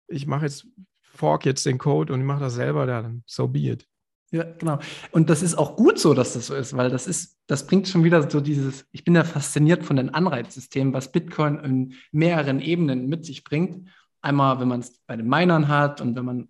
ich 0.07 0.25
mache 0.25 0.45
jetzt, 0.45 0.67
fork 1.01 1.45
jetzt 1.45 1.65
den 1.65 1.77
Code 1.77 2.13
und 2.13 2.19
ich 2.19 2.25
mache 2.25 2.41
das 2.41 2.55
selber, 2.55 2.85
dann 2.85 3.23
so 3.25 3.47
be 3.47 3.59
it. 3.59 3.88
Ja, 4.31 4.43
genau. 4.43 4.79
Und 5.11 5.29
das 5.29 5.41
ist 5.41 5.55
auch 5.55 5.75
gut 5.75 5.97
so, 5.97 6.13
dass 6.13 6.33
das 6.33 6.47
so 6.47 6.55
ist, 6.55 6.77
weil 6.77 6.89
das 6.89 7.07
ist, 7.07 7.37
das 7.47 7.65
bringt 7.65 7.87
schon 7.87 8.03
wieder 8.03 8.29
so 8.29 8.41
dieses, 8.41 8.85
ich 8.91 9.03
bin 9.03 9.15
ja 9.15 9.23
fasziniert 9.23 9.83
von 9.83 9.95
den 9.95 10.13
Anreizsystemen, 10.13 10.93
was 10.93 11.11
Bitcoin 11.11 11.57
in 11.59 11.93
mehreren 12.11 12.59
Ebenen 12.59 13.07
mit 13.07 13.25
sich 13.25 13.43
bringt. 13.43 13.89
Einmal, 14.21 14.59
wenn 14.59 14.67
man 14.67 14.81
es 14.81 14.99
bei 15.07 15.15
den 15.15 15.27
Minern 15.27 15.67
hat 15.67 15.99
und 15.99 16.15
wenn 16.15 16.25
man, 16.25 16.49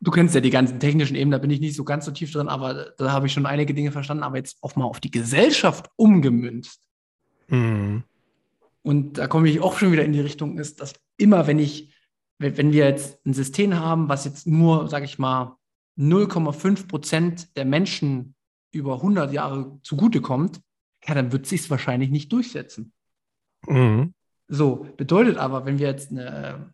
du 0.00 0.10
kennst 0.10 0.34
ja 0.34 0.40
die 0.40 0.50
ganzen 0.50 0.80
technischen 0.80 1.14
Ebenen, 1.14 1.32
da 1.32 1.38
bin 1.38 1.50
ich 1.50 1.60
nicht 1.60 1.76
so 1.76 1.84
ganz 1.84 2.06
so 2.06 2.10
tief 2.10 2.32
drin, 2.32 2.48
aber 2.48 2.92
da 2.98 3.12
habe 3.12 3.26
ich 3.28 3.32
schon 3.32 3.46
einige 3.46 3.72
Dinge 3.72 3.92
verstanden, 3.92 4.24
aber 4.24 4.38
jetzt 4.38 4.58
auch 4.62 4.74
mal 4.74 4.84
auf 4.84 4.98
die 4.98 5.12
Gesellschaft 5.12 5.88
umgemünzt. 5.94 6.80
Mhm. 7.48 8.02
Und 8.82 9.18
da 9.18 9.28
komme 9.28 9.48
ich 9.48 9.60
auch 9.60 9.78
schon 9.78 9.92
wieder 9.92 10.04
in 10.04 10.12
die 10.12 10.20
Richtung, 10.20 10.58
ist, 10.58 10.80
dass 10.80 10.94
immer, 11.18 11.46
wenn 11.46 11.58
ich, 11.60 11.94
wenn 12.38 12.72
wir 12.72 12.88
jetzt 12.88 13.24
ein 13.26 13.34
System 13.34 13.78
haben, 13.78 14.08
was 14.08 14.24
jetzt 14.24 14.46
nur, 14.46 14.88
sage 14.88 15.04
ich 15.04 15.18
mal, 15.18 15.56
0,5 16.00 16.88
Prozent 16.88 17.56
der 17.56 17.64
Menschen 17.64 18.34
über 18.72 18.94
100 18.96 19.32
Jahre 19.32 19.78
zugutekommt, 19.82 20.60
ja, 21.06 21.14
dann 21.14 21.32
wird 21.32 21.46
sich 21.46 21.68
wahrscheinlich 21.70 22.10
nicht 22.10 22.32
durchsetzen. 22.32 22.92
Mhm. 23.66 24.14
So, 24.48 24.86
bedeutet 24.96 25.36
aber, 25.36 25.66
wenn 25.66 25.78
wir 25.78 25.88
jetzt 25.88 26.10
eine 26.10 26.72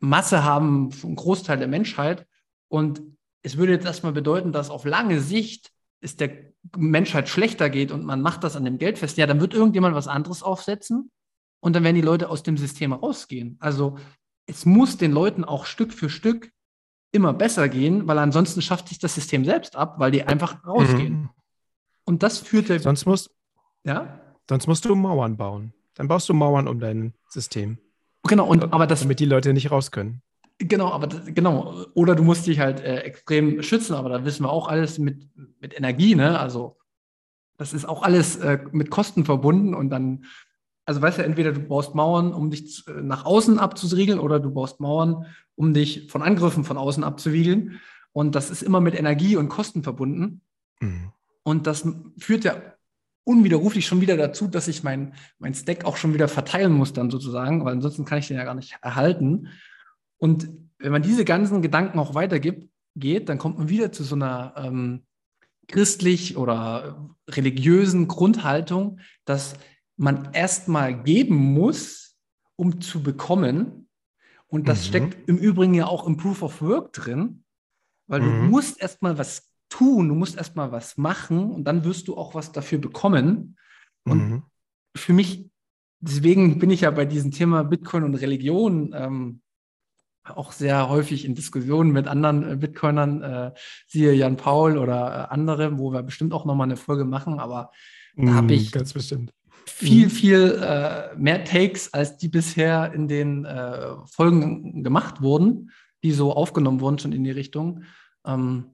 Masse 0.00 0.44
haben, 0.44 0.90
einen 1.02 1.16
Großteil 1.16 1.58
der 1.58 1.68
Menschheit, 1.68 2.26
und 2.68 3.02
es 3.42 3.56
würde 3.56 3.72
jetzt 3.72 3.86
erstmal 3.86 4.12
bedeuten, 4.12 4.52
dass 4.52 4.70
auf 4.70 4.84
lange 4.84 5.20
Sicht 5.20 5.72
es 6.00 6.16
der 6.16 6.30
Menschheit 6.76 7.28
schlechter 7.28 7.68
geht 7.68 7.92
und 7.92 8.04
man 8.04 8.22
macht 8.22 8.44
das 8.44 8.56
an 8.56 8.64
dem 8.64 8.78
Geld 8.78 8.98
fest, 8.98 9.18
ja, 9.18 9.26
dann 9.26 9.40
wird 9.40 9.54
irgendjemand 9.54 9.94
was 9.94 10.08
anderes 10.08 10.42
aufsetzen 10.42 11.10
und 11.60 11.74
dann 11.74 11.84
werden 11.84 11.96
die 11.96 12.00
Leute 12.00 12.28
aus 12.28 12.42
dem 12.42 12.56
System 12.56 12.92
rausgehen. 12.92 13.56
Also 13.60 13.98
es 14.46 14.66
muss 14.66 14.96
den 14.96 15.12
Leuten 15.12 15.44
auch 15.44 15.64
Stück 15.66 15.92
für 15.92 16.08
Stück 16.08 16.50
immer 17.12 17.32
besser 17.32 17.68
gehen, 17.68 18.06
weil 18.06 18.18
ansonsten 18.18 18.62
schafft 18.62 18.88
sich 18.88 18.98
das 18.98 19.14
System 19.14 19.44
selbst 19.44 19.76
ab, 19.76 19.98
weil 19.98 20.10
die 20.10 20.24
einfach 20.24 20.64
rausgehen. 20.64 21.12
Mhm. 21.12 21.30
Und 22.04 22.22
das 22.22 22.38
führt 22.38 22.68
der. 22.68 22.80
Sonst 22.80 23.06
musst, 23.06 23.30
ja? 23.84 24.20
sonst 24.48 24.66
musst 24.66 24.84
du 24.84 24.94
Mauern 24.94 25.36
bauen. 25.36 25.72
Dann 25.94 26.08
baust 26.08 26.28
du 26.28 26.34
Mauern 26.34 26.68
um 26.68 26.80
dein 26.80 27.14
System. 27.28 27.78
Genau, 28.24 28.46
und 28.46 28.72
aber 28.72 28.86
das. 28.86 29.00
Damit 29.00 29.20
die 29.20 29.26
Leute 29.26 29.52
nicht 29.52 29.70
raus 29.70 29.90
können. 29.90 30.22
Genau, 30.58 30.92
aber 30.92 31.06
das, 31.06 31.22
genau. 31.26 31.86
Oder 31.94 32.14
du 32.14 32.22
musst 32.22 32.46
dich 32.46 32.60
halt 32.60 32.80
äh, 32.80 32.98
extrem 32.98 33.62
schützen, 33.62 33.94
aber 33.94 34.10
da 34.10 34.24
wissen 34.24 34.44
wir 34.44 34.50
auch 34.50 34.68
alles 34.68 34.98
mit, 34.98 35.28
mit 35.60 35.76
Energie, 35.76 36.14
ne? 36.14 36.38
Also 36.38 36.76
das 37.56 37.72
ist 37.72 37.86
auch 37.86 38.02
alles 38.02 38.36
äh, 38.36 38.58
mit 38.72 38.90
Kosten 38.90 39.24
verbunden 39.24 39.74
und 39.74 39.90
dann 39.90 40.24
also 40.90 41.02
weißt 41.02 41.18
du, 41.18 41.22
entweder 41.22 41.52
du 41.52 41.60
baust 41.60 41.94
Mauern, 41.94 42.34
um 42.34 42.50
dich 42.50 42.82
äh, 42.88 43.00
nach 43.00 43.24
außen 43.24 43.60
abzusiegeln, 43.60 44.18
oder 44.18 44.40
du 44.40 44.50
baust 44.50 44.80
Mauern, 44.80 45.26
um 45.54 45.72
dich 45.72 46.10
von 46.10 46.20
Angriffen 46.20 46.64
von 46.64 46.76
außen 46.76 47.04
abzuwiegeln. 47.04 47.80
Und 48.10 48.34
das 48.34 48.50
ist 48.50 48.64
immer 48.64 48.80
mit 48.80 48.98
Energie 48.98 49.36
und 49.36 49.48
Kosten 49.48 49.84
verbunden. 49.84 50.40
Mhm. 50.80 51.12
Und 51.44 51.68
das 51.68 51.86
führt 52.18 52.42
ja 52.42 52.60
unwiderruflich 53.22 53.86
schon 53.86 54.00
wieder 54.00 54.16
dazu, 54.16 54.48
dass 54.48 54.66
ich 54.66 54.82
mein, 54.82 55.14
mein 55.38 55.54
Stack 55.54 55.84
auch 55.84 55.96
schon 55.96 56.12
wieder 56.12 56.26
verteilen 56.26 56.72
muss, 56.72 56.92
dann 56.92 57.08
sozusagen, 57.08 57.64
weil 57.64 57.74
ansonsten 57.74 58.04
kann 58.04 58.18
ich 58.18 58.26
den 58.26 58.38
ja 58.38 58.42
gar 58.42 58.56
nicht 58.56 58.76
erhalten. 58.82 59.46
Und 60.18 60.48
wenn 60.80 60.90
man 60.90 61.02
diese 61.02 61.24
ganzen 61.24 61.62
Gedanken 61.62 62.00
auch 62.00 62.16
weitergibt, 62.16 62.68
geht, 62.96 63.28
dann 63.28 63.38
kommt 63.38 63.58
man 63.58 63.68
wieder 63.68 63.92
zu 63.92 64.02
so 64.02 64.16
einer 64.16 64.54
ähm, 64.56 65.04
christlich 65.68 66.36
oder 66.36 67.14
religiösen 67.28 68.08
Grundhaltung, 68.08 68.98
dass 69.24 69.54
man 70.00 70.32
erstmal 70.32 71.02
geben 71.02 71.36
muss, 71.36 72.16
um 72.56 72.80
zu 72.80 73.02
bekommen. 73.02 73.88
Und 74.48 74.66
das 74.66 74.80
mhm. 74.80 74.88
steckt 74.88 75.28
im 75.28 75.36
Übrigen 75.36 75.74
ja 75.74 75.86
auch 75.86 76.06
im 76.06 76.16
Proof 76.16 76.42
of 76.42 76.62
Work 76.62 76.94
drin, 76.94 77.44
weil 78.06 78.22
mhm. 78.22 78.24
du 78.24 78.42
musst 78.48 78.80
erstmal 78.80 79.18
was 79.18 79.52
tun, 79.68 80.08
du 80.08 80.14
musst 80.14 80.36
erstmal 80.36 80.72
was 80.72 80.96
machen 80.96 81.50
und 81.52 81.64
dann 81.64 81.84
wirst 81.84 82.08
du 82.08 82.16
auch 82.16 82.34
was 82.34 82.50
dafür 82.50 82.78
bekommen. 82.78 83.58
Und 84.04 84.30
mhm. 84.30 84.42
für 84.96 85.12
mich, 85.12 85.50
deswegen 86.00 86.58
bin 86.58 86.70
ich 86.70 86.80
ja 86.80 86.90
bei 86.90 87.04
diesem 87.04 87.30
Thema 87.30 87.62
Bitcoin 87.62 88.04
und 88.04 88.14
Religion 88.14 88.94
ähm, 88.96 89.42
auch 90.24 90.52
sehr 90.52 90.88
häufig 90.88 91.26
in 91.26 91.34
Diskussionen 91.34 91.92
mit 91.92 92.08
anderen 92.08 92.50
äh, 92.50 92.56
Bitcoinern, 92.56 93.22
äh, 93.22 93.52
siehe 93.86 94.14
Jan 94.14 94.38
Paul 94.38 94.78
oder 94.78 95.28
äh, 95.28 95.32
andere, 95.32 95.78
wo 95.78 95.92
wir 95.92 96.02
bestimmt 96.02 96.32
auch 96.32 96.46
nochmal 96.46 96.68
eine 96.68 96.76
Folge 96.76 97.04
machen, 97.04 97.38
aber 97.38 97.70
da 98.16 98.34
habe 98.34 98.48
mhm, 98.48 98.50
ich 98.50 98.72
ganz 98.72 98.92
bestimmt 98.92 99.32
viel, 99.66 100.06
mhm. 100.06 100.10
viel 100.10 100.62
äh, 100.62 101.16
mehr 101.16 101.44
Takes, 101.44 101.92
als 101.92 102.16
die 102.16 102.28
bisher 102.28 102.92
in 102.92 103.08
den 103.08 103.44
äh, 103.44 103.94
Folgen 104.06 104.82
gemacht 104.82 105.22
wurden, 105.22 105.70
die 106.02 106.12
so 106.12 106.32
aufgenommen 106.32 106.80
wurden, 106.80 106.98
schon 106.98 107.12
in 107.12 107.24
die 107.24 107.30
Richtung. 107.30 107.84
Ähm, 108.26 108.72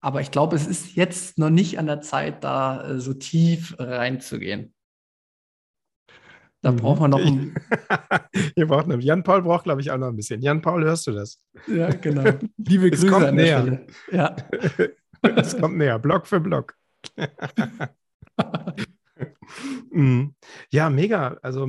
aber 0.00 0.20
ich 0.20 0.30
glaube, 0.30 0.56
es 0.56 0.66
ist 0.66 0.94
jetzt 0.94 1.38
noch 1.38 1.50
nicht 1.50 1.78
an 1.78 1.86
der 1.86 2.00
Zeit, 2.00 2.44
da 2.44 2.90
äh, 2.90 3.00
so 3.00 3.14
tief 3.14 3.74
reinzugehen. 3.78 4.72
Da 6.62 6.72
mhm. 6.72 6.76
braucht 6.76 7.00
man 7.00 7.10
noch. 7.10 7.20
Ein 7.20 7.54
Ihr 8.56 8.66
braucht 8.66 8.86
noch. 8.88 8.98
Jan 9.00 9.22
Paul 9.22 9.42
braucht, 9.42 9.64
glaube 9.64 9.80
ich, 9.80 9.90
auch 9.90 9.98
noch 9.98 10.08
ein 10.08 10.16
bisschen. 10.16 10.42
Jan 10.42 10.62
Paul, 10.62 10.84
hörst 10.84 11.06
du 11.06 11.12
das? 11.12 11.40
Ja, 11.66 11.90
genau. 11.90 12.24
Liebe 12.56 12.90
Grüße 12.90 13.06
es 13.06 13.12
kommt 13.12 13.26
an 13.26 13.34
näher. 13.36 13.60
Stelle. 13.60 13.86
Ja. 14.10 14.36
es 15.36 15.56
kommt 15.56 15.76
näher, 15.76 15.98
Block 15.98 16.26
für 16.26 16.40
Block. 16.40 16.74
Mhm. 19.90 20.34
Ja, 20.70 20.90
mega. 20.90 21.38
Also 21.42 21.68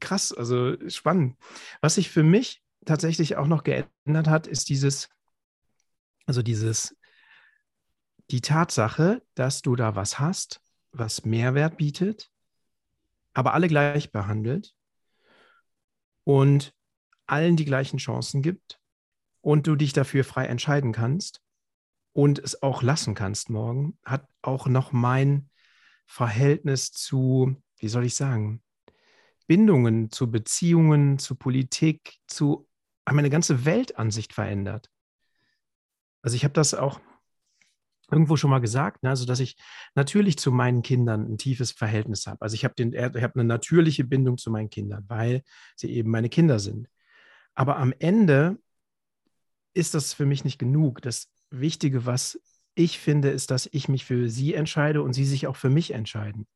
krass, 0.00 0.32
also 0.32 0.76
spannend. 0.88 1.36
Was 1.80 1.94
sich 1.96 2.10
für 2.10 2.22
mich 2.22 2.62
tatsächlich 2.84 3.36
auch 3.36 3.46
noch 3.46 3.64
geändert 3.64 4.28
hat, 4.28 4.46
ist 4.46 4.68
dieses, 4.68 5.08
also 6.26 6.42
dieses, 6.42 6.96
die 8.30 8.40
Tatsache, 8.40 9.22
dass 9.34 9.62
du 9.62 9.76
da 9.76 9.94
was 9.94 10.18
hast, 10.18 10.60
was 10.92 11.24
Mehrwert 11.24 11.76
bietet, 11.76 12.30
aber 13.34 13.54
alle 13.54 13.68
gleich 13.68 14.12
behandelt 14.12 14.74
und 16.24 16.74
allen 17.26 17.56
die 17.56 17.64
gleichen 17.64 17.98
Chancen 17.98 18.42
gibt 18.42 18.80
und 19.40 19.66
du 19.66 19.76
dich 19.76 19.92
dafür 19.92 20.24
frei 20.24 20.46
entscheiden 20.46 20.92
kannst 20.92 21.42
und 22.12 22.38
es 22.38 22.62
auch 22.62 22.82
lassen 22.82 23.14
kannst 23.14 23.50
morgen, 23.50 23.98
hat 24.04 24.26
auch 24.42 24.66
noch 24.66 24.92
mein 24.92 25.50
Verhältnis 26.08 26.90
zu, 26.90 27.54
wie 27.76 27.88
soll 27.88 28.04
ich 28.06 28.16
sagen, 28.16 28.62
Bindungen, 29.46 30.10
zu 30.10 30.30
Beziehungen, 30.30 31.18
zu 31.18 31.36
Politik, 31.36 32.16
zu 32.26 32.66
meine 33.10 33.30
ganze 33.30 33.64
Weltansicht 33.64 34.32
verändert. 34.32 34.90
Also 36.22 36.34
ich 36.34 36.44
habe 36.44 36.54
das 36.54 36.74
auch 36.74 37.00
irgendwo 38.10 38.36
schon 38.36 38.50
mal 38.50 38.60
gesagt, 38.60 39.02
ne? 39.02 39.10
also 39.10 39.26
dass 39.26 39.38
ich 39.38 39.56
natürlich 39.94 40.38
zu 40.38 40.50
meinen 40.50 40.82
Kindern 40.82 41.30
ein 41.30 41.38
tiefes 41.38 41.72
Verhältnis 41.72 42.26
habe. 42.26 42.40
Also 42.40 42.54
ich 42.54 42.64
habe 42.64 42.74
hab 43.22 43.36
eine 43.36 43.44
natürliche 43.44 44.04
Bindung 44.04 44.38
zu 44.38 44.50
meinen 44.50 44.70
Kindern, 44.70 45.04
weil 45.08 45.42
sie 45.76 45.90
eben 45.90 46.10
meine 46.10 46.30
Kinder 46.30 46.58
sind. 46.58 46.88
Aber 47.54 47.76
am 47.76 47.92
Ende 47.98 48.58
ist 49.74 49.94
das 49.94 50.14
für 50.14 50.26
mich 50.26 50.44
nicht 50.44 50.58
genug. 50.58 51.02
Das 51.02 51.30
Wichtige, 51.50 52.06
was 52.06 52.40
ich 52.78 53.00
finde, 53.00 53.30
ist, 53.30 53.50
dass 53.50 53.68
ich 53.72 53.88
mich 53.88 54.04
für 54.04 54.30
sie 54.30 54.54
entscheide 54.54 55.02
und 55.02 55.12
sie 55.12 55.24
sich 55.24 55.48
auch 55.48 55.56
für 55.56 55.68
mich 55.68 55.92
entscheiden. 55.92 56.46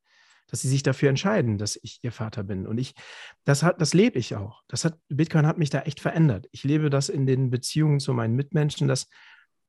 Dass 0.47 0.61
sie 0.61 0.69
sich 0.69 0.81
dafür 0.81 1.09
entscheiden, 1.09 1.57
dass 1.57 1.77
ich 1.81 1.99
ihr 2.01 2.11
Vater 2.11 2.43
bin. 2.43 2.65
Und 2.65 2.77
ich, 2.77 2.95
das 3.43 3.61
hat, 3.61 3.81
das 3.81 3.93
lebe 3.93 4.19
ich 4.19 4.35
auch. 4.35 4.61
Das 4.67 4.85
hat, 4.85 4.97
Bitcoin 5.09 5.45
hat 5.45 5.57
mich 5.57 5.69
da 5.69 5.81
echt 5.81 5.99
verändert. 5.99 6.47
Ich 6.51 6.63
lebe 6.63 6.89
das 6.89 7.09
in 7.09 7.25
den 7.25 7.49
Beziehungen 7.49 7.99
zu 7.99 8.13
meinen 8.13 8.35
Mitmenschen, 8.35 8.87
dass 8.87 9.09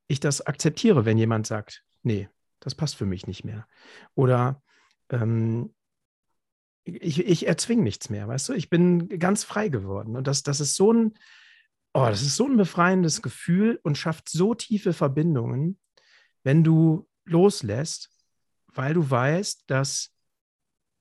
ich 0.06 0.20
das 0.20 0.42
akzeptiere, 0.42 1.04
wenn 1.04 1.18
jemand 1.18 1.46
sagt, 1.46 1.84
nee, 2.02 2.28
das 2.60 2.74
passt 2.76 2.94
für 2.94 3.06
mich 3.06 3.26
nicht 3.26 3.44
mehr. 3.44 3.66
Oder 4.14 4.62
ähm, 5.10 5.74
ich, 6.84 7.24
ich 7.24 7.48
erzwinge 7.48 7.82
nichts 7.82 8.10
mehr, 8.10 8.28
weißt 8.28 8.50
du? 8.50 8.52
Ich 8.52 8.70
bin 8.70 9.08
ganz 9.18 9.42
frei 9.42 9.70
geworden. 9.70 10.16
Und 10.16 10.28
das, 10.28 10.44
das 10.44 10.60
ist 10.60 10.76
so 10.76 10.92
ein, 10.92 11.14
oh, 11.94 12.06
das 12.06 12.22
ist 12.22 12.36
so 12.36 12.46
ein 12.46 12.56
befreiendes 12.56 13.22
Gefühl 13.22 13.80
und 13.82 13.98
schafft 13.98 14.28
so 14.28 14.54
tiefe 14.54 14.92
Verbindungen 14.92 15.78
wenn 16.44 16.62
du 16.62 17.08
loslässt, 17.24 18.10
weil 18.68 18.94
du 18.94 19.10
weißt, 19.10 19.64
dass 19.66 20.10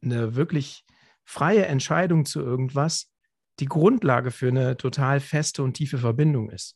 eine 0.01 0.35
wirklich 0.35 0.85
freie 1.23 1.65
Entscheidung 1.65 2.25
zu 2.25 2.41
irgendwas 2.41 3.11
die 3.59 3.65
Grundlage 3.65 4.31
für 4.31 4.47
eine 4.47 4.77
total 4.77 5.19
feste 5.19 5.63
und 5.63 5.73
tiefe 5.75 5.97
Verbindung 5.97 6.49
ist. 6.49 6.75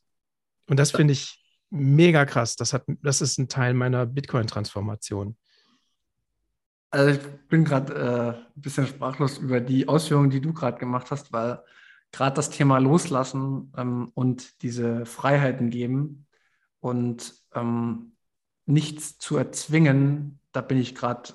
Und 0.69 0.77
das 0.77 0.91
finde 0.91 1.13
ich 1.13 1.43
mega 1.69 2.25
krass. 2.25 2.55
Das, 2.55 2.73
hat, 2.73 2.83
das 3.01 3.21
ist 3.21 3.37
ein 3.39 3.49
Teil 3.49 3.73
meiner 3.73 4.05
Bitcoin-Transformation. 4.05 5.37
Also 6.89 7.19
ich 7.19 7.27
bin 7.47 7.65
gerade 7.65 7.93
äh, 7.93 8.57
ein 8.57 8.61
bisschen 8.61 8.87
sprachlos 8.87 9.39
über 9.39 9.59
die 9.59 9.87
Ausführungen, 9.87 10.29
die 10.29 10.39
du 10.39 10.53
gerade 10.53 10.77
gemacht 10.77 11.11
hast, 11.11 11.33
weil 11.33 11.61
gerade 12.11 12.35
das 12.35 12.49
Thema 12.49 12.77
Loslassen 12.77 13.73
ähm, 13.75 14.11
und 14.13 14.61
diese 14.61 15.05
Freiheiten 15.05 15.69
geben 15.69 16.27
und 16.79 17.33
ähm, 17.53 18.13
nichts 18.67 19.17
zu 19.17 19.37
erzwingen, 19.37 20.39
da 20.51 20.61
bin 20.61 20.77
ich 20.77 20.93
gerade 20.93 21.33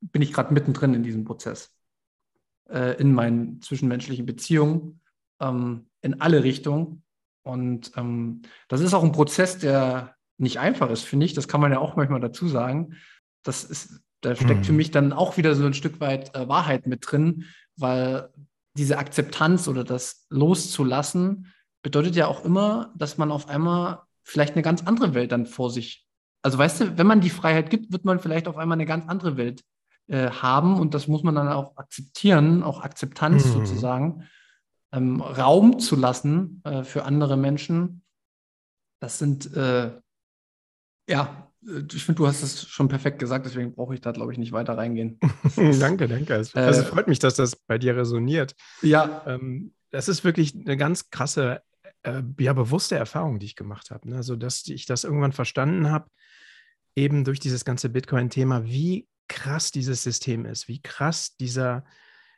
bin 0.00 0.22
ich 0.22 0.32
gerade 0.32 0.52
mittendrin 0.52 0.94
in 0.94 1.02
diesem 1.02 1.24
Prozess, 1.24 1.76
äh, 2.68 2.98
in 3.00 3.12
meinen 3.12 3.60
zwischenmenschlichen 3.60 4.26
Beziehungen, 4.26 5.00
ähm, 5.40 5.90
in 6.00 6.20
alle 6.20 6.42
Richtungen. 6.42 7.02
Und 7.42 7.92
ähm, 7.96 8.42
das 8.68 8.80
ist 8.80 8.94
auch 8.94 9.04
ein 9.04 9.12
Prozess, 9.12 9.58
der 9.58 10.16
nicht 10.38 10.58
einfach 10.58 10.90
ist, 10.90 11.04
finde 11.04 11.26
ich. 11.26 11.34
Das 11.34 11.48
kann 11.48 11.60
man 11.60 11.72
ja 11.72 11.78
auch 11.78 11.96
manchmal 11.96 12.20
dazu 12.20 12.48
sagen. 12.48 12.96
Das 13.42 13.64
ist, 13.64 14.00
da 14.22 14.34
steckt 14.34 14.60
mhm. 14.60 14.64
für 14.64 14.72
mich 14.72 14.90
dann 14.90 15.12
auch 15.12 15.36
wieder 15.36 15.54
so 15.54 15.66
ein 15.66 15.74
Stück 15.74 16.00
weit 16.00 16.34
äh, 16.34 16.48
Wahrheit 16.48 16.86
mit 16.86 17.10
drin, 17.10 17.44
weil 17.76 18.30
diese 18.74 18.98
Akzeptanz 18.98 19.68
oder 19.68 19.84
das 19.84 20.26
loszulassen 20.30 21.52
bedeutet 21.82 22.16
ja 22.16 22.26
auch 22.26 22.44
immer, 22.44 22.92
dass 22.96 23.18
man 23.18 23.32
auf 23.32 23.48
einmal 23.48 24.02
vielleicht 24.30 24.54
eine 24.54 24.62
ganz 24.62 24.82
andere 24.82 25.14
Welt 25.14 25.32
dann 25.32 25.46
vor 25.46 25.70
sich. 25.70 26.06
Also 26.42 26.56
weißt 26.56 26.80
du, 26.80 26.98
wenn 26.98 27.06
man 27.06 27.20
die 27.20 27.30
Freiheit 27.30 27.68
gibt, 27.68 27.92
wird 27.92 28.04
man 28.04 28.20
vielleicht 28.20 28.48
auf 28.48 28.56
einmal 28.56 28.76
eine 28.76 28.86
ganz 28.86 29.06
andere 29.08 29.36
Welt 29.36 29.62
äh, 30.06 30.30
haben 30.30 30.78
und 30.78 30.94
das 30.94 31.08
muss 31.08 31.22
man 31.22 31.34
dann 31.34 31.48
auch 31.48 31.76
akzeptieren, 31.76 32.62
auch 32.62 32.80
Akzeptanz 32.80 33.44
mhm. 33.44 33.52
sozusagen, 33.52 34.28
ähm, 34.92 35.20
Raum 35.20 35.78
zu 35.80 35.96
lassen 35.96 36.62
äh, 36.64 36.84
für 36.84 37.04
andere 37.04 37.36
Menschen. 37.36 38.02
Das 39.00 39.18
sind, 39.18 39.54
äh, 39.56 39.90
ja, 41.08 41.50
äh, 41.66 41.82
ich 41.92 42.04
finde, 42.04 42.18
du 42.18 42.26
hast 42.26 42.42
es 42.42 42.68
schon 42.68 42.88
perfekt 42.88 43.18
gesagt, 43.18 43.46
deswegen 43.46 43.74
brauche 43.74 43.94
ich 43.94 44.00
da, 44.00 44.12
glaube 44.12 44.32
ich, 44.32 44.38
nicht 44.38 44.52
weiter 44.52 44.78
reingehen. 44.78 45.18
danke, 45.56 46.08
danke. 46.08 46.34
Es, 46.34 46.54
also, 46.54 46.84
freut 46.84 47.08
mich, 47.08 47.18
dass 47.18 47.34
das 47.34 47.56
bei 47.56 47.78
dir 47.78 47.96
resoniert. 47.96 48.54
Ja. 48.82 49.22
Ähm, 49.26 49.74
das 49.90 50.08
ist 50.08 50.22
wirklich 50.22 50.54
eine 50.54 50.76
ganz 50.76 51.10
krasse, 51.10 51.62
äh, 52.02 52.22
ja, 52.38 52.52
bewusste 52.52 52.96
Erfahrung, 52.96 53.38
die 53.38 53.46
ich 53.46 53.56
gemacht 53.56 53.90
habe. 53.90 54.08
Ne? 54.08 54.16
Also, 54.16 54.36
dass 54.36 54.66
ich 54.66 54.86
das 54.86 55.04
irgendwann 55.04 55.32
verstanden 55.32 55.90
habe, 55.90 56.08
eben 56.96 57.24
durch 57.24 57.40
dieses 57.40 57.64
ganze 57.64 57.88
Bitcoin-Thema, 57.88 58.64
wie 58.64 59.08
krass 59.28 59.70
dieses 59.70 60.02
System 60.02 60.44
ist, 60.44 60.68
wie 60.68 60.82
krass 60.82 61.36
dieser, 61.36 61.84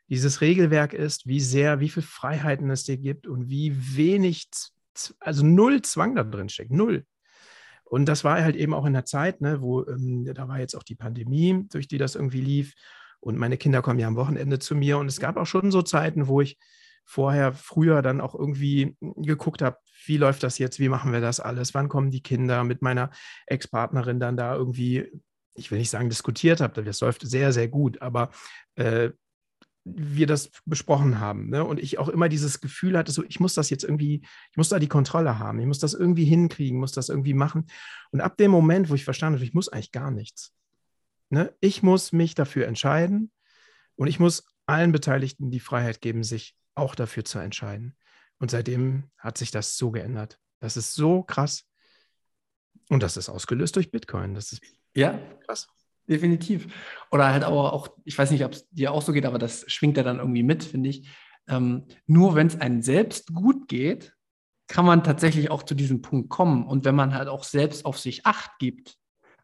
dieses 0.09 0.41
Regelwerk 0.41 0.93
ist, 0.93 1.27
wie 1.27 1.41
sehr, 1.41 1.81
wie 1.81 1.89
viele 1.89 2.07
Freiheiten 2.07 2.69
es 2.71 2.85
dir 2.85 2.99
gibt 2.99 3.27
und 3.27 3.49
wie 3.49 3.97
wenig, 3.97 4.51
also 5.21 5.45
null 5.45 5.83
Zwang 5.83 6.15
da 6.15 6.23
drin 6.23 6.49
steckt, 6.49 6.71
null. 6.71 7.07
Und 7.85 8.07
das 8.07 8.25
war 8.25 8.43
halt 8.43 8.57
eben 8.57 8.75
auch 8.75 8.87
in 8.87 8.95
der 8.95 9.05
Zeit, 9.05 9.41
ne, 9.41 9.61
wo 9.61 9.87
ähm, 9.87 10.25
da 10.33 10.49
war 10.49 10.59
jetzt 10.59 10.75
auch 10.75 10.83
die 10.83 10.95
Pandemie, 10.95 11.67
durch 11.71 11.89
die 11.89 11.99
das 11.99 12.15
irgendwie 12.15 12.41
lief. 12.41 12.75
Und 13.21 13.37
meine 13.39 13.59
Kinder 13.59 13.83
kommen 13.83 13.99
ja 13.99 14.09
am 14.09 14.17
Wochenende 14.17 14.59
zu 14.59 14.75
mir. 14.75 14.99
Und 14.99 15.07
es 15.07 15.21
gab 15.21 15.37
auch 15.37 15.47
schon 15.47 15.71
so 15.71 15.83
Zeiten, 15.83 16.27
wo 16.27 16.41
ich 16.41 16.59
vorher, 17.05 17.53
früher 17.53 18.03
dann 18.03 18.21
auch 18.21 18.35
irgendwie 18.35 18.97
geguckt 19.01 19.63
habe, 19.63 19.77
wie 20.07 20.17
läuft 20.17 20.43
das 20.43 20.59
jetzt, 20.59 20.79
wie 20.79 20.89
machen 20.89 21.13
wir 21.13 21.21
das 21.21 21.41
alles, 21.41 21.75
wann 21.75 21.89
kommen 21.89 22.11
die 22.11 22.23
Kinder 22.23 22.65
mit 22.65 22.83
meiner 22.83 23.11
Ex-Partnerin 23.47 24.21
dann 24.21 24.37
da 24.37 24.55
irgendwie, 24.55 25.11
ich 25.55 25.71
will 25.71 25.79
nicht 25.79 25.91
sagen 25.91 26.09
diskutiert 26.09 26.61
habe, 26.61 26.83
das 26.83 27.01
läuft 27.01 27.27
sehr, 27.27 27.53
sehr 27.53 27.69
gut, 27.69 28.01
aber 28.03 28.31
äh, 28.77 29.11
wir 29.85 30.27
das 30.27 30.51
besprochen 30.65 31.19
haben. 31.19 31.51
Ne? 31.51 31.65
Und 31.65 31.81
ich 31.81 31.99
auch 31.99 32.09
immer 32.09 32.29
dieses 32.29 32.61
Gefühl 32.61 32.97
hatte, 32.97 33.11
so, 33.11 33.25
ich 33.25 33.41
muss 33.41 33.55
das 33.55 33.69
jetzt 33.71 33.83
irgendwie, 33.85 34.23
ich 34.51 34.57
muss 34.57 34.69
da 34.69 34.79
die 34.79 34.89
Kontrolle 34.89 35.39
haben, 35.39 35.59
ich 35.59 35.67
muss 35.67 35.81
das 35.81 35.95
irgendwie 35.95 36.25
hinkriegen, 36.25 36.79
muss 36.79 36.93
das 36.93 37.09
irgendwie 37.09 37.35
machen. 37.35 37.67
Und 38.11 38.21
ab 38.21 38.37
dem 38.37 38.51
Moment, 38.51 38.91
wo 38.91 38.95
ich 38.95 39.05
verstanden 39.05 39.39
habe, 39.39 39.45
ich 39.45 39.55
muss 39.55 39.69
eigentlich 39.69 39.93
gar 39.93 40.11
nichts. 40.11 40.55
Ne? 41.31 41.53
Ich 41.61 41.83
muss 41.83 42.13
mich 42.13 42.35
dafür 42.35 42.67
entscheiden 42.67 43.33
und 43.97 44.07
ich 44.07 44.21
muss 44.21 44.45
allen 44.67 44.93
Beteiligten 44.93 45.51
die 45.51 45.61
Freiheit 45.61 46.01
geben, 46.01 46.23
sich 46.23 46.55
auch 46.75 46.95
dafür 46.95 47.25
zu 47.25 47.39
entscheiden. 47.39 47.97
Und 48.39 48.51
seitdem 48.51 49.11
hat 49.19 49.39
sich 49.39 49.51
das 49.51 49.77
so 49.77 49.91
geändert. 49.91 50.39
Das 50.61 50.77
ist 50.77 50.95
so 50.95 51.23
krass. 51.23 51.65
Und 52.89 53.03
das 53.03 53.17
ist 53.17 53.29
ausgelöst 53.29 53.77
durch 53.77 53.91
Bitcoin. 53.91 54.35
Das 54.35 54.53
ist 54.53 54.63
ja 54.95 55.19
krass 55.47 55.69
definitiv. 56.09 56.67
Oder 57.11 57.29
halt 57.33 57.45
aber 57.45 57.73
auch, 57.73 57.97
ich 58.05 58.17
weiß 58.17 58.31
nicht, 58.31 58.45
ob 58.45 58.53
es 58.53 58.69
dir 58.71 58.93
auch 58.93 59.03
so 59.03 59.13
geht, 59.13 59.27
aber 59.27 59.39
das 59.39 59.65
schwingt 59.71 59.97
ja 59.97 60.03
dann 60.03 60.19
irgendwie 60.19 60.43
mit, 60.43 60.65
finde 60.65 60.91
ich. 60.91 61.09
Ähm, 61.49 61.87
nur 62.07 62.35
wenn 62.35 62.47
es 62.47 62.61
einem 62.61 62.83
selbst 62.83 63.35
gut 63.35 63.69
geht, 63.69 64.15
kann 64.69 64.85
man 64.85 65.05
tatsächlich 65.05 65.51
auch 65.51 65.65
zu 65.65 65.75
diesem 65.75 66.03
Punkt 66.03 66.31
kommen. 66.31 66.67
Und 66.67 66.85
wenn 66.85 66.95
man 66.95 67.15
halt 67.15 67.29
auch 67.29 67.45
selbst 67.45 67.85
auf 67.85 67.99
sich 67.99 68.27
Acht 68.27 68.59
gibt, 68.59 68.97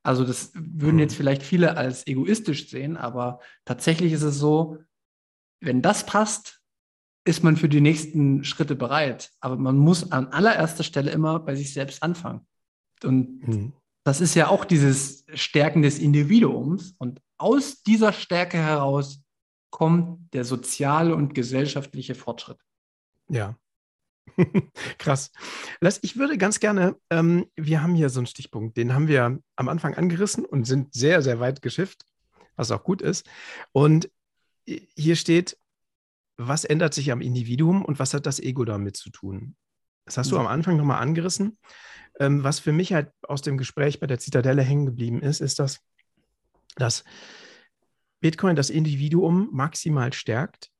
also 0.02 0.24
das 0.24 0.52
würden 0.54 0.98
jetzt 0.98 1.12
mhm. 1.12 1.16
vielleicht 1.16 1.42
viele 1.42 1.76
als 1.76 2.06
egoistisch 2.06 2.70
sehen, 2.70 2.96
aber 2.96 3.40
tatsächlich 3.64 4.12
ist 4.12 4.22
es 4.22 4.38
so, 4.38 4.78
wenn 5.60 5.82
das 5.82 6.06
passt, 6.06 6.57
ist 7.24 7.44
man 7.44 7.56
für 7.56 7.68
die 7.68 7.80
nächsten 7.80 8.44
Schritte 8.44 8.74
bereit. 8.74 9.30
Aber 9.40 9.56
man 9.56 9.76
muss 9.76 10.12
an 10.12 10.28
allererster 10.28 10.84
Stelle 10.84 11.10
immer 11.10 11.38
bei 11.40 11.54
sich 11.54 11.72
selbst 11.72 12.02
anfangen. 12.02 12.46
Und 13.02 13.46
mhm 13.46 13.72
das 14.08 14.22
ist 14.22 14.34
ja 14.34 14.48
auch 14.48 14.64
dieses 14.64 15.26
Stärken 15.34 15.82
des 15.82 15.98
Individuums. 15.98 16.94
Und 16.96 17.20
aus 17.36 17.82
dieser 17.82 18.14
Stärke 18.14 18.56
heraus 18.56 19.22
kommt 19.68 20.32
der 20.32 20.46
soziale 20.46 21.14
und 21.14 21.34
gesellschaftliche 21.34 22.14
Fortschritt. 22.14 22.56
Ja. 23.28 23.58
Krass. 24.98 25.30
Ich 26.00 26.16
würde 26.16 26.38
ganz 26.38 26.58
gerne, 26.58 26.96
ähm, 27.10 27.50
wir 27.54 27.82
haben 27.82 27.94
hier 27.94 28.08
so 28.08 28.20
einen 28.20 28.26
Stichpunkt, 28.26 28.78
den 28.78 28.94
haben 28.94 29.08
wir 29.08 29.40
am 29.56 29.68
Anfang 29.68 29.92
angerissen 29.92 30.46
und 30.46 30.64
sind 30.64 30.94
sehr, 30.94 31.20
sehr 31.20 31.38
weit 31.38 31.60
geschifft, 31.60 32.06
was 32.56 32.70
auch 32.70 32.84
gut 32.84 33.02
ist. 33.02 33.28
Und 33.72 34.10
hier 34.64 35.16
steht, 35.16 35.58
was 36.38 36.64
ändert 36.64 36.94
sich 36.94 37.10
am 37.10 37.20
Individuum 37.20 37.84
und 37.84 37.98
was 37.98 38.14
hat 38.14 38.24
das 38.24 38.38
Ego 38.38 38.64
damit 38.64 38.96
zu 38.96 39.10
tun? 39.10 39.56
Das 40.04 40.16
hast 40.16 40.30
du 40.30 40.36
mhm. 40.36 40.42
am 40.42 40.46
Anfang 40.46 40.76
nochmal 40.76 41.02
angerissen. 41.02 41.58
Ähm, 42.18 42.42
was 42.42 42.60
für 42.60 42.72
mich 42.72 42.92
halt 42.92 43.12
aus 43.22 43.42
dem 43.42 43.58
Gespräch 43.58 44.00
bei 44.00 44.06
der 44.06 44.18
Zitadelle 44.18 44.62
hängen 44.62 44.86
geblieben 44.86 45.20
ist, 45.20 45.40
ist, 45.40 45.58
dass, 45.58 45.80
dass 46.76 47.04
Bitcoin 48.20 48.56
das 48.56 48.70
Individuum 48.70 49.50
maximal 49.52 50.12
stärkt, 50.12 50.70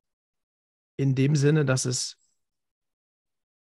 in 0.97 1.15
dem 1.15 1.37
Sinne, 1.37 1.65
dass 1.65 1.85
es 1.85 2.17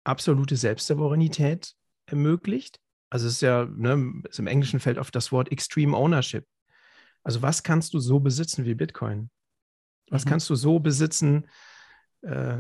absolute 0.04 0.56
Selbstsouveränität 0.56 1.74
ermöglicht. 2.06 2.80
Also 3.10 3.28
es 3.28 3.34
ist 3.34 3.42
ja, 3.42 3.66
ne, 3.66 4.22
ist 4.30 4.40
im 4.40 4.48
Englischen 4.48 4.80
fällt 4.80 4.98
oft 4.98 5.16
das 5.16 5.32
Wort 5.32 5.52
Extreme 5.52 5.96
Ownership. 5.96 6.46
Also 7.24 7.42
was 7.42 7.64
kannst 7.64 7.94
du 7.94 8.00
so 8.00 8.20
besitzen 8.20 8.66
wie 8.66 8.76
Bitcoin? 8.76 9.30
Was 10.10 10.26
mhm. 10.26 10.30
kannst 10.30 10.50
du 10.50 10.56
so 10.56 10.80
besitzen, 10.80 11.48
äh, 12.22 12.60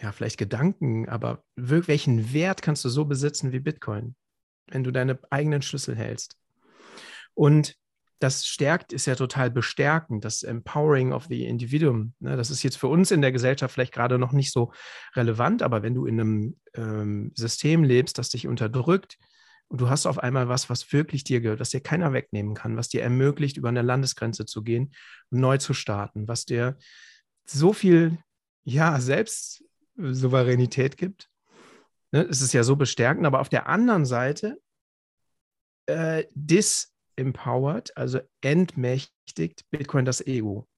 ja, 0.00 0.12
vielleicht 0.12 0.38
Gedanken, 0.38 1.08
aber 1.08 1.44
welchen 1.56 2.32
Wert 2.32 2.62
kannst 2.62 2.84
du 2.84 2.88
so 2.88 3.04
besitzen 3.04 3.52
wie 3.52 3.60
Bitcoin? 3.60 4.16
wenn 4.68 4.84
du 4.84 4.90
deine 4.90 5.18
eigenen 5.30 5.62
Schlüssel 5.62 5.96
hältst. 5.96 6.36
Und 7.34 7.76
das 8.20 8.46
stärkt, 8.46 8.92
ist 8.92 9.06
ja 9.06 9.16
total 9.16 9.50
bestärkend, 9.50 10.24
das 10.24 10.42
Empowering 10.42 11.12
of 11.12 11.26
the 11.28 11.44
Individuum. 11.44 12.14
Ne? 12.20 12.36
Das 12.36 12.50
ist 12.50 12.62
jetzt 12.62 12.76
für 12.76 12.86
uns 12.86 13.10
in 13.10 13.20
der 13.20 13.32
Gesellschaft 13.32 13.74
vielleicht 13.74 13.92
gerade 13.92 14.18
noch 14.18 14.32
nicht 14.32 14.52
so 14.52 14.72
relevant, 15.14 15.62
aber 15.62 15.82
wenn 15.82 15.94
du 15.94 16.06
in 16.06 16.20
einem 16.20 16.56
ähm, 16.74 17.32
System 17.34 17.84
lebst, 17.84 18.16
das 18.16 18.30
dich 18.30 18.46
unterdrückt 18.46 19.18
und 19.68 19.80
du 19.80 19.90
hast 19.90 20.06
auf 20.06 20.18
einmal 20.18 20.48
was, 20.48 20.70
was 20.70 20.92
wirklich 20.92 21.24
dir 21.24 21.40
gehört, 21.40 21.60
was 21.60 21.70
dir 21.70 21.80
keiner 21.80 22.12
wegnehmen 22.12 22.54
kann, 22.54 22.76
was 22.76 22.88
dir 22.88 23.02
ermöglicht, 23.02 23.56
über 23.56 23.68
eine 23.68 23.82
Landesgrenze 23.82 24.46
zu 24.46 24.62
gehen 24.62 24.94
und 25.30 25.40
neu 25.40 25.58
zu 25.58 25.74
starten, 25.74 26.28
was 26.28 26.46
dir 26.46 26.78
so 27.44 27.72
viel, 27.72 28.18
ja, 28.64 29.00
Selbstsouveränität 29.00 30.96
gibt, 30.96 31.30
Ne, 32.14 32.28
es 32.30 32.40
ist 32.42 32.52
ja 32.52 32.62
so 32.62 32.76
bestärkend, 32.76 33.26
aber 33.26 33.40
auf 33.40 33.48
der 33.48 33.68
anderen 33.68 34.04
Seite 34.04 34.62
äh, 35.86 36.26
disempowert, 36.32 37.96
also 37.96 38.20
entmächtigt 38.40 39.68
Bitcoin 39.72 40.04
das 40.04 40.24
Ego. 40.24 40.68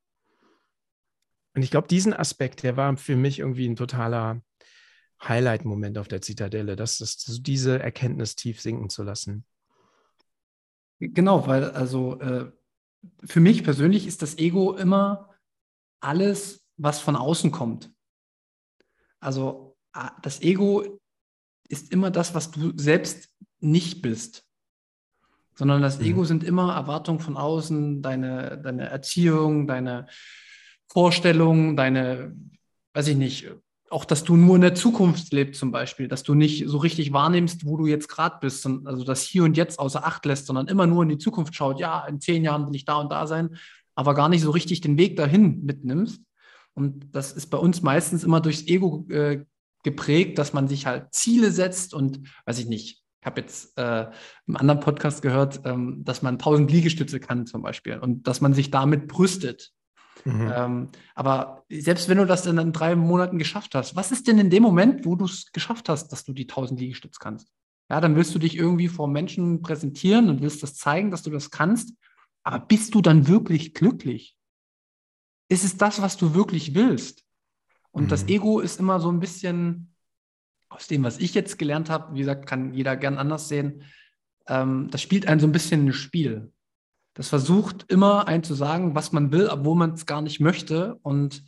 Und 1.55 1.61
ich 1.61 1.71
glaube, 1.71 1.89
diesen 1.89 2.15
Aspekt, 2.15 2.63
der 2.63 2.79
war 2.79 2.97
für 2.97 3.17
mich 3.17 3.41
irgendwie 3.41 3.69
ein 3.69 3.77
totaler 3.77 4.41
Highlight-Moment 5.23 5.99
auf 5.99 6.09
der 6.09 6.23
Zitadelle, 6.23 6.75
das 6.75 7.03
ist 7.03 7.47
diese 7.47 7.81
Erkenntnis 7.81 8.35
tief 8.35 8.63
sinken 8.63 8.89
zu 8.89 9.03
lassen. 9.03 9.45
Genau, 11.01 11.47
weil 11.47 11.65
also 11.65 12.19
äh, 12.21 12.51
für 13.27 13.41
mich 13.41 13.63
persönlich 13.63 14.07
ist 14.07 14.23
das 14.23 14.39
Ego 14.39 14.75
immer 14.75 15.35
alles, 16.01 16.66
was 16.77 17.01
von 17.01 17.17
außen 17.17 17.51
kommt. 17.51 17.91
Also 19.21 19.77
das 20.23 20.43
Ego 20.43 21.01
ist 21.69 21.93
immer 21.93 22.11
das, 22.11 22.35
was 22.35 22.51
du 22.51 22.73
selbst 22.77 23.31
nicht 23.61 24.03
bist. 24.03 24.47
sondern 25.57 25.83
das 25.83 26.01
Ego 26.01 26.25
sind 26.25 26.45
immer 26.45 26.75
Erwartungen 26.75 27.19
von 27.19 27.37
außen, 27.37 28.03
deine, 28.03 28.61
deine 28.63 28.89
Erziehung, 28.89 29.67
deine 29.67 30.07
Vorstellungen, 30.87 31.77
deine, 31.77 32.37
weiß 32.93 33.09
ich 33.09 33.17
nicht, 33.17 33.51
auch, 33.89 34.05
dass 34.05 34.25
du 34.25 34.37
nur 34.37 34.57
in 34.57 34.63
der 34.63 34.75
Zukunft 34.75 35.33
lebst 35.33 35.59
zum 35.61 35.71
Beispiel, 35.71 36.09
dass 36.09 36.23
du 36.25 36.35
nicht 36.35 36.69
so 36.69 36.79
richtig 36.79 37.13
wahrnimmst, 37.13 37.65
wo 37.65 37.77
du 37.77 37.87
jetzt 37.87 38.09
gerade 38.09 38.37
bist, 38.41 38.67
also 38.67 39.05
das 39.05 39.23
Hier 39.23 39.45
und 39.45 39.57
Jetzt 39.57 39.79
außer 39.79 40.05
Acht 40.05 40.27
lässt, 40.27 40.47
sondern 40.47 40.69
immer 40.69 40.87
nur 40.87 41.03
in 41.05 41.09
die 41.09 41.19
Zukunft 41.19 41.55
schaut, 41.55 41.81
ja, 41.81 42.05
in 42.07 42.21
zehn 42.21 42.45
Jahren 42.45 42.67
will 42.67 42.77
ich 42.77 42.85
da 42.85 42.97
und 42.97 43.11
da 43.11 43.27
sein, 43.27 43.57
aber 43.95 44.15
gar 44.15 44.29
nicht 44.29 44.43
so 44.43 44.51
richtig 44.51 44.83
den 44.83 44.99
Weg 44.99 45.17
dahin 45.17 45.65
mitnimmst. 45.65 46.21
Und 46.77 47.15
das 47.15 47.33
ist 47.33 47.47
bei 47.47 47.59
uns 47.59 47.83
meistens 47.83 48.23
immer 48.23 48.41
durchs 48.41 48.67
Ego 48.67 49.07
äh, 49.11 49.45
geprägt, 49.83 50.39
dass 50.39 50.53
man 50.53 50.69
sich 50.69 50.87
halt 50.87 51.13
Ziele 51.13 51.51
setzt 51.51 51.95
und, 51.95 52.21
weiß 52.45 52.59
ich 52.59 52.67
nicht, 52.67 53.03
ich 53.21 53.27
habe 53.27 53.41
jetzt 53.41 53.77
äh, 53.79 54.07
im 54.47 54.57
anderen 54.57 54.81
Podcast 54.81 55.23
gehört, 55.23 55.63
ähm, 55.65 56.05
dass 56.05 56.23
man 56.23 56.35
1000 56.35 56.71
Liegestütze 56.71 57.19
kann 57.19 57.47
zum 57.47 57.63
Beispiel 57.63 57.99
und 57.99 58.29
dass 58.29 58.41
man 58.41 58.53
sich 58.53 58.71
damit 58.71 59.09
brüstet. 59.09 59.73
Mhm. 60.25 60.53
Ähm, 60.55 60.89
aber 61.15 61.65
selbst 61.69 62.09
wenn 62.09 62.19
du 62.19 62.27
das 62.27 62.43
dann 62.43 62.59
in 62.59 62.73
drei 62.73 62.95
Monaten 62.95 63.39
geschafft 63.39 63.75
hast, 63.75 63.97
was 63.97 64.13
ist 64.13 64.29
denn 64.29 64.39
in 64.39 64.51
dem 64.51 64.63
Moment, 64.63 65.05
wo 65.07 65.17
du 65.17 65.25
es 65.25 65.51
geschafft 65.53 65.89
hast, 65.89 66.09
dass 66.09 66.25
du 66.25 66.33
die 66.33 66.45
1000 66.45 66.79
Liegestütze 66.79 67.19
kannst? 67.21 67.49
Ja, 67.89 68.01
dann 68.01 68.17
willst 68.17 68.35
du 68.35 68.39
dich 68.39 68.57
irgendwie 68.57 68.89
vor 68.89 69.09
Menschen 69.09 69.63
präsentieren 69.63 70.29
und 70.29 70.43
willst 70.43 70.63
das 70.63 70.75
zeigen, 70.75 71.11
dass 71.11 71.23
du 71.23 71.31
das 71.31 71.51
kannst. 71.51 71.95
Aber 72.43 72.65
bist 72.65 72.95
du 72.95 73.03
dann 73.03 73.29
wirklich 73.29 73.75
glücklich? 73.75 74.36
Ist 75.49 75.65
es 75.65 75.77
das, 75.77 76.03
was 76.03 76.17
du 76.17 76.35
wirklich 76.35 76.75
willst? 76.75 77.25
Und 77.91 78.05
mhm. 78.05 78.09
das 78.09 78.29
Ego 78.29 78.61
ist 78.61 78.81
immer 78.81 79.01
so 79.01 79.11
ein 79.11 79.21
bisschen, 79.21 79.95
aus 80.69 80.87
dem, 80.89 81.05
was 81.05 81.19
ich 81.19 81.35
jetzt 81.35 81.59
gelernt 81.59 81.91
habe, 81.91 82.15
wie 82.15 82.21
gesagt, 82.21 82.47
kann 82.47 82.75
jeder 82.75 82.97
gern 82.97 83.19
anders 83.19 83.49
sehen, 83.49 83.83
ähm, 84.49 84.89
das 84.91 85.03
spielt 85.03 85.27
einen 85.27 85.41
so 85.41 85.47
ein 85.47 85.53
bisschen 85.53 85.87
ein 85.87 85.93
Spiel. 85.93 86.53
Das 87.15 87.29
versucht 87.29 87.91
immer 87.91 88.29
einen 88.29 88.43
zu 88.43 88.55
sagen, 88.55 88.95
was 88.95 89.13
man 89.13 89.33
will, 89.33 89.49
obwohl 89.49 89.77
man 89.77 89.93
es 89.93 90.05
gar 90.05 90.21
nicht 90.21 90.41
möchte. 90.41 90.97
Und 90.97 91.45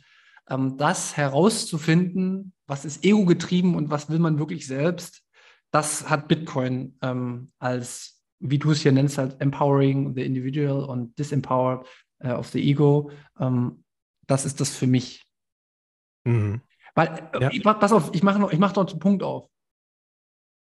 ähm, 0.49 0.77
das 0.77 1.15
herauszufinden, 1.15 2.53
was 2.65 2.85
ist 2.85 3.05
ego 3.05 3.25
getrieben 3.25 3.75
und 3.75 3.89
was 3.89 4.09
will 4.09 4.19
man 4.19 4.39
wirklich 4.39 4.65
selbst, 4.65 5.23
das 5.71 6.09
hat 6.09 6.27
Bitcoin 6.27 6.97
ähm, 7.01 7.51
als, 7.59 8.23
wie 8.39 8.57
du 8.57 8.71
es 8.71 8.81
hier 8.81 8.91
nennst, 8.91 9.17
halt 9.17 9.39
Empowering 9.39 10.15
the 10.15 10.23
Individual 10.23 10.83
und 10.85 11.17
Disempower 11.19 11.85
äh, 12.19 12.31
of 12.31 12.47
the 12.47 12.61
Ego. 12.61 13.11
Ähm, 13.39 13.83
das 14.29 14.45
ist 14.45 14.59
das 14.61 14.75
für 14.75 14.87
mich. 14.87 15.25
Mhm. 16.23 16.61
Weil, 16.93 17.29
äh, 17.33 17.57
ja. 17.57 17.73
pass 17.73 17.91
auf, 17.91 18.11
ich 18.13 18.21
mache 18.21 18.39
noch, 18.39 18.51
ich 18.51 18.59
mach 18.59 18.75
noch 18.75 18.87
einen 18.87 18.99
Punkt 18.99 19.23
auf. 19.23 19.49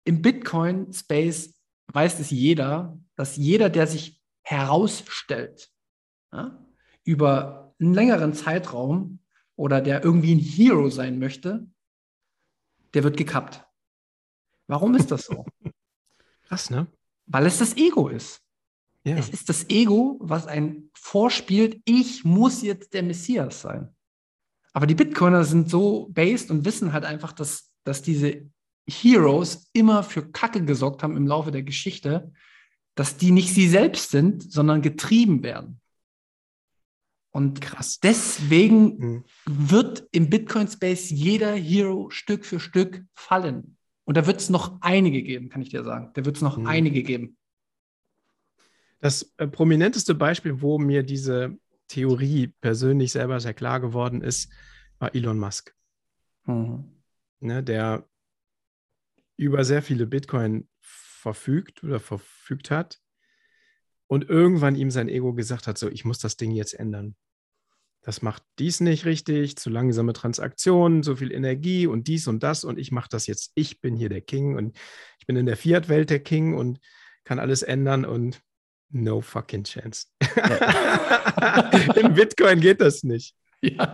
Im 0.03 0.21
Bitcoin-Space 0.21 1.53
weiß 1.87 2.19
es 2.19 2.29
jeder, 2.29 2.99
dass 3.15 3.37
jeder, 3.37 3.69
der 3.69 3.87
sich 3.87 4.21
herausstellt, 4.41 5.71
ja, 6.33 6.59
über 7.05 7.73
einen 7.79 7.93
längeren 7.93 8.33
Zeitraum 8.33 9.19
oder 9.55 9.79
der 9.79 10.03
irgendwie 10.03 10.35
ein 10.35 10.39
Hero 10.39 10.89
sein 10.89 11.17
möchte, 11.19 11.65
der 12.93 13.03
wird 13.03 13.15
gekappt. 13.15 13.65
Warum 14.67 14.95
ist 14.95 15.09
das 15.11 15.25
so? 15.25 15.45
Krass, 16.43 16.69
ne? 16.69 16.87
Weil 17.27 17.45
es 17.45 17.59
das 17.59 17.77
Ego 17.77 18.09
ist. 18.09 18.42
Ja. 19.03 19.17
Es 19.17 19.29
ist 19.29 19.49
das 19.49 19.69
Ego, 19.69 20.17
was 20.21 20.47
ein 20.47 20.89
vorspielt, 20.93 21.81
ich 21.85 22.23
muss 22.23 22.61
jetzt 22.61 22.93
der 22.93 23.03
Messias 23.03 23.61
sein. 23.61 23.89
Aber 24.71 24.87
die 24.87 24.95
Bitcoiner 24.95 25.43
sind 25.43 25.69
so 25.69 26.09
based 26.11 26.49
und 26.49 26.65
wissen 26.65 26.93
halt 26.93 27.03
einfach, 27.03 27.33
dass, 27.33 27.73
dass 27.83 28.01
diese 28.01 28.49
Heroes 28.87 29.69
immer 29.73 30.03
für 30.03 30.31
Kacke 30.31 30.63
gesorgt 30.63 31.03
haben 31.03 31.17
im 31.17 31.27
Laufe 31.27 31.51
der 31.51 31.63
Geschichte, 31.63 32.31
dass 32.95 33.17
die 33.17 33.31
nicht 33.31 33.53
sie 33.53 33.67
selbst 33.67 34.11
sind, 34.11 34.51
sondern 34.51 34.81
getrieben 34.81 35.43
werden. 35.43 35.79
Und 37.31 37.61
Krass. 37.61 37.99
deswegen 37.99 38.97
mhm. 38.97 39.23
wird 39.45 40.07
im 40.11 40.29
Bitcoin-Space 40.29 41.09
jeder 41.09 41.53
Hero 41.53 42.09
Stück 42.11 42.45
für 42.45 42.59
Stück 42.59 43.03
fallen. 43.15 43.77
Und 44.05 44.17
da 44.17 44.27
wird 44.27 44.39
es 44.39 44.49
noch 44.49 44.79
einige 44.81 45.23
geben, 45.23 45.49
kann 45.49 45.61
ich 45.61 45.69
dir 45.69 45.83
sagen. 45.83 46.11
Da 46.13 46.25
wird 46.25 46.35
es 46.35 46.41
noch 46.43 46.57
mhm. 46.57 46.67
einige 46.67 47.01
geben. 47.01 47.37
Das 49.03 49.33
äh, 49.35 49.47
prominenteste 49.47 50.15
Beispiel, 50.15 50.61
wo 50.61 50.79
mir 50.79 51.03
diese 51.03 51.57
Theorie 51.89 52.47
persönlich 52.61 53.11
selber 53.11 53.41
sehr 53.41 53.53
klar 53.53 53.81
geworden 53.81 54.21
ist, 54.21 54.49
war 54.97 55.13
Elon 55.13 55.37
Musk. 55.37 55.75
Mhm. 56.45 57.01
Ne, 57.41 57.61
der 57.61 58.07
über 59.35 59.65
sehr 59.65 59.81
viele 59.81 60.07
Bitcoin 60.07 60.69
verfügt 60.79 61.83
oder 61.83 61.99
verfügt 61.99 62.71
hat 62.71 63.01
und 64.07 64.29
irgendwann 64.29 64.77
ihm 64.77 64.89
sein 64.89 65.09
Ego 65.09 65.33
gesagt 65.33 65.67
hat, 65.67 65.77
so, 65.77 65.89
ich 65.89 66.05
muss 66.05 66.19
das 66.19 66.37
Ding 66.37 66.51
jetzt 66.51 66.73
ändern. 66.73 67.17
Das 68.03 68.21
macht 68.21 68.43
dies 68.57 68.79
nicht 68.79 69.03
richtig, 69.03 69.57
zu 69.57 69.69
langsame 69.69 70.13
Transaktionen, 70.13 71.03
so 71.03 71.17
viel 71.17 71.33
Energie 71.33 71.87
und 71.87 72.07
dies 72.07 72.29
und 72.29 72.41
das 72.41 72.63
und 72.63 72.79
ich 72.79 72.93
mache 72.93 73.09
das 73.09 73.27
jetzt. 73.27 73.51
Ich 73.55 73.81
bin 73.81 73.97
hier 73.97 74.07
der 74.07 74.21
King 74.21 74.55
und 74.55 74.77
ich 75.19 75.25
bin 75.25 75.35
in 75.35 75.45
der 75.45 75.57
Fiat-Welt 75.57 76.09
der 76.09 76.21
King 76.21 76.53
und 76.53 76.79
kann 77.25 77.39
alles 77.39 77.63
ändern 77.63 78.05
und 78.05 78.41
no 78.93 79.21
fucking 79.21 79.63
chance. 79.63 80.07
Ja. 80.35 81.69
Im 81.95 82.13
Bitcoin 82.13 82.59
geht 82.59 82.81
das 82.81 83.03
nicht. 83.03 83.35
Ja. 83.61 83.91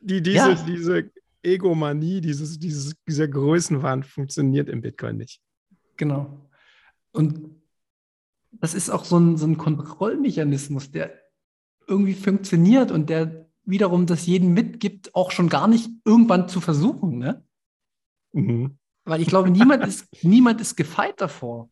Die, 0.00 0.22
diese, 0.22 0.36
ja. 0.36 0.64
diese 0.66 1.10
Egomanie, 1.42 2.20
dieses, 2.20 2.58
dieses, 2.58 2.94
dieser 3.06 3.28
Größenwahn 3.28 4.02
funktioniert 4.02 4.68
im 4.68 4.80
Bitcoin 4.80 5.16
nicht. 5.16 5.40
Genau. 5.96 6.48
Und 7.12 7.62
das 8.52 8.74
ist 8.74 8.90
auch 8.90 9.04
so 9.04 9.18
ein, 9.18 9.36
so 9.36 9.46
ein 9.46 9.58
Kontrollmechanismus, 9.58 10.90
der 10.90 11.12
irgendwie 11.86 12.14
funktioniert 12.14 12.90
und 12.90 13.10
der 13.10 13.48
wiederum 13.64 14.06
das 14.06 14.26
jeden 14.26 14.52
mitgibt, 14.52 15.14
auch 15.14 15.30
schon 15.30 15.48
gar 15.48 15.68
nicht 15.68 15.90
irgendwann 16.04 16.48
zu 16.48 16.60
versuchen. 16.60 17.18
Ne? 17.18 17.44
Mhm. 18.32 18.78
Weil 19.04 19.20
ich 19.20 19.28
glaube, 19.28 19.50
niemand 19.50 19.84
ist, 19.86 20.06
niemand 20.22 20.60
ist 20.60 20.76
gefeit 20.76 21.20
davor. 21.20 21.70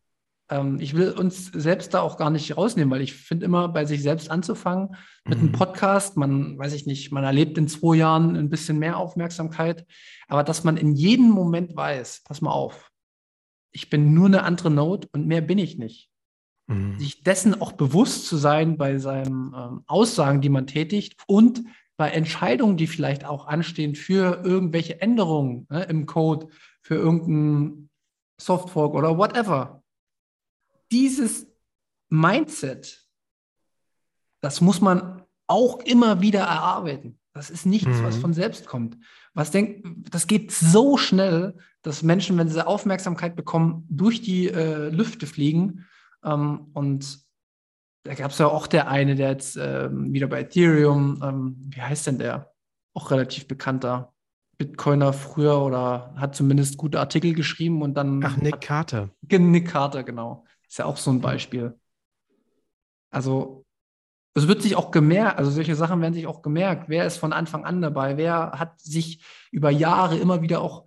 Ähm, 0.51 0.79
ich 0.79 0.93
will 0.95 1.11
uns 1.11 1.47
selbst 1.47 1.93
da 1.93 2.01
auch 2.01 2.17
gar 2.17 2.29
nicht 2.29 2.57
rausnehmen, 2.57 2.91
weil 2.91 3.01
ich 3.01 3.13
finde 3.13 3.45
immer, 3.45 3.69
bei 3.69 3.85
sich 3.85 4.03
selbst 4.03 4.29
anzufangen 4.29 4.95
mit 5.25 5.37
mhm. 5.37 5.45
einem 5.45 5.51
Podcast, 5.53 6.17
man, 6.17 6.59
weiß 6.59 6.73
ich 6.73 6.85
nicht, 6.85 7.11
man 7.11 7.23
erlebt 7.23 7.57
in 7.57 7.67
zwei 7.67 7.95
Jahren 7.95 8.35
ein 8.35 8.49
bisschen 8.49 8.77
mehr 8.77 8.97
Aufmerksamkeit, 8.97 9.85
aber 10.27 10.43
dass 10.43 10.63
man 10.63 10.77
in 10.77 10.93
jedem 10.93 11.29
Moment 11.29 11.75
weiß, 11.75 12.23
pass 12.25 12.41
mal 12.41 12.51
auf, 12.51 12.91
ich 13.71 13.89
bin 13.89 14.13
nur 14.13 14.25
eine 14.25 14.43
andere 14.43 14.69
Note 14.69 15.07
und 15.13 15.25
mehr 15.25 15.41
bin 15.41 15.57
ich 15.57 15.77
nicht. 15.77 16.09
Mhm. 16.67 16.99
Sich 16.99 17.23
dessen 17.23 17.59
auch 17.59 17.71
bewusst 17.71 18.27
zu 18.27 18.35
sein 18.35 18.77
bei 18.77 18.97
seinen 18.97 19.53
ähm, 19.55 19.83
Aussagen, 19.87 20.41
die 20.41 20.49
man 20.49 20.67
tätigt 20.67 21.15
und 21.27 21.63
bei 21.95 22.09
Entscheidungen, 22.09 22.75
die 22.75 22.87
vielleicht 22.87 23.23
auch 23.25 23.47
anstehen 23.47 23.95
für 23.95 24.41
irgendwelche 24.43 24.99
Änderungen 25.01 25.67
ne, 25.69 25.83
im 25.83 26.07
Code, 26.07 26.47
für 26.81 26.95
irgendeinen 26.95 27.89
Softfork 28.39 28.95
oder 28.95 29.17
whatever 29.17 29.80
dieses 30.91 31.47
Mindset, 32.09 33.07
das 34.41 34.61
muss 34.61 34.81
man 34.81 35.23
auch 35.47 35.79
immer 35.79 36.21
wieder 36.21 36.41
erarbeiten. 36.41 37.19
Das 37.33 37.49
ist 37.49 37.65
nichts, 37.65 37.87
mhm. 37.87 38.03
was 38.03 38.17
von 38.17 38.33
selbst 38.33 38.67
kommt. 38.67 38.97
Was 39.33 39.51
denkt, 39.51 39.87
das 40.13 40.27
geht 40.27 40.51
so 40.51 40.97
schnell, 40.97 41.57
dass 41.81 42.03
Menschen, 42.03 42.37
wenn 42.37 42.49
sie 42.49 42.65
Aufmerksamkeit 42.65 43.35
bekommen, 43.35 43.85
durch 43.89 44.21
die 44.21 44.49
äh, 44.49 44.89
Lüfte 44.89 45.25
fliegen. 45.27 45.85
Ähm, 46.23 46.67
und 46.73 47.19
da 48.03 48.13
gab 48.15 48.31
es 48.31 48.37
ja 48.39 48.47
auch 48.47 48.67
der 48.67 48.89
eine, 48.89 49.15
der 49.15 49.29
jetzt 49.29 49.57
ähm, 49.57 50.11
wieder 50.11 50.27
bei 50.27 50.41
Ethereum, 50.41 51.21
ähm, 51.23 51.55
wie 51.69 51.81
heißt 51.81 52.07
denn 52.07 52.19
der? 52.19 52.51
Auch 52.93 53.11
relativ 53.11 53.47
bekannter 53.47 54.13
Bitcoiner 54.57 55.13
früher 55.13 55.59
oder 55.61 56.13
hat 56.17 56.35
zumindest 56.35 56.77
gute 56.77 56.99
Artikel 56.99 57.33
geschrieben 57.33 57.81
und 57.81 57.95
dann. 57.95 58.23
Ach, 58.23 58.37
Nick 58.37 58.61
Carter. 58.61 59.09
Nick 59.29 59.69
Carter, 59.69 60.03
genau. 60.03 60.45
Ist 60.71 60.77
ja 60.77 60.85
auch 60.85 60.95
so 60.95 61.11
ein 61.11 61.19
Beispiel. 61.19 61.77
Also, 63.09 63.65
es 64.33 64.47
wird 64.47 64.61
sich 64.61 64.77
auch 64.77 64.91
gemerkt, 64.91 65.37
also 65.37 65.51
solche 65.51 65.75
Sachen 65.75 65.99
werden 65.99 66.13
sich 66.13 66.27
auch 66.27 66.41
gemerkt. 66.41 66.87
Wer 66.87 67.05
ist 67.05 67.17
von 67.17 67.33
Anfang 67.33 67.65
an 67.65 67.81
dabei? 67.81 68.15
Wer 68.15 68.53
hat 68.53 68.79
sich 68.79 69.21
über 69.51 69.69
Jahre 69.69 70.17
immer 70.17 70.41
wieder 70.41 70.61
auch 70.61 70.85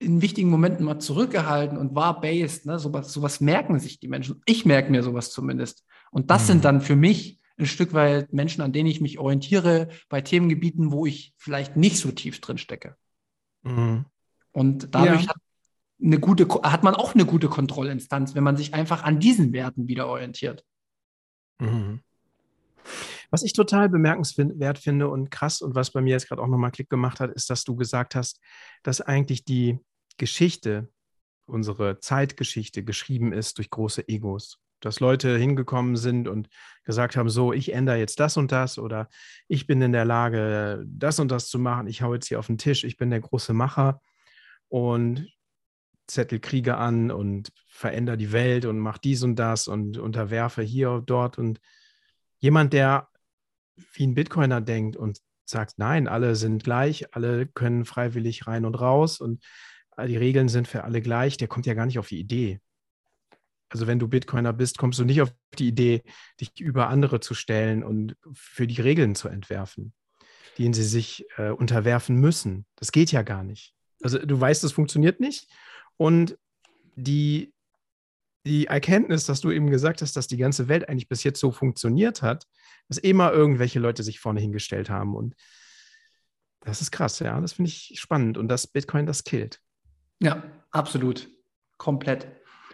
in 0.00 0.20
wichtigen 0.20 0.50
Momenten 0.50 0.84
mal 0.84 0.98
zurückgehalten 0.98 1.78
und 1.78 1.94
war 1.94 2.20
based? 2.20 2.66
Ne? 2.66 2.80
Sowas, 2.80 3.12
sowas 3.12 3.40
merken 3.40 3.78
sich 3.78 4.00
die 4.00 4.08
Menschen. 4.08 4.42
Ich 4.46 4.66
merke 4.66 4.90
mir 4.90 5.04
sowas 5.04 5.30
zumindest. 5.30 5.84
Und 6.10 6.32
das 6.32 6.42
mhm. 6.42 6.46
sind 6.46 6.64
dann 6.64 6.80
für 6.80 6.96
mich 6.96 7.38
ein 7.56 7.66
Stück 7.66 7.92
weit 7.92 8.32
Menschen, 8.32 8.62
an 8.62 8.72
denen 8.72 8.88
ich 8.88 9.00
mich 9.00 9.20
orientiere, 9.20 9.90
bei 10.08 10.22
Themengebieten, 10.22 10.90
wo 10.90 11.06
ich 11.06 11.34
vielleicht 11.36 11.76
nicht 11.76 11.98
so 11.98 12.10
tief 12.10 12.40
drin 12.40 12.58
stecke. 12.58 12.96
Mhm. 13.62 14.06
Und 14.50 14.92
dadurch 14.92 15.22
ja. 15.22 15.28
hat 15.28 15.36
eine 16.02 16.18
gute, 16.18 16.48
hat 16.62 16.82
man 16.82 16.94
auch 16.94 17.14
eine 17.14 17.26
gute 17.26 17.48
Kontrollinstanz, 17.48 18.34
wenn 18.34 18.44
man 18.44 18.56
sich 18.56 18.74
einfach 18.74 19.02
an 19.02 19.20
diesen 19.20 19.52
Werten 19.52 19.88
wieder 19.88 20.06
orientiert. 20.06 20.64
Mhm. 21.58 22.00
Was 23.30 23.42
ich 23.42 23.52
total 23.52 23.88
bemerkenswert 23.88 24.78
finde 24.78 25.08
und 25.08 25.30
krass 25.30 25.60
und 25.60 25.74
was 25.74 25.92
bei 25.92 26.00
mir 26.00 26.10
jetzt 26.10 26.28
gerade 26.28 26.42
auch 26.42 26.48
nochmal 26.48 26.72
Klick 26.72 26.90
gemacht 26.90 27.20
hat, 27.20 27.30
ist, 27.30 27.50
dass 27.50 27.64
du 27.64 27.76
gesagt 27.76 28.14
hast, 28.14 28.40
dass 28.82 29.00
eigentlich 29.00 29.44
die 29.44 29.78
Geschichte, 30.16 30.88
unsere 31.46 31.98
Zeitgeschichte 32.00 32.82
geschrieben 32.82 33.32
ist 33.32 33.58
durch 33.58 33.70
große 33.70 34.08
Egos. 34.08 34.58
dass 34.80 35.00
Leute 35.00 35.36
hingekommen 35.36 35.96
sind 35.96 36.26
und 36.26 36.48
gesagt 36.84 37.16
haben, 37.16 37.28
so, 37.28 37.52
ich 37.52 37.72
ändere 37.72 37.96
jetzt 37.96 38.18
das 38.18 38.36
und 38.36 38.50
das 38.52 38.78
oder 38.78 39.08
ich 39.46 39.66
bin 39.66 39.80
in 39.82 39.92
der 39.92 40.04
Lage, 40.04 40.84
das 40.86 41.20
und 41.20 41.30
das 41.30 41.48
zu 41.48 41.58
machen, 41.58 41.86
ich 41.86 42.02
hau 42.02 42.14
jetzt 42.14 42.28
hier 42.28 42.38
auf 42.38 42.46
den 42.46 42.58
Tisch, 42.58 42.84
ich 42.84 42.96
bin 42.96 43.10
der 43.10 43.20
große 43.20 43.52
Macher 43.52 44.00
und 44.68 45.28
zettel 46.10 46.40
Kriege 46.40 46.76
an 46.76 47.10
und 47.10 47.52
verändere 47.68 48.16
die 48.16 48.32
Welt 48.32 48.64
und 48.64 48.78
mache 48.78 49.00
dies 49.02 49.22
und 49.22 49.36
das 49.36 49.68
und 49.68 49.98
unterwerfe 49.98 50.62
hier 50.62 50.90
und 50.90 51.10
dort 51.10 51.38
und 51.38 51.60
jemand, 52.38 52.72
der 52.72 53.08
wie 53.92 54.06
ein 54.06 54.14
Bitcoiner 54.14 54.60
denkt 54.60 54.96
und 54.96 55.18
sagt, 55.44 55.78
nein, 55.78 56.06
alle 56.06 56.36
sind 56.36 56.64
gleich, 56.64 57.14
alle 57.14 57.46
können 57.46 57.84
freiwillig 57.84 58.46
rein 58.46 58.64
und 58.64 58.74
raus 58.74 59.20
und 59.20 59.42
die 60.06 60.16
Regeln 60.16 60.48
sind 60.48 60.68
für 60.68 60.84
alle 60.84 61.02
gleich, 61.02 61.36
der 61.36 61.48
kommt 61.48 61.66
ja 61.66 61.74
gar 61.74 61.86
nicht 61.86 61.98
auf 61.98 62.08
die 62.08 62.20
Idee. 62.20 62.60
Also 63.68 63.86
wenn 63.86 63.98
du 63.98 64.08
Bitcoiner 64.08 64.52
bist, 64.52 64.78
kommst 64.78 64.98
du 64.98 65.04
nicht 65.04 65.22
auf 65.22 65.32
die 65.58 65.68
Idee, 65.68 66.02
dich 66.40 66.58
über 66.60 66.88
andere 66.88 67.20
zu 67.20 67.34
stellen 67.34 67.84
und 67.84 68.16
für 68.32 68.66
die 68.66 68.80
Regeln 68.80 69.14
zu 69.14 69.28
entwerfen, 69.28 69.92
denen 70.58 70.74
sie 70.74 70.84
sich 70.84 71.24
äh, 71.36 71.50
unterwerfen 71.50 72.16
müssen. 72.16 72.66
Das 72.76 72.92
geht 72.92 73.12
ja 73.12 73.22
gar 73.22 73.44
nicht. 73.44 73.74
Also 74.02 74.18
du 74.18 74.40
weißt, 74.40 74.64
es 74.64 74.72
funktioniert 74.72 75.20
nicht. 75.20 75.48
Und 76.00 76.38
die, 76.96 77.52
die 78.46 78.68
Erkenntnis, 78.68 79.26
dass 79.26 79.42
du 79.42 79.50
eben 79.50 79.68
gesagt 79.68 80.00
hast, 80.00 80.16
dass 80.16 80.26
die 80.26 80.38
ganze 80.38 80.66
Welt 80.66 80.88
eigentlich 80.88 81.08
bis 81.08 81.24
jetzt 81.24 81.38
so 81.38 81.52
funktioniert 81.52 82.22
hat, 82.22 82.46
dass 82.88 82.96
immer 82.96 83.32
irgendwelche 83.32 83.80
Leute 83.80 84.02
sich 84.02 84.18
vorne 84.18 84.40
hingestellt 84.40 84.88
haben. 84.88 85.14
Und 85.14 85.34
das 86.60 86.80
ist 86.80 86.90
krass, 86.90 87.18
ja. 87.18 87.38
Das 87.38 87.52
finde 87.52 87.68
ich 87.68 88.00
spannend. 88.00 88.38
Und 88.38 88.48
dass 88.48 88.66
Bitcoin 88.66 89.04
das 89.04 89.24
killt. 89.24 89.60
Ja, 90.20 90.42
absolut. 90.70 91.28
Komplett. 91.76 92.28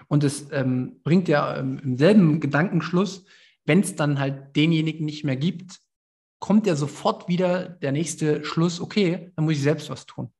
Und 0.06 0.22
es 0.22 0.52
ähm, 0.52 1.00
bringt 1.02 1.26
ja 1.26 1.56
ähm, 1.56 1.80
im 1.82 1.96
selben 1.96 2.38
Gedankenschluss, 2.38 3.24
wenn 3.64 3.80
es 3.80 3.96
dann 3.96 4.20
halt 4.20 4.54
denjenigen 4.54 5.04
nicht 5.04 5.24
mehr 5.24 5.36
gibt, 5.36 5.80
kommt 6.38 6.64
ja 6.68 6.76
sofort 6.76 7.26
wieder 7.26 7.70
der 7.70 7.90
nächste 7.90 8.44
Schluss, 8.44 8.80
okay, 8.80 9.32
dann 9.34 9.46
muss 9.46 9.54
ich 9.54 9.62
selbst 9.62 9.90
was 9.90 10.06
tun. 10.06 10.32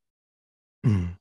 Mhm. 0.85 1.17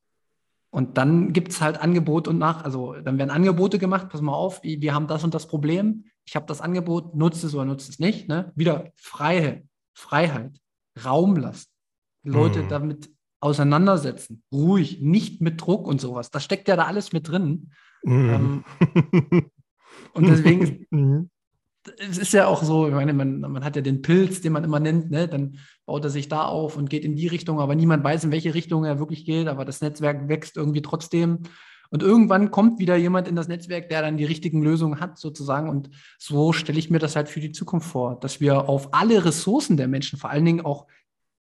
Und 0.76 0.98
dann 0.98 1.32
gibt 1.32 1.52
es 1.52 1.62
halt 1.62 1.80
Angebot 1.80 2.28
und 2.28 2.36
nach, 2.36 2.62
also 2.62 2.92
dann 2.92 3.16
werden 3.16 3.30
Angebote 3.30 3.78
gemacht, 3.78 4.10
pass 4.10 4.20
mal 4.20 4.34
auf, 4.34 4.62
wir 4.62 4.94
haben 4.94 5.06
das 5.06 5.24
und 5.24 5.32
das 5.32 5.48
Problem, 5.48 6.04
ich 6.26 6.36
habe 6.36 6.44
das 6.44 6.60
Angebot, 6.60 7.16
nutzt 7.16 7.44
es 7.44 7.54
oder 7.54 7.64
nutzt 7.64 7.88
es 7.88 7.98
nicht. 7.98 8.28
Ne? 8.28 8.52
Wieder 8.56 8.92
Freiheit, 8.94 9.64
Freiheit, 9.94 10.60
Raum 11.02 11.34
lassen, 11.36 11.70
Leute 12.24 12.62
mhm. 12.62 12.68
damit 12.68 13.10
auseinandersetzen, 13.40 14.42
ruhig, 14.52 15.00
nicht 15.00 15.40
mit 15.40 15.62
Druck 15.62 15.86
und 15.88 15.98
sowas. 15.98 16.30
Das 16.30 16.44
steckt 16.44 16.68
ja 16.68 16.76
da 16.76 16.84
alles 16.84 17.10
mit 17.14 17.26
drin. 17.26 17.70
Mhm. 18.02 18.64
Ähm, 18.84 19.50
und 20.12 20.26
deswegen, 20.26 20.84
mhm. 20.90 21.30
Es 21.98 22.18
ist 22.18 22.32
ja 22.32 22.46
auch 22.46 22.62
so, 22.62 22.86
ich 22.88 22.94
meine, 22.94 23.12
man, 23.12 23.40
man 23.40 23.64
hat 23.64 23.76
ja 23.76 23.82
den 23.82 24.02
Pilz, 24.02 24.40
den 24.40 24.52
man 24.52 24.64
immer 24.64 24.80
nennt, 24.80 25.10
ne? 25.10 25.28
dann 25.28 25.58
baut 25.84 26.04
er 26.04 26.10
sich 26.10 26.28
da 26.28 26.44
auf 26.44 26.76
und 26.76 26.90
geht 26.90 27.04
in 27.04 27.16
die 27.16 27.26
Richtung, 27.26 27.60
aber 27.60 27.74
niemand 27.74 28.04
weiß, 28.04 28.24
in 28.24 28.32
welche 28.32 28.54
Richtung 28.54 28.84
er 28.84 28.98
wirklich 28.98 29.24
geht, 29.24 29.48
aber 29.48 29.64
das 29.64 29.80
Netzwerk 29.80 30.28
wächst 30.28 30.56
irgendwie 30.56 30.82
trotzdem. 30.82 31.40
Und 31.90 32.02
irgendwann 32.02 32.50
kommt 32.50 32.80
wieder 32.80 32.96
jemand 32.96 33.28
in 33.28 33.36
das 33.36 33.48
Netzwerk, 33.48 33.88
der 33.88 34.02
dann 34.02 34.16
die 34.16 34.24
richtigen 34.24 34.62
Lösungen 34.62 34.98
hat, 34.98 35.18
sozusagen. 35.18 35.68
Und 35.68 35.90
so 36.18 36.52
stelle 36.52 36.78
ich 36.78 36.90
mir 36.90 36.98
das 36.98 37.14
halt 37.14 37.28
für 37.28 37.40
die 37.40 37.52
Zukunft 37.52 37.88
vor, 37.88 38.18
dass 38.18 38.40
wir 38.40 38.68
auf 38.68 38.92
alle 38.92 39.24
Ressourcen 39.24 39.76
der 39.76 39.86
Menschen, 39.86 40.18
vor 40.18 40.30
allen 40.30 40.44
Dingen 40.44 40.64
auch 40.64 40.86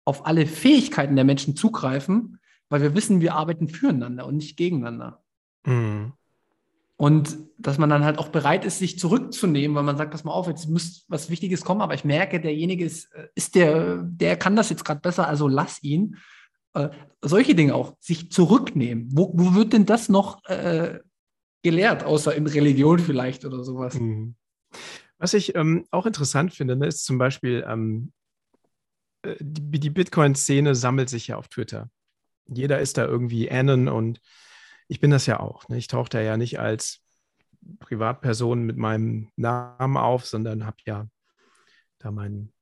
auf 0.06 0.28
alle 0.28 0.46
Fähigkeiten 0.46 1.16
der 1.16 1.26
Menschen 1.26 1.56
zugreifen, 1.56 2.40
weil 2.70 2.82
wir 2.82 2.94
wissen, 2.94 3.22
wir 3.22 3.34
arbeiten 3.34 3.68
füreinander 3.68 4.28
und 4.28 4.38
nicht 4.38 4.56
gegeneinander. 4.56 5.24
Mhm. 5.66 6.14
Und 6.98 7.38
dass 7.58 7.78
man 7.78 7.90
dann 7.90 8.06
halt 8.06 8.18
auch 8.20 8.30
bereit 8.30 8.64
ist, 8.64 8.80
sich 8.80 9.00
zurückzunehmen, 9.00 9.76
weil 9.76 9.84
man 9.84 9.98
sagt, 9.98 10.12
pass 10.12 10.24
mal 10.24 10.32
auf, 10.32 10.48
jetzt 10.48 10.70
muss 10.70 11.06
was 11.08 11.30
Wichtiges 11.30 11.64
kommen, 11.64 11.82
aber 11.82 11.94
ich 11.94 12.06
merke, 12.06 12.40
derjenige 12.40 12.86
ist, 12.86 13.14
äh, 13.14 13.28
ist 13.36 13.56
der, 13.56 13.98
der 14.04 14.38
kann 14.38 14.56
das 14.56 14.70
jetzt 14.70 14.86
gerade 14.86 15.02
besser, 15.02 15.28
also 15.28 15.48
lass 15.48 15.84
ihn. 15.84 16.18
Äh, 16.74 16.90
solche 17.22 17.56
Dinge 17.56 17.76
auch, 17.76 17.96
sich 18.00 18.32
zurücknehmen. 18.32 19.10
Wo, 19.12 19.32
wo 19.34 19.56
wird 19.56 19.74
denn 19.74 19.86
das 19.86 20.10
noch 20.10 20.44
äh, 20.46 21.00
gelehrt, 21.64 22.04
außer 22.04 22.36
in 22.36 22.48
Religion 22.48 23.00
vielleicht 23.00 23.46
oder 23.46 23.64
sowas? 23.64 23.96
Mhm. 24.00 24.36
Was 25.18 25.34
ich 25.34 25.56
ähm, 25.56 25.86
auch 25.92 26.06
interessant 26.06 26.54
finde, 26.54 26.76
ne, 26.76 26.88
ist 26.88 27.06
zum 27.06 27.18
Beispiel, 27.18 27.66
ähm, 27.68 28.12
äh, 29.24 29.36
die, 29.40 29.80
die 29.80 29.90
Bitcoin-Szene 29.90 30.76
sammelt 30.76 31.10
sich 31.10 31.28
ja 31.28 31.38
auf 31.38 31.48
Twitter. 31.48 31.90
Jeder 32.48 32.80
ist 32.80 32.98
da 32.98 33.06
irgendwie 33.06 33.50
Anon 33.50 33.88
und 33.88 34.22
ich 34.88 35.00
bin 35.00 35.12
das 35.12 35.26
ja 35.26 35.40
auch. 35.40 35.68
Ne? 35.70 35.78
Ich 35.78 35.88
tauche 35.88 36.10
da 36.10 36.22
ja 36.22 36.38
nicht 36.38 36.60
als 36.60 37.02
Privatperson 37.80 38.64
mit 38.64 38.78
meinem 38.78 39.30
Namen 39.36 39.98
auf, 39.98 40.26
sondern 40.26 40.66
habe 40.66 40.78
ja 40.86 41.08
da 41.98 42.12
mein, 42.12 42.54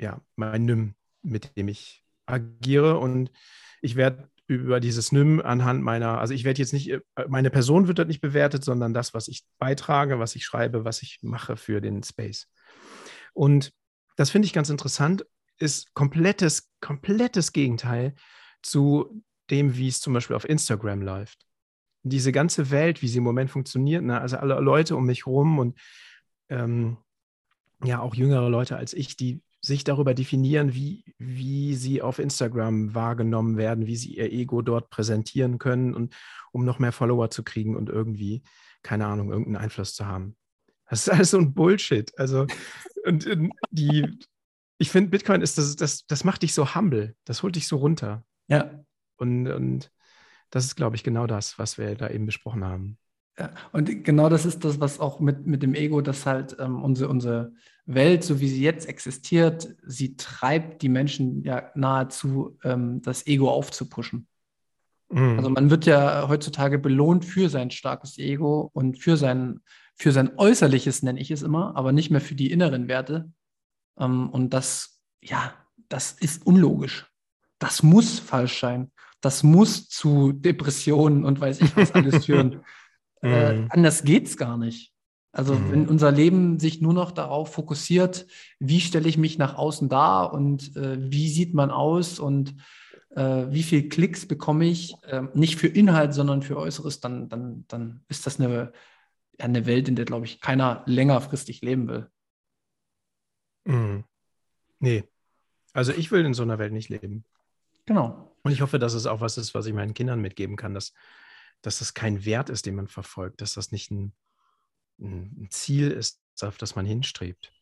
ja, 0.00 0.20
mein 0.36 0.64
NIM, 0.64 0.94
mit 1.22 1.56
dem 1.56 1.68
ich 1.68 2.04
agiere. 2.26 2.98
Und 2.98 3.30
ich 3.82 3.96
werde 3.96 4.28
über 4.46 4.80
dieses 4.80 5.12
NIM 5.12 5.40
anhand 5.40 5.82
meiner, 5.82 6.18
also 6.18 6.34
ich 6.34 6.44
werde 6.44 6.60
jetzt 6.60 6.72
nicht, 6.72 6.98
meine 7.28 7.50
Person 7.50 7.86
wird 7.86 7.98
dort 7.98 8.08
nicht 8.08 8.20
bewertet, 8.20 8.64
sondern 8.64 8.92
das, 8.94 9.14
was 9.14 9.28
ich 9.28 9.44
beitrage, 9.58 10.18
was 10.18 10.36
ich 10.36 10.44
schreibe, 10.44 10.84
was 10.84 11.02
ich 11.02 11.18
mache 11.22 11.56
für 11.56 11.80
den 11.80 12.02
Space. 12.02 12.48
Und 13.32 13.72
das 14.16 14.30
finde 14.30 14.46
ich 14.46 14.52
ganz 14.52 14.70
interessant, 14.70 15.26
ist 15.58 15.94
komplettes, 15.94 16.70
komplettes 16.80 17.52
Gegenteil 17.52 18.14
zu 18.62 19.22
dem, 19.50 19.76
wie 19.76 19.88
es 19.88 20.00
zum 20.00 20.14
Beispiel 20.14 20.36
auf 20.36 20.48
Instagram 20.48 21.02
läuft. 21.02 21.46
Diese 22.02 22.32
ganze 22.32 22.70
Welt, 22.70 23.02
wie 23.02 23.08
sie 23.08 23.18
im 23.18 23.24
Moment 23.24 23.50
funktioniert, 23.50 24.02
ne? 24.02 24.20
also 24.20 24.36
alle 24.36 24.60
Leute 24.60 24.96
um 24.96 25.06
mich 25.06 25.26
herum 25.26 25.58
und 25.58 25.78
ähm, 26.48 26.98
ja 27.82 28.00
auch 28.00 28.14
jüngere 28.14 28.48
Leute 28.48 28.76
als 28.76 28.92
ich, 28.92 29.16
die 29.16 29.42
sich 29.64 29.82
darüber 29.82 30.12
definieren, 30.12 30.74
wie, 30.74 31.04
wie 31.18 31.74
sie 31.74 32.02
auf 32.02 32.18
Instagram 32.18 32.94
wahrgenommen 32.94 33.56
werden, 33.56 33.86
wie 33.86 33.96
sie 33.96 34.16
ihr 34.16 34.30
Ego 34.30 34.60
dort 34.60 34.90
präsentieren 34.90 35.58
können 35.58 35.94
und 35.94 36.14
um 36.52 36.64
noch 36.64 36.78
mehr 36.78 36.92
Follower 36.92 37.30
zu 37.30 37.42
kriegen 37.42 37.74
und 37.74 37.88
irgendwie, 37.88 38.42
keine 38.82 39.06
Ahnung, 39.06 39.30
irgendeinen 39.30 39.56
Einfluss 39.56 39.94
zu 39.94 40.06
haben. 40.06 40.36
Das 40.90 41.06
ist 41.06 41.12
alles 41.12 41.30
so 41.30 41.38
ein 41.38 41.54
Bullshit. 41.54 42.12
Also, 42.18 42.46
und, 43.06 43.26
und 43.26 43.52
die, 43.70 44.06
ich 44.76 44.90
finde, 44.90 45.10
Bitcoin 45.10 45.40
ist 45.40 45.56
das, 45.56 45.76
das, 45.76 46.06
das 46.06 46.24
macht 46.24 46.42
dich 46.42 46.52
so 46.52 46.74
humble, 46.74 47.16
das 47.24 47.42
holt 47.42 47.56
dich 47.56 47.66
so 47.66 47.76
runter. 47.76 48.22
Ja. 48.48 48.84
Und, 49.16 49.48
und 49.48 49.90
das 50.50 50.64
ist, 50.64 50.76
glaube 50.76 50.96
ich, 50.96 51.04
genau 51.04 51.26
das, 51.26 51.58
was 51.58 51.78
wir 51.78 51.94
da 51.94 52.08
eben 52.08 52.26
besprochen 52.26 52.64
haben. 52.64 52.98
Ja, 53.38 53.50
und 53.72 54.04
genau 54.04 54.28
das 54.28 54.46
ist 54.46 54.64
das, 54.64 54.78
was 54.78 55.00
auch 55.00 55.18
mit, 55.18 55.44
mit 55.46 55.62
dem 55.62 55.74
Ego, 55.74 56.00
dass 56.00 56.24
halt 56.24 56.56
ähm, 56.60 56.84
unsere, 56.84 57.10
unsere 57.10 57.52
Welt, 57.84 58.22
so 58.22 58.40
wie 58.40 58.48
sie 58.48 58.62
jetzt 58.62 58.88
existiert, 58.88 59.74
sie 59.84 60.16
treibt 60.16 60.82
die 60.82 60.88
Menschen 60.88 61.42
ja 61.42 61.70
nahezu, 61.74 62.56
ähm, 62.62 63.02
das 63.02 63.26
Ego 63.26 63.50
aufzupuschen. 63.50 64.28
Mhm. 65.10 65.36
Also 65.36 65.50
man 65.50 65.70
wird 65.70 65.84
ja 65.86 66.28
heutzutage 66.28 66.78
belohnt 66.78 67.24
für 67.24 67.48
sein 67.48 67.72
starkes 67.72 68.18
Ego 68.18 68.70
und 68.72 68.98
für 69.00 69.16
sein, 69.16 69.60
für 69.96 70.12
sein 70.12 70.38
Äußerliches, 70.38 71.02
nenne 71.02 71.20
ich 71.20 71.32
es 71.32 71.42
immer, 71.42 71.76
aber 71.76 71.90
nicht 71.90 72.10
mehr 72.10 72.20
für 72.20 72.36
die 72.36 72.52
inneren 72.52 72.86
Werte. 72.86 73.32
Ähm, 73.98 74.30
und 74.30 74.54
das, 74.54 75.02
ja, 75.20 75.54
das 75.88 76.12
ist 76.12 76.46
unlogisch. 76.46 77.10
Das 77.64 77.82
muss 77.82 78.18
falsch 78.18 78.60
sein 78.60 78.90
das 79.24 79.42
muss 79.42 79.88
zu 79.88 80.32
Depressionen 80.32 81.24
und 81.24 81.40
weiß 81.40 81.62
ich 81.62 81.76
was 81.76 81.92
alles 81.92 82.26
führen. 82.26 82.60
äh, 83.22 83.54
mhm. 83.54 83.68
anders 83.70 84.04
geht 84.04 84.26
es 84.26 84.36
gar 84.36 84.58
nicht. 84.58 84.92
Also 85.32 85.54
mhm. 85.54 85.72
wenn 85.72 85.88
unser 85.88 86.12
Leben 86.12 86.60
sich 86.60 86.80
nur 86.80 86.92
noch 86.92 87.10
darauf 87.10 87.52
fokussiert, 87.52 88.26
wie 88.58 88.80
stelle 88.80 89.08
ich 89.08 89.16
mich 89.16 89.38
nach 89.38 89.56
außen 89.56 89.88
dar 89.88 90.32
und 90.32 90.76
äh, 90.76 90.98
wie 91.10 91.28
sieht 91.28 91.54
man 91.54 91.70
aus 91.70 92.18
und 92.18 92.54
äh, 93.16 93.46
wie 93.48 93.62
viele 93.62 93.88
Klicks 93.88 94.26
bekomme 94.26 94.66
ich, 94.66 94.94
ähm, 95.08 95.30
nicht 95.32 95.56
für 95.56 95.68
Inhalt, 95.68 96.12
sondern 96.12 96.42
für 96.42 96.58
Äußeres, 96.58 97.00
dann, 97.00 97.28
dann, 97.28 97.64
dann 97.68 98.04
ist 98.08 98.26
das 98.26 98.38
eine, 98.38 98.72
eine 99.38 99.64
Welt, 99.66 99.88
in 99.88 99.96
der, 99.96 100.04
glaube 100.04 100.26
ich, 100.26 100.40
keiner 100.40 100.82
längerfristig 100.86 101.62
leben 101.62 101.88
will. 101.88 102.10
Mhm. 103.64 104.04
Nee. 104.80 105.04
Also 105.72 105.92
ich 105.92 106.12
will 106.12 106.24
in 106.24 106.34
so 106.34 106.42
einer 106.42 106.58
Welt 106.58 106.72
nicht 106.72 106.90
leben. 106.90 107.24
Genau. 107.86 108.36
Und 108.42 108.52
ich 108.52 108.60
hoffe, 108.60 108.78
dass 108.78 108.94
es 108.94 109.06
auch 109.06 109.20
was 109.20 109.38
ist, 109.38 109.54
was 109.54 109.66
ich 109.66 109.72
meinen 109.72 109.94
Kindern 109.94 110.20
mitgeben 110.20 110.56
kann, 110.56 110.74
dass, 110.74 110.92
dass 111.62 111.78
das 111.78 111.94
kein 111.94 112.24
Wert 112.24 112.50
ist, 112.50 112.66
den 112.66 112.74
man 112.74 112.88
verfolgt, 112.88 113.40
dass 113.40 113.54
das 113.54 113.72
nicht 113.72 113.90
ein, 113.90 114.14
ein 115.00 115.48
Ziel 115.50 115.90
ist, 115.90 116.20
auf 116.42 116.58
das 116.58 116.76
man 116.76 116.84
hinstrebt. 116.84 117.52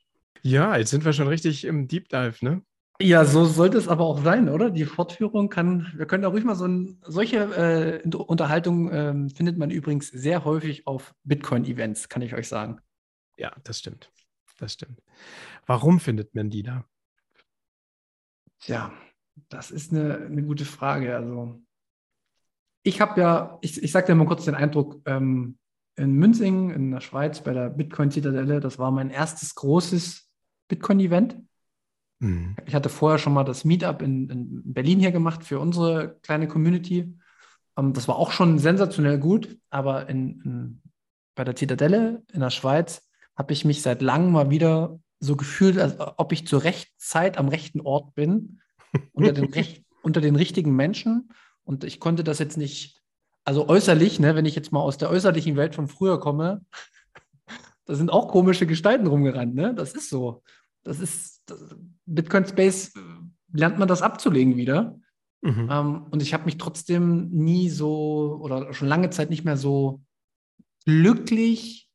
Ja, 0.43 0.77
jetzt 0.77 0.91
sind 0.91 1.05
wir 1.05 1.13
schon 1.13 1.29
richtig 1.29 1.65
im 1.65 1.87
Deep 1.87 2.09
Dive, 2.09 2.37
ne? 2.41 2.63
Ja, 3.01 3.25
so 3.25 3.45
sollte 3.45 3.79
es 3.79 3.89
aber 3.89 4.05
auch 4.05 4.23
sein, 4.23 4.49
oder? 4.49 4.71
Die 4.71 4.85
Fortführung 4.85 5.49
kann, 5.49 5.93
wir 5.97 6.07
können 6.07 6.23
da 6.23 6.29
ruhig 6.29 6.45
mal 6.45 6.55
so 6.55 6.67
ein, 6.67 6.99
solche 7.05 8.03
äh, 8.05 8.17
Unterhaltungen 8.17 9.29
äh, 9.29 9.35
findet 9.35 9.59
man 9.59 9.71
übrigens 9.71 10.09
sehr 10.09 10.45
häufig 10.45 10.87
auf 10.87 11.15
Bitcoin-Events, 11.25 12.09
kann 12.09 12.23
ich 12.23 12.35
euch 12.35 12.49
sagen. 12.49 12.81
Ja, 13.37 13.53
das 13.65 13.79
stimmt. 13.79 14.13
Das 14.59 14.75
stimmt. 14.75 15.03
Warum 15.67 15.99
findet 15.99 16.35
man 16.35 16.51
die 16.51 16.63
da? 16.63 16.85
Tja, 18.61 18.93
das 19.49 19.71
ist 19.71 19.93
eine, 19.93 20.17
eine 20.17 20.43
gute 20.43 20.65
Frage. 20.65 21.15
Also, 21.17 21.63
ich 22.83 23.01
habe 23.01 23.21
ja, 23.21 23.59
ich, 23.61 23.83
ich 23.83 23.93
sage 23.93 24.07
dir 24.07 24.15
mal 24.15 24.27
kurz 24.27 24.45
den 24.45 24.55
Eindruck, 24.55 25.01
ähm, 25.07 25.59
in 25.97 26.15
Münzingen 26.15 26.71
in 26.71 26.91
der 26.91 27.01
Schweiz 27.01 27.43
bei 27.43 27.53
der 27.53 27.71
Bitcoin-Zitadelle. 27.71 28.61
Das 28.61 28.79
war 28.79 28.91
mein 28.91 29.11
erstes 29.11 29.55
großes 29.55 30.29
Bitcoin-Event. 30.69 31.37
Mhm. 32.21 32.57
Ich 32.67 32.75
hatte 32.75 32.89
vorher 32.89 33.19
schon 33.19 33.35
mal 33.35 33.45
das 33.45 33.65
Meetup 33.65 34.01
in, 34.03 34.31
in, 34.31 34.73
Berlin 34.73 35.01
hier 35.01 35.13
gemacht 35.13 35.45
für 35.45 35.61
unsere 35.61 36.19
kleine 36.23 36.49
Community. 36.49 37.15
Ähm, 37.77 37.93
das 37.93 38.09
war 38.09 38.17
auch 38.17 38.33
schon 38.33 38.59
sensationell 38.59 39.19
gut, 39.19 39.59
aber 39.71 40.09
in, 40.09 40.41
in, 40.41 40.83
bei 41.35 41.45
der 41.45 41.57
Zitadelle 41.57 42.23
in 42.33 42.41
der 42.41 42.51
Schweiz 42.51 43.09
habe 43.37 43.53
ich 43.53 43.65
mich 43.65 43.83
seit 43.83 44.03
langem 44.03 44.33
mal 44.33 44.51
wieder 44.51 44.99
so 45.21 45.37
gefühlt, 45.37 45.79
als 45.79 45.97
ob 45.99 46.33
ich 46.33 46.47
zur 46.47 46.65
rechten 46.65 46.93
Zeit 46.99 47.39
am 47.39 47.49
rechten 47.49 47.81
Ort 47.81 48.15
bin, 48.15 48.61
unter 49.13 49.33
den, 49.33 49.51
unter 50.03 50.21
den 50.21 50.37
richtigen 50.37 50.75
Menschen. 50.75 51.31
Und 51.65 51.85
ich 51.85 52.01
konnte 52.01 52.25
das 52.25 52.39
jetzt 52.39 52.57
nicht, 52.57 53.01
also 53.45 53.69
äußerlich, 53.69 54.21
ne, 54.21 54.35
wenn 54.35 54.47
ich 54.47 54.55
jetzt 54.55 54.73
mal 54.73 54.81
aus 54.81 54.99
der 54.99 55.11
äußerlichen 55.11 55.57
Welt 55.57 55.75
von 55.75 55.89
früher 55.89 56.21
komme, 56.21 56.65
da 57.85 57.95
sind 57.95 58.11
auch 58.11 58.29
komische 58.29 58.67
Gestalten 58.67 59.07
rumgerannt, 59.07 59.55
ne? 59.55 59.75
Das 59.75 59.93
ist 59.93 60.09
so. 60.09 60.43
Das 60.85 60.99
ist 60.99 61.43
das, 61.47 61.77
Bitcoin 62.07 62.47
Space 62.47 62.95
äh, 62.97 63.01
lernt 63.53 63.79
man 63.79 63.89
das 63.89 64.03
abzulegen 64.03 64.57
wieder. 64.57 64.99
Mhm. 65.43 65.69
Ähm, 65.71 66.07
und 66.11 66.23
ich 66.23 66.35
habe 66.35 66.45
mich 66.45 66.59
trotzdem 66.59 67.29
nie 67.31 67.69
so 67.69 68.39
oder 68.41 68.73
schon 68.73 68.89
lange 68.89 69.11
Zeit 69.11 69.31
nicht 69.31 69.45
mehr 69.45 69.57
so 69.57 70.03
glücklich, 70.85 71.89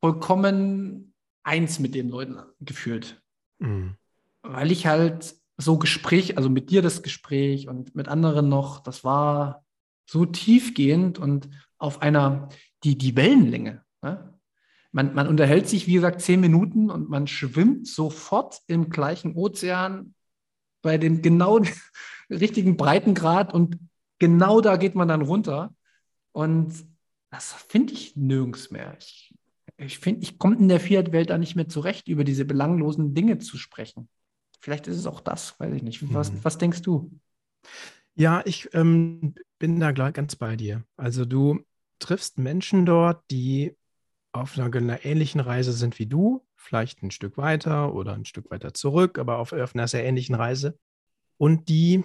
vollkommen 0.00 1.14
eins 1.42 1.78
mit 1.78 1.94
den 1.94 2.08
Leuten 2.08 2.38
gefühlt. 2.60 3.22
Mhm. 3.58 3.96
Weil 4.42 4.70
ich 4.70 4.86
halt 4.86 5.34
so 5.58 5.76
Gespräch, 5.76 6.36
also 6.36 6.48
mit 6.48 6.70
dir 6.70 6.82
das 6.82 7.02
Gespräch 7.02 7.68
und 7.68 7.94
mit 7.94 8.08
anderen 8.08 8.48
noch, 8.48 8.80
das 8.80 9.04
war 9.04 9.64
so 10.06 10.24
tiefgehend 10.24 11.18
und 11.18 11.50
auf 11.78 12.00
einer, 12.00 12.48
die, 12.84 12.96
die 12.96 13.16
Wellenlänge. 13.16 13.82
Ne? 14.00 14.38
Man, 14.92 15.14
man 15.14 15.26
unterhält 15.26 15.68
sich, 15.68 15.86
wie 15.86 15.94
gesagt, 15.94 16.22
zehn 16.22 16.40
Minuten 16.40 16.90
und 16.90 17.10
man 17.10 17.26
schwimmt 17.26 17.86
sofort 17.86 18.60
im 18.68 18.88
gleichen 18.88 19.34
Ozean 19.34 20.14
bei 20.80 20.96
dem 20.96 21.22
genau 21.22 21.60
richtigen 22.30 22.76
Breitengrad 22.76 23.52
und 23.52 23.78
genau 24.18 24.60
da 24.60 24.76
geht 24.76 24.94
man 24.94 25.08
dann 25.08 25.22
runter. 25.22 25.74
Und 26.32 26.72
das 27.30 27.52
finde 27.52 27.94
ich 27.94 28.16
nirgends 28.16 28.70
mehr. 28.70 28.96
Ich, 28.98 29.34
ich 29.76 29.98
finde, 29.98 30.22
ich 30.22 30.38
komme 30.38 30.56
in 30.56 30.68
der 30.68 30.80
Fiat-Welt 30.80 31.30
da 31.30 31.36
nicht 31.38 31.56
mehr 31.56 31.68
zurecht, 31.68 32.08
über 32.08 32.24
diese 32.24 32.44
belanglosen 32.44 33.12
Dinge 33.12 33.38
zu 33.38 33.58
sprechen. 33.58 34.08
Vielleicht 34.60 34.86
ist 34.86 34.96
es 34.96 35.06
auch 35.06 35.20
das, 35.20 35.58
weiß 35.60 35.74
ich 35.74 35.82
nicht. 35.82 36.12
Was, 36.12 36.32
mhm. 36.32 36.40
was 36.42 36.58
denkst 36.58 36.82
du? 36.82 37.10
Ja, 38.14 38.42
ich 38.44 38.74
ähm, 38.74 39.34
bin 39.58 39.78
da 39.78 39.92
ganz 39.92 40.36
bei 40.36 40.56
dir. 40.56 40.84
Also 40.96 41.24
du 41.24 41.64
triffst 41.98 42.38
Menschen 42.38 42.84
dort, 42.84 43.22
die 43.30 43.76
auf 44.32 44.58
einer, 44.58 44.74
einer, 44.74 45.04
ähnlichen 45.04 45.40
Reise 45.40 45.72
sind 45.72 45.98
wie 45.98 46.06
du, 46.06 46.44
vielleicht 46.54 47.02
ein 47.02 47.10
Stück 47.10 47.36
weiter 47.36 47.94
oder 47.94 48.14
ein 48.14 48.24
Stück 48.24 48.50
weiter 48.50 48.74
zurück, 48.74 49.18
aber 49.18 49.38
auf, 49.38 49.52
auf 49.52 49.74
einer 49.74 49.88
sehr 49.88 50.04
ähnlichen 50.04 50.34
Reise. 50.34 50.78
Und 51.36 51.68
die 51.68 52.04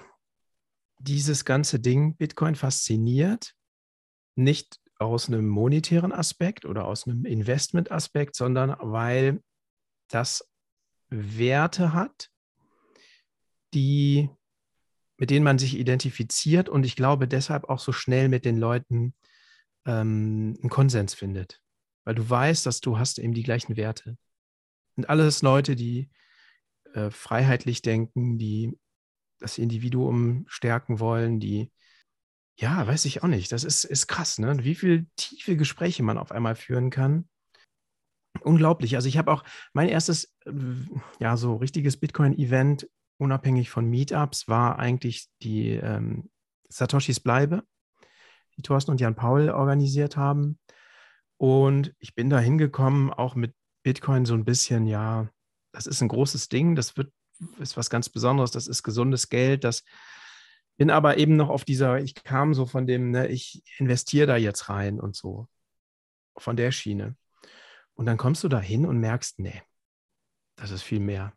dieses 1.00 1.44
ganze 1.46 1.80
Ding 1.80 2.16
Bitcoin 2.16 2.56
fasziniert, 2.56 3.56
nicht 4.36 4.80
aus 5.00 5.28
einem 5.28 5.48
monetären 5.48 6.12
Aspekt 6.12 6.66
oder 6.66 6.86
aus 6.86 7.08
einem 7.08 7.26
Investment-Aspekt, 7.26 8.36
sondern 8.36 8.76
weil 8.80 9.42
das 10.10 10.48
Werte 11.10 11.94
hat, 11.94 12.30
die, 13.74 14.30
mit 15.18 15.30
denen 15.30 15.44
man 15.44 15.60
sich 15.60 15.78
identifiziert 15.78 16.70
und 16.70 16.86
ich 16.86 16.96
glaube 16.96 17.28
deshalb 17.28 17.66
auch 17.70 17.80
so 17.80 17.92
schnell 17.92 18.30
mit 18.30 18.46
den 18.46 18.58
Leuten 18.58 19.14
ähm, 19.86 20.58
einen 20.62 20.70
Konsens 20.70 21.14
findet. 21.14 21.62
Weil 22.06 22.16
du 22.16 22.30
weißt, 22.30 22.66
dass 22.66 22.82
du 22.82 22.98
hast 22.98 23.20
eben 23.20 23.34
die 23.34 23.44
gleichen 23.44 23.78
Werte. 23.78 24.18
Und 24.96 25.10
alles 25.10 25.42
Leute, 25.42 25.76
die 25.76 26.10
äh, 26.94 27.10
freiheitlich 27.10 27.82
denken, 27.82 28.38
die 28.38 28.78
das 29.40 29.58
Individuum 29.58 30.46
stärken 30.48 31.00
wollen, 31.00 31.40
die, 31.40 31.72
ja, 32.58 32.86
weiß 32.86 33.06
ich 33.06 33.24
auch 33.24 33.28
nicht. 33.28 33.52
Das 33.52 33.64
ist, 33.64 33.84
ist 33.84 34.08
krass, 34.08 34.38
ne? 34.38 34.64
Wie 34.64 34.76
viele 34.76 35.06
tiefe 35.16 35.58
Gespräche 35.58 36.04
man 36.04 36.18
auf 36.18 36.32
einmal 36.32 36.56
führen 36.56 36.90
kann. 36.90 37.28
Unglaublich. 38.42 38.96
Also 38.96 39.08
ich 39.08 39.18
habe 39.18 39.32
auch 39.32 39.44
mein 39.74 39.90
erstes, 39.90 40.34
äh, 40.46 40.52
ja, 41.20 41.38
so 41.38 41.56
richtiges 41.56 41.98
Bitcoin-Event 41.98 42.88
unabhängig 43.24 43.70
von 43.70 43.90
Meetups, 43.90 44.48
war 44.48 44.78
eigentlich 44.78 45.28
die 45.42 45.72
ähm, 45.72 46.30
Satoshis 46.70 47.20
Bleibe, 47.20 47.64
die 48.58 48.62
Thorsten 48.62 48.92
und 48.92 49.02
Jan 49.02 49.16
Paul 49.16 49.50
organisiert 49.50 50.18
haben. 50.18 50.60
Und 51.38 51.94
ich 52.00 52.16
bin 52.16 52.30
da 52.30 52.40
hingekommen, 52.40 53.12
auch 53.12 53.36
mit 53.36 53.56
Bitcoin 53.84 54.26
so 54.26 54.34
ein 54.34 54.46
bisschen, 54.46 54.88
ja, 54.88 55.30
das 55.72 55.88
ist 55.88 56.02
ein 56.02 56.08
großes 56.08 56.50
Ding, 56.50 56.76
das 56.76 56.96
wird, 56.96 57.12
ist 57.60 57.76
was 57.78 57.90
ganz 57.90 58.10
Besonderes, 58.10 58.52
das 58.52 58.68
ist 58.68 58.84
gesundes 58.84 59.30
Geld, 59.30 59.64
das 59.64 59.84
bin 60.78 60.90
aber 60.90 61.18
eben 61.18 61.36
noch 61.36 61.50
auf 61.50 61.66
dieser, 61.66 62.00
ich 62.00 62.16
kam 62.16 62.54
so 62.54 62.66
von 62.66 62.88
dem, 62.88 63.12
ne, 63.12 63.28
ich 63.28 63.64
investiere 63.78 64.28
da 64.28 64.38
jetzt 64.38 64.70
rein 64.70 65.00
und 65.00 65.16
so, 65.16 65.48
von 66.38 66.56
der 66.56 66.72
Schiene. 66.72 67.16
Und 67.94 68.06
dann 68.06 68.18
kommst 68.18 68.44
du 68.44 68.48
da 68.48 68.60
hin 68.60 68.86
und 68.86 69.00
merkst, 69.00 69.40
nee, 69.40 69.62
das 70.56 70.72
ist 70.72 70.82
viel 70.82 71.00
mehr. 71.00 71.34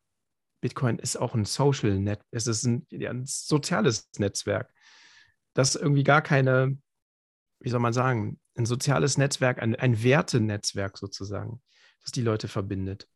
Bitcoin 0.67 0.99
ist 0.99 1.15
auch 1.15 1.37
ein 1.37 1.45
Social 1.45 1.97
Net, 2.01 2.19
es 2.33 2.49
ist 2.49 2.65
ein, 2.65 2.89
ein 2.91 3.25
soziales 3.25 4.11
Netzwerk, 4.19 4.75
das 5.55 5.77
irgendwie 5.77 6.03
gar 6.03 6.23
keine, 6.23 6.77
wie 7.61 7.69
soll 7.69 7.79
man 7.79 7.93
sagen, 7.93 8.41
ein 8.57 8.67
soziales 8.67 9.17
Netzwerk, 9.17 9.63
ein, 9.63 9.77
ein 9.77 10.03
Wertenetzwerk 10.03 10.99
sozusagen, 10.99 11.63
das 12.03 12.11
die 12.11 12.23
Leute 12.23 12.49
verbindet. 12.49 13.07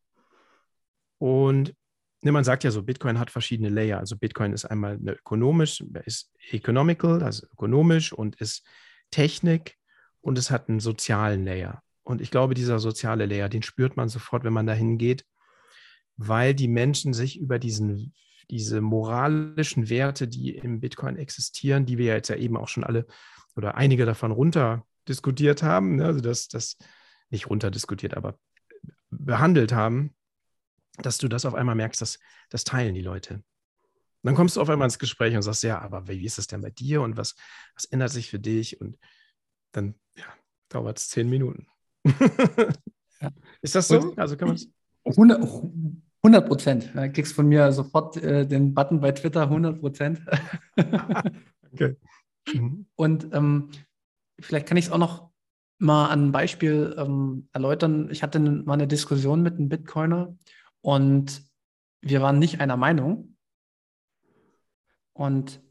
Und 1.19 1.75
ne, 2.21 2.31
man 2.31 2.45
sagt 2.45 2.63
ja 2.63 2.71
so, 2.71 2.85
Bitcoin 2.85 3.19
hat 3.19 3.33
verschiedene 3.33 3.69
Layer. 3.69 3.99
Also 3.99 4.17
Bitcoin 4.17 4.53
ist 4.53 4.65
einmal 4.65 4.93
eine 4.93 5.15
ökonomisch, 5.15 5.81
ist 6.05 6.31
economical, 6.53 7.21
also 7.25 7.49
ökonomisch 7.49 8.13
und 8.13 8.37
ist 8.41 8.65
Technik 9.11 9.75
und 10.21 10.39
es 10.39 10.53
hat 10.53 10.69
einen 10.69 10.79
sozialen 10.79 11.45
Layer. 11.45 11.83
Und 12.05 12.21
ich 12.21 12.31
glaube, 12.31 12.55
dieser 12.55 12.79
soziale 12.79 13.27
Layer, 13.27 13.49
den 13.49 13.65
spürt 13.65 13.97
man 13.97 14.09
sofort, 14.09 14.45
wenn 14.45 14.53
man 14.53 14.69
dahin 14.69 14.99
geht, 14.99 15.25
weil 16.23 16.55
die 16.55 16.69
Menschen 16.69 17.15
sich 17.15 17.41
über 17.41 17.59
diesen, 17.59 18.13
diese 18.51 18.83
moralischen 18.83 19.89
Werte, 19.89 20.29
die 20.29 20.55
im 20.55 20.81
Bitcoin 20.81 21.17
existieren, 21.17 21.87
die 21.87 21.97
wir 21.97 22.07
ja 22.07 22.15
jetzt 22.17 22.29
ja 22.29 22.37
eben 22.37 22.59
auch 22.59 22.69
schon 22.69 22.85
alle 22.85 23.07
oder 23.57 23.75
einige 23.77 24.05
davon 24.05 24.31
runter 24.31 24.87
diskutiert 25.09 25.63
haben, 25.63 25.97
ne? 25.97 26.05
also 26.05 26.21
das, 26.21 26.49
das 26.49 26.77
nicht 27.31 27.49
runterdiskutiert, 27.49 28.19
aber 28.19 28.39
behandelt 29.09 29.73
haben, 29.73 30.15
dass 30.99 31.17
du 31.17 31.27
das 31.27 31.47
auf 31.47 31.55
einmal 31.55 31.75
merkst, 31.75 32.03
dass 32.03 32.19
das 32.51 32.65
teilen 32.65 32.95
die 32.95 33.01
Leute. 33.01 33.35
Und 33.35 33.43
dann 34.25 34.35
kommst 34.35 34.57
du 34.57 34.61
auf 34.61 34.69
einmal 34.69 34.87
ins 34.87 34.99
Gespräch 34.99 35.35
und 35.35 35.41
sagst, 35.41 35.63
ja, 35.63 35.81
aber 35.81 36.07
wie 36.07 36.27
ist 36.27 36.37
das 36.37 36.47
denn 36.47 36.61
bei 36.61 36.71
dir 36.71 37.01
und 37.01 37.17
was, 37.17 37.35
was 37.75 37.87
ändert 37.87 38.11
sich 38.11 38.29
für 38.29 38.39
dich? 38.39 38.79
Und 38.79 38.99
dann 39.73 39.95
ja, 40.17 40.27
dauert 40.69 40.99
es 40.99 41.09
zehn 41.09 41.31
Minuten. 41.31 41.67
ja. 42.05 43.31
Ist 43.63 43.75
das 43.75 43.89
so? 43.89 44.15
also 44.17 44.37
kann 44.37 44.49
man 44.49 44.61
100, 45.07 45.43
100 46.23 46.47
Prozent. 46.47 46.91
Du 46.95 47.13
kriegst 47.13 47.35
von 47.35 47.49
mir 47.49 47.73
sofort 47.73 48.17
äh, 48.19 48.47
den 48.47 48.75
Button 48.75 49.01
bei 49.01 49.13
Twitter 49.13 49.43
100 49.43 49.81
Prozent. 49.81 50.21
okay. 51.73 51.97
Mhm. 52.53 52.87
Und 52.95 53.29
ähm, 53.33 53.71
vielleicht 54.39 54.67
kann 54.67 54.77
ich 54.77 54.87
es 54.87 54.91
auch 54.93 54.99
noch 54.99 55.31
mal 55.79 56.09
an 56.09 56.21
einem 56.21 56.33
Beispiel 56.33 56.95
ähm, 56.99 57.49
erläutern. 57.53 58.09
Ich 58.11 58.23
hatte 58.23 58.39
mal 58.39 58.75
eine 58.75 58.87
Diskussion 58.87 59.43
mit 59.43 59.55
einem 59.55 59.69
Bitcoiner 59.69 60.37
und 60.83 61.43
wir 62.03 62.21
waren 62.21 62.39
nicht 62.39 62.61
einer 62.61 62.77
Meinung. 62.77 63.37
Und 65.13 65.63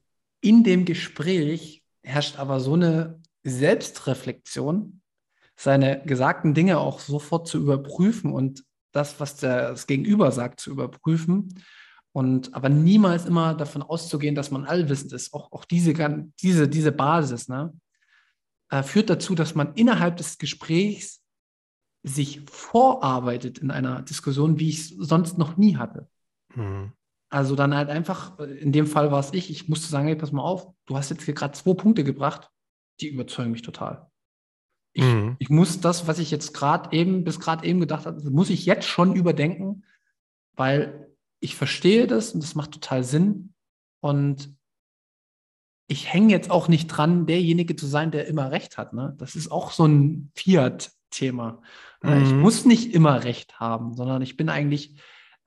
in 0.42 0.64
dem 0.64 0.86
Gespräch 0.86 1.84
herrscht 2.04 2.40
aber 2.40 2.60
so 2.60 2.74
eine 2.74 3.22
Selbstreflexion, 3.44 5.02
seine 5.56 6.04
gesagten 6.06 6.54
Dinge 6.54 6.80
auch 6.80 7.00
sofort 7.00 7.48
zu 7.48 7.60
überprüfen 7.60 8.32
und 8.32 8.64
das, 8.92 9.20
was 9.20 9.38
der, 9.38 9.72
das 9.72 9.88
Gegenüber 9.88 10.32
sagt, 10.32 10.60
zu 10.60 10.72
überprüfen. 10.72 11.62
Und 12.12 12.54
aber 12.54 12.70
niemals 12.70 13.26
immer 13.26 13.54
davon 13.54 13.84
auszugehen, 13.84 14.36
dass 14.36 14.52
man 14.52 14.66
allwissend 14.66 15.14
ist. 15.14 15.34
Auch, 15.34 15.52
auch 15.52 15.66
diese, 15.66 15.94
diese, 16.42 16.68
diese 16.68 16.92
Basis 16.92 17.48
ne, 17.48 17.72
äh, 18.70 18.84
führt 18.84 19.10
dazu, 19.10 19.36
dass 19.36 19.56
man 19.56 19.74
innerhalb 19.76 20.18
des 20.18 20.38
Gesprächs 20.38 21.22
sich 22.04 22.42
vorarbeitet 22.50 23.60
in 23.60 23.72
einer 23.72 24.02
Diskussion, 24.02 24.60
wie 24.60 24.70
ich 24.70 24.80
es 24.80 24.90
sonst 24.90 25.38
noch 25.38 25.58
nie 25.58 25.78
hatte. 25.78 26.08
Mhm. 26.56 26.94
Also 27.30 27.56
dann 27.56 27.76
halt 27.76 27.90
einfach, 27.90 28.40
in 28.40 28.72
dem 28.72 28.88
Fall 28.88 29.12
war 29.12 29.20
es 29.20 29.34
ich, 29.34 29.52
ich 29.52 29.70
musste 29.70 29.88
sagen, 29.88 30.08
hey, 30.08 30.16
pass 30.16 30.32
mal 30.32 30.42
auf, 30.42 30.68
du 30.88 30.98
hast 30.98 31.10
jetzt 31.12 31.24
hier 31.24 31.36
gerade 31.36 31.54
zwei 31.54 31.74
Punkte 31.74 32.04
gebracht, 32.04 32.50
die 33.02 33.10
überzeugen 33.10 33.52
mich 33.52 33.62
total. 33.62 34.09
Ich, 34.94 35.04
mhm. 35.04 35.36
ich 35.40 35.50
muss 35.50 35.82
das, 35.82 36.08
was 36.08 36.20
ich 36.20 36.32
jetzt 36.32 36.54
gerade 36.54 36.96
eben, 36.96 37.24
bis 37.24 37.40
gerade 37.40 37.66
eben 37.66 37.80
gedacht 37.80 38.06
habe, 38.06 38.30
muss 38.30 38.50
ich 38.50 38.66
jetzt 38.66 38.88
schon 38.88 39.16
überdenken, 39.16 39.84
weil 40.56 41.10
ich 41.40 41.56
verstehe 41.56 42.08
das 42.08 42.34
und 42.34 42.44
das 42.44 42.56
macht 42.56 42.72
total 42.72 43.04
Sinn. 43.04 43.54
Und 44.02 44.56
ich 45.88 46.12
hänge 46.12 46.32
jetzt 46.32 46.52
auch 46.52 46.68
nicht 46.68 46.88
dran, 46.88 47.26
derjenige 47.26 47.76
zu 47.76 47.88
sein, 47.88 48.12
der 48.12 48.28
immer 48.28 48.52
recht 48.52 48.78
hat. 48.78 48.94
Ne? 48.94 49.16
Das 49.18 49.36
ist 49.36 49.52
auch 49.52 49.72
so 49.72 49.86
ein 49.86 50.32
Fiat-Thema. 50.36 51.62
Mhm. 52.02 52.24
Ich 52.24 52.32
muss 52.32 52.66
nicht 52.66 52.94
immer 52.94 53.24
recht 53.24 53.60
haben, 53.60 53.96
sondern 53.96 54.22
ich 54.22 54.38
bin 54.38 54.50
eigentlich, 54.50 55.00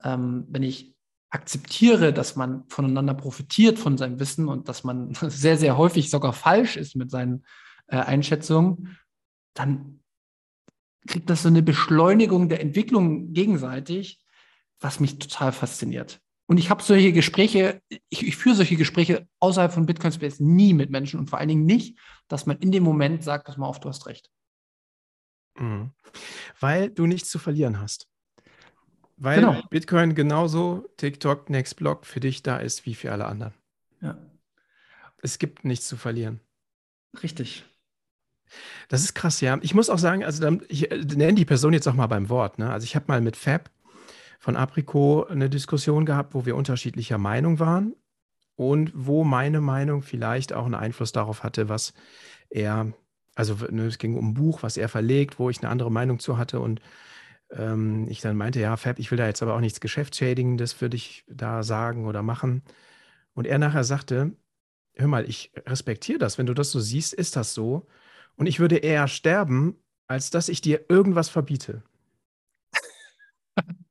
ähm, 0.03 0.45
wenn 0.49 0.63
ich 0.63 0.93
akzeptiere, 1.29 2.13
dass 2.13 2.35
man 2.35 2.63
voneinander 2.67 3.15
profitiert 3.15 3.79
von 3.79 3.97
seinem 3.97 4.19
Wissen 4.19 4.47
und 4.47 4.69
dass 4.69 4.83
man 4.83 5.13
sehr, 5.21 5.57
sehr 5.57 5.77
häufig 5.77 6.09
sogar 6.09 6.33
falsch 6.33 6.77
ist 6.77 6.95
mit 6.95 7.09
seinen 7.09 7.45
äh, 7.87 7.97
Einschätzungen, 7.97 8.97
dann 9.53 9.99
kriegt 11.07 11.29
das 11.29 11.43
so 11.43 11.49
eine 11.49 11.61
Beschleunigung 11.61 12.49
der 12.49 12.61
Entwicklung 12.61 13.33
gegenseitig, 13.33 14.19
was 14.79 14.99
mich 14.99 15.19
total 15.19 15.51
fasziniert. 15.51 16.21
Und 16.45 16.57
ich 16.57 16.69
habe 16.69 16.83
solche 16.83 17.13
Gespräche, 17.13 17.81
ich, 18.09 18.27
ich, 18.27 18.35
führe 18.35 18.55
solche 18.55 18.75
Gespräche 18.75 19.27
außerhalb 19.39 19.71
von 19.71 19.85
Bitcoin 19.85 20.11
Space 20.11 20.39
nie 20.39 20.73
mit 20.73 20.89
Menschen 20.89 21.19
und 21.19 21.29
vor 21.29 21.39
allen 21.39 21.47
Dingen 21.47 21.65
nicht, 21.65 21.97
dass 22.27 22.45
man 22.45 22.57
in 22.57 22.71
dem 22.71 22.83
Moment 22.83 23.23
sagt, 23.23 23.45
pass 23.45 23.57
mal 23.57 23.65
auf, 23.65 23.79
du 23.79 23.89
hast 23.89 24.05
recht. 24.07 24.29
Mhm. 25.57 25.91
Weil 26.59 26.89
du 26.89 27.05
nichts 27.05 27.29
zu 27.29 27.39
verlieren 27.39 27.79
hast. 27.79 28.09
Weil 29.17 29.39
genau. 29.39 29.61
Bitcoin 29.69 30.15
genauso 30.15 30.85
TikTok, 30.97 31.49
Nextblock 31.49 32.05
für 32.05 32.19
dich 32.19 32.43
da 32.43 32.57
ist 32.57 32.85
wie 32.85 32.95
für 32.95 33.11
alle 33.11 33.25
anderen. 33.25 33.53
Ja. 34.01 34.17
Es 35.21 35.39
gibt 35.39 35.63
nichts 35.63 35.87
zu 35.87 35.95
verlieren. 35.95 36.41
Richtig. 37.21 37.63
Das 38.87 39.03
ist 39.03 39.13
krass, 39.13 39.41
ja. 39.41 39.57
Ich 39.61 39.73
muss 39.73 39.89
auch 39.89 39.97
sagen, 39.97 40.23
also 40.23 40.59
ich 40.67 40.91
äh, 40.91 40.97
nenne 40.97 41.35
die 41.35 41.45
Person 41.45 41.73
jetzt 41.73 41.87
auch 41.87 41.93
mal 41.93 42.07
beim 42.07 42.29
Wort. 42.29 42.59
Ne? 42.59 42.71
Also 42.71 42.85
ich 42.85 42.95
habe 42.95 43.05
mal 43.07 43.21
mit 43.21 43.35
Fab 43.35 43.69
von 44.39 44.55
Apricot 44.55 45.29
eine 45.31 45.49
Diskussion 45.49 46.05
gehabt, 46.05 46.33
wo 46.33 46.45
wir 46.45 46.55
unterschiedlicher 46.55 47.17
Meinung 47.17 47.59
waren 47.59 47.95
und 48.55 48.91
wo 48.93 49.23
meine 49.23 49.61
Meinung 49.61 50.01
vielleicht 50.01 50.53
auch 50.53 50.65
einen 50.65 50.75
Einfluss 50.75 51.11
darauf 51.11 51.43
hatte, 51.43 51.69
was 51.69 51.93
er, 52.49 52.93
also 53.35 53.55
ne, 53.69 53.85
es 53.85 53.97
ging 53.97 54.15
um 54.15 54.29
ein 54.29 54.33
Buch, 54.33 54.61
was 54.61 54.77
er 54.77 54.89
verlegt, 54.89 55.39
wo 55.39 55.49
ich 55.49 55.59
eine 55.59 55.69
andere 55.69 55.91
Meinung 55.91 56.19
zu 56.19 56.37
hatte 56.37 56.59
und 56.59 56.81
ähm, 57.51 58.07
ich 58.09 58.21
dann 58.21 58.35
meinte, 58.35 58.59
ja, 58.59 58.75
Fab, 58.77 58.99
ich 58.99 59.11
will 59.11 59.17
da 59.17 59.27
jetzt 59.27 59.41
aber 59.41 59.55
auch 59.55 59.59
nichts 59.59 59.79
Geschäftsschädigendes 59.79 60.73
für 60.73 60.89
dich 60.89 61.23
da 61.27 61.63
sagen 61.63 62.05
oder 62.05 62.21
machen. 62.21 62.63
Und 63.33 63.47
er 63.47 63.57
nachher 63.57 63.83
sagte, 63.83 64.35
hör 64.95 65.07
mal, 65.07 65.27
ich 65.27 65.51
respektiere 65.65 66.19
das, 66.19 66.37
wenn 66.37 66.45
du 66.45 66.53
das 66.53 66.71
so 66.71 66.79
siehst, 66.79 67.13
ist 67.13 67.35
das 67.35 67.53
so. 67.53 67.87
Und 68.35 68.47
ich 68.47 68.59
würde 68.59 68.77
eher 68.77 69.07
sterben, 69.07 69.75
als 70.07 70.29
dass 70.29 70.49
ich 70.49 70.61
dir 70.61 70.85
irgendwas 70.89 71.29
verbiete. 71.29 71.83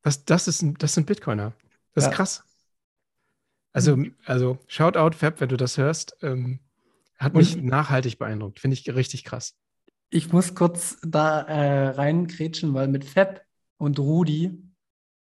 Das, 0.02 0.24
das, 0.24 0.48
ist, 0.48 0.64
das 0.78 0.94
sind 0.94 1.06
Bitcoiner. 1.06 1.52
Das 1.94 2.04
ja. 2.04 2.10
ist 2.10 2.16
krass. 2.16 2.44
Also, 3.72 3.96
mhm. 3.96 4.16
also 4.24 4.58
Shoutout, 4.66 5.16
Fab, 5.16 5.40
wenn 5.40 5.48
du 5.48 5.56
das 5.56 5.78
hörst. 5.78 6.16
Ähm, 6.22 6.58
hat 7.16 7.34
mich 7.34 7.56
Und 7.56 7.66
nachhaltig 7.66 8.18
beeindruckt. 8.18 8.60
Finde 8.60 8.74
ich 8.74 8.92
richtig 8.94 9.24
krass. 9.24 9.56
Ich 10.10 10.32
muss 10.32 10.54
kurz 10.54 10.98
da 11.02 11.42
äh, 11.42 11.88
reinkrätschen, 11.90 12.74
weil 12.74 12.88
mit 12.88 13.04
Fab 13.04 13.42
und 13.78 13.98
Rudi 13.98 14.60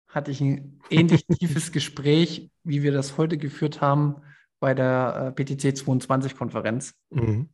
hatte 0.07 0.31
ich 0.31 0.41
ein 0.41 0.81
ähnlich 0.89 1.26
tiefes 1.39 1.72
Gespräch, 1.72 2.49
wie 2.64 2.84
wir 2.84 2.91
das 2.91 3.18
heute 3.18 3.38
geführt 3.38 3.81
haben 3.81 4.22
bei 4.60 4.73
der 4.73 5.34
äh, 5.38 5.43
PTC 5.43 5.77
22-Konferenz. 5.77 6.93
Mhm. 7.10 7.49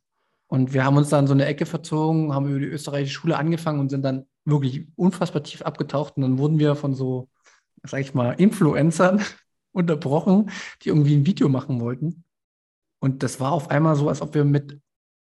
Und 0.48 0.72
wir 0.72 0.84
haben 0.84 0.96
uns 0.96 1.10
dann 1.10 1.26
so 1.26 1.34
eine 1.34 1.44
Ecke 1.44 1.66
verzogen, 1.66 2.34
haben 2.34 2.48
über 2.48 2.58
die 2.58 2.66
österreichische 2.66 3.14
Schule 3.14 3.36
angefangen 3.36 3.80
und 3.80 3.90
sind 3.90 4.02
dann 4.02 4.26
wirklich 4.46 4.86
unfassbar 4.96 5.42
tief 5.42 5.62
abgetaucht. 5.62 6.16
Und 6.16 6.22
dann 6.22 6.38
wurden 6.38 6.58
wir 6.58 6.74
von 6.74 6.94
so, 6.94 7.28
sag 7.84 8.00
ich 8.00 8.14
mal, 8.14 8.32
Influencern 8.32 9.20
unterbrochen, 9.72 10.50
die 10.82 10.88
irgendwie 10.88 11.16
ein 11.16 11.26
Video 11.26 11.50
machen 11.50 11.80
wollten. 11.80 12.24
Und 12.98 13.22
das 13.22 13.40
war 13.40 13.52
auf 13.52 13.70
einmal 13.70 13.94
so, 13.94 14.08
als 14.08 14.22
ob 14.22 14.34
wir 14.34 14.44
mit 14.44 14.80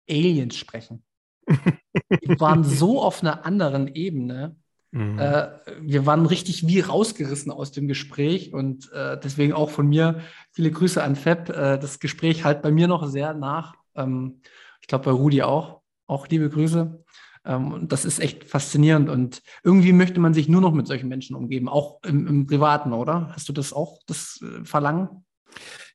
Aliens 0.10 0.56
sprechen. 0.56 1.04
die 1.48 2.40
waren 2.40 2.64
so 2.64 3.02
auf 3.02 3.22
einer 3.22 3.46
anderen 3.46 3.88
Ebene. 3.88 4.56
Mhm. 4.92 5.20
Äh, 5.20 5.50
wir 5.82 6.06
waren 6.06 6.26
richtig 6.26 6.68
wie 6.68 6.80
rausgerissen 6.80 7.52
aus 7.52 7.74
dem 7.74 7.90
Gespräch 7.90 8.54
und 8.54 8.90
äh, 8.94 9.20
deswegen 9.20 9.52
auch 9.52 9.70
von 9.70 9.88
mir 9.88 10.22
viele 10.54 10.72
Grüße 10.72 11.04
an 11.04 11.18
Fab. 11.18 11.50
Äh, 11.50 11.78
das 11.78 12.00
Gespräch 12.00 12.46
halt 12.46 12.62
bei 12.62 12.72
mir 12.72 12.88
noch 12.88 13.06
sehr 13.08 13.34
nach. 13.34 13.76
Ähm, 13.94 14.40
ich 14.88 14.90
glaube 14.90 15.04
bei 15.04 15.12
Rudi 15.12 15.42
auch. 15.42 15.82
Auch 16.08 16.30
liebe 16.30 16.50
Grüße. 16.50 17.04
Ähm, 17.44 17.74
und 17.74 17.92
das 17.92 18.06
ist 18.06 18.20
echt 18.20 18.46
faszinierend 18.46 19.10
und 19.10 19.42
irgendwie 19.62 19.92
möchte 19.92 20.22
man 20.22 20.34
sich 20.34 20.48
nur 20.48 20.62
noch 20.62 20.72
mit 20.72 20.88
solchen 20.88 21.10
Menschen 21.10 21.36
umgeben, 21.36 21.68
auch 21.68 22.00
im, 22.06 22.26
im 22.26 22.48
Privaten, 22.48 22.94
oder? 22.94 23.34
Hast 23.34 23.50
du 23.50 23.54
das 23.54 23.74
auch, 23.74 24.00
das 24.08 24.40
äh, 24.42 24.64
Verlangen? 24.64 25.26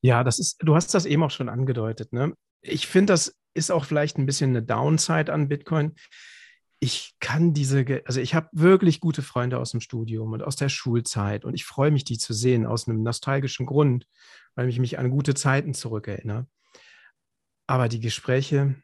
Ja, 0.03 0.25
das 0.25 0.39
ist, 0.39 0.59
du 0.61 0.75
hast 0.75 0.93
das 0.93 1.07
eben 1.07 1.23
auch 1.23 1.31
schon 1.31 1.49
angedeutet. 1.49 2.13
Ne? 2.13 2.35
Ich 2.61 2.87
finde, 2.87 3.15
das 3.15 3.35
ist 3.55 3.71
auch 3.71 3.87
vielleicht 3.87 4.19
ein 4.19 4.27
bisschen 4.27 4.51
eine 4.51 4.63
Downside 4.63 5.33
an 5.33 5.49
Bitcoin. 5.49 5.95
Ich 6.79 7.15
kann 7.19 7.55
diese, 7.55 8.03
also 8.05 8.21
ich 8.21 8.35
habe 8.35 8.49
wirklich 8.53 9.01
gute 9.01 9.23
Freunde 9.23 9.59
aus 9.59 9.71
dem 9.71 9.81
Studium 9.81 10.35
und 10.35 10.43
aus 10.43 10.57
der 10.57 10.69
Schulzeit 10.69 11.47
und 11.47 11.55
ich 11.55 11.65
freue 11.65 11.93
mich, 11.93 12.05
die 12.05 12.19
zu 12.19 12.35
sehen 12.35 12.67
aus 12.67 12.87
einem 12.87 13.03
nostalgischen 13.03 13.65
Grund, 13.65 14.07
weil 14.55 14.69
ich 14.69 14.79
mich 14.79 14.99
an 14.99 15.09
gute 15.09 15.33
Zeiten 15.33 15.73
zurückerinnere. 15.73 16.47
Aber 17.67 17.89
die 17.89 18.01
Gespräche, 18.01 18.77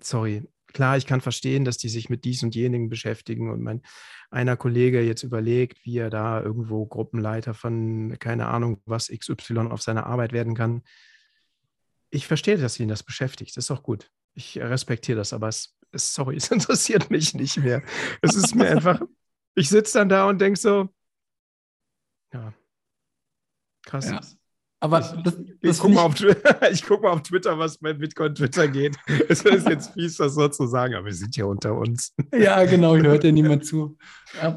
sorry, 0.00 0.48
klar, 0.66 0.96
ich 0.96 1.06
kann 1.06 1.20
verstehen, 1.20 1.64
dass 1.64 1.78
die 1.78 1.88
sich 1.88 2.10
mit 2.10 2.24
dies 2.24 2.42
und 2.42 2.54
jenigen 2.54 2.88
beschäftigen 2.88 3.50
und 3.50 3.62
mein 3.62 3.82
einer 4.30 4.56
Kollege 4.56 5.00
jetzt 5.00 5.22
überlegt, 5.22 5.84
wie 5.84 5.98
er 5.98 6.10
da 6.10 6.42
irgendwo 6.42 6.84
Gruppenleiter 6.86 7.54
von, 7.54 8.16
keine 8.18 8.48
Ahnung, 8.48 8.82
was 8.84 9.08
XY 9.08 9.68
auf 9.70 9.80
seiner 9.80 10.06
Arbeit 10.06 10.32
werden 10.32 10.54
kann. 10.56 10.82
Ich 12.10 12.26
verstehe, 12.26 12.58
dass 12.58 12.80
ihn 12.80 12.88
das 12.88 13.04
beschäftigt. 13.04 13.56
Das 13.56 13.66
ist 13.66 13.70
auch 13.70 13.84
gut. 13.84 14.10
Ich 14.34 14.58
respektiere 14.58 15.18
das, 15.18 15.32
aber 15.32 15.48
es, 15.48 15.76
es 15.92 16.12
sorry, 16.12 16.36
es 16.38 16.50
interessiert 16.50 17.10
mich 17.10 17.34
nicht 17.34 17.58
mehr. 17.58 17.82
Es 18.22 18.34
ist 18.34 18.56
mir 18.56 18.68
einfach, 18.68 19.00
ich 19.54 19.68
sitze 19.68 19.98
dann 19.98 20.08
da 20.08 20.28
und 20.28 20.40
denke 20.40 20.58
so, 20.58 20.88
ja, 22.32 22.52
krass. 23.82 24.10
Ja. 24.10 24.20
Aber 24.84 25.00
das, 25.00 25.34
das 25.62 25.76
ich 25.76 25.78
gucke 25.78 25.94
mal, 25.94 26.10
guck 26.86 27.02
mal, 27.02 27.12
auf 27.12 27.22
Twitter, 27.22 27.58
was 27.58 27.78
bei 27.78 27.94
Bitcoin 27.94 28.34
Twitter 28.34 28.68
geht. 28.68 28.94
Es 29.30 29.40
ist 29.40 29.66
jetzt 29.66 29.94
fies, 29.94 30.18
das 30.18 30.34
so 30.34 30.46
zu 30.48 30.66
sagen, 30.66 30.94
aber 30.94 31.06
wir 31.06 31.14
sind 31.14 31.34
ja 31.36 31.46
unter 31.46 31.74
uns. 31.74 32.12
Ja, 32.34 32.62
genau, 32.66 32.94
hier 32.94 33.04
hört 33.04 33.24
ja 33.24 33.32
niemand 33.32 33.64
zu. 33.64 33.96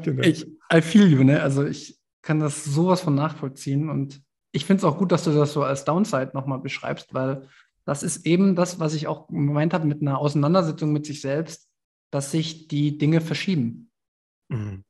Genau. 0.02 0.22
Ich, 0.22 0.46
I 0.70 0.82
feel 0.82 1.10
you, 1.10 1.24
ne? 1.24 1.40
Also 1.40 1.64
ich 1.64 1.98
kann 2.20 2.40
das 2.40 2.62
sowas 2.62 3.00
von 3.00 3.14
nachvollziehen 3.14 3.88
und 3.88 4.20
ich 4.52 4.66
finde 4.66 4.80
es 4.80 4.84
auch 4.84 4.98
gut, 4.98 5.12
dass 5.12 5.24
du 5.24 5.32
das 5.32 5.54
so 5.54 5.62
als 5.62 5.86
Downside 5.86 6.32
nochmal 6.34 6.58
beschreibst, 6.58 7.14
weil 7.14 7.48
das 7.86 8.02
ist 8.02 8.26
eben 8.26 8.54
das, 8.54 8.78
was 8.78 8.92
ich 8.92 9.06
auch 9.06 9.28
gemeint 9.28 9.72
habe 9.72 9.86
mit 9.86 10.02
einer 10.02 10.18
Auseinandersetzung 10.18 10.92
mit 10.92 11.06
sich 11.06 11.22
selbst, 11.22 11.70
dass 12.10 12.32
sich 12.32 12.68
die 12.68 12.98
Dinge 12.98 13.22
verschieben. 13.22 13.90
Mhm. 14.48 14.84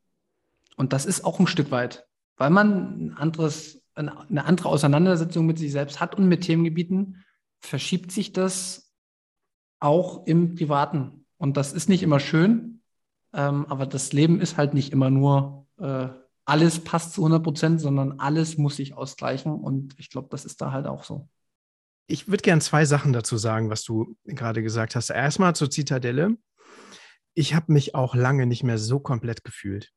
Und 0.76 0.92
das 0.92 1.06
ist 1.06 1.24
auch 1.24 1.38
ein 1.38 1.46
Stück 1.46 1.70
weit, 1.70 2.08
weil 2.38 2.50
man 2.50 3.06
ein 3.06 3.14
anderes 3.16 3.77
eine 3.98 4.44
andere 4.44 4.68
Auseinandersetzung 4.68 5.46
mit 5.46 5.58
sich 5.58 5.72
selbst 5.72 6.00
hat 6.00 6.14
und 6.14 6.28
mit 6.28 6.42
Themengebieten, 6.42 7.24
verschiebt 7.60 8.12
sich 8.12 8.32
das 8.32 8.94
auch 9.80 10.26
im 10.26 10.54
Privaten. 10.54 11.26
Und 11.36 11.56
das 11.56 11.72
ist 11.72 11.88
nicht 11.88 12.02
immer 12.02 12.20
schön, 12.20 12.82
ähm, 13.32 13.66
aber 13.66 13.86
das 13.86 14.12
Leben 14.12 14.40
ist 14.40 14.56
halt 14.56 14.74
nicht 14.74 14.92
immer 14.92 15.10
nur, 15.10 15.66
äh, 15.78 16.08
alles 16.44 16.82
passt 16.82 17.12
zu 17.12 17.20
100 17.20 17.42
Prozent, 17.42 17.80
sondern 17.80 18.20
alles 18.20 18.56
muss 18.56 18.76
sich 18.76 18.94
ausgleichen. 18.94 19.52
Und 19.52 19.94
ich 19.98 20.10
glaube, 20.10 20.28
das 20.30 20.44
ist 20.44 20.60
da 20.60 20.72
halt 20.72 20.86
auch 20.86 21.04
so. 21.04 21.28
Ich 22.06 22.28
würde 22.28 22.42
gerne 22.42 22.62
zwei 22.62 22.86
Sachen 22.86 23.12
dazu 23.12 23.36
sagen, 23.36 23.68
was 23.68 23.84
du 23.84 24.16
gerade 24.24 24.62
gesagt 24.62 24.96
hast. 24.96 25.10
Erstmal 25.10 25.54
zur 25.54 25.70
Zitadelle. 25.70 26.38
Ich 27.34 27.54
habe 27.54 27.72
mich 27.72 27.94
auch 27.94 28.14
lange 28.14 28.46
nicht 28.46 28.64
mehr 28.64 28.78
so 28.78 28.98
komplett 28.98 29.44
gefühlt. 29.44 29.92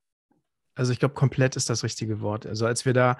Also 0.76 0.92
ich 0.92 1.00
glaube, 1.00 1.14
komplett 1.14 1.56
ist 1.56 1.70
das 1.70 1.84
richtige 1.84 2.20
Wort. 2.20 2.46
Also 2.46 2.66
als 2.66 2.86
wir 2.86 2.94
da 2.94 3.18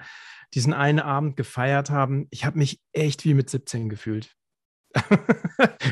diesen 0.54 0.72
einen 0.72 1.00
Abend 1.00 1.36
gefeiert 1.36 1.90
haben, 1.90 2.26
ich 2.30 2.44
habe 2.44 2.58
mich 2.58 2.80
echt 2.92 3.24
wie 3.24 3.34
mit 3.34 3.48
17 3.50 3.88
gefühlt. 3.88 4.34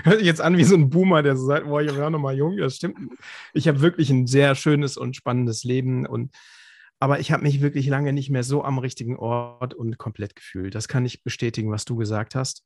Hört 0.04 0.18
sich 0.18 0.26
jetzt 0.26 0.42
an 0.42 0.58
wie 0.58 0.64
so 0.64 0.74
ein 0.74 0.90
Boomer, 0.90 1.22
der 1.22 1.36
so 1.36 1.46
sagt, 1.46 1.66
boah, 1.66 1.80
ich 1.80 1.96
war 1.96 2.10
noch 2.10 2.18
mal 2.18 2.36
jung. 2.36 2.56
Das 2.58 2.76
stimmt. 2.76 2.98
Ich 3.54 3.66
habe 3.66 3.80
wirklich 3.80 4.10
ein 4.10 4.26
sehr 4.26 4.54
schönes 4.54 4.96
und 4.96 5.16
spannendes 5.16 5.64
Leben 5.64 6.06
und 6.06 6.34
aber 7.02 7.18
ich 7.18 7.32
habe 7.32 7.42
mich 7.42 7.62
wirklich 7.62 7.86
lange 7.86 8.12
nicht 8.12 8.28
mehr 8.28 8.42
so 8.42 8.62
am 8.62 8.78
richtigen 8.78 9.16
Ort 9.16 9.72
und 9.72 9.96
komplett 9.96 10.36
gefühlt. 10.36 10.74
Das 10.74 10.86
kann 10.86 11.06
ich 11.06 11.24
bestätigen, 11.24 11.70
was 11.70 11.86
du 11.86 11.96
gesagt 11.96 12.34
hast. 12.34 12.62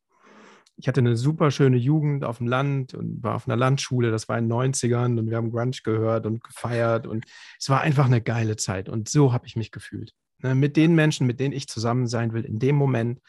Ich 0.76 0.88
hatte 0.88 0.98
eine 0.98 1.16
super 1.16 1.52
schöne 1.52 1.76
Jugend 1.76 2.24
auf 2.24 2.38
dem 2.38 2.48
Land 2.48 2.94
und 2.94 3.22
war 3.22 3.36
auf 3.36 3.46
einer 3.46 3.56
Landschule. 3.56 4.10
Das 4.10 4.28
war 4.28 4.36
in 4.36 4.48
den 4.48 4.52
90ern 4.74 5.20
und 5.20 5.30
wir 5.30 5.36
haben 5.36 5.52
Grunge 5.52 5.76
gehört 5.84 6.26
und 6.26 6.42
gefeiert 6.42 7.06
und 7.06 7.26
es 7.60 7.70
war 7.70 7.82
einfach 7.82 8.06
eine 8.06 8.20
geile 8.20 8.56
Zeit 8.56 8.88
und 8.88 9.08
so 9.08 9.32
habe 9.32 9.46
ich 9.46 9.54
mich 9.54 9.70
gefühlt. 9.70 10.14
Ne, 10.38 10.54
mit 10.54 10.76
den 10.76 10.94
Menschen, 10.94 11.26
mit 11.26 11.40
denen 11.40 11.54
ich 11.54 11.68
zusammen 11.68 12.06
sein 12.06 12.32
will, 12.32 12.44
in 12.44 12.58
dem 12.58 12.76
Moment, 12.76 13.20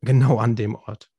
genau 0.00 0.38
an 0.38 0.56
dem 0.56 0.74
Ort. 0.74 1.10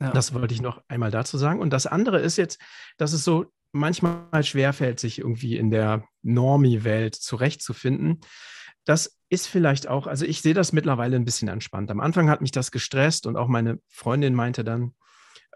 Ja. 0.00 0.10
Das 0.10 0.34
wollte 0.34 0.52
ich 0.52 0.60
noch 0.60 0.82
einmal 0.88 1.10
dazu 1.10 1.38
sagen. 1.38 1.60
Und 1.60 1.70
das 1.70 1.86
andere 1.86 2.20
ist 2.20 2.36
jetzt, 2.36 2.60
dass 2.98 3.12
es 3.12 3.24
so 3.24 3.46
manchmal 3.72 4.42
schwerfällt, 4.42 5.00
sich 5.00 5.18
irgendwie 5.18 5.56
in 5.56 5.70
der 5.70 6.04
Normie-Welt 6.22 7.14
zurechtzufinden. 7.14 8.20
das 8.84 9.18
ist 9.28 9.48
vielleicht 9.48 9.88
auch, 9.88 10.06
also 10.06 10.24
ich 10.24 10.42
sehe 10.42 10.54
das 10.54 10.72
mittlerweile 10.72 11.16
ein 11.16 11.24
bisschen 11.24 11.48
entspannt. 11.48 11.90
Am 11.90 11.98
Anfang 11.98 12.30
hat 12.30 12.40
mich 12.40 12.52
das 12.52 12.70
gestresst 12.70 13.26
und 13.26 13.36
auch 13.36 13.48
meine 13.48 13.80
Freundin 13.88 14.34
meinte 14.34 14.62
dann, 14.62 14.94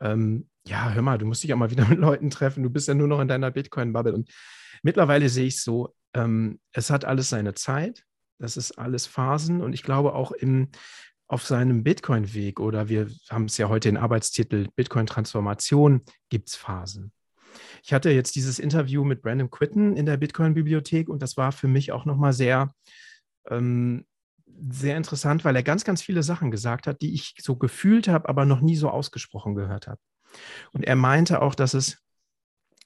ähm, 0.00 0.48
ja, 0.66 0.90
hör 0.90 1.02
mal, 1.02 1.18
du 1.18 1.26
musst 1.26 1.44
dich 1.44 1.52
auch 1.54 1.58
mal 1.58 1.70
wieder 1.70 1.84
mit 1.88 1.98
Leuten 1.98 2.30
treffen, 2.30 2.64
du 2.64 2.70
bist 2.70 2.88
ja 2.88 2.94
nur 2.94 3.06
noch 3.06 3.20
in 3.20 3.28
deiner 3.28 3.52
Bitcoin-Bubble. 3.52 4.12
Und 4.12 4.30
mittlerweile 4.82 5.28
sehe 5.28 5.46
ich 5.46 5.54
es 5.54 5.62
so, 5.62 5.94
ähm, 6.14 6.60
es 6.72 6.90
hat 6.90 7.04
alles 7.04 7.28
seine 7.28 7.54
Zeit, 7.54 8.04
das 8.38 8.56
ist 8.56 8.72
alles 8.72 9.06
Phasen 9.06 9.60
und 9.60 9.72
ich 9.72 9.82
glaube 9.82 10.14
auch 10.14 10.32
im, 10.32 10.68
auf 11.26 11.46
seinem 11.46 11.84
Bitcoin-Weg 11.84 12.58
oder 12.58 12.88
wir 12.88 13.08
haben 13.28 13.44
es 13.44 13.56
ja 13.58 13.68
heute 13.68 13.88
in 13.88 13.96
Arbeitstitel 13.96 14.68
Bitcoin-Transformation, 14.74 16.02
gibt 16.28 16.48
es 16.48 16.56
Phasen. 16.56 17.12
Ich 17.82 17.92
hatte 17.92 18.10
jetzt 18.10 18.34
dieses 18.34 18.58
Interview 18.58 19.04
mit 19.04 19.22
Brandon 19.22 19.50
Quitten 19.50 19.96
in 19.96 20.06
der 20.06 20.16
Bitcoin-Bibliothek 20.16 21.08
und 21.08 21.22
das 21.22 21.36
war 21.36 21.52
für 21.52 21.68
mich 21.68 21.92
auch 21.92 22.04
nochmal 22.04 22.32
sehr, 22.32 22.72
ähm, 23.48 24.06
sehr 24.70 24.96
interessant, 24.96 25.44
weil 25.44 25.56
er 25.56 25.62
ganz, 25.62 25.84
ganz 25.84 26.02
viele 26.02 26.22
Sachen 26.22 26.50
gesagt 26.50 26.86
hat, 26.86 27.00
die 27.00 27.14
ich 27.14 27.34
so 27.40 27.56
gefühlt 27.56 28.08
habe, 28.08 28.28
aber 28.28 28.44
noch 28.44 28.60
nie 28.60 28.76
so 28.76 28.90
ausgesprochen 28.90 29.54
gehört 29.54 29.86
habe. 29.86 30.00
Und 30.72 30.84
er 30.84 30.96
meinte 30.96 31.42
auch, 31.42 31.54
dass 31.54 31.74
es 31.74 32.02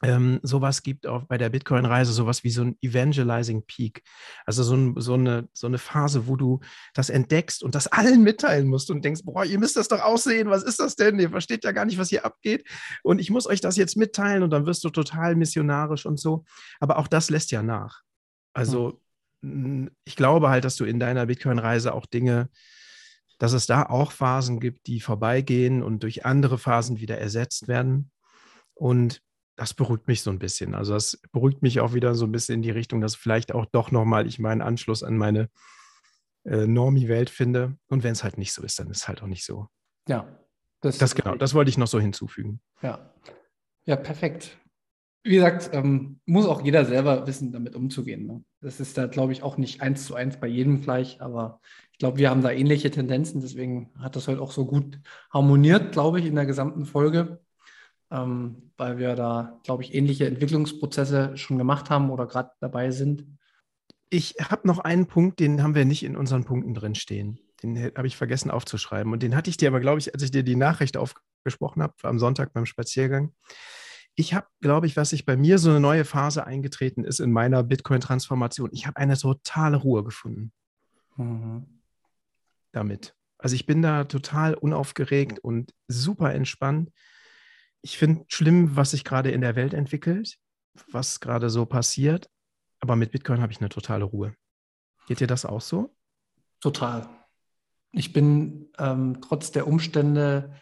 ähm, 0.04 0.38
sowas 0.42 0.82
gibt 0.82 1.06
auch 1.06 1.24
bei 1.24 1.38
der 1.38 1.48
Bitcoin-Reise, 1.48 2.12
sowas 2.12 2.44
wie 2.44 2.50
so 2.50 2.60
ein 2.60 2.76
Evangelizing 2.82 3.64
Peak. 3.66 4.02
Also 4.44 4.62
so, 4.62 4.76
ein, 4.76 5.00
so, 5.00 5.14
eine, 5.14 5.48
so 5.54 5.66
eine 5.66 5.78
Phase, 5.78 6.26
wo 6.26 6.36
du 6.36 6.60
das 6.92 7.08
entdeckst 7.08 7.62
und 7.62 7.74
das 7.74 7.86
allen 7.86 8.22
mitteilen 8.22 8.68
musst 8.68 8.90
und 8.90 9.02
denkst, 9.02 9.22
boah, 9.24 9.46
ihr 9.46 9.58
müsst 9.58 9.76
das 9.76 9.88
doch 9.88 10.02
aussehen, 10.02 10.50
was 10.50 10.62
ist 10.62 10.78
das 10.78 10.96
denn? 10.96 11.18
Ihr 11.18 11.30
versteht 11.30 11.64
ja 11.64 11.72
gar 11.72 11.86
nicht, 11.86 11.96
was 11.96 12.10
hier 12.10 12.26
abgeht. 12.26 12.68
Und 13.02 13.18
ich 13.18 13.30
muss 13.30 13.46
euch 13.46 13.62
das 13.62 13.76
jetzt 13.76 13.96
mitteilen 13.96 14.42
und 14.42 14.50
dann 14.50 14.66
wirst 14.66 14.84
du 14.84 14.90
total 14.90 15.36
missionarisch 15.36 16.04
und 16.04 16.20
so. 16.20 16.44
Aber 16.80 16.98
auch 16.98 17.08
das 17.08 17.30
lässt 17.30 17.50
ja 17.50 17.62
nach. 17.62 18.02
Also 18.52 19.00
hm. 19.42 19.90
ich 20.04 20.16
glaube 20.16 20.50
halt, 20.50 20.66
dass 20.66 20.76
du 20.76 20.84
in 20.84 21.00
deiner 21.00 21.24
Bitcoin-Reise 21.24 21.94
auch 21.94 22.04
Dinge 22.04 22.50
dass 23.38 23.52
es 23.52 23.66
da 23.66 23.82
auch 23.82 24.12
Phasen 24.12 24.60
gibt, 24.60 24.86
die 24.86 25.00
vorbeigehen 25.00 25.82
und 25.82 26.04
durch 26.04 26.24
andere 26.24 26.56
Phasen 26.56 27.00
wieder 27.00 27.18
ersetzt 27.18 27.66
werden. 27.66 28.12
Und 28.74 29.22
das 29.56 29.74
beruhigt 29.74 30.08
mich 30.08 30.22
so 30.22 30.30
ein 30.30 30.38
bisschen. 30.38 30.74
Also 30.74 30.94
das 30.94 31.20
beruhigt 31.32 31.62
mich 31.62 31.80
auch 31.80 31.94
wieder 31.94 32.14
so 32.14 32.24
ein 32.24 32.32
bisschen 32.32 32.56
in 32.56 32.62
die 32.62 32.70
Richtung, 32.70 33.00
dass 33.00 33.14
vielleicht 33.14 33.52
auch 33.52 33.66
doch 33.66 33.90
nochmal 33.90 34.26
ich 34.26 34.38
meinen 34.38 34.62
Anschluss 34.62 35.02
an 35.02 35.16
meine 35.16 35.48
äh, 36.44 36.66
Normi-Welt 36.66 37.30
finde. 37.30 37.76
Und 37.88 38.02
wenn 38.02 38.12
es 38.12 38.24
halt 38.24 38.38
nicht 38.38 38.52
so 38.52 38.62
ist, 38.62 38.78
dann 38.78 38.90
ist 38.90 38.98
es 38.98 39.08
halt 39.08 39.22
auch 39.22 39.26
nicht 39.26 39.44
so. 39.44 39.68
Ja. 40.08 40.38
Das, 40.80 40.98
das 40.98 41.14
genau, 41.14 41.34
das 41.36 41.54
wollte 41.54 41.70
ich 41.70 41.78
noch 41.78 41.86
so 41.86 41.98
hinzufügen. 41.98 42.60
Ja. 42.82 43.10
Ja, 43.86 43.96
perfekt. 43.96 44.58
Wie 45.22 45.36
gesagt, 45.36 45.70
ähm, 45.72 46.20
muss 46.26 46.46
auch 46.46 46.62
jeder 46.62 46.84
selber 46.84 47.26
wissen, 47.26 47.52
damit 47.52 47.74
umzugehen. 47.74 48.26
Ne? 48.26 48.44
Das 48.60 48.80
ist 48.80 48.98
da, 48.98 49.06
glaube 49.06 49.32
ich, 49.32 49.42
auch 49.42 49.56
nicht 49.56 49.80
eins 49.80 50.04
zu 50.04 50.14
eins 50.14 50.38
bei 50.38 50.46
jedem 50.46 50.82
gleich, 50.82 51.22
aber 51.22 51.60
ich 51.92 51.98
glaube, 51.98 52.18
wir 52.18 52.28
haben 52.28 52.42
da 52.42 52.50
ähnliche 52.50 52.90
Tendenzen. 52.90 53.40
Deswegen 53.40 53.90
hat 53.98 54.16
das 54.16 54.28
heute 54.28 54.42
auch 54.42 54.52
so 54.52 54.66
gut 54.66 55.00
harmoniert, 55.32 55.92
glaube 55.92 56.20
ich, 56.20 56.26
in 56.26 56.34
der 56.34 56.44
gesamten 56.44 56.84
Folge 56.84 57.40
ähm, 58.14 58.70
weil 58.76 58.98
wir 58.98 59.16
da, 59.16 59.60
glaube 59.64 59.82
ich, 59.82 59.94
ähnliche 59.94 60.26
Entwicklungsprozesse 60.26 61.36
schon 61.36 61.58
gemacht 61.58 61.90
haben 61.90 62.10
oder 62.10 62.26
gerade 62.26 62.50
dabei 62.60 62.90
sind. 62.90 63.26
Ich 64.08 64.36
habe 64.40 64.68
noch 64.68 64.78
einen 64.78 65.06
Punkt, 65.06 65.40
den 65.40 65.62
haben 65.62 65.74
wir 65.74 65.84
nicht 65.84 66.04
in 66.04 66.16
unseren 66.16 66.44
Punkten 66.44 66.74
drin 66.74 66.94
stehen. 66.94 67.40
Den 67.62 67.76
habe 67.96 68.06
ich 68.06 68.16
vergessen 68.16 68.50
aufzuschreiben. 68.50 69.12
Und 69.12 69.22
den 69.22 69.34
hatte 69.34 69.50
ich 69.50 69.56
dir 69.56 69.68
aber, 69.68 69.80
glaube 69.80 69.98
ich, 69.98 70.14
als 70.14 70.22
ich 70.22 70.30
dir 70.30 70.44
die 70.44 70.54
Nachricht 70.54 70.96
aufgesprochen 70.96 71.82
habe, 71.82 71.94
am 72.02 72.18
Sonntag 72.18 72.52
beim 72.52 72.66
Spaziergang. 72.66 73.32
Ich 74.14 74.32
habe, 74.32 74.46
glaube 74.60 74.86
ich, 74.86 74.96
was 74.96 75.10
sich 75.10 75.26
bei 75.26 75.36
mir 75.36 75.58
so 75.58 75.70
eine 75.70 75.80
neue 75.80 76.04
Phase 76.04 76.46
eingetreten 76.46 77.02
ist 77.02 77.18
in 77.18 77.32
meiner 77.32 77.64
Bitcoin-Transformation. 77.64 78.70
Ich 78.72 78.86
habe 78.86 78.98
eine 78.98 79.16
totale 79.16 79.78
Ruhe 79.78 80.04
gefunden. 80.04 80.52
Mhm. 81.16 81.66
Damit. 82.70 83.16
Also 83.38 83.56
ich 83.56 83.66
bin 83.66 83.82
da 83.82 84.04
total 84.04 84.54
unaufgeregt 84.54 85.40
und 85.40 85.74
super 85.88 86.32
entspannt 86.32 86.90
ich 87.84 87.98
finde 87.98 88.24
schlimm, 88.28 88.76
was 88.76 88.92
sich 88.92 89.04
gerade 89.04 89.30
in 89.30 89.42
der 89.42 89.56
Welt 89.56 89.74
entwickelt, 89.74 90.38
was 90.90 91.20
gerade 91.20 91.50
so 91.50 91.66
passiert. 91.66 92.30
Aber 92.80 92.96
mit 92.96 93.12
Bitcoin 93.12 93.42
habe 93.42 93.52
ich 93.52 93.60
eine 93.60 93.68
totale 93.68 94.04
Ruhe. 94.04 94.34
Geht 95.06 95.20
dir 95.20 95.26
das 95.26 95.44
auch 95.44 95.60
so? 95.60 95.94
Total. 96.60 97.06
Ich 97.92 98.14
bin 98.14 98.70
ähm, 98.78 99.18
trotz 99.20 99.52
der 99.52 99.66
Umstände 99.66 100.54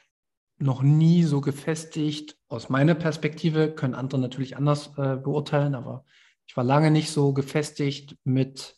noch 0.59 0.83
nie 0.83 1.23
so 1.23 1.41
gefestigt. 1.41 2.37
Aus 2.49 2.69
meiner 2.69 2.97
Perspektive 2.97 3.73
können 3.73 3.95
andere 3.95 4.21
natürlich 4.21 4.57
anders 4.57 4.89
äh, 4.99 5.17
beurteilen, 5.17 5.77
aber 5.77 6.05
ich 6.47 6.57
war 6.57 6.65
lange 6.65 6.91
nicht 6.91 7.11
so 7.11 7.33
gefestigt 7.33 8.17
mit 8.25 8.77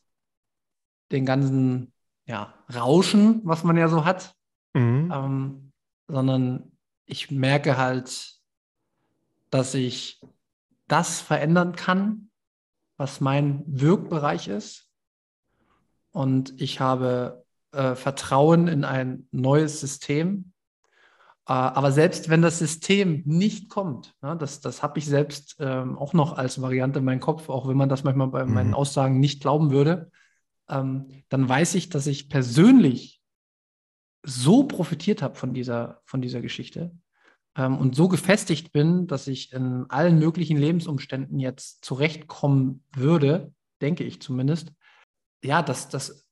den 1.12 1.24
ganzen 1.24 1.94
ja, 2.26 2.54
Rauschen, 2.74 3.40
was 3.44 3.64
man 3.64 3.78
ja 3.78 3.88
so 3.88 4.04
hat, 4.04 4.36
mhm. 4.74 5.10
ähm, 5.12 5.72
sondern 6.08 6.72
ich 7.06 7.30
merke 7.30 7.78
halt, 7.78 8.33
dass 9.54 9.72
ich 9.74 10.20
das 10.88 11.20
verändern 11.20 11.76
kann, 11.76 12.28
was 12.96 13.20
mein 13.20 13.62
Wirkbereich 13.68 14.48
ist. 14.48 14.90
Und 16.10 16.60
ich 16.60 16.80
habe 16.80 17.44
äh, 17.70 17.94
Vertrauen 17.94 18.66
in 18.66 18.84
ein 18.84 19.28
neues 19.30 19.78
System. 19.78 20.52
Äh, 21.46 21.52
aber 21.52 21.92
selbst 21.92 22.30
wenn 22.30 22.42
das 22.42 22.58
System 22.58 23.22
nicht 23.26 23.68
kommt, 23.68 24.16
ne, 24.22 24.36
das, 24.36 24.60
das 24.60 24.82
habe 24.82 24.98
ich 24.98 25.06
selbst 25.06 25.54
ähm, 25.60 25.98
auch 25.98 26.14
noch 26.14 26.36
als 26.36 26.60
Variante 26.60 26.98
in 26.98 27.04
meinem 27.04 27.20
Kopf, 27.20 27.48
auch 27.48 27.68
wenn 27.68 27.76
man 27.76 27.88
das 27.88 28.02
manchmal 28.02 28.26
bei 28.30 28.44
mhm. 28.44 28.54
meinen 28.54 28.74
Aussagen 28.74 29.20
nicht 29.20 29.40
glauben 29.40 29.70
würde, 29.70 30.10
ähm, 30.68 31.06
dann 31.28 31.48
weiß 31.48 31.76
ich, 31.76 31.90
dass 31.90 32.08
ich 32.08 32.28
persönlich 32.28 33.22
so 34.24 34.64
profitiert 34.64 35.22
habe 35.22 35.36
von 35.36 35.54
dieser, 35.54 36.00
von 36.06 36.20
dieser 36.20 36.40
Geschichte, 36.40 36.90
ähm, 37.56 37.78
und 37.78 37.94
so 37.94 38.08
gefestigt 38.08 38.72
bin, 38.72 39.06
dass 39.06 39.26
ich 39.26 39.52
in 39.52 39.86
allen 39.88 40.18
möglichen 40.18 40.56
Lebensumständen 40.56 41.38
jetzt 41.38 41.84
zurechtkommen 41.84 42.82
würde, 42.94 43.52
denke 43.80 44.04
ich 44.04 44.20
zumindest, 44.20 44.72
ja, 45.42 45.62
dass, 45.62 45.88
dass, 45.88 46.26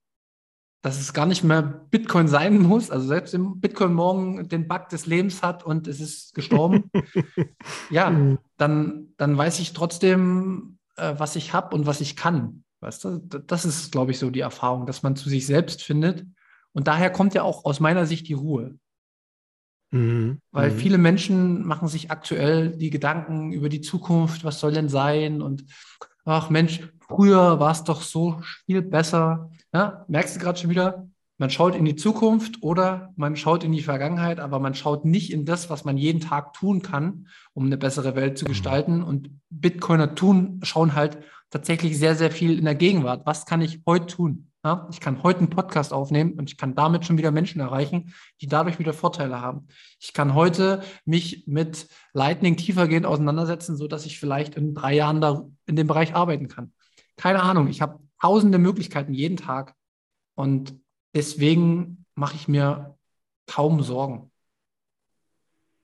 dass 0.82 1.00
es 1.00 1.12
gar 1.12 1.26
nicht 1.26 1.44
mehr 1.44 1.62
Bitcoin 1.62 2.28
sein 2.28 2.58
muss. 2.58 2.90
Also 2.90 3.06
selbst 3.06 3.34
wenn 3.34 3.60
Bitcoin 3.60 3.92
morgen 3.94 4.48
den 4.48 4.66
Bug 4.66 4.88
des 4.88 5.06
Lebens 5.06 5.42
hat 5.42 5.64
und 5.64 5.86
es 5.86 6.00
ist 6.00 6.34
gestorben, 6.34 6.90
ja, 7.90 8.10
mhm. 8.10 8.38
dann, 8.56 9.08
dann 9.16 9.36
weiß 9.36 9.60
ich 9.60 9.74
trotzdem, 9.74 10.78
äh, 10.96 11.14
was 11.18 11.36
ich 11.36 11.52
habe 11.52 11.76
und 11.76 11.86
was 11.86 12.00
ich 12.00 12.16
kann. 12.16 12.64
Weißt 12.80 13.04
du? 13.04 13.18
Das 13.18 13.64
ist, 13.64 13.92
glaube 13.92 14.10
ich, 14.10 14.18
so 14.18 14.30
die 14.30 14.40
Erfahrung, 14.40 14.86
dass 14.86 15.04
man 15.04 15.14
zu 15.14 15.28
sich 15.28 15.46
selbst 15.46 15.82
findet. 15.82 16.26
Und 16.72 16.88
daher 16.88 17.10
kommt 17.10 17.34
ja 17.34 17.42
auch 17.42 17.64
aus 17.64 17.78
meiner 17.78 18.06
Sicht 18.06 18.26
die 18.26 18.32
Ruhe. 18.32 18.76
Mhm. 19.92 20.40
Weil 20.50 20.70
mhm. 20.70 20.76
viele 20.76 20.98
Menschen 20.98 21.64
machen 21.64 21.86
sich 21.86 22.10
aktuell 22.10 22.76
die 22.76 22.90
Gedanken 22.90 23.52
über 23.52 23.68
die 23.68 23.82
Zukunft, 23.82 24.42
was 24.42 24.58
soll 24.58 24.72
denn 24.72 24.88
sein? 24.88 25.40
Und 25.40 25.64
ach 26.24 26.50
Mensch, 26.50 26.80
früher 27.06 27.60
war 27.60 27.70
es 27.70 27.84
doch 27.84 28.02
so 28.02 28.40
viel 28.66 28.82
besser. 28.82 29.50
Ja, 29.72 30.04
merkst 30.08 30.36
du 30.36 30.40
gerade 30.40 30.58
schon 30.58 30.70
wieder? 30.70 31.06
Man 31.38 31.50
schaut 31.50 31.74
in 31.74 31.84
die 31.84 31.96
Zukunft 31.96 32.62
oder 32.62 33.12
man 33.16 33.36
schaut 33.36 33.64
in 33.64 33.72
die 33.72 33.82
Vergangenheit, 33.82 34.38
aber 34.38 34.60
man 34.60 34.74
schaut 34.74 35.04
nicht 35.04 35.32
in 35.32 35.44
das, 35.44 35.70
was 35.70 35.84
man 35.84 35.96
jeden 35.96 36.20
Tag 36.20 36.52
tun 36.52 36.82
kann, 36.82 37.26
um 37.52 37.66
eine 37.66 37.76
bessere 37.76 38.14
Welt 38.14 38.38
zu 38.38 38.44
mhm. 38.44 38.50
gestalten. 38.50 39.02
Und 39.02 39.30
Bitcoiner 39.50 40.14
tun, 40.14 40.60
schauen 40.62 40.94
halt 40.94 41.18
tatsächlich 41.50 41.98
sehr, 41.98 42.14
sehr 42.14 42.30
viel 42.30 42.58
in 42.58 42.64
der 42.64 42.74
Gegenwart. 42.74 43.26
Was 43.26 43.44
kann 43.44 43.60
ich 43.60 43.82
heute 43.86 44.06
tun? 44.06 44.51
Ja, 44.64 44.88
ich 44.92 45.00
kann 45.00 45.24
heute 45.24 45.40
einen 45.40 45.50
Podcast 45.50 45.92
aufnehmen 45.92 46.34
und 46.34 46.48
ich 46.48 46.56
kann 46.56 46.76
damit 46.76 47.04
schon 47.04 47.18
wieder 47.18 47.32
Menschen 47.32 47.60
erreichen, 47.60 48.14
die 48.40 48.46
dadurch 48.46 48.78
wieder 48.78 48.92
Vorteile 48.92 49.40
haben. 49.40 49.66
Ich 49.98 50.12
kann 50.12 50.34
heute 50.34 50.84
mich 51.04 51.48
mit 51.48 51.88
Lightning 52.12 52.56
tiefergehend 52.56 53.04
auseinandersetzen, 53.04 53.76
sodass 53.76 54.06
ich 54.06 54.20
vielleicht 54.20 54.54
in 54.54 54.72
drei 54.72 54.94
Jahren 54.94 55.20
da 55.20 55.48
in 55.66 55.74
dem 55.74 55.88
Bereich 55.88 56.14
arbeiten 56.14 56.46
kann. 56.46 56.72
Keine 57.16 57.42
Ahnung, 57.42 57.66
ich 57.66 57.80
habe 57.80 57.98
tausende 58.20 58.58
Möglichkeiten 58.58 59.12
jeden 59.12 59.36
Tag 59.36 59.74
und 60.36 60.78
deswegen 61.12 62.06
mache 62.14 62.36
ich 62.36 62.46
mir 62.46 62.96
kaum 63.46 63.82
Sorgen. 63.82 64.30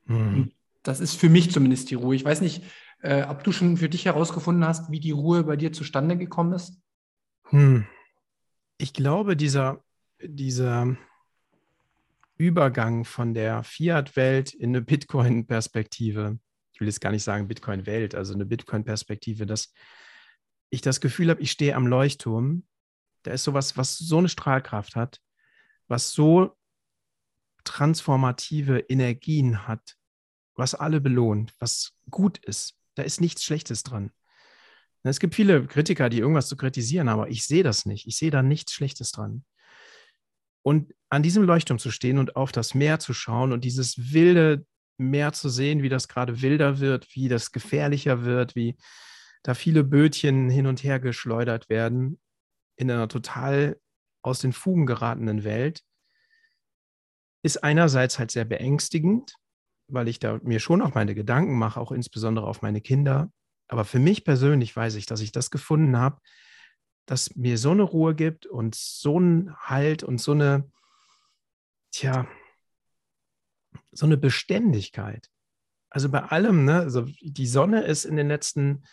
Mhm. 0.04 0.52
Das 0.84 1.00
ist 1.00 1.16
für 1.16 1.28
mich 1.28 1.50
zumindest 1.50 1.90
die 1.90 1.96
Ruhe. 1.96 2.14
Ich 2.14 2.24
weiß 2.24 2.42
nicht, 2.42 2.62
äh, 3.02 3.24
ob 3.24 3.42
du 3.42 3.50
schon 3.50 3.76
für 3.76 3.88
dich 3.88 4.04
herausgefunden 4.04 4.64
hast, 4.64 4.92
wie 4.92 5.00
die 5.00 5.10
Ruhe 5.10 5.42
bei 5.42 5.56
dir 5.56 5.72
zustande 5.72 6.16
gekommen 6.16 6.52
ist. 6.52 6.80
Hm 7.46 7.84
ich 8.78 8.92
glaube, 8.92 9.36
dieser, 9.36 9.84
dieser 10.22 10.96
Übergang 12.36 13.04
von 13.04 13.34
der 13.34 13.64
Fiat-Welt 13.64 14.54
in 14.54 14.70
eine 14.70 14.82
Bitcoin-Perspektive, 14.82 16.38
ich 16.72 16.80
will 16.80 16.86
jetzt 16.86 17.00
gar 17.00 17.10
nicht 17.10 17.24
sagen 17.24 17.48
Bitcoin-Welt, 17.48 18.14
also 18.14 18.34
eine 18.34 18.46
Bitcoin-Perspektive, 18.46 19.46
dass 19.46 19.72
ich 20.70 20.80
das 20.80 21.00
Gefühl 21.00 21.30
habe, 21.30 21.42
ich 21.42 21.50
stehe 21.50 21.74
am 21.74 21.88
Leuchtturm. 21.88 22.64
Da 23.24 23.32
ist 23.32 23.44
sowas, 23.44 23.76
was 23.76 23.98
so 23.98 24.18
eine 24.18 24.28
Strahlkraft 24.28 24.94
hat, 24.94 25.20
was 25.88 26.12
so 26.12 26.56
transformative 27.64 28.78
Energien 28.78 29.66
hat, 29.66 29.96
was 30.54 30.74
alle 30.74 31.00
belohnt, 31.00 31.52
was 31.58 31.94
gut 32.10 32.38
ist. 32.38 32.78
Da 32.94 33.02
ist 33.02 33.20
nichts 33.20 33.42
Schlechtes 33.42 33.82
dran. 33.82 34.12
Es 35.02 35.20
gibt 35.20 35.34
viele 35.34 35.66
Kritiker, 35.66 36.08
die 36.08 36.18
irgendwas 36.18 36.48
zu 36.48 36.56
kritisieren, 36.56 37.08
aber 37.08 37.30
ich 37.30 37.46
sehe 37.46 37.62
das 37.62 37.86
nicht. 37.86 38.06
Ich 38.06 38.16
sehe 38.16 38.30
da 38.30 38.42
nichts 38.42 38.72
Schlechtes 38.72 39.12
dran. 39.12 39.44
Und 40.62 40.92
an 41.08 41.22
diesem 41.22 41.44
Leuchtturm 41.44 41.78
zu 41.78 41.90
stehen 41.90 42.18
und 42.18 42.36
auf 42.36 42.52
das 42.52 42.74
Meer 42.74 42.98
zu 42.98 43.14
schauen 43.14 43.52
und 43.52 43.64
dieses 43.64 44.12
wilde 44.12 44.66
Meer 44.98 45.32
zu 45.32 45.48
sehen, 45.48 45.82
wie 45.82 45.88
das 45.88 46.08
gerade 46.08 46.42
wilder 46.42 46.80
wird, 46.80 47.14
wie 47.14 47.28
das 47.28 47.52
gefährlicher 47.52 48.24
wird, 48.24 48.56
wie 48.56 48.76
da 49.44 49.54
viele 49.54 49.84
Bötchen 49.84 50.50
hin 50.50 50.66
und 50.66 50.82
her 50.82 50.98
geschleudert 50.98 51.68
werden 51.68 52.18
in 52.76 52.90
einer 52.90 53.08
total 53.08 53.80
aus 54.22 54.40
den 54.40 54.52
Fugen 54.52 54.86
geratenen 54.86 55.44
Welt, 55.44 55.82
ist 57.42 57.62
einerseits 57.62 58.18
halt 58.18 58.30
sehr 58.30 58.44
beängstigend, 58.44 59.36
weil 59.88 60.08
ich 60.08 60.18
da 60.18 60.40
mir 60.42 60.60
schon 60.60 60.82
auch 60.82 60.94
meine 60.94 61.14
Gedanken 61.14 61.56
mache, 61.56 61.80
auch 61.80 61.92
insbesondere 61.92 62.46
auf 62.46 62.62
meine 62.62 62.80
Kinder. 62.80 63.30
Aber 63.68 63.84
für 63.84 63.98
mich 63.98 64.24
persönlich 64.24 64.74
weiß 64.74 64.94
ich, 64.96 65.06
dass 65.06 65.20
ich 65.20 65.32
das 65.32 65.50
gefunden 65.50 65.96
habe, 65.96 66.20
das 67.06 67.36
mir 67.36 67.58
so 67.58 67.70
eine 67.70 67.82
Ruhe 67.82 68.14
gibt 68.14 68.46
und 68.46 68.74
so 68.74 69.16
einen 69.16 69.54
Halt 69.56 70.02
und 70.02 70.18
so 70.20 70.32
eine, 70.32 70.70
tja, 71.90 72.26
so 73.92 74.06
eine 74.06 74.16
Beständigkeit. 74.16 75.30
Also 75.90 76.10
bei 76.10 76.22
allem, 76.22 76.64
ne, 76.64 76.80
also 76.80 77.06
die 77.20 77.46
Sonne 77.46 77.84
ist 77.84 78.04
in 78.04 78.16
den 78.16 78.28
letzten, 78.28 78.84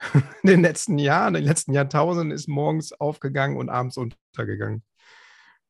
in 0.42 0.48
den 0.48 0.62
letzten 0.62 0.98
Jahren, 0.98 1.34
in 1.34 1.42
den 1.42 1.48
letzten 1.48 1.72
Jahrtausenden 1.72 2.30
ist 2.30 2.48
morgens 2.48 2.92
aufgegangen 2.92 3.56
und 3.56 3.70
abends 3.70 3.96
untergegangen. 3.96 4.84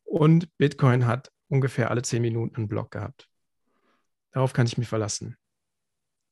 Und 0.05 0.55
Bitcoin 0.59 1.07
hat 1.07 1.33
ungefähr 1.49 1.91
alle 1.91 2.03
zehn 2.03 2.23
Minuten 2.23 2.57
einen 2.57 2.69
Block 2.69 2.91
gehabt. 2.91 3.29
Darauf 4.33 4.53
kann 4.53 4.67
ich 4.67 4.79
mich 4.79 4.89
verlassen. 4.89 5.37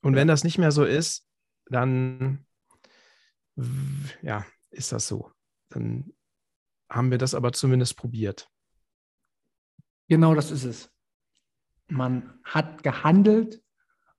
Und 0.02 0.16
wenn 0.16 0.28
das 0.28 0.44
nicht 0.44 0.59
mehr 0.59 0.72
so 0.72 0.84
ist, 0.84 1.26
dann 1.66 2.47
ja, 4.22 4.44
ist 4.70 4.93
das 4.93 5.06
so. 5.06 5.30
Dann 5.68 6.12
haben 6.90 7.10
wir 7.10 7.18
das 7.18 7.34
aber 7.34 7.52
zumindest 7.52 7.97
probiert. 7.97 8.48
Genau 10.09 10.34
das 10.34 10.51
ist 10.51 10.64
es. 10.64 10.90
Man 11.89 12.39
hat 12.44 12.82
gehandelt 12.82 13.62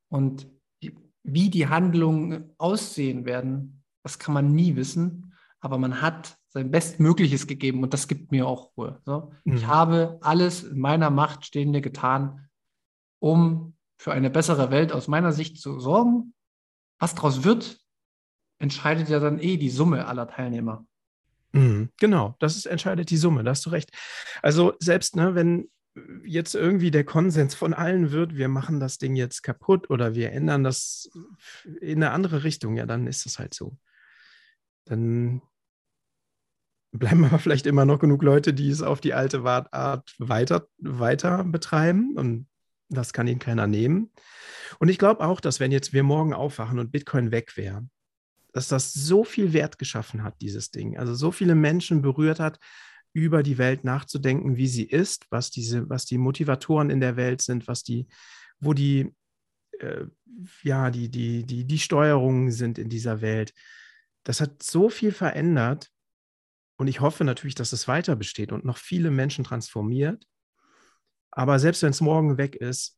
und 0.10 0.48
wie 1.24 1.50
die 1.50 1.68
Handlungen 1.68 2.54
aussehen 2.58 3.26
werden, 3.26 3.84
das 4.04 4.20
kann 4.20 4.34
man 4.34 4.52
nie 4.54 4.76
wissen, 4.76 5.34
aber 5.60 5.78
man 5.78 6.02
hat 6.02 6.38
sein 6.50 6.70
Bestmögliches 6.70 7.48
gegeben 7.48 7.82
und 7.84 7.94
das 7.94 8.08
gibt 8.08 8.32
mir 8.32 8.48
auch 8.48 8.76
Ruhe. 8.78 9.02
So. 9.06 9.32
Mhm. 9.46 9.54
Ich 9.56 9.66
habe 9.66 10.20
alles 10.22 10.64
in 10.64 10.80
meiner 10.80 11.10
Macht 11.10 11.46
Stehende 11.46 11.82
getan, 11.82 12.50
um 13.20 13.76
für 13.98 14.12
eine 14.12 14.30
bessere 14.30 14.70
Welt 14.70 14.92
aus 14.92 15.08
meiner 15.08 15.32
Sicht 15.32 15.60
zu 15.60 15.80
sorgen. 15.80 16.34
Was 17.04 17.16
daraus 17.16 17.44
wird, 17.44 17.82
entscheidet 18.60 19.10
ja 19.10 19.20
dann 19.20 19.38
eh 19.38 19.58
die 19.58 19.70
Summe 19.70 20.08
aller 20.08 20.26
Teilnehmer. 20.26 20.86
Mhm, 21.52 21.90
genau, 22.00 22.38
das 22.40 22.56
ist, 22.56 22.66
entscheidet 22.66 23.10
die 23.10 23.18
Summe, 23.18 23.44
da 23.44 23.52
hast 23.52 23.66
du 23.66 23.72
recht. 23.72 23.92
Also 24.42 24.76
selbst, 24.80 25.18
ne, 25.18 25.36
wenn 25.36 25.70
jetzt 26.24 26.56
irgendwie 26.56 26.92
der 26.92 27.04
Konsens 27.04 27.56
von 27.56 27.74
allen 27.74 28.12
wird, 28.12 28.38
wir 28.38 28.48
machen 28.48 28.80
das 28.80 29.00
Ding 29.00 29.18
jetzt 29.18 29.44
kaputt 29.44 29.90
oder 29.90 30.16
wir 30.16 30.32
ändern 30.32 30.64
das 30.64 31.10
in 31.82 32.02
eine 32.02 32.12
andere 32.12 32.46
Richtung, 32.46 32.78
ja, 32.78 32.86
dann 32.86 33.06
ist 33.06 33.26
das 33.26 33.38
halt 33.38 33.54
so. 33.54 33.76
Dann 34.86 35.42
bleiben 36.94 37.26
aber 37.26 37.38
vielleicht 37.38 37.66
immer 37.66 37.84
noch 37.84 38.00
genug 38.00 38.24
Leute, 38.24 38.54
die 38.54 38.70
es 38.70 38.82
auf 38.82 39.02
die 39.02 39.14
alte 39.14 39.44
Art 39.44 40.16
weiter, 40.20 40.70
weiter 40.78 41.44
betreiben 41.44 42.16
und 42.16 42.48
das 42.90 43.14
kann 43.14 43.28
ihnen 43.28 43.40
keiner 43.40 43.68
nehmen. 43.68 44.12
Und 44.80 44.90
ich 44.90 44.98
glaube 44.98 45.26
auch, 45.26 45.40
dass 45.40 45.60
wenn 45.60 45.72
jetzt 45.72 45.94
wir 45.94 46.04
morgen 46.04 46.34
aufwachen 46.34 46.80
und 46.80 46.92
Bitcoin 46.92 47.32
weg 47.32 47.58
wäre, 47.58 47.88
dass 48.54 48.68
das 48.68 48.94
so 48.94 49.24
viel 49.24 49.54
Wert 49.54 49.80
geschaffen 49.80 50.24
hat, 50.24 50.40
dieses 50.42 50.72
Ding. 50.72 50.98
Also 50.98 51.16
so 51.16 51.32
viele 51.32 51.56
Menschen 51.56 52.02
berührt 52.02 52.40
hat, 52.40 52.60
über 53.14 53.44
die 53.44 53.58
Welt 53.58 53.84
nachzudenken, 53.84 54.58
wie 54.58 54.68
sie 54.68 54.86
ist, 54.86 55.28
was 55.30 55.52
diese, 55.52 55.88
was 55.90 56.06
die 56.06 56.18
Motivatoren 56.18 56.90
in 56.90 57.00
der 57.00 57.16
Welt 57.16 57.42
sind, 57.42 57.68
was 57.68 57.84
die, 57.84 58.08
wo 58.60 58.74
die, 58.74 59.14
äh, 59.80 60.06
ja, 60.64 60.90
die, 60.90 61.10
die, 61.10 61.46
die, 61.46 61.66
die 61.66 61.80
Steuerungen 61.80 62.52
sind 62.52 62.80
in 62.80 62.90
dieser 62.90 63.22
Welt. 63.22 63.54
Das 64.24 64.42
hat 64.42 64.64
so 64.64 64.90
viel 64.90 65.12
verändert 65.12 65.92
und 66.78 66.88
ich 66.88 67.02
hoffe 67.02 67.24
natürlich, 67.24 67.56
dass 67.56 67.72
es 67.72 67.88
weiter 67.88 68.16
besteht 68.16 68.52
und 68.52 68.66
noch 68.66 68.78
viele 68.78 69.12
Menschen 69.12 69.44
transformiert. 69.44 70.26
Aber 71.36 71.58
selbst 71.60 71.82
wenn 71.82 71.90
es 71.90 72.02
morgen 72.02 72.38
weg 72.38 72.56
ist, 72.56 72.96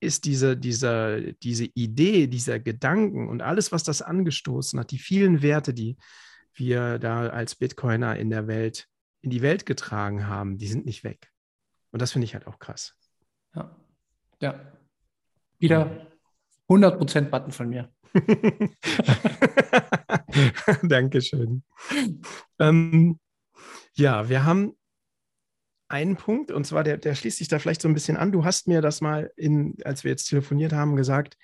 ist 0.00 0.24
diese, 0.24 0.56
diese, 0.56 1.34
diese 1.42 1.64
Idee, 1.74 2.26
dieser 2.26 2.58
Gedanken 2.58 3.28
und 3.28 3.42
alles, 3.42 3.70
was 3.70 3.84
das 3.84 4.02
angestoßen 4.02 4.80
hat, 4.80 4.90
die 4.90 4.98
vielen 4.98 5.42
Werte, 5.42 5.74
die 5.74 5.96
wir 6.54 6.98
da 6.98 7.28
als 7.28 7.54
Bitcoiner 7.54 8.16
in 8.16 8.30
der 8.30 8.46
Welt, 8.46 8.88
in 9.20 9.30
die 9.30 9.42
Welt 9.42 9.66
getragen 9.66 10.26
haben, 10.26 10.58
die 10.58 10.66
sind 10.66 10.86
nicht 10.86 11.04
weg. 11.04 11.30
Und 11.92 12.02
das 12.02 12.12
finde 12.12 12.24
ich 12.24 12.34
halt 12.34 12.46
auch 12.46 12.58
krass. 12.58 12.96
Ja. 13.54 13.76
Ja. 14.40 14.72
Wieder 15.58 16.08
100% 16.68 17.30
Button 17.30 17.52
von 17.52 17.68
mir. 17.68 17.92
Dankeschön. 20.82 21.62
ähm, 22.58 23.20
ja, 23.94 24.28
wir 24.28 24.44
haben 24.44 24.72
einen 25.90 26.16
Punkt, 26.16 26.50
und 26.50 26.66
zwar, 26.66 26.84
der, 26.84 26.96
der 26.96 27.14
schließt 27.14 27.38
sich 27.38 27.48
da 27.48 27.58
vielleicht 27.58 27.82
so 27.82 27.88
ein 27.88 27.94
bisschen 27.94 28.16
an. 28.16 28.32
Du 28.32 28.44
hast 28.44 28.68
mir 28.68 28.80
das 28.80 29.00
mal, 29.00 29.30
in, 29.36 29.76
als 29.84 30.04
wir 30.04 30.10
jetzt 30.10 30.26
telefoniert 30.28 30.72
haben, 30.72 30.96
gesagt, 30.96 31.36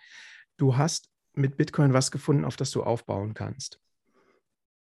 du 0.57 0.77
hast 0.77 1.11
mit 1.35 1.57
Bitcoin 1.57 1.93
was 1.93 2.11
gefunden, 2.11 2.45
auf 2.45 2.57
das 2.57 2.71
du 2.71 2.83
aufbauen 2.83 3.35
kannst. 3.35 3.81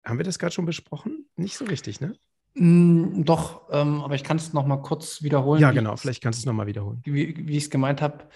Haben 0.05 0.19
wir 0.19 0.25
das 0.25 0.39
gerade 0.39 0.53
schon 0.53 0.67
besprochen? 0.67 1.27
Nicht 1.37 1.57
so 1.57 1.65
richtig, 1.65 2.01
ne? 2.01 2.17
Mm, 2.55 3.23
doch, 3.25 3.69
ähm, 3.71 4.03
aber 4.03 4.15
ich 4.15 4.25
kann 4.25 4.37
es 4.37 4.53
nochmal 4.53 4.83
kurz 4.83 5.23
wiederholen. 5.23 5.63
Ja, 5.63 5.71
genau, 5.71 5.97
vielleicht 5.97 6.23
kannst 6.23 6.41
du 6.41 6.43
es 6.43 6.47
nochmal 6.47 6.67
wiederholen. 6.67 7.01
Wie, 7.05 7.47
wie 7.47 7.57
ich 7.57 7.65
es 7.65 7.71
gemeint 7.71 8.03
habe. 8.03 8.29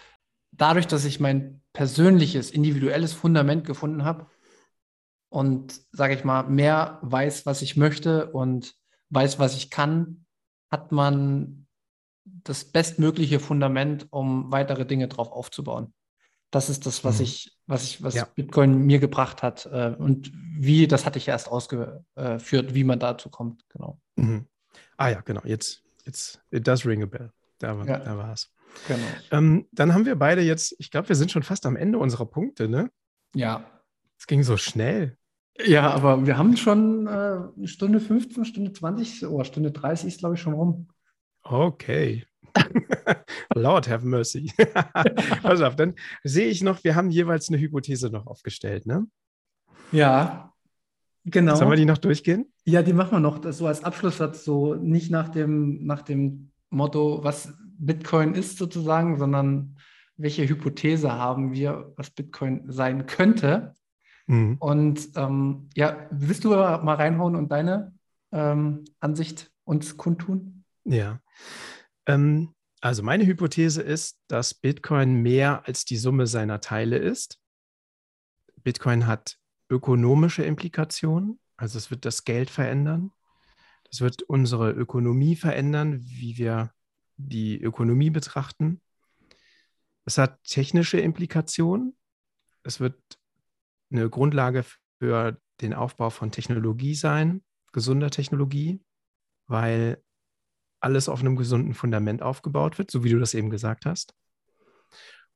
Dadurch, 0.52 0.86
dass 0.86 1.04
ich 1.04 1.20
mein 1.20 1.60
persönliches, 1.72 2.50
individuelles 2.50 3.12
Fundament 3.12 3.66
gefunden 3.66 4.04
habe 4.04 4.26
und, 5.28 5.80
sage 5.90 6.14
ich 6.14 6.24
mal, 6.24 6.44
mehr 6.44 6.98
weiß, 7.02 7.44
was 7.44 7.62
ich 7.62 7.76
möchte 7.76 8.30
und 8.30 8.74
weiß, 9.10 9.38
was 9.38 9.56
ich 9.56 9.70
kann, 9.70 10.25
hat 10.70 10.92
man 10.92 11.66
das 12.24 12.64
bestmögliche 12.64 13.40
Fundament, 13.40 14.06
um 14.10 14.50
weitere 14.50 14.84
Dinge 14.86 15.08
drauf 15.08 15.30
aufzubauen. 15.30 15.94
Das 16.50 16.68
ist 16.68 16.86
das, 16.86 17.04
was 17.04 17.18
mhm. 17.18 17.24
ich, 17.24 17.58
was 17.66 17.84
ich, 17.84 18.02
was 18.02 18.14
ja. 18.14 18.24
Bitcoin 18.24 18.78
mir 18.86 18.98
gebracht 18.98 19.42
hat. 19.42 19.66
Äh, 19.66 19.94
und 19.98 20.32
wie, 20.58 20.86
das 20.86 21.04
hatte 21.04 21.18
ich 21.18 21.28
erst 21.28 21.48
ausgeführt, 21.48 22.74
wie 22.74 22.84
man 22.84 22.98
dazu 22.98 23.30
kommt, 23.30 23.68
genau. 23.68 24.00
Mhm. 24.16 24.46
Ah 24.96 25.08
ja, 25.08 25.20
genau. 25.20 25.42
Jetzt, 25.44 25.82
jetzt, 26.04 26.40
it 26.50 26.66
does 26.66 26.86
ring 26.86 27.02
a 27.02 27.06
bell. 27.06 27.30
Da, 27.58 27.74
ja. 27.84 27.98
da 27.98 28.16
war 28.16 28.32
es. 28.32 28.52
Genau. 28.88 29.06
Ähm, 29.30 29.66
dann 29.72 29.94
haben 29.94 30.04
wir 30.04 30.16
beide 30.16 30.42
jetzt, 30.42 30.74
ich 30.78 30.90
glaube, 30.90 31.08
wir 31.08 31.16
sind 31.16 31.30
schon 31.30 31.42
fast 31.42 31.66
am 31.66 31.76
Ende 31.76 31.98
unserer 31.98 32.26
Punkte, 32.26 32.68
ne? 32.68 32.90
Ja. 33.34 33.64
Es 34.18 34.26
ging 34.26 34.42
so 34.42 34.56
schnell. 34.56 35.16
Ja, 35.64 35.90
aber 35.90 36.26
wir 36.26 36.36
haben 36.36 36.56
schon 36.56 37.06
äh, 37.06 37.10
eine 37.10 37.66
Stunde 37.68 38.00
15, 38.00 38.44
Stunde 38.44 38.72
20 38.72 39.26
oder 39.26 39.44
Stunde 39.44 39.70
30 39.70 40.08
ist, 40.08 40.18
glaube 40.20 40.34
ich, 40.34 40.40
schon 40.40 40.52
rum. 40.52 40.88
Okay. 41.42 42.24
Lord 43.54 43.88
have 43.88 44.04
mercy. 44.04 44.52
Pass 45.42 45.60
auf, 45.60 45.76
dann 45.76 45.94
sehe 46.24 46.48
ich 46.48 46.62
noch, 46.62 46.82
wir 46.84 46.94
haben 46.94 47.10
jeweils 47.10 47.48
eine 47.48 47.58
Hypothese 47.58 48.10
noch 48.10 48.26
aufgestellt, 48.26 48.86
ne? 48.86 49.06
Ja, 49.92 50.52
genau. 51.24 51.54
Sollen 51.54 51.70
wir 51.70 51.76
die 51.76 51.84
noch 51.84 51.98
durchgehen? 51.98 52.52
Ja, 52.64 52.82
die 52.82 52.92
machen 52.92 53.12
wir 53.12 53.20
noch. 53.20 53.38
Das 53.38 53.58
so 53.58 53.66
als 53.66 53.84
Abschlusssatz, 53.84 54.44
so 54.44 54.74
nicht 54.74 55.10
nach 55.10 55.28
dem, 55.28 55.84
nach 55.84 56.02
dem 56.02 56.50
Motto, 56.70 57.22
was 57.22 57.54
Bitcoin 57.78 58.34
ist 58.34 58.58
sozusagen, 58.58 59.18
sondern 59.18 59.76
welche 60.16 60.48
Hypothese 60.48 61.12
haben 61.12 61.52
wir, 61.52 61.92
was 61.96 62.10
Bitcoin 62.10 62.64
sein 62.66 63.06
könnte. 63.06 63.74
Mhm. 64.26 64.56
Und 64.58 65.10
ähm, 65.16 65.68
ja, 65.74 66.06
willst 66.10 66.44
du 66.44 66.50
mal 66.50 66.94
reinhauen 66.94 67.36
und 67.36 67.50
deine 67.50 67.94
ähm, 68.32 68.84
Ansicht 69.00 69.52
uns 69.64 69.96
kundtun? 69.96 70.64
Ja. 70.84 71.20
Ähm, 72.06 72.54
also 72.80 73.02
meine 73.02 73.26
Hypothese 73.26 73.82
ist, 73.82 74.18
dass 74.28 74.54
Bitcoin 74.54 75.22
mehr 75.22 75.66
als 75.66 75.84
die 75.84 75.96
Summe 75.96 76.26
seiner 76.26 76.60
Teile 76.60 76.98
ist. 76.98 77.40
Bitcoin 78.62 79.06
hat 79.06 79.38
ökonomische 79.68 80.44
Implikationen, 80.44 81.40
also 81.56 81.78
es 81.78 81.90
wird 81.90 82.04
das 82.04 82.24
Geld 82.24 82.50
verändern. 82.50 83.12
Das 83.90 84.00
wird 84.00 84.22
unsere 84.22 84.72
Ökonomie 84.72 85.36
verändern, 85.36 86.00
wie 86.00 86.36
wir 86.38 86.72
die 87.16 87.60
Ökonomie 87.60 88.10
betrachten. 88.10 88.80
Es 90.04 90.18
hat 90.18 90.42
technische 90.44 90.98
Implikationen. 90.98 91.96
Es 92.62 92.80
wird 92.80 93.00
eine 93.90 94.08
Grundlage 94.10 94.64
für 94.98 95.40
den 95.60 95.74
Aufbau 95.74 96.10
von 96.10 96.30
Technologie 96.30 96.94
sein, 96.94 97.42
gesunder 97.72 98.10
Technologie, 98.10 98.82
weil 99.46 100.02
alles 100.80 101.08
auf 101.08 101.20
einem 101.20 101.36
gesunden 101.36 101.74
Fundament 101.74 102.22
aufgebaut 102.22 102.78
wird, 102.78 102.90
so 102.90 103.04
wie 103.04 103.10
du 103.10 103.18
das 103.18 103.34
eben 103.34 103.50
gesagt 103.50 103.86
hast. 103.86 104.14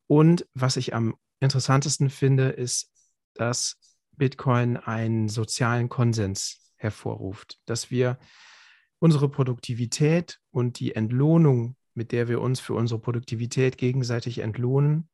Und 0.07 0.47
was 0.55 0.77
ich 0.77 0.95
am 0.95 1.15
interessantesten 1.41 2.11
finde, 2.11 2.49
ist, 2.49 2.93
dass 3.35 3.79
Bitcoin 4.13 4.77
einen 4.77 5.29
sozialen 5.29 5.89
Konsens 5.89 6.73
hervorruft, 6.77 7.59
dass 7.65 7.91
wir 7.91 8.19
unsere 8.99 9.29
Produktivität 9.29 10.41
und 10.51 10.79
die 10.79 10.95
Entlohnung, 10.95 11.77
mit 11.95 12.13
der 12.13 12.29
wir 12.29 12.41
uns 12.41 12.61
für 12.61 12.75
unsere 12.75 13.01
Produktivität 13.01 13.79
gegenseitig 13.79 14.39
entlohnen, 14.39 15.09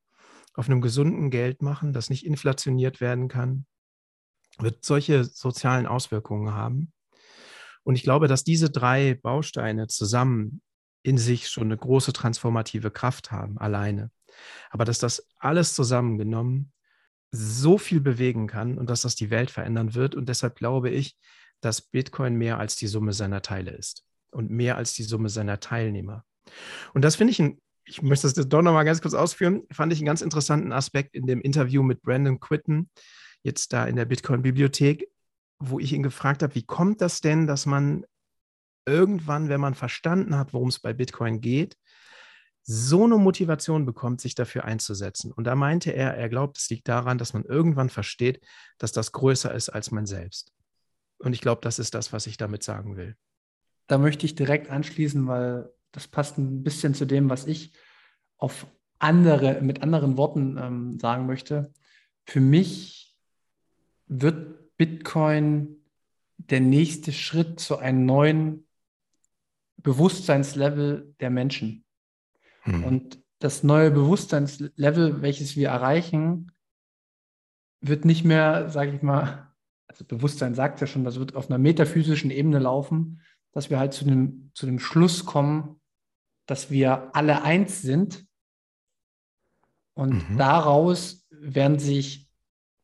auf 0.57 0.69
einem 0.69 0.81
gesunden 0.81 1.31
Geld 1.31 1.63
machen, 1.63 1.93
das 1.93 2.11
nicht 2.11 2.25
inflationiert 2.25 3.01
werden 3.01 3.29
kann, 3.29 3.67
wird 4.59 4.85
solche 4.85 5.25
sozialen 5.25 5.87
Auswirkungen 5.87 6.55
haben. 6.55 6.93
Und 7.85 7.95
ich 7.95 8.03
glaube, 8.03 8.27
dass 8.27 8.43
diese 8.43 8.71
drei 8.71 9.15
Bausteine 9.15 9.87
zusammen 9.87 10.63
in 11.03 11.19
sich 11.19 11.49
schon 11.49 11.65
eine 11.65 11.77
große 11.77 12.13
transformative 12.13 12.91
Kraft 12.91 13.31
haben, 13.31 13.59
alleine. 13.59 14.11
Aber 14.71 14.85
dass 14.85 14.99
das 14.99 15.29
alles 15.39 15.75
zusammengenommen 15.75 16.73
so 17.31 17.79
viel 17.79 18.01
bewegen 18.01 18.47
kann 18.47 18.79
und 18.79 18.89
dass 18.89 19.03
das 19.03 19.15
die 19.15 19.31
Welt 19.31 19.51
verändern 19.51 19.95
wird. 19.95 20.15
Und 20.15 20.29
deshalb 20.29 20.57
glaube 20.57 20.91
ich, 20.91 21.17
dass 21.61 21.83
Bitcoin 21.83 22.35
mehr 22.35 22.59
als 22.59 22.77
die 22.77 22.87
Summe 22.87 23.13
seiner 23.13 23.43
Teile 23.43 23.73
ist 23.73 24.05
und 24.31 24.51
mehr 24.51 24.77
als 24.77 24.95
die 24.95 25.03
Summe 25.03 25.29
seiner 25.29 25.61
Teilnehmer. 25.61 26.25
Und 26.95 27.03
das 27.03 27.17
finde 27.17 27.33
ich, 27.33 27.41
ein, 27.41 27.61
ich 27.87 28.03
möchte 28.03 28.31
das 28.31 28.49
doch 28.49 28.63
nochmal 28.63 28.85
ganz 28.85 29.01
kurz 29.01 29.15
ausführen, 29.15 29.63
fand 29.71 29.93
ich 29.93 30.01
einen 30.01 30.07
ganz 30.07 30.21
interessanten 30.21 30.73
Aspekt 30.73 31.15
in 31.15 31.27
dem 31.27 31.41
Interview 31.41 31.83
mit 31.83 32.03
Brandon 32.03 32.41
Quitten, 32.41 32.91
jetzt 33.43 33.73
da 33.73 33.87
in 33.87 33.97
der 33.97 34.05
Bitcoin-Bibliothek, 34.05 35.09
wo 35.59 35.79
ich 35.79 35.93
ihn 35.93 36.03
gefragt 36.03 36.43
habe, 36.43 36.55
wie 36.55 36.65
kommt 36.65 37.01
das 37.01 37.21
denn, 37.21 37.47
dass 37.47 37.65
man 37.65 38.05
irgendwann, 38.85 39.49
wenn 39.49 39.61
man 39.61 39.75
verstanden 39.75 40.37
hat, 40.37 40.53
worum 40.53 40.69
es 40.69 40.81
bei 40.81 40.93
Bitcoin 40.93 41.41
geht, 41.41 41.77
so 42.63 43.05
eine 43.05 43.17
Motivation 43.17 43.87
bekommt, 43.87 44.21
sich 44.21 44.35
dafür 44.35 44.65
einzusetzen. 44.65 45.31
Und 45.31 45.45
da 45.45 45.55
meinte 45.55 45.93
er, 45.93 46.17
er 46.17 46.29
glaubt, 46.29 46.59
es 46.59 46.69
liegt 46.69 46.89
daran, 46.89 47.17
dass 47.17 47.33
man 47.33 47.45
irgendwann 47.45 47.89
versteht, 47.89 48.45
dass 48.79 48.91
das 48.91 49.13
größer 49.13 49.55
ist 49.55 49.69
als 49.69 49.93
man 49.93 50.07
selbst. 50.07 50.53
Und 51.19 51.33
ich 51.33 51.41
glaube, 51.41 51.61
das 51.63 51.79
ist 51.79 51.95
das, 51.95 52.13
was 52.13 52.27
ich 52.27 52.37
damit 52.37 52.65
sagen 52.65 52.97
will. 52.97 53.17
Da 53.87 53.99
möchte 53.99 54.27
ich 54.27 54.35
direkt 54.35 54.69
anschließen, 54.69 55.29
weil 55.29 55.71
das 55.97 56.07
passt 56.07 56.37
ein 56.37 56.63
bisschen 56.63 56.93
zu 56.93 57.07
dem, 57.07 57.31
was 57.31 57.47
ich 57.47 57.73
auf 58.37 58.67
andere, 58.99 59.63
mit 59.63 59.83
anderen 59.83 60.19
Worten 60.19 60.59
ähm, 60.59 60.99
sagen 61.01 61.27
möchte. 61.27 61.73
Für 62.27 62.41
mich 62.41 63.17
wird 64.07 64.77
Bitcoin 64.77 65.79
der 66.37 66.61
nächste 66.61 67.13
Schritt 67.13 67.61
zu 67.61 67.79
einem 67.79 68.05
neuen 68.05 68.67
Bewusstseinslevel 69.79 71.15
der 71.19 71.31
Menschen. 71.31 71.87
Hm. 72.65 72.85
Und 72.85 73.25
das 73.39 73.63
neue 73.63 73.91
Bewusstseinslevel, 73.91 75.23
welches 75.23 75.57
wir 75.57 75.71
erreichen, 75.71 76.53
wird 77.81 78.05
nicht 78.05 78.23
mehr, 78.23 78.69
sage 78.69 78.93
ich 78.95 79.01
mal, 79.01 79.51
also 79.87 80.05
Bewusstsein 80.05 80.55
sagt 80.55 80.83
ja 80.83 80.87
schon, 80.87 81.05
das 81.05 81.19
wird 81.19 81.35
auf 81.35 81.49
einer 81.49 81.59
metaphysischen 81.59 82.31
Ebene 82.31 82.59
laufen, 82.59 83.23
dass 83.53 83.71
wir 83.71 83.79
halt 83.79 83.95
zu 83.95 84.05
dem, 84.05 84.51
zu 84.53 84.67
dem 84.67 84.79
Schluss 84.79 85.25
kommen, 85.25 85.81
dass 86.47 86.71
wir 86.71 87.15
alle 87.15 87.43
eins 87.43 87.83
sind. 87.83 88.27
Und 89.95 90.31
mhm. 90.31 90.39
daraus 90.39 91.27
werden 91.31 91.79
sich, 91.79 92.31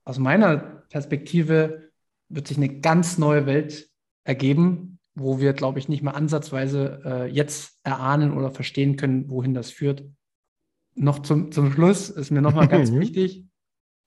aus 0.05 0.19
meiner 0.19 0.57
Perspektive, 0.89 1.91
wird 2.29 2.49
sich 2.49 2.57
eine 2.57 2.81
ganz 2.81 3.19
neue 3.19 3.47
Welt 3.47 3.89
ergeben, 4.25 4.99
wo 5.15 5.41
wir, 5.41 5.53
glaube 5.53 5.79
ich, 5.79 5.89
nicht 5.89 6.03
mehr 6.03 6.15
ansatzweise 6.15 7.03
äh, 7.05 7.27
jetzt 7.27 7.79
erahnen 7.83 8.33
oder 8.33 8.51
verstehen 8.51 8.97
können, 8.97 9.29
wohin 9.31 9.55
das 9.55 9.71
führt. 9.71 10.05
Noch 10.95 11.21
zum, 11.21 11.53
zum 11.53 11.73
Schluss 11.73 12.09
ist 12.11 12.31
mir 12.31 12.43
nochmal 12.43 12.69
ganz 12.69 12.91
mhm. 12.93 13.01
wichtig, 13.01 13.45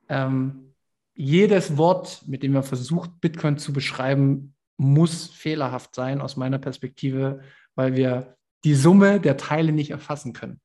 ähm, 0.09 0.73
jedes 1.13 1.77
Wort, 1.77 2.23
mit 2.27 2.43
dem 2.43 2.53
man 2.53 2.63
versucht, 2.63 3.21
Bitcoin 3.21 3.57
zu 3.57 3.71
beschreiben, 3.71 4.55
muss 4.77 5.27
fehlerhaft 5.27 5.95
sein 5.95 6.21
aus 6.21 6.35
meiner 6.35 6.59
Perspektive, 6.59 7.41
weil 7.75 7.95
wir 7.95 8.35
die 8.65 8.73
Summe 8.75 9.21
der 9.21 9.37
Teile 9.37 9.71
nicht 9.71 9.91
erfassen 9.91 10.33
können. 10.33 10.59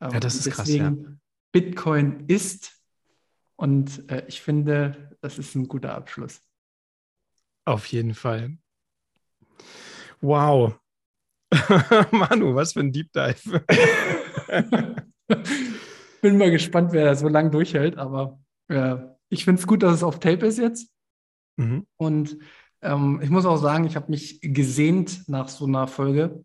Ähm, 0.00 0.10
ja, 0.12 0.20
das 0.20 0.36
ist 0.36 0.50
krass. 0.50 0.68
Ja. 0.68 0.94
Bitcoin 1.50 2.24
ist 2.28 2.78
und 3.56 4.08
äh, 4.10 4.24
ich 4.28 4.42
finde, 4.42 5.16
das 5.22 5.38
ist 5.38 5.54
ein 5.54 5.66
guter 5.66 5.94
Abschluss. 5.94 6.42
Auf 7.64 7.86
jeden 7.86 8.14
Fall. 8.14 8.58
Wow. 10.20 10.78
Manu, 12.10 12.54
was 12.54 12.74
für 12.74 12.80
ein 12.80 12.92
Deep 12.92 13.10
Dive. 13.12 13.64
Bin 16.20 16.36
mal 16.36 16.50
gespannt, 16.50 16.92
wer 16.92 17.06
da 17.06 17.14
so 17.14 17.28
lange 17.28 17.50
durchhält, 17.50 17.96
aber 17.96 18.38
äh, 18.68 18.96
ich 19.30 19.44
finde 19.44 19.60
es 19.60 19.66
gut, 19.66 19.82
dass 19.82 19.94
es 19.94 20.02
auf 20.02 20.20
Tape 20.20 20.46
ist 20.46 20.58
jetzt. 20.58 20.92
Mhm. 21.56 21.86
Und 21.96 22.36
ähm, 22.82 23.20
ich 23.22 23.30
muss 23.30 23.46
auch 23.46 23.56
sagen, 23.56 23.86
ich 23.86 23.96
habe 23.96 24.10
mich 24.10 24.40
gesehnt 24.42 25.26
nach 25.28 25.48
so 25.48 25.64
einer 25.64 25.86
Folge, 25.86 26.44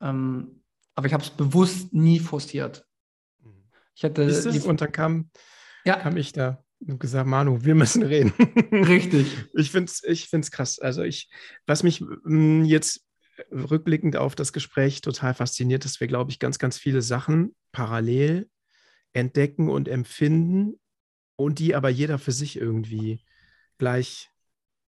ähm, 0.00 0.62
aber 0.94 1.06
ich 1.06 1.12
habe 1.12 1.22
es 1.22 1.30
bewusst 1.30 1.92
nie 1.92 2.18
forciert. 2.18 2.86
Ich 3.94 4.04
hatte 4.04 4.26
die, 4.26 4.60
und 4.60 4.80
dann 4.80 4.92
kam, 4.92 5.30
ja. 5.84 5.96
kam 5.96 6.16
ich 6.16 6.32
da 6.32 6.62
und 6.80 7.00
gesagt, 7.00 7.26
Manu, 7.26 7.64
wir 7.64 7.74
müssen 7.74 8.02
reden. 8.02 8.32
Richtig. 8.72 9.26
Ich 9.54 9.70
finde 9.70 9.90
es 9.90 10.04
ich 10.04 10.28
find's 10.28 10.50
krass. 10.50 10.78
Also 10.78 11.02
ich, 11.02 11.30
was 11.66 11.82
mich 11.82 12.00
mh, 12.00 12.18
mm, 12.24 12.64
jetzt 12.64 13.06
rückblickend 13.50 14.16
auf 14.16 14.34
das 14.34 14.52
Gespräch 14.52 15.00
total 15.00 15.34
fasziniert, 15.34 15.84
dass 15.84 16.00
wir, 16.00 16.06
glaube 16.06 16.30
ich, 16.30 16.38
ganz, 16.38 16.58
ganz 16.58 16.78
viele 16.78 17.02
Sachen 17.02 17.54
parallel 17.72 18.48
entdecken 19.12 19.68
und 19.68 19.88
empfinden 19.88 20.78
und 21.36 21.58
die 21.58 21.74
aber 21.74 21.88
jeder 21.88 22.18
für 22.18 22.32
sich 22.32 22.58
irgendwie 22.58 23.24
gleich 23.78 24.30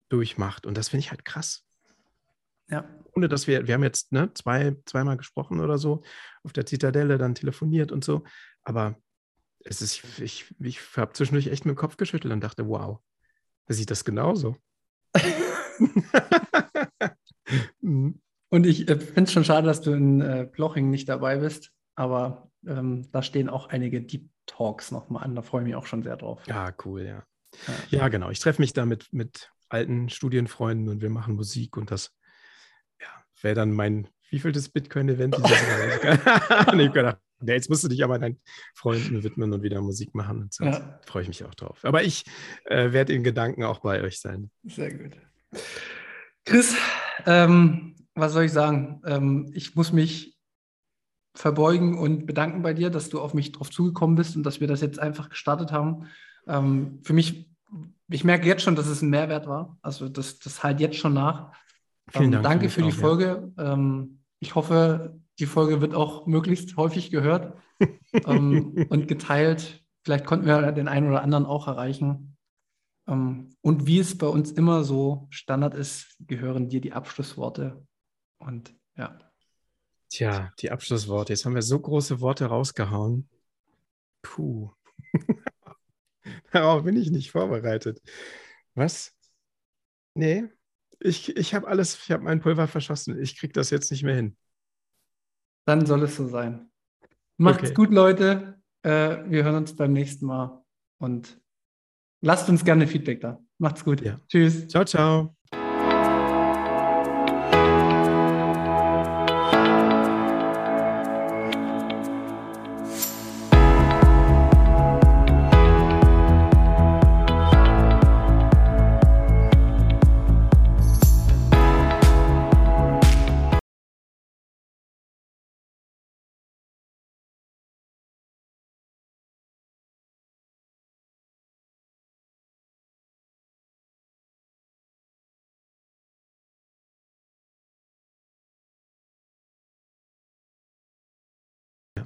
durchmacht. 0.10 0.66
Und 0.66 0.78
das 0.78 0.90
finde 0.90 1.02
ich 1.02 1.12
halt 1.12 1.26
krass. 1.26 1.64
Ja. 2.70 2.88
Ohne 3.16 3.30
dass 3.30 3.48
wir, 3.48 3.68
wir 3.68 3.74
haben 3.74 3.84
jetzt 3.84 4.12
ne, 4.12 4.32
zwei, 4.34 4.76
zweimal 4.86 5.18
gesprochen 5.18 5.62
oder 5.62 5.78
so, 5.78 6.04
auf 6.44 6.54
der 6.54 6.66
Zitadelle 6.66 7.18
dann 7.18 7.36
telefoniert 7.36 7.92
und 7.92 8.04
so. 8.04 8.24
Aber 8.64 8.98
es 9.64 9.82
ist, 9.82 10.20
ich, 10.20 10.54
ich 10.60 10.80
habe 10.98 11.14
zwischendurch 11.14 11.48
echt 11.48 11.66
mit 11.66 11.76
dem 11.76 11.78
Kopf 11.78 11.98
geschüttelt 11.98 12.34
und 12.34 12.42
dachte, 12.42 12.68
wow, 12.68 13.00
sieht 13.68 13.92
das 13.92 14.06
genauso. 14.06 14.56
Mhm. 17.82 18.20
und 18.50 18.66
ich 18.66 18.90
äh, 18.90 19.00
finde 19.00 19.24
es 19.24 19.32
schon 19.32 19.44
schade, 19.44 19.68
dass 19.68 19.82
du 19.82 19.92
in 19.92 20.20
äh, 20.20 20.46
Ploching 20.46 20.90
nicht 20.90 21.08
dabei 21.08 21.38
bist, 21.38 21.72
aber 21.96 22.50
ähm, 22.66 23.08
da 23.12 23.22
stehen 23.22 23.50
auch 23.50 23.70
einige 23.70 24.02
Deep 24.02 24.30
Talks 24.48 24.92
nochmal 24.92 25.24
an. 25.24 25.36
Da 25.36 25.42
freue 25.42 25.62
ich 25.62 25.68
mich 25.68 25.76
auch 25.76 25.86
schon 25.86 26.02
sehr 26.02 26.18
drauf. 26.18 26.42
Ja, 26.48 26.74
cool, 26.84 27.04
ja. 27.04 27.24
Ja, 27.68 28.00
ja 28.00 28.08
genau. 28.08 28.30
Ich 28.30 28.40
treffe 28.40 28.62
mich 28.62 28.74
da 28.74 28.86
mit, 28.86 29.08
mit 29.12 29.52
alten 29.70 30.10
Studienfreunden 30.10 30.90
und 30.90 31.02
wir 31.02 31.10
machen 31.10 31.36
Musik 31.36 31.78
und 31.78 31.92
das 31.92 32.16
wäre 33.46 33.56
dann 33.56 33.72
mein 33.72 34.10
wievieltes 34.30 34.68
Bitcoin-Event 34.70 35.38
dieses 35.38 35.52
Jahr. 35.52 36.76
nee, 36.76 36.90
gedacht, 36.90 37.20
nee, 37.40 37.54
jetzt 37.54 37.70
musst 37.70 37.84
du 37.84 37.88
dich 37.88 38.04
aber 38.04 38.20
deinen 38.20 38.42
Freunden 38.74 39.24
widmen 39.24 39.54
und 39.54 39.64
wieder 39.64 39.82
Musik 39.82 40.14
machen. 40.14 40.42
Und 40.42 40.54
so. 40.54 40.66
Ja. 40.66 41.00
Freue 41.06 41.22
ich 41.22 41.30
mich 41.30 41.46
auch 41.46 41.56
drauf. 41.56 41.80
Aber 41.84 42.04
ich 42.04 42.26
äh, 42.66 42.92
werde 42.92 43.14
in 43.14 43.24
Gedanken 43.24 43.64
auch 43.64 43.80
bei 43.80 44.02
euch 44.02 44.20
sein. 44.20 44.50
Sehr 44.64 44.94
gut. 44.94 45.12
Chris, 46.44 46.76
ähm, 47.26 47.96
was 48.16 48.34
soll 48.34 48.46
ich 48.46 48.52
sagen? 48.52 49.02
Ähm, 49.06 49.52
ich 49.54 49.76
muss 49.76 49.94
mich 49.94 50.38
verbeugen 51.36 51.98
und 51.98 52.26
bedanken 52.26 52.62
bei 52.62 52.74
dir, 52.74 52.90
dass 52.90 53.10
du 53.10 53.20
auf 53.20 53.34
mich 53.34 53.52
drauf 53.52 53.70
zugekommen 53.70 54.16
bist 54.16 54.36
und 54.36 54.44
dass 54.44 54.60
wir 54.60 54.68
das 54.68 54.82
jetzt 54.82 55.00
einfach 55.00 55.30
gestartet 55.30 55.72
haben. 55.72 56.08
Ähm, 56.48 57.00
für 57.04 57.14
mich, 57.14 57.50
ich 58.10 58.24
merke 58.24 58.48
jetzt 58.48 58.64
schon, 58.64 58.76
dass 58.76 58.88
es 58.88 59.02
ein 59.02 59.10
Mehrwert 59.10 59.48
war. 59.48 59.78
Also 59.82 60.10
das, 60.10 60.40
das 60.40 60.64
halt 60.64 60.80
jetzt 60.80 60.98
schon 60.98 61.14
nach. 61.14 61.52
Vielen 62.10 62.26
ähm, 62.26 62.32
Dank. 62.32 62.44
Danke 62.44 62.70
für 62.70 62.82
die 62.82 62.90
auch, 62.90 62.96
Folge. 62.96 63.54
Ja. 63.58 63.74
Ähm, 63.74 64.20
ich 64.40 64.56
hoffe, 64.56 65.20
die 65.40 65.46
Folge 65.46 65.82
wird 65.82 65.96
auch 65.96 66.28
möglichst 66.28 66.78
häufig 66.78 67.12
gehört 67.12 67.58
ähm, 68.14 68.86
und 68.90 69.08
geteilt. 69.08 69.84
Vielleicht 70.04 70.26
konnten 70.26 70.46
wir 70.46 70.72
den 70.72 70.88
einen 70.88 71.08
oder 71.08 71.24
anderen 71.24 71.46
auch 71.46 71.68
erreichen. 71.68 72.38
Und 73.08 73.56
wie 73.62 74.00
es 74.00 74.18
bei 74.18 74.26
uns 74.26 74.52
immer 74.52 74.84
so 74.84 75.28
Standard 75.30 75.76
ist, 75.76 76.16
gehören 76.20 76.70
dir 76.70 76.82
die 76.82 76.94
Abschlussworte. 76.94 77.86
Und 78.40 78.74
ja. 78.98 79.20
Tja, 80.10 80.52
die 80.60 80.72
Abschlussworte. 80.72 81.34
Jetzt 81.34 81.46
haben 81.46 81.56
wir 81.56 81.62
so 81.62 81.80
große 81.80 82.20
Worte 82.22 82.46
rausgehauen. 82.46 83.30
Puh. 84.22 84.72
Darauf 86.52 86.84
bin 86.84 86.98
ich 86.98 87.12
nicht 87.12 87.32
vorbereitet. 87.32 88.02
Was? 88.74 89.16
Nee, 90.16 90.50
ich, 91.06 91.36
ich 91.38 91.54
habe 91.54 91.68
alles, 91.68 91.98
ich 92.04 92.12
habe 92.12 92.24
mein 92.24 92.40
Pulver 92.40 92.68
verschossen. 92.68 93.20
Ich 93.22 93.38
kriege 93.38 93.54
das 93.54 93.70
jetzt 93.70 93.92
nicht 93.92 94.04
mehr 94.04 94.16
hin. 94.16 94.36
Dann 95.68 95.86
soll 95.86 96.04
es 96.04 96.16
so 96.16 96.28
sein. 96.28 96.72
Macht's 97.38 97.64
okay. 97.64 97.74
gut, 97.74 97.92
Leute. 97.92 98.62
Äh, 98.84 99.30
wir 99.30 99.44
hören 99.44 99.56
uns 99.56 99.76
beim 99.76 99.94
nächsten 99.94 100.26
Mal 100.26 100.64
und 101.00 101.40
lasst 102.22 102.50
uns 102.50 102.64
gerne 102.64 102.88
Feedback 102.88 103.22
da. 103.22 103.40
Macht's 103.58 103.84
gut. 103.84 104.02
Ja. 104.02 104.20
Tschüss. 104.28 104.68
Ciao, 104.68 104.86
ciao. 104.86 105.35